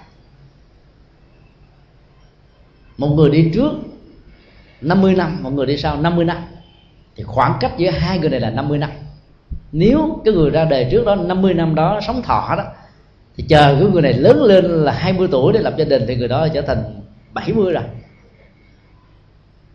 Một 2.99 3.09
người 3.09 3.31
đi 3.31 3.51
trước 3.55 3.73
50 4.81 5.15
năm, 5.15 5.39
một 5.43 5.53
người 5.53 5.67
đi 5.67 5.77
sau 5.77 6.01
50 6.01 6.25
năm, 6.25 6.37
thì 7.17 7.23
khoảng 7.23 7.53
cách 7.61 7.73
giữa 7.79 7.91
hai 7.91 8.19
người 8.19 8.31
này 8.31 8.41
là 8.41 8.51
50 8.51 8.79
năm. 8.79 8.91
Nếu 9.73 10.21
cái 10.25 10.35
người 10.35 10.51
ra 10.51 10.65
đời 10.65 10.89
trước 10.91 11.05
đó 11.07 11.15
50 11.15 11.55
năm 11.55 11.75
đó 11.75 12.01
sống 12.07 12.23
thọ 12.23 12.55
đó, 12.57 12.65
thì 13.37 13.45
chờ 13.49 13.77
cái 13.81 13.89
người 13.93 14.03
này 14.03 14.13
lớn 14.13 14.43
lên 14.43 14.65
là 14.65 14.93
20 14.93 15.29
tuổi 15.31 15.53
để 15.53 15.61
lập 15.61 15.75
gia 15.77 15.85
đình 15.85 16.05
thì 16.09 16.17
người 16.17 16.29
đó 16.29 16.49
trở 16.55 16.63
thành 16.63 17.01
70 17.37 17.73
rồi. 17.73 17.85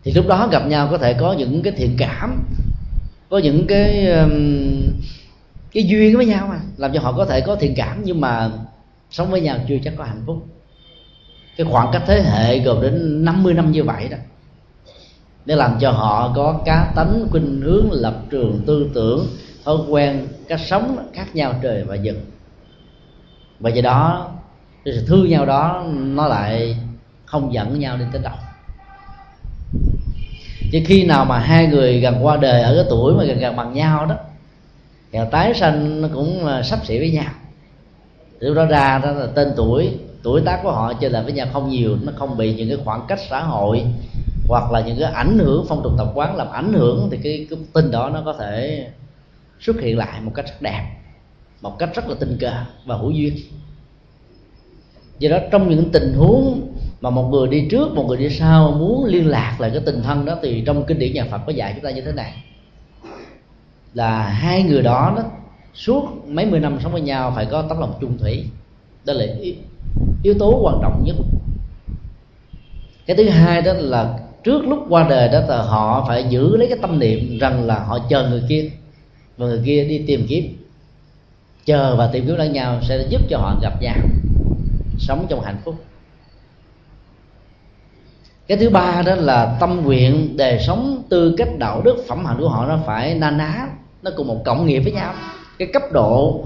Thì 0.04 0.12
lúc 0.12 0.26
đó 0.26 0.48
gặp 0.52 0.66
nhau 0.66 0.88
có 0.90 0.98
thể 0.98 1.14
có 1.14 1.32
những 1.32 1.62
cái 1.62 1.72
thiện 1.76 1.94
cảm, 1.98 2.44
có 3.30 3.38
những 3.38 3.66
cái 3.66 4.08
cái 5.72 5.84
duyên 5.84 6.16
với 6.16 6.26
nhau 6.26 6.46
mà, 6.50 6.60
làm 6.76 6.92
cho 6.92 7.00
họ 7.00 7.12
có 7.12 7.24
thể 7.24 7.40
có 7.40 7.56
thiện 7.56 7.74
cảm, 7.76 8.02
nhưng 8.04 8.20
mà 8.20 8.50
sống 9.10 9.30
với 9.30 9.40
nhau 9.40 9.58
chưa 9.68 9.76
chắc 9.84 9.94
có 9.96 10.04
hạnh 10.04 10.22
phúc. 10.26 10.46
Cái 11.56 11.66
khoảng 11.70 11.88
cách 11.92 12.02
thế 12.06 12.22
hệ 12.22 12.58
gồm 12.58 12.82
đến 12.82 13.24
50 13.24 13.54
năm 13.54 13.72
như 13.72 13.84
vậy 13.84 14.08
đó, 14.08 14.16
để 15.44 15.56
làm 15.56 15.78
cho 15.80 15.90
họ 15.90 16.32
có 16.36 16.62
cá 16.64 16.92
tánh, 16.96 17.26
khuynh 17.30 17.60
hướng, 17.60 17.88
lập 17.92 18.22
trường, 18.30 18.60
tư 18.66 18.90
tưởng, 18.94 19.26
thói 19.64 19.76
quen, 19.88 20.28
cách 20.48 20.60
sống 20.60 21.08
khác 21.12 21.36
nhau 21.36 21.54
trời 21.62 21.84
và 21.84 21.96
vực. 22.04 22.16
Và 23.60 23.70
do 23.70 23.82
đó, 23.82 24.30
cái 24.84 24.94
sự 24.94 25.06
thương 25.06 25.28
nhau 25.28 25.46
đó 25.46 25.84
nó 25.88 26.28
lại 26.28 26.76
không 27.32 27.54
giận 27.54 27.80
nhau 27.80 27.96
đi 27.96 28.04
tới 28.12 28.22
đâu. 28.22 28.34
Chứ 30.72 30.80
khi 30.86 31.04
nào 31.04 31.24
mà 31.24 31.38
hai 31.38 31.66
người 31.66 32.00
gần 32.00 32.26
qua 32.26 32.36
đời 32.36 32.62
ở 32.62 32.74
cái 32.74 32.84
tuổi 32.90 33.14
mà 33.14 33.24
gần 33.24 33.38
gần 33.38 33.56
bằng 33.56 33.72
nhau 33.72 34.06
đó 34.06 34.16
thì 35.12 35.18
tái 35.30 35.54
sanh 35.54 36.02
nó 36.02 36.08
cũng 36.14 36.46
sắp 36.64 36.86
xỉ 36.86 36.98
với 36.98 37.10
nhau. 37.10 37.32
Từ 38.40 38.54
đó 38.54 38.64
ra 38.64 39.00
đó 39.04 39.10
là 39.10 39.26
tên 39.26 39.52
tuổi 39.56 39.98
tuổi 40.22 40.40
tác 40.44 40.60
của 40.62 40.72
họ 40.72 40.92
chơi 40.92 41.10
lại 41.10 41.22
với 41.22 41.32
nhau 41.32 41.46
không 41.52 41.68
nhiều 41.68 41.96
nó 42.02 42.12
không 42.16 42.36
bị 42.36 42.54
những 42.54 42.68
cái 42.68 42.78
khoảng 42.84 43.04
cách 43.08 43.20
xã 43.30 43.40
hội 43.40 43.84
hoặc 44.48 44.72
là 44.72 44.80
những 44.80 44.98
cái 45.00 45.12
ảnh 45.12 45.38
hưởng 45.38 45.66
phong 45.68 45.82
tục 45.82 45.92
tập 45.98 46.08
quán 46.14 46.36
làm 46.36 46.50
ảnh 46.50 46.72
hưởng 46.72 47.08
thì 47.10 47.18
cái, 47.22 47.46
cái 47.50 47.58
tin 47.72 47.90
đó 47.90 48.10
nó 48.10 48.22
có 48.24 48.32
thể 48.32 48.86
xuất 49.60 49.80
hiện 49.80 49.98
lại 49.98 50.20
một 50.20 50.32
cách 50.34 50.46
rất 50.46 50.62
đẹp 50.62 50.86
một 51.60 51.78
cách 51.78 51.90
rất 51.94 52.08
là 52.08 52.14
tình 52.20 52.36
cờ 52.40 52.52
và 52.84 52.96
hữu 52.96 53.10
duyên. 53.10 53.34
Do 55.18 55.30
đó 55.30 55.38
trong 55.50 55.70
những 55.70 55.90
tình 55.92 56.14
huống 56.14 56.71
mà 57.02 57.10
một 57.10 57.28
người 57.30 57.48
đi 57.48 57.66
trước, 57.70 57.94
một 57.94 58.04
người 58.08 58.16
đi 58.16 58.30
sau 58.30 58.70
muốn 58.78 59.04
liên 59.04 59.28
lạc 59.28 59.56
lại 59.60 59.70
cái 59.70 59.82
tình 59.86 60.02
thân 60.02 60.24
đó, 60.24 60.36
thì 60.42 60.62
trong 60.66 60.84
kinh 60.84 60.98
điển 60.98 61.12
nhà 61.14 61.24
Phật 61.30 61.38
có 61.46 61.52
dạy 61.52 61.72
chúng 61.74 61.84
ta 61.84 61.90
như 61.90 62.00
thế 62.00 62.12
này. 62.12 62.32
Là 63.94 64.22
hai 64.22 64.62
người 64.62 64.82
đó 64.82 65.12
đó, 65.16 65.22
suốt 65.74 66.08
mấy 66.26 66.46
mươi 66.46 66.60
năm 66.60 66.78
sống 66.82 66.92
với 66.92 67.00
nhau 67.00 67.32
phải 67.36 67.46
có 67.46 67.62
tấm 67.62 67.78
lòng 67.78 67.94
chung 68.00 68.18
thủy. 68.18 68.44
Đó 69.04 69.12
là 69.12 69.24
yếu 70.22 70.34
tố 70.38 70.60
quan 70.62 70.78
trọng 70.82 71.04
nhất. 71.04 71.16
Cái 73.06 73.16
thứ 73.16 73.28
hai 73.28 73.62
đó 73.62 73.72
là 73.72 74.18
trước 74.44 74.64
lúc 74.64 74.78
qua 74.88 75.06
đời 75.08 75.28
đó 75.28 75.40
là 75.48 75.62
họ 75.62 76.04
phải 76.08 76.24
giữ 76.28 76.56
lấy 76.56 76.68
cái 76.68 76.78
tâm 76.82 76.98
niệm 76.98 77.38
rằng 77.38 77.66
là 77.66 77.78
họ 77.78 77.98
chờ 78.08 78.28
người 78.28 78.42
kia. 78.48 78.70
Và 79.36 79.46
người 79.46 79.60
kia 79.64 79.84
đi 79.84 80.04
tìm 80.06 80.26
kiếm. 80.28 80.56
Chờ 81.64 81.96
và 81.96 82.06
tìm 82.12 82.26
kiếm 82.26 82.36
lẫn 82.36 82.52
nhau 82.52 82.78
sẽ 82.82 83.06
giúp 83.08 83.20
cho 83.28 83.38
họ 83.38 83.58
gặp 83.62 83.82
nhau, 83.82 83.96
sống 84.98 85.26
trong 85.28 85.40
hạnh 85.40 85.58
phúc 85.64 85.74
cái 88.52 88.58
thứ 88.58 88.70
ba 88.70 89.02
đó 89.06 89.14
là 89.14 89.56
tâm 89.60 89.82
nguyện 89.84 90.36
đề 90.36 90.58
sống 90.66 91.02
tư 91.08 91.34
cách 91.38 91.48
đạo 91.58 91.82
đức 91.84 91.96
phẩm 92.08 92.24
hạnh 92.24 92.36
của 92.40 92.48
họ 92.48 92.66
nó 92.66 92.78
phải 92.86 93.14
na 93.14 93.30
ná, 93.30 93.66
nó 94.02 94.10
cùng 94.16 94.26
một 94.26 94.42
cộng 94.44 94.66
nghiệp 94.66 94.80
với 94.80 94.92
nhau. 94.92 95.14
Cái 95.58 95.68
cấp 95.72 95.82
độ 95.92 96.44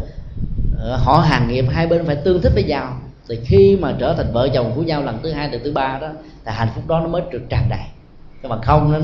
ờ, 0.78 0.96
họ 0.96 1.18
hàng 1.18 1.48
nghiệp 1.48 1.64
hai 1.70 1.86
bên 1.86 2.06
phải 2.06 2.16
tương 2.16 2.40
thích 2.42 2.52
với 2.54 2.64
nhau. 2.64 3.00
Thì 3.28 3.38
khi 3.44 3.76
mà 3.80 3.94
trở 3.98 4.14
thành 4.14 4.32
vợ 4.32 4.48
chồng 4.54 4.72
của 4.74 4.82
nhau 4.82 5.02
lần 5.02 5.18
thứ 5.22 5.32
hai, 5.32 5.50
lần 5.50 5.60
thứ 5.64 5.72
ba 5.72 5.98
đó, 6.00 6.08
thì 6.44 6.52
hạnh 6.54 6.68
phúc 6.74 6.84
đó 6.88 7.00
nó 7.00 7.08
mới 7.08 7.22
được 7.30 7.42
tràn 7.48 7.66
đầy. 7.68 7.84
Nhưng 8.42 8.50
mà 8.50 8.56
không, 8.62 8.92
nó 8.92 8.98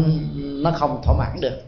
nó 0.70 0.70
không 0.78 1.00
thỏa 1.04 1.14
mãn 1.18 1.40
được. 1.40 1.62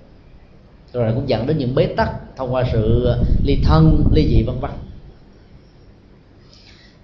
Rồi 0.92 1.12
cũng 1.14 1.28
dẫn 1.28 1.46
đến 1.46 1.58
những 1.58 1.74
bế 1.74 1.86
tắc 1.86 2.10
thông 2.36 2.54
qua 2.54 2.64
sự 2.72 3.12
ly 3.44 3.58
thân, 3.64 4.04
ly 4.12 4.28
dị, 4.28 4.42
vân 4.42 4.60
vân 4.60 4.70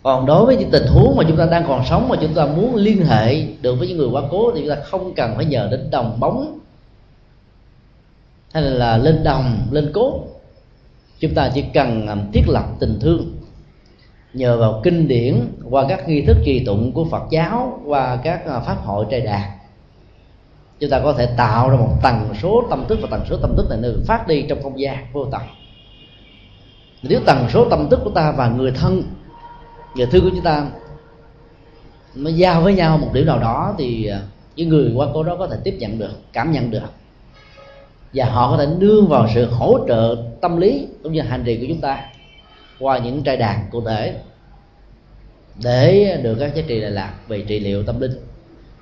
còn 0.03 0.27
đối 0.27 0.47
với 0.47 0.57
những 0.57 0.71
tình 0.71 0.87
huống 0.87 1.17
mà 1.17 1.25
chúng 1.29 1.37
ta 1.37 1.47
đang 1.47 1.65
còn 1.69 1.85
sống 1.87 2.09
mà 2.09 2.17
chúng 2.21 2.35
ta 2.35 2.47
muốn 2.47 2.75
liên 2.77 3.07
hệ 3.07 3.47
được 3.63 3.75
với 3.79 3.89
những 3.89 3.99
người 3.99 4.09
quá 4.13 4.23
cố 4.31 4.53
thì 4.55 4.61
chúng 4.61 4.71
ta 4.71 4.77
không 4.85 5.15
cần 5.15 5.33
phải 5.37 5.45
nhờ 5.45 5.69
đến 5.71 5.91
đồng 5.91 6.21
bóng 6.21 6.59
hay 8.53 8.63
là 8.63 8.97
lên 8.97 9.25
đồng, 9.25 9.69
lên 9.71 9.91
cốt 9.95 10.27
chúng 11.21 11.35
ta 11.35 11.51
chỉ 11.55 11.65
cần 11.75 12.07
um, 12.07 12.33
thiết 12.33 12.49
lập 12.49 12.65
tình 12.81 12.99
thương 13.01 13.37
nhờ 14.33 14.59
vào 14.59 14.81
kinh 14.85 15.09
điển, 15.09 15.41
qua 15.71 15.85
các 15.89 16.09
nghi 16.09 16.23
thức 16.23 16.37
trì 16.45 16.65
tụng 16.65 16.93
của 16.93 17.05
Phật 17.05 17.23
giáo, 17.31 17.81
qua 17.87 18.17
các 18.17 18.43
uh, 18.45 18.65
pháp 18.67 18.77
hội 18.85 19.07
trai 19.11 19.21
đạt 19.21 19.51
chúng 20.81 20.91
ta 20.91 21.01
có 21.01 21.13
thể 21.13 21.27
tạo 21.37 21.71
ra 21.71 21.77
một 21.77 21.97
tần 22.03 22.35
số 22.43 22.63
tâm 22.71 22.85
thức 22.89 22.99
và 23.03 23.09
tần 23.11 23.21
số 23.31 23.37
tâm 23.37 23.57
thức 23.57 23.67
này 23.71 23.79
được 23.83 24.03
phát 24.07 24.29
đi 24.29 24.43
trong 24.49 24.63
không 24.63 24.81
gian 24.81 25.07
vô 25.13 25.25
tận. 25.25 25.43
Nếu 27.03 27.21
tần 27.27 27.47
số 27.53 27.69
tâm 27.71 27.89
thức 27.91 28.01
của 28.05 28.11
ta 28.11 28.33
và 28.33 28.49
người 28.49 28.71
thân 28.71 29.03
người 29.95 30.07
thứ 30.07 30.21
của 30.21 30.31
chúng 30.31 30.43
ta 30.43 30.67
nó 32.15 32.31
giao 32.31 32.63
với 32.63 32.75
nhau 32.75 32.99
một 32.99 33.11
điểm 33.13 33.27
nào 33.27 33.39
đó 33.39 33.75
thì 33.79 34.07
à, 34.07 34.21
những 34.57 34.69
người 34.69 34.93
qua 34.95 35.07
cố 35.15 35.23
đó 35.23 35.37
có 35.39 35.47
thể 35.47 35.57
tiếp 35.65 35.77
nhận 35.79 35.99
được 35.99 36.11
cảm 36.33 36.53
nhận 36.53 36.71
được. 36.71 36.89
Và 38.15 38.25
họ 38.25 38.51
có 38.51 38.57
thể 38.57 38.73
nương 38.79 39.09
vào 39.09 39.29
sự 39.35 39.47
hỗ 39.47 39.79
trợ 39.89 40.17
tâm 40.41 40.57
lý 40.57 40.87
cũng 41.03 41.13
như 41.13 41.21
hành 41.21 41.45
trì 41.45 41.57
của 41.57 41.67
chúng 41.69 41.81
ta 41.81 42.05
qua 42.79 42.99
những 42.99 43.23
trai 43.23 43.37
đàn 43.37 43.67
cụ 43.71 43.85
thể 43.87 44.15
để 45.63 46.17
được 46.23 46.37
các 46.41 46.55
giá 46.55 46.63
trị 46.67 46.81
lệ 46.81 46.91
lạc 46.91 47.15
về 47.29 47.45
trị 47.49 47.61
liệu 47.61 47.83
tâm 47.83 48.01
linh. 48.01 48.13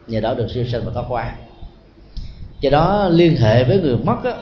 Nhờ 0.06 0.20
đó 0.20 0.34
được 0.34 0.46
siêu 0.54 0.64
sinh 0.72 0.82
và 0.84 0.92
thoát 0.94 1.04
qua 1.08 1.34
do 2.60 2.70
đó 2.70 3.08
liên 3.08 3.36
hệ 3.36 3.64
với 3.64 3.80
người 3.80 3.96
mất 3.96 4.16
á, 4.24 4.32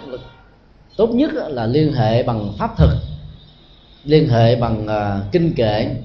tốt 0.97 1.07
nhất 1.07 1.31
là 1.35 1.67
liên 1.67 1.93
hệ 1.93 2.23
bằng 2.23 2.53
pháp 2.59 2.79
thực 2.79 2.91
liên 4.05 4.29
hệ 4.29 4.57
bằng 4.57 4.87
uh, 4.87 5.33
kinh 5.33 5.55
kệ 5.55 5.97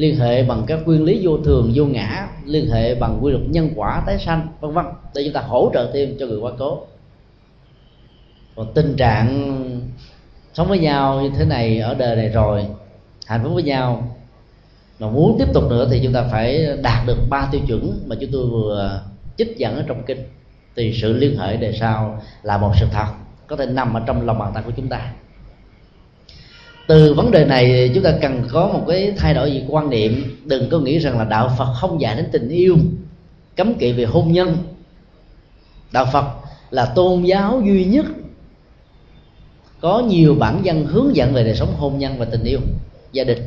liên 0.00 0.16
hệ 0.16 0.42
bằng 0.42 0.64
các 0.66 0.78
nguyên 0.86 1.04
lý 1.04 1.20
vô 1.26 1.38
thường, 1.44 1.72
vô 1.74 1.84
ngã, 1.84 2.28
liên 2.44 2.70
hệ 2.70 2.94
bằng 2.94 3.18
quy 3.20 3.32
luật 3.32 3.42
nhân 3.48 3.70
quả, 3.74 4.02
tái 4.06 4.18
sanh, 4.18 4.48
vân 4.60 4.72
vân, 4.72 4.84
để 5.14 5.22
chúng 5.24 5.32
ta 5.32 5.40
hỗ 5.40 5.70
trợ 5.74 5.90
thêm 5.94 6.16
cho 6.20 6.26
người 6.26 6.38
quá 6.38 6.52
cố. 6.58 6.82
Còn 8.56 8.74
tình 8.74 8.96
trạng 8.96 9.60
sống 10.54 10.68
với 10.68 10.78
nhau 10.78 11.20
như 11.20 11.30
thế 11.38 11.44
này, 11.44 11.78
ở 11.80 11.94
đời 11.94 12.16
này 12.16 12.28
rồi, 12.28 12.66
hạnh 13.26 13.40
phúc 13.42 13.52
với 13.54 13.62
nhau, 13.62 14.16
mà 14.98 15.08
muốn 15.08 15.36
tiếp 15.38 15.48
tục 15.54 15.64
nữa 15.70 15.88
thì 15.90 16.00
chúng 16.04 16.12
ta 16.12 16.24
phải 16.30 16.66
đạt 16.82 17.06
được 17.06 17.18
ba 17.30 17.48
tiêu 17.52 17.60
chuẩn 17.66 18.02
mà 18.06 18.16
chúng 18.20 18.30
tôi 18.32 18.46
vừa 18.46 19.02
trích 19.36 19.56
dẫn 19.56 19.76
ở 19.76 19.84
trong 19.86 20.02
kinh. 20.06 20.24
Thì 20.76 20.92
sự 21.02 21.12
liên 21.12 21.38
hệ 21.38 21.56
đề 21.56 21.72
sau 21.72 22.22
là 22.42 22.58
một 22.58 22.72
sự 22.80 22.86
thật, 22.92 23.06
có 23.46 23.56
thể 23.56 23.66
nằm 23.66 23.94
ở 23.94 24.02
trong 24.06 24.26
lòng 24.26 24.38
bàn 24.38 24.50
tay 24.54 24.62
của 24.66 24.72
chúng 24.76 24.88
ta 24.88 25.12
từ 26.90 27.14
vấn 27.14 27.30
đề 27.30 27.44
này 27.44 27.90
chúng 27.94 28.04
ta 28.04 28.12
cần 28.20 28.42
có 28.52 28.66
một 28.66 28.84
cái 28.88 29.12
thay 29.16 29.34
đổi 29.34 29.52
gì 29.52 29.64
quan 29.68 29.90
niệm. 29.90 30.36
Đừng 30.44 30.68
có 30.70 30.78
nghĩ 30.78 30.98
rằng 30.98 31.18
là 31.18 31.24
đạo 31.24 31.54
phật 31.58 31.74
không 31.74 32.00
dạy 32.00 32.16
đến 32.16 32.28
tình 32.32 32.48
yêu, 32.48 32.76
cấm 33.56 33.74
kỵ 33.74 33.92
về 33.92 34.04
hôn 34.04 34.32
nhân. 34.32 34.56
Đạo 35.92 36.06
phật 36.12 36.24
là 36.70 36.86
tôn 36.86 37.22
giáo 37.22 37.62
duy 37.66 37.84
nhất 37.84 38.06
có 39.80 40.00
nhiều 40.00 40.34
bản 40.34 40.60
dân 40.62 40.86
hướng 40.86 41.16
dẫn 41.16 41.32
về 41.34 41.44
đời 41.44 41.54
sống 41.54 41.74
hôn 41.76 41.98
nhân 41.98 42.18
và 42.18 42.24
tình 42.24 42.44
yêu 42.44 42.60
gia 43.12 43.24
đình. 43.24 43.38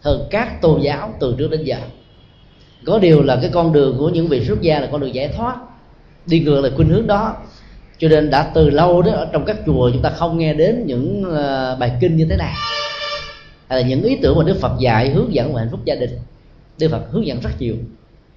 Hơn 0.00 0.26
các 0.30 0.62
tôn 0.62 0.80
giáo 0.80 1.14
từ 1.20 1.34
trước 1.38 1.50
đến 1.50 1.64
giờ. 1.64 1.76
Có 2.86 2.98
điều 2.98 3.22
là 3.22 3.38
cái 3.40 3.50
con 3.52 3.72
đường 3.72 3.96
của 3.98 4.08
những 4.08 4.28
vị 4.28 4.44
xuất 4.44 4.60
gia 4.60 4.80
là 4.80 4.88
con 4.92 5.00
đường 5.00 5.14
giải 5.14 5.28
thoát. 5.28 5.56
Đi 6.26 6.40
ngược 6.40 6.60
lại 6.60 6.72
khuynh 6.76 6.88
hướng 6.88 7.06
đó 7.06 7.36
cho 8.02 8.08
nên 8.08 8.30
đã 8.30 8.50
từ 8.54 8.70
lâu 8.70 9.02
đó, 9.02 9.12
ở 9.12 9.28
trong 9.32 9.44
các 9.44 9.56
chùa 9.66 9.90
chúng 9.92 10.02
ta 10.02 10.10
không 10.10 10.38
nghe 10.38 10.54
đến 10.54 10.86
những 10.86 11.24
ờ, 11.30 11.76
bài 11.80 11.92
kinh 12.00 12.16
như 12.16 12.26
thế 12.30 12.36
này. 12.36 12.54
Hay 13.68 13.82
là 13.82 13.88
những 13.88 14.02
ý 14.02 14.18
tưởng 14.22 14.38
mà 14.38 14.44
đức 14.44 14.56
phật 14.60 14.72
dạy 14.78 15.10
hướng 15.10 15.34
dẫn 15.34 15.54
về 15.54 15.60
hạnh 15.60 15.68
phúc 15.70 15.80
gia 15.84 15.94
đình. 15.94 16.10
Đức 16.78 16.88
phật 16.90 17.02
hướng 17.10 17.26
dẫn 17.26 17.40
rất 17.40 17.50
nhiều. 17.58 17.74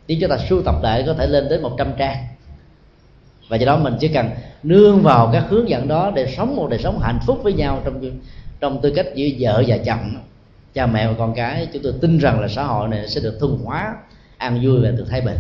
Nếu 0.08 0.18
chúng 0.22 0.30
ta 0.30 0.38
sưu 0.50 0.62
tập 0.62 0.76
lại 0.84 1.04
có 1.06 1.14
thể 1.14 1.28
lên 1.28 1.50
đến 1.50 1.62
100 1.62 1.88
trang. 1.98 2.18
Và 3.50 3.58
do 3.58 3.66
đó 3.66 3.78
mình 3.78 3.94
chỉ 4.00 4.08
cần 4.08 4.30
nương 4.64 5.02
vào 5.02 5.30
các 5.34 5.44
hướng 5.50 5.70
dẫn 5.70 5.88
đó 5.88 6.12
để 6.16 6.34
sống 6.38 6.56
một 6.56 6.68
đời 6.70 6.80
sống 6.80 7.00
hạnh 7.00 7.20
phúc 7.26 7.40
với 7.44 7.54
nhau 7.54 7.82
trong 7.86 8.20
trong 8.60 8.82
tư 8.82 8.94
cách 8.96 9.08
giữa 9.16 9.28
vợ 9.40 9.64
và 9.68 9.78
chồng. 9.78 10.14
Cha 10.74 10.86
mẹ 10.86 11.08
và 11.08 11.14
con 11.18 11.34
cái, 11.36 11.68
chúng 11.74 11.84
tôi 11.84 11.94
tin 12.02 12.18
rằng 12.18 12.40
là 12.40 12.48
xã 12.48 12.64
hội 12.64 12.88
này 12.88 13.08
sẽ 13.08 13.22
được 13.22 13.38
thuần 13.40 13.58
hóa, 13.64 13.96
an 14.38 14.60
vui 14.64 14.80
và 14.84 14.92
được 14.92 15.06
thái 15.10 15.22
bình 15.22 15.38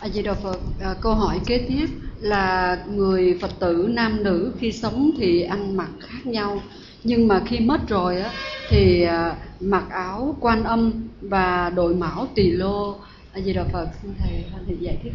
A 0.00 0.08
Di 0.08 0.22
Đà 0.22 0.34
Phật, 0.34 0.58
à, 0.80 0.94
câu 1.00 1.14
hỏi 1.14 1.40
kế 1.46 1.58
tiếp 1.68 1.86
là 2.20 2.78
người 2.86 3.38
Phật 3.40 3.50
tử 3.58 3.88
nam 3.90 4.22
nữ 4.22 4.52
khi 4.58 4.72
sống 4.72 5.10
thì 5.18 5.42
ăn 5.42 5.76
mặc 5.76 5.90
khác 6.00 6.26
nhau 6.26 6.60
nhưng 7.04 7.28
mà 7.28 7.40
khi 7.46 7.60
mất 7.60 7.88
rồi 7.88 8.20
á 8.20 8.32
thì 8.70 9.02
à, 9.02 9.36
mặc 9.60 9.84
áo 9.90 10.36
quan 10.40 10.64
âm 10.64 11.08
và 11.20 11.70
đội 11.70 11.94
mão 11.94 12.26
tỳ 12.34 12.50
lô. 12.50 12.94
A 13.32 13.40
Di 13.40 13.52
Đà 13.52 13.64
Phật 13.64 13.88
xin 14.02 14.14
thầy 14.18 14.44
thầy 14.66 14.76
giải 14.80 14.96
thích. 15.02 15.12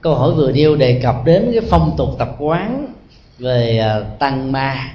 Câu 0.00 0.14
hỏi 0.14 0.34
vừa 0.34 0.52
nêu 0.52 0.76
đề 0.76 1.00
cập 1.02 1.16
đến 1.24 1.50
cái 1.52 1.60
phong 1.70 1.94
tục 1.98 2.08
tập 2.18 2.36
quán 2.38 2.94
về 3.38 3.78
à, 3.78 4.00
tăng 4.18 4.52
ma 4.52 4.94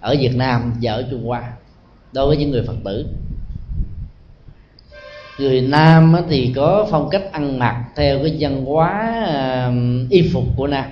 ở 0.00 0.16
Việt 0.20 0.36
Nam 0.36 0.74
và 0.82 0.92
ở 0.92 1.06
Trung 1.10 1.26
Hoa 1.26 1.52
đối 2.12 2.26
với 2.26 2.36
những 2.36 2.50
người 2.50 2.64
Phật 2.66 2.76
tử 2.84 3.06
người 5.38 5.60
nam 5.60 6.16
thì 6.28 6.52
có 6.56 6.86
phong 6.90 7.08
cách 7.10 7.32
ăn 7.32 7.58
mặc 7.58 7.84
theo 7.96 8.18
cái 8.22 8.36
văn 8.40 8.64
hóa 8.64 9.14
y 10.10 10.30
phục 10.32 10.44
của 10.56 10.66
nam. 10.66 10.84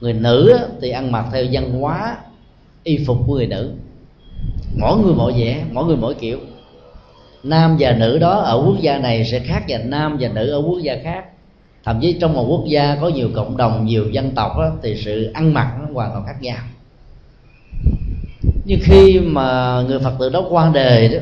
Người 0.00 0.12
nữ 0.12 0.58
thì 0.80 0.90
ăn 0.90 1.12
mặc 1.12 1.26
theo 1.32 1.44
văn 1.52 1.80
hóa 1.80 2.16
y 2.84 3.04
phục 3.06 3.18
của 3.26 3.34
người 3.34 3.46
nữ. 3.46 3.72
Mỗi 4.76 4.98
người 4.98 5.14
mỗi 5.14 5.32
vẻ 5.32 5.64
mỗi 5.72 5.84
người 5.84 5.96
mỗi 5.96 6.14
kiểu. 6.14 6.38
Nam 7.42 7.76
và 7.78 7.92
nữ 7.92 8.18
đó 8.18 8.38
ở 8.38 8.62
quốc 8.66 8.76
gia 8.80 8.98
này 8.98 9.24
sẽ 9.24 9.38
khác 9.38 9.64
và 9.68 9.78
nam 9.78 10.16
và 10.20 10.28
nữ 10.28 10.50
ở 10.50 10.62
quốc 10.66 10.78
gia 10.82 10.96
khác. 11.04 11.24
Thậm 11.84 12.00
chí 12.00 12.12
trong 12.20 12.32
một 12.32 12.46
quốc 12.48 12.64
gia 12.66 12.96
có 13.00 13.08
nhiều 13.08 13.28
cộng 13.34 13.56
đồng 13.56 13.86
nhiều 13.86 14.10
dân 14.10 14.30
tộc 14.30 14.52
đó, 14.58 14.70
thì 14.82 14.96
sự 14.96 15.30
ăn 15.34 15.54
mặc 15.54 15.72
nó 15.80 15.86
hoàn 15.92 16.10
toàn 16.10 16.26
khác 16.26 16.36
nhau. 16.40 16.58
Nhưng 18.64 18.80
khi 18.82 19.20
mà 19.20 19.80
người 19.88 19.98
phật 19.98 20.14
tử 20.18 20.28
đó 20.28 20.44
qua 20.50 20.70
đề 20.74 21.08
đó 21.08 21.18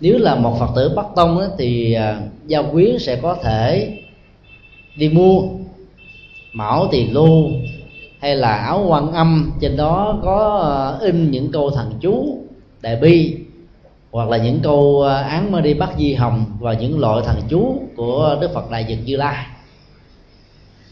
nếu 0.00 0.18
là 0.18 0.34
một 0.34 0.56
phật 0.60 0.68
tử 0.76 0.92
bắc 0.96 1.06
tông 1.16 1.38
ấy, 1.38 1.48
thì 1.58 1.92
à, 1.92 2.20
gia 2.46 2.62
quyến 2.62 2.98
sẽ 2.98 3.16
có 3.16 3.36
thể 3.42 3.98
đi 4.96 5.08
mua 5.08 5.42
mão 6.52 6.88
tỳ 6.90 7.06
lô 7.06 7.50
hay 8.20 8.36
là 8.36 8.52
áo 8.52 8.84
quan 8.88 9.12
âm. 9.12 9.52
Trên 9.60 9.76
đó 9.76 10.18
có 10.22 10.58
à, 10.58 11.06
in 11.06 11.30
những 11.30 11.52
câu 11.52 11.70
thần 11.70 11.92
chú 12.00 12.38
đại 12.80 12.96
bi 12.96 13.36
hoặc 14.10 14.28
là 14.28 14.36
những 14.36 14.60
câu 14.62 15.02
à, 15.02 15.22
án 15.22 15.52
mơ 15.52 15.60
đi 15.60 15.74
bắt 15.74 15.90
di 15.98 16.14
hồng 16.14 16.44
và 16.60 16.72
những 16.72 16.98
loại 16.98 17.22
thần 17.26 17.36
chú 17.48 17.82
của 17.96 18.38
đức 18.40 18.50
phật 18.54 18.70
đại 18.70 18.84
nhật 18.84 18.98
như 19.04 19.16
lai. 19.16 19.46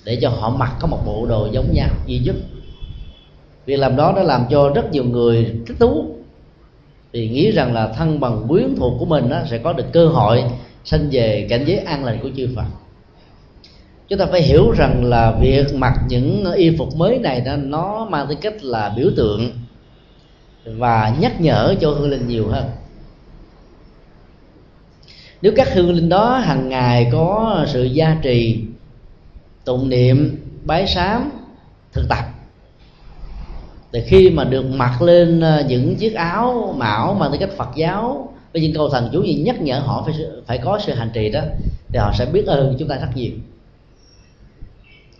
Để 0.05 0.19
cho 0.21 0.29
họ 0.29 0.51
mặc 0.51 0.73
có 0.81 0.87
một 0.87 0.99
bộ 1.07 1.27
đồ 1.29 1.49
giống 1.53 1.73
nhau 1.73 1.89
duy 2.07 2.19
nhất. 2.19 2.37
Việc 3.67 3.77
làm 3.77 3.97
đó 3.97 4.13
đã 4.17 4.23
làm 4.23 4.45
cho 4.51 4.69
rất 4.75 4.93
nhiều 4.93 5.05
người 5.05 5.55
thích 5.67 5.77
thú 5.81 6.16
thì 7.17 7.29
nghĩ 7.29 7.51
rằng 7.51 7.75
là 7.75 7.93
thân 7.97 8.21
bằng 8.21 8.45
quyến 8.49 8.75
thuộc 8.77 8.93
của 8.99 9.05
mình 9.05 9.29
đó, 9.29 9.41
sẽ 9.51 9.59
có 9.59 9.73
được 9.73 9.93
cơ 9.93 10.09
hội 10.09 10.45
sanh 10.85 11.09
về 11.11 11.47
cảnh 11.51 11.65
giới 11.67 11.79
an 11.79 12.05
lành 12.05 12.19
của 12.23 12.29
chư 12.37 12.49
Phật. 12.57 12.65
Chúng 14.09 14.19
ta 14.19 14.27
phải 14.27 14.43
hiểu 14.43 14.71
rằng 14.71 15.05
là 15.05 15.33
việc 15.41 15.75
mặc 15.75 15.93
những 16.09 16.53
y 16.53 16.77
phục 16.77 16.97
mới 16.97 17.19
này 17.19 17.41
đó, 17.41 17.57
nó 17.57 18.07
mang 18.11 18.27
tính 18.29 18.39
cách 18.41 18.65
là 18.65 18.95
biểu 18.97 19.11
tượng 19.17 19.51
và 20.65 21.17
nhắc 21.21 21.41
nhở 21.41 21.75
cho 21.81 21.91
hương 21.91 22.11
linh 22.11 22.29
nhiều 22.29 22.49
hơn. 22.49 22.65
Nếu 25.43 25.53
các 25.57 25.75
hương 25.75 25.95
linh 25.95 26.09
đó 26.09 26.39
hàng 26.39 26.69
ngày 26.69 27.09
có 27.13 27.65
sự 27.69 27.85
gia 27.85 28.17
trì 28.23 28.65
tụng 29.65 29.89
niệm 29.89 30.45
bái 30.65 30.87
sám 30.87 31.31
thực 31.93 32.09
tập 32.09 32.25
thì 33.93 34.01
khi 34.07 34.31
mà 34.31 34.45
được 34.45 34.63
mặc 34.63 35.03
lên 35.03 35.41
ờ, 35.41 35.65
những 35.69 35.97
chiếc 35.97 36.15
áo 36.15 36.75
mão 36.79 37.15
mà 37.15 37.29
tư 37.29 37.37
cách 37.41 37.51
Phật 37.57 37.69
giáo 37.77 38.33
với 38.53 38.63
những 38.63 38.75
câu 38.75 38.89
thần 38.89 39.09
chú 39.13 39.23
gì 39.23 39.35
nhắc 39.35 39.61
nhở 39.61 39.79
họ 39.79 40.03
phải 40.07 40.15
phải 40.47 40.59
có 40.59 40.79
sự 40.87 40.95
hành 40.95 41.11
trì 41.15 41.31
đó 41.31 41.41
thì 41.89 41.99
họ 41.99 42.13
sẽ 42.19 42.27
biết 42.27 42.47
ơn 42.47 42.77
chúng 42.79 42.89
ta 42.89 42.97
rất 42.97 43.09
nhiều. 43.15 43.33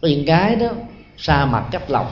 Có 0.03 0.09
những 0.09 0.27
cái 0.27 0.57
đó 0.57 0.69
xa 1.17 1.47
mặt 1.47 1.69
cách 1.71 1.91
lòng. 1.91 2.07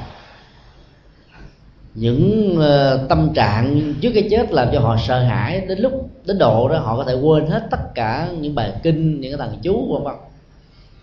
Những 1.95 2.57
uh, 2.59 3.09
tâm 3.09 3.35
trạng 3.35 3.95
trước 4.01 4.11
cái 4.15 4.29
chết 4.31 4.53
làm 4.53 4.69
cho 4.73 4.81
họ 4.81 4.97
sợ 5.07 5.23
hãi 5.23 5.61
đến 5.69 5.79
lúc 5.79 6.11
đến 6.25 6.39
độ 6.39 6.69
đó 6.69 6.79
họ 6.79 6.97
có 6.97 7.05
thể 7.05 7.15
quên 7.15 7.47
hết 7.47 7.67
tất 7.71 7.95
cả 7.95 8.29
những 8.41 8.55
bài 8.55 8.73
kinh 8.83 9.21
những 9.21 9.33
cái 9.33 9.49
thần 9.49 9.59
chú 9.63 9.93
vân 9.93 10.05
vân. 10.05 10.15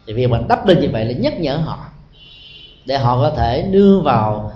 Thì 0.08 0.14
việc 0.14 0.28
mình 0.28 0.48
đắp 0.48 0.68
lên 0.68 0.80
như 0.80 0.90
vậy 0.92 1.06
là 1.06 1.12
nhắc 1.12 1.40
nhở 1.40 1.56
họ 1.56 1.86
để 2.86 2.98
họ 2.98 3.18
có 3.22 3.36
thể 3.38 3.62
đưa 3.62 4.00
vào 4.00 4.52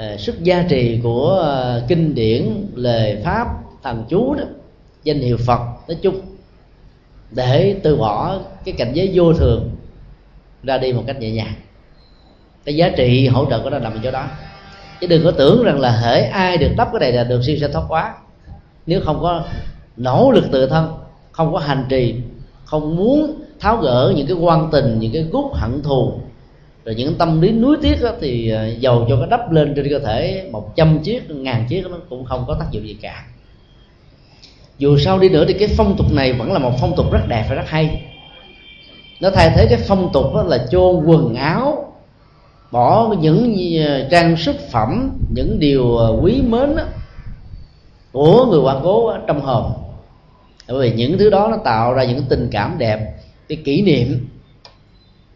Ờ, 0.00 0.16
sức 0.16 0.42
gia 0.42 0.62
trì 0.62 1.00
của 1.02 1.28
ờ, 1.42 1.84
kinh 1.88 2.14
điển, 2.14 2.66
lời 2.74 3.18
pháp, 3.24 3.48
thần 3.82 4.04
chú 4.08 4.34
đó, 4.34 4.44
danh 5.04 5.18
hiệu 5.20 5.36
phật, 5.46 5.60
nói 5.88 5.96
chung, 6.02 6.20
để 7.30 7.76
từ 7.82 7.96
bỏ 7.96 8.38
cái 8.64 8.74
cảnh 8.78 8.92
giới 8.94 9.10
vô 9.14 9.32
thường, 9.32 9.70
ra 10.62 10.78
đi 10.78 10.92
một 10.92 11.02
cách 11.06 11.20
nhẹ 11.20 11.30
nhàng. 11.30 11.52
Cái 12.64 12.76
giá 12.76 12.88
trị 12.96 13.28
hỗ 13.28 13.50
trợ 13.50 13.60
của 13.62 13.70
nó 13.70 13.78
nằm 13.78 13.92
ở 13.92 14.00
chỗ 14.04 14.10
đó. 14.10 14.26
Chứ 15.00 15.06
đừng 15.06 15.24
có 15.24 15.30
tưởng 15.30 15.64
rằng 15.64 15.80
là 15.80 15.90
hễ 15.90 16.22
ai 16.22 16.56
được 16.56 16.70
đắp 16.76 16.88
cái 16.92 17.00
này 17.00 17.12
là 17.12 17.24
được 17.24 17.42
siêu 17.44 17.56
sẽ 17.60 17.68
thoát 17.68 17.84
quá 17.88 18.14
nếu 18.86 19.00
không 19.04 19.18
có 19.22 19.44
nỗ 19.96 20.30
lực 20.30 20.44
tự 20.52 20.66
thân, 20.66 20.94
không 21.32 21.52
có 21.52 21.58
hành 21.58 21.84
trì, 21.88 22.14
không 22.64 22.96
muốn 22.96 23.34
tháo 23.60 23.76
gỡ 23.76 24.12
những 24.16 24.26
cái 24.26 24.36
quan 24.36 24.68
tình, 24.72 24.98
những 24.98 25.12
cái 25.12 25.22
gút 25.22 25.54
hận 25.54 25.82
thù 25.82 26.20
rồi 26.84 26.94
những 26.94 27.14
tâm 27.14 27.40
lý 27.40 27.50
nuối 27.50 27.76
tiếc 27.82 28.02
đó, 28.02 28.10
thì 28.20 28.50
ờ, 28.50 28.66
dầu 28.66 29.06
cho 29.08 29.16
cái 29.16 29.26
đắp 29.30 29.52
lên 29.52 29.72
trên 29.76 29.88
cơ 29.90 29.98
thể 29.98 30.48
một 30.52 30.76
trăm 30.76 30.98
chiếc 30.98 31.30
ngàn 31.30 31.66
chiếc 31.68 31.84
nó 31.90 31.96
cũng 32.08 32.24
không 32.24 32.44
có 32.46 32.56
tác 32.60 32.66
dụng 32.70 32.88
gì 32.88 32.96
cả. 33.02 33.26
Dù 34.78 34.98
sao 34.98 35.18
đi 35.18 35.28
nữa 35.28 35.44
thì 35.48 35.54
cái 35.54 35.68
phong 35.76 35.96
tục 35.96 36.12
này 36.12 36.32
vẫn 36.32 36.52
là 36.52 36.58
một 36.58 36.72
phong 36.80 36.96
tục 36.96 37.12
rất 37.12 37.28
đẹp 37.28 37.46
và 37.48 37.54
rất 37.54 37.68
hay. 37.68 38.02
Nó 39.20 39.30
thay 39.30 39.50
thế 39.54 39.66
cái 39.70 39.78
phong 39.88 40.10
tục 40.12 40.34
đó 40.34 40.42
là 40.42 40.66
chôn 40.70 41.04
quần 41.04 41.34
áo 41.34 41.94
bỏ 42.70 43.14
những 43.20 43.56
ờ, 43.86 44.08
trang 44.10 44.36
sức 44.36 44.56
phẩm 44.70 45.18
những 45.28 45.58
điều 45.58 45.96
ờ, 45.96 46.18
quý 46.22 46.42
mến 46.42 46.76
đó, 46.76 46.82
của 48.12 48.46
người 48.46 48.60
quan 48.60 48.80
cố 48.82 49.12
trong 49.26 49.40
hòm. 49.40 49.72
Bởi 50.68 50.78
vì 50.78 50.96
những 50.96 51.18
thứ 51.18 51.30
đó 51.30 51.48
nó 51.50 51.56
tạo 51.56 51.94
ra 51.94 52.04
những 52.04 52.22
tình 52.28 52.48
cảm 52.52 52.76
đẹp 52.78 53.14
cái 53.48 53.58
kỷ 53.64 53.82
niệm 53.82 54.28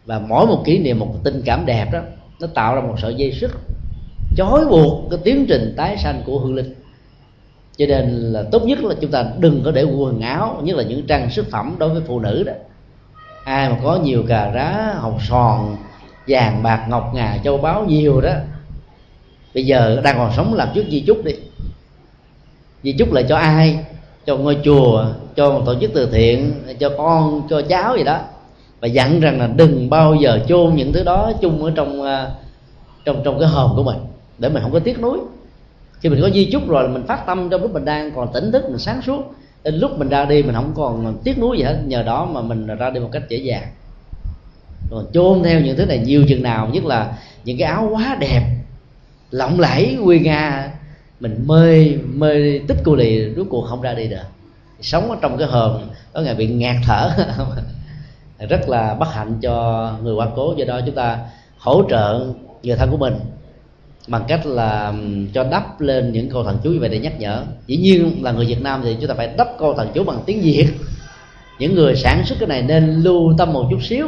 và 0.05 0.19
mỗi 0.19 0.47
một 0.47 0.61
kỷ 0.65 0.79
niệm, 0.79 0.99
một 0.99 1.15
tình 1.23 1.41
cảm 1.45 1.65
đẹp 1.65 1.87
đó, 1.91 1.99
nó 2.39 2.47
tạo 2.47 2.75
ra 2.75 2.81
một 2.81 2.95
sợi 3.01 3.15
dây 3.15 3.31
sức 3.31 3.51
chói 4.37 4.65
buộc 4.65 5.09
cái 5.09 5.19
tiến 5.23 5.45
trình 5.49 5.73
tái 5.77 5.97
sanh 5.97 6.21
của 6.25 6.39
hương 6.39 6.55
linh. 6.55 6.73
Cho 7.77 7.85
nên 7.85 8.09
là 8.09 8.43
tốt 8.51 8.65
nhất 8.65 8.83
là 8.83 8.95
chúng 9.01 9.11
ta 9.11 9.25
đừng 9.39 9.61
có 9.65 9.71
để 9.71 9.83
quần 9.83 10.21
áo, 10.21 10.61
nhất 10.63 10.77
là 10.77 10.83
những 10.83 11.07
trang 11.07 11.29
sức 11.29 11.45
phẩm 11.51 11.75
đối 11.79 11.89
với 11.89 12.01
phụ 12.07 12.19
nữ 12.19 12.43
đó. 12.43 12.53
Ai 13.43 13.69
mà 13.69 13.77
có 13.83 13.95
nhiều 14.03 14.23
cà 14.27 14.51
rá, 14.51 14.93
hồng 14.97 15.19
sòn 15.29 15.75
vàng 16.27 16.63
bạc, 16.63 16.85
ngọc 16.89 17.11
ngà, 17.13 17.37
châu 17.43 17.57
báu 17.57 17.85
nhiều 17.85 18.21
đó, 18.21 18.33
bây 19.53 19.65
giờ 19.65 20.01
đang 20.03 20.17
còn 20.17 20.31
sống 20.35 20.53
làm 20.53 20.67
trước 20.73 20.85
di 20.89 21.03
chúc 21.07 21.25
đi. 21.25 21.33
Di 22.83 22.93
chúc 22.93 23.13
là 23.13 23.21
cho 23.21 23.35
ai? 23.35 23.79
Cho 24.25 24.37
ngôi 24.37 24.57
chùa, 24.63 25.05
cho 25.35 25.51
một 25.51 25.61
tổ 25.65 25.75
chức 25.81 25.91
từ 25.93 26.09
thiện, 26.11 26.53
cho 26.79 26.89
con, 26.97 27.47
cho 27.49 27.61
cháu 27.61 27.97
gì 27.97 28.03
đó 28.03 28.19
và 28.79 28.87
dặn 28.87 29.19
rằng 29.19 29.39
là 29.39 29.47
đừng 29.47 29.89
bao 29.89 30.15
giờ 30.15 30.39
chôn 30.47 30.75
những 30.75 30.93
thứ 30.93 31.03
đó 31.03 31.31
chung 31.41 31.63
ở 31.63 31.71
trong 31.75 32.03
à, 32.03 32.31
trong 33.05 33.21
trong 33.25 33.39
cái 33.39 33.49
hòm 33.49 33.75
của 33.75 33.83
mình, 33.83 33.97
để 34.37 34.49
mình 34.49 34.63
không 34.63 34.71
có 34.71 34.79
tiếc 34.79 34.99
nuối. 34.99 35.19
Khi 35.99 36.09
mình 36.09 36.21
có 36.21 36.29
di 36.29 36.49
chúc 36.51 36.67
rồi 36.67 36.89
mình 36.89 37.03
phát 37.07 37.25
tâm 37.25 37.49
trong 37.49 37.61
lúc 37.61 37.73
mình 37.73 37.85
đang 37.85 38.11
còn 38.15 38.33
tỉnh 38.33 38.51
thức, 38.51 38.63
mình 38.69 38.79
sáng 38.79 39.01
suốt, 39.01 39.35
đến 39.63 39.75
lúc 39.75 39.99
mình 39.99 40.09
ra 40.09 40.25
đi 40.25 40.43
mình 40.43 40.55
không 40.55 40.71
còn 40.75 41.17
tiếc 41.23 41.39
nuối 41.39 41.57
gì 41.57 41.63
hết. 41.63 41.77
Nhờ 41.85 42.03
đó 42.03 42.25
mà 42.31 42.41
mình 42.41 42.67
ra 42.67 42.89
đi 42.89 42.99
một 42.99 43.09
cách 43.11 43.23
dễ 43.29 43.37
dàng. 43.37 43.67
Còn 44.91 45.05
chôn 45.13 45.43
theo 45.43 45.61
những 45.61 45.77
thứ 45.77 45.85
này 45.85 45.97
nhiều 45.97 46.25
chừng 46.27 46.43
nào, 46.43 46.69
nhất 46.73 46.85
là 46.85 47.17
những 47.43 47.57
cái 47.57 47.67
áo 47.67 47.89
quá 47.91 48.17
đẹp, 48.19 48.43
lộng 49.31 49.59
lẫy 49.59 49.97
quy 50.03 50.19
nga. 50.19 50.71
Mình 51.19 51.43
mê 51.47 51.87
mê 52.13 52.59
tích 52.67 52.77
cô 52.83 52.95
lì, 52.95 53.35
rốt 53.35 53.47
cuộc 53.49 53.61
không 53.61 53.81
ra 53.81 53.93
đi 53.93 54.07
được. 54.07 54.23
Sống 54.81 55.11
ở 55.11 55.17
trong 55.21 55.37
cái 55.37 55.47
hòm, 55.47 55.81
có 56.13 56.21
ngày 56.21 56.35
bị 56.35 56.47
ngạt 56.47 56.75
thở. 56.83 57.11
rất 58.39 58.69
là 58.69 58.93
bất 58.93 59.13
hạnh 59.13 59.37
cho 59.41 59.91
người 60.03 60.13
quá 60.13 60.27
cố. 60.35 60.53
Do 60.57 60.65
đó 60.65 60.79
chúng 60.85 60.95
ta 60.95 61.19
hỗ 61.57 61.83
trợ 61.89 62.25
người 62.63 62.75
thân 62.75 62.91
của 62.91 62.97
mình 62.97 63.13
bằng 64.07 64.23
cách 64.27 64.45
là 64.45 64.93
cho 65.33 65.43
đắp 65.43 65.81
lên 65.81 66.11
những 66.11 66.29
câu 66.29 66.43
thần 66.43 66.57
chú 66.63 66.69
như 66.69 66.79
vậy 66.79 66.89
để 66.89 66.99
nhắc 66.99 67.19
nhở. 67.19 67.43
Dĩ 67.67 67.77
nhiên 67.77 68.23
là 68.23 68.31
người 68.31 68.45
việt 68.45 68.61
nam 68.61 68.81
thì 68.83 68.97
chúng 68.99 69.07
ta 69.07 69.13
phải 69.13 69.29
đắp 69.37 69.47
câu 69.59 69.73
thần 69.73 69.91
chú 69.93 70.03
bằng 70.03 70.19
tiếng 70.25 70.41
việt. 70.41 70.67
Những 71.59 71.75
người 71.75 71.95
sản 71.95 72.23
xuất 72.25 72.35
cái 72.39 72.47
này 72.47 72.61
nên 72.61 72.95
lưu 72.95 73.33
tâm 73.37 73.53
một 73.53 73.67
chút 73.71 73.79
xíu. 73.83 74.07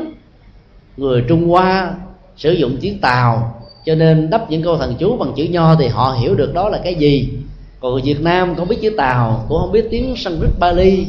Người 0.98 1.24
trung 1.28 1.50
hoa 1.50 1.96
sử 2.38 2.52
dụng 2.52 2.78
tiếng 2.82 3.00
tàu, 3.00 3.62
cho 3.86 3.96
nên 3.96 4.30
đắp 4.30 4.52
những 4.52 4.64
câu 4.64 4.78
thần 4.78 4.96
chú 5.00 5.18
bằng 5.18 5.34
chữ 5.36 5.44
nho 5.44 5.76
thì 5.76 5.88
họ 5.88 6.18
hiểu 6.22 6.36
được 6.36 6.54
đó 6.54 6.70
là 6.70 6.80
cái 6.84 6.96
gì. 6.96 7.30
Còn 7.80 7.92
người 7.92 8.02
việt 8.02 8.22
nam 8.22 8.56
không 8.56 8.68
biết 8.68 8.78
chữ 8.82 8.90
tàu, 8.98 9.46
cũng 9.50 9.60
không 9.60 9.72
biết 9.72 9.88
tiếng 9.92 10.16
sanskrit 10.18 10.60
bali 10.60 11.08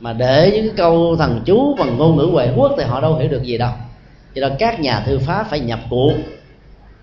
mà 0.00 0.12
để 0.12 0.50
những 0.54 0.76
câu 0.76 1.16
thần 1.16 1.40
chú 1.44 1.74
bằng 1.78 1.98
ngôn 1.98 2.16
ngữ 2.16 2.26
ngoại 2.26 2.50
quốc 2.56 2.72
thì 2.78 2.84
họ 2.84 3.00
đâu 3.00 3.16
hiểu 3.16 3.28
được 3.28 3.42
gì 3.42 3.58
đâu. 3.58 3.70
Cho 4.34 4.40
nên 4.40 4.52
các 4.58 4.80
nhà 4.80 5.02
thư 5.06 5.18
pháp 5.18 5.46
phải 5.50 5.60
nhập 5.60 5.80
cuộc 5.90 6.12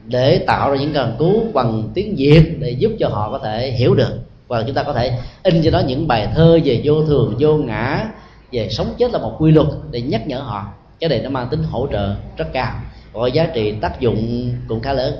để 0.05 0.37
tạo 0.47 0.71
ra 0.71 0.77
những 0.77 0.93
cần 0.93 1.15
chú 1.19 1.43
bằng 1.53 1.89
tiếng 1.93 2.15
việt 2.17 2.43
để 2.59 2.69
giúp 2.69 2.91
cho 2.99 3.07
họ 3.07 3.31
có 3.31 3.39
thể 3.39 3.71
hiểu 3.71 3.95
được. 3.95 4.19
Và 4.47 4.63
chúng 4.63 4.75
ta 4.75 4.83
có 4.83 4.93
thể 4.93 5.17
in 5.43 5.61
cho 5.63 5.71
nó 5.71 5.79
những 5.79 6.07
bài 6.07 6.27
thơ 6.35 6.59
về 6.65 6.81
vô 6.83 7.05
thường 7.05 7.35
vô 7.39 7.53
ngã 7.53 8.05
về 8.51 8.69
sống 8.69 8.93
chết 8.97 9.11
là 9.11 9.19
một 9.19 9.35
quy 9.39 9.51
luật 9.51 9.67
để 9.91 10.01
nhắc 10.01 10.27
nhở 10.27 10.39
họ. 10.39 10.65
Cái 10.99 11.09
này 11.09 11.19
nó 11.23 11.29
mang 11.29 11.47
tính 11.49 11.63
hỗ 11.63 11.87
trợ 11.91 12.15
rất 12.37 12.53
cao 12.53 12.71
có 13.13 13.27
giá 13.27 13.47
trị 13.53 13.73
tác 13.81 13.99
dụng 13.99 14.49
cũng 14.67 14.79
khá 14.79 14.93
lớn. 14.93 15.13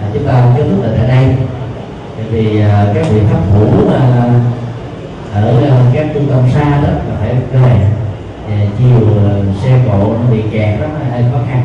À, 0.00 0.10
chúng 0.14 0.24
ta 0.26 0.54
kết 0.56 0.64
thúc 0.70 0.84
tại 0.96 1.08
đây 1.08 1.34
vì 2.30 2.60
à, 2.60 2.92
các 2.94 3.06
vị 3.10 3.20
pháp 3.30 3.40
hữu 3.52 3.90
ở 5.32 5.62
ờ, 5.68 5.84
các 5.92 6.06
trung 6.14 6.26
tâm 6.30 6.40
xa 6.54 6.70
đó 6.70 6.88
là 6.88 7.16
phải 7.20 7.34
về. 7.52 7.86
Chiều 8.78 9.08
ờ, 9.24 9.42
xe 9.62 9.78
cộ 9.86 9.98
nó 9.98 10.30
bị 10.30 10.42
kẹt 10.52 10.80
rất 10.80 10.88
là 11.00 11.10
hơi 11.10 11.24
khó 11.32 11.38
khăn. 11.48 11.62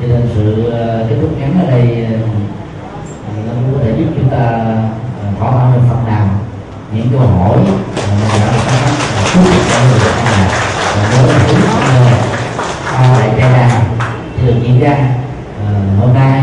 Cho 0.00 0.06
nên 0.08 0.22
sự 0.34 0.72
cái 0.72 1.06
kết 1.08 1.16
thúc 1.20 1.38
ngắn 1.38 1.66
ở 1.66 1.70
đây 1.70 2.06
nó 3.46 3.52
có 3.72 3.84
thể 3.84 3.92
giúp 3.98 4.06
chúng 4.16 4.28
ta 4.28 4.66
thỏa 5.38 5.50
mãn 5.50 5.72
được 5.72 5.80
phần 5.88 6.04
nào 6.06 6.28
những 6.92 7.08
câu 7.10 7.20
hỏi 7.20 7.58
mà 8.20 8.38
đã 8.40 8.52
có 8.66 8.72
cho 9.34 9.40
người 9.40 9.98
là 10.96 11.22
với 11.26 11.34
thứ 11.46 11.54
à, 12.94 13.16
tại 13.18 13.30
trai 13.38 13.70
thì 14.36 14.46
được 14.46 14.54
diễn 14.62 14.80
ra 14.80 14.96
hôm 16.00 16.14
nay 16.14 16.42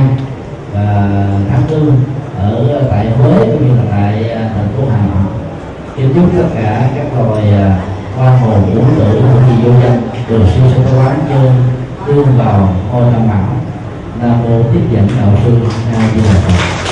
và 0.74 1.10
tháng 1.50 1.64
tư 1.70 1.94
ở 2.40 2.82
tại 2.92 3.08
Huế 3.10 3.46
cũng 3.46 3.68
như 3.68 3.76
là 3.76 3.84
tại 3.92 4.26
thành 4.56 4.68
phố 4.78 4.84
Hà 4.92 4.98
Nội 4.98 5.43
xin 5.98 6.14
chúc 6.16 6.26
tất 6.38 6.48
cả 6.56 6.90
các 6.96 7.06
loài 7.20 7.54
à, 7.54 7.80
quan 8.18 8.40
hồn 8.40 8.76
vũ 8.76 8.82
tử 8.98 9.22
của 9.22 9.40
gì 9.48 9.64
vô 9.64 9.72
danh 9.84 10.02
được 10.30 10.46
siêu 10.54 10.64
sinh 10.74 10.98
quán 10.98 11.20
chơi 11.30 11.50
tương 12.08 12.38
vào 12.38 12.70
ngôi 12.92 13.14
tam 13.14 13.28
bảo 13.28 13.48
nam 14.22 14.44
mô 14.44 14.64
tiếp 14.74 14.80
dẫn 14.92 15.08
đạo 15.20 15.30
sư 15.46 15.58
nam 15.92 16.02
di 16.16 16.22
đà 16.22 16.34
phật. 16.34 16.83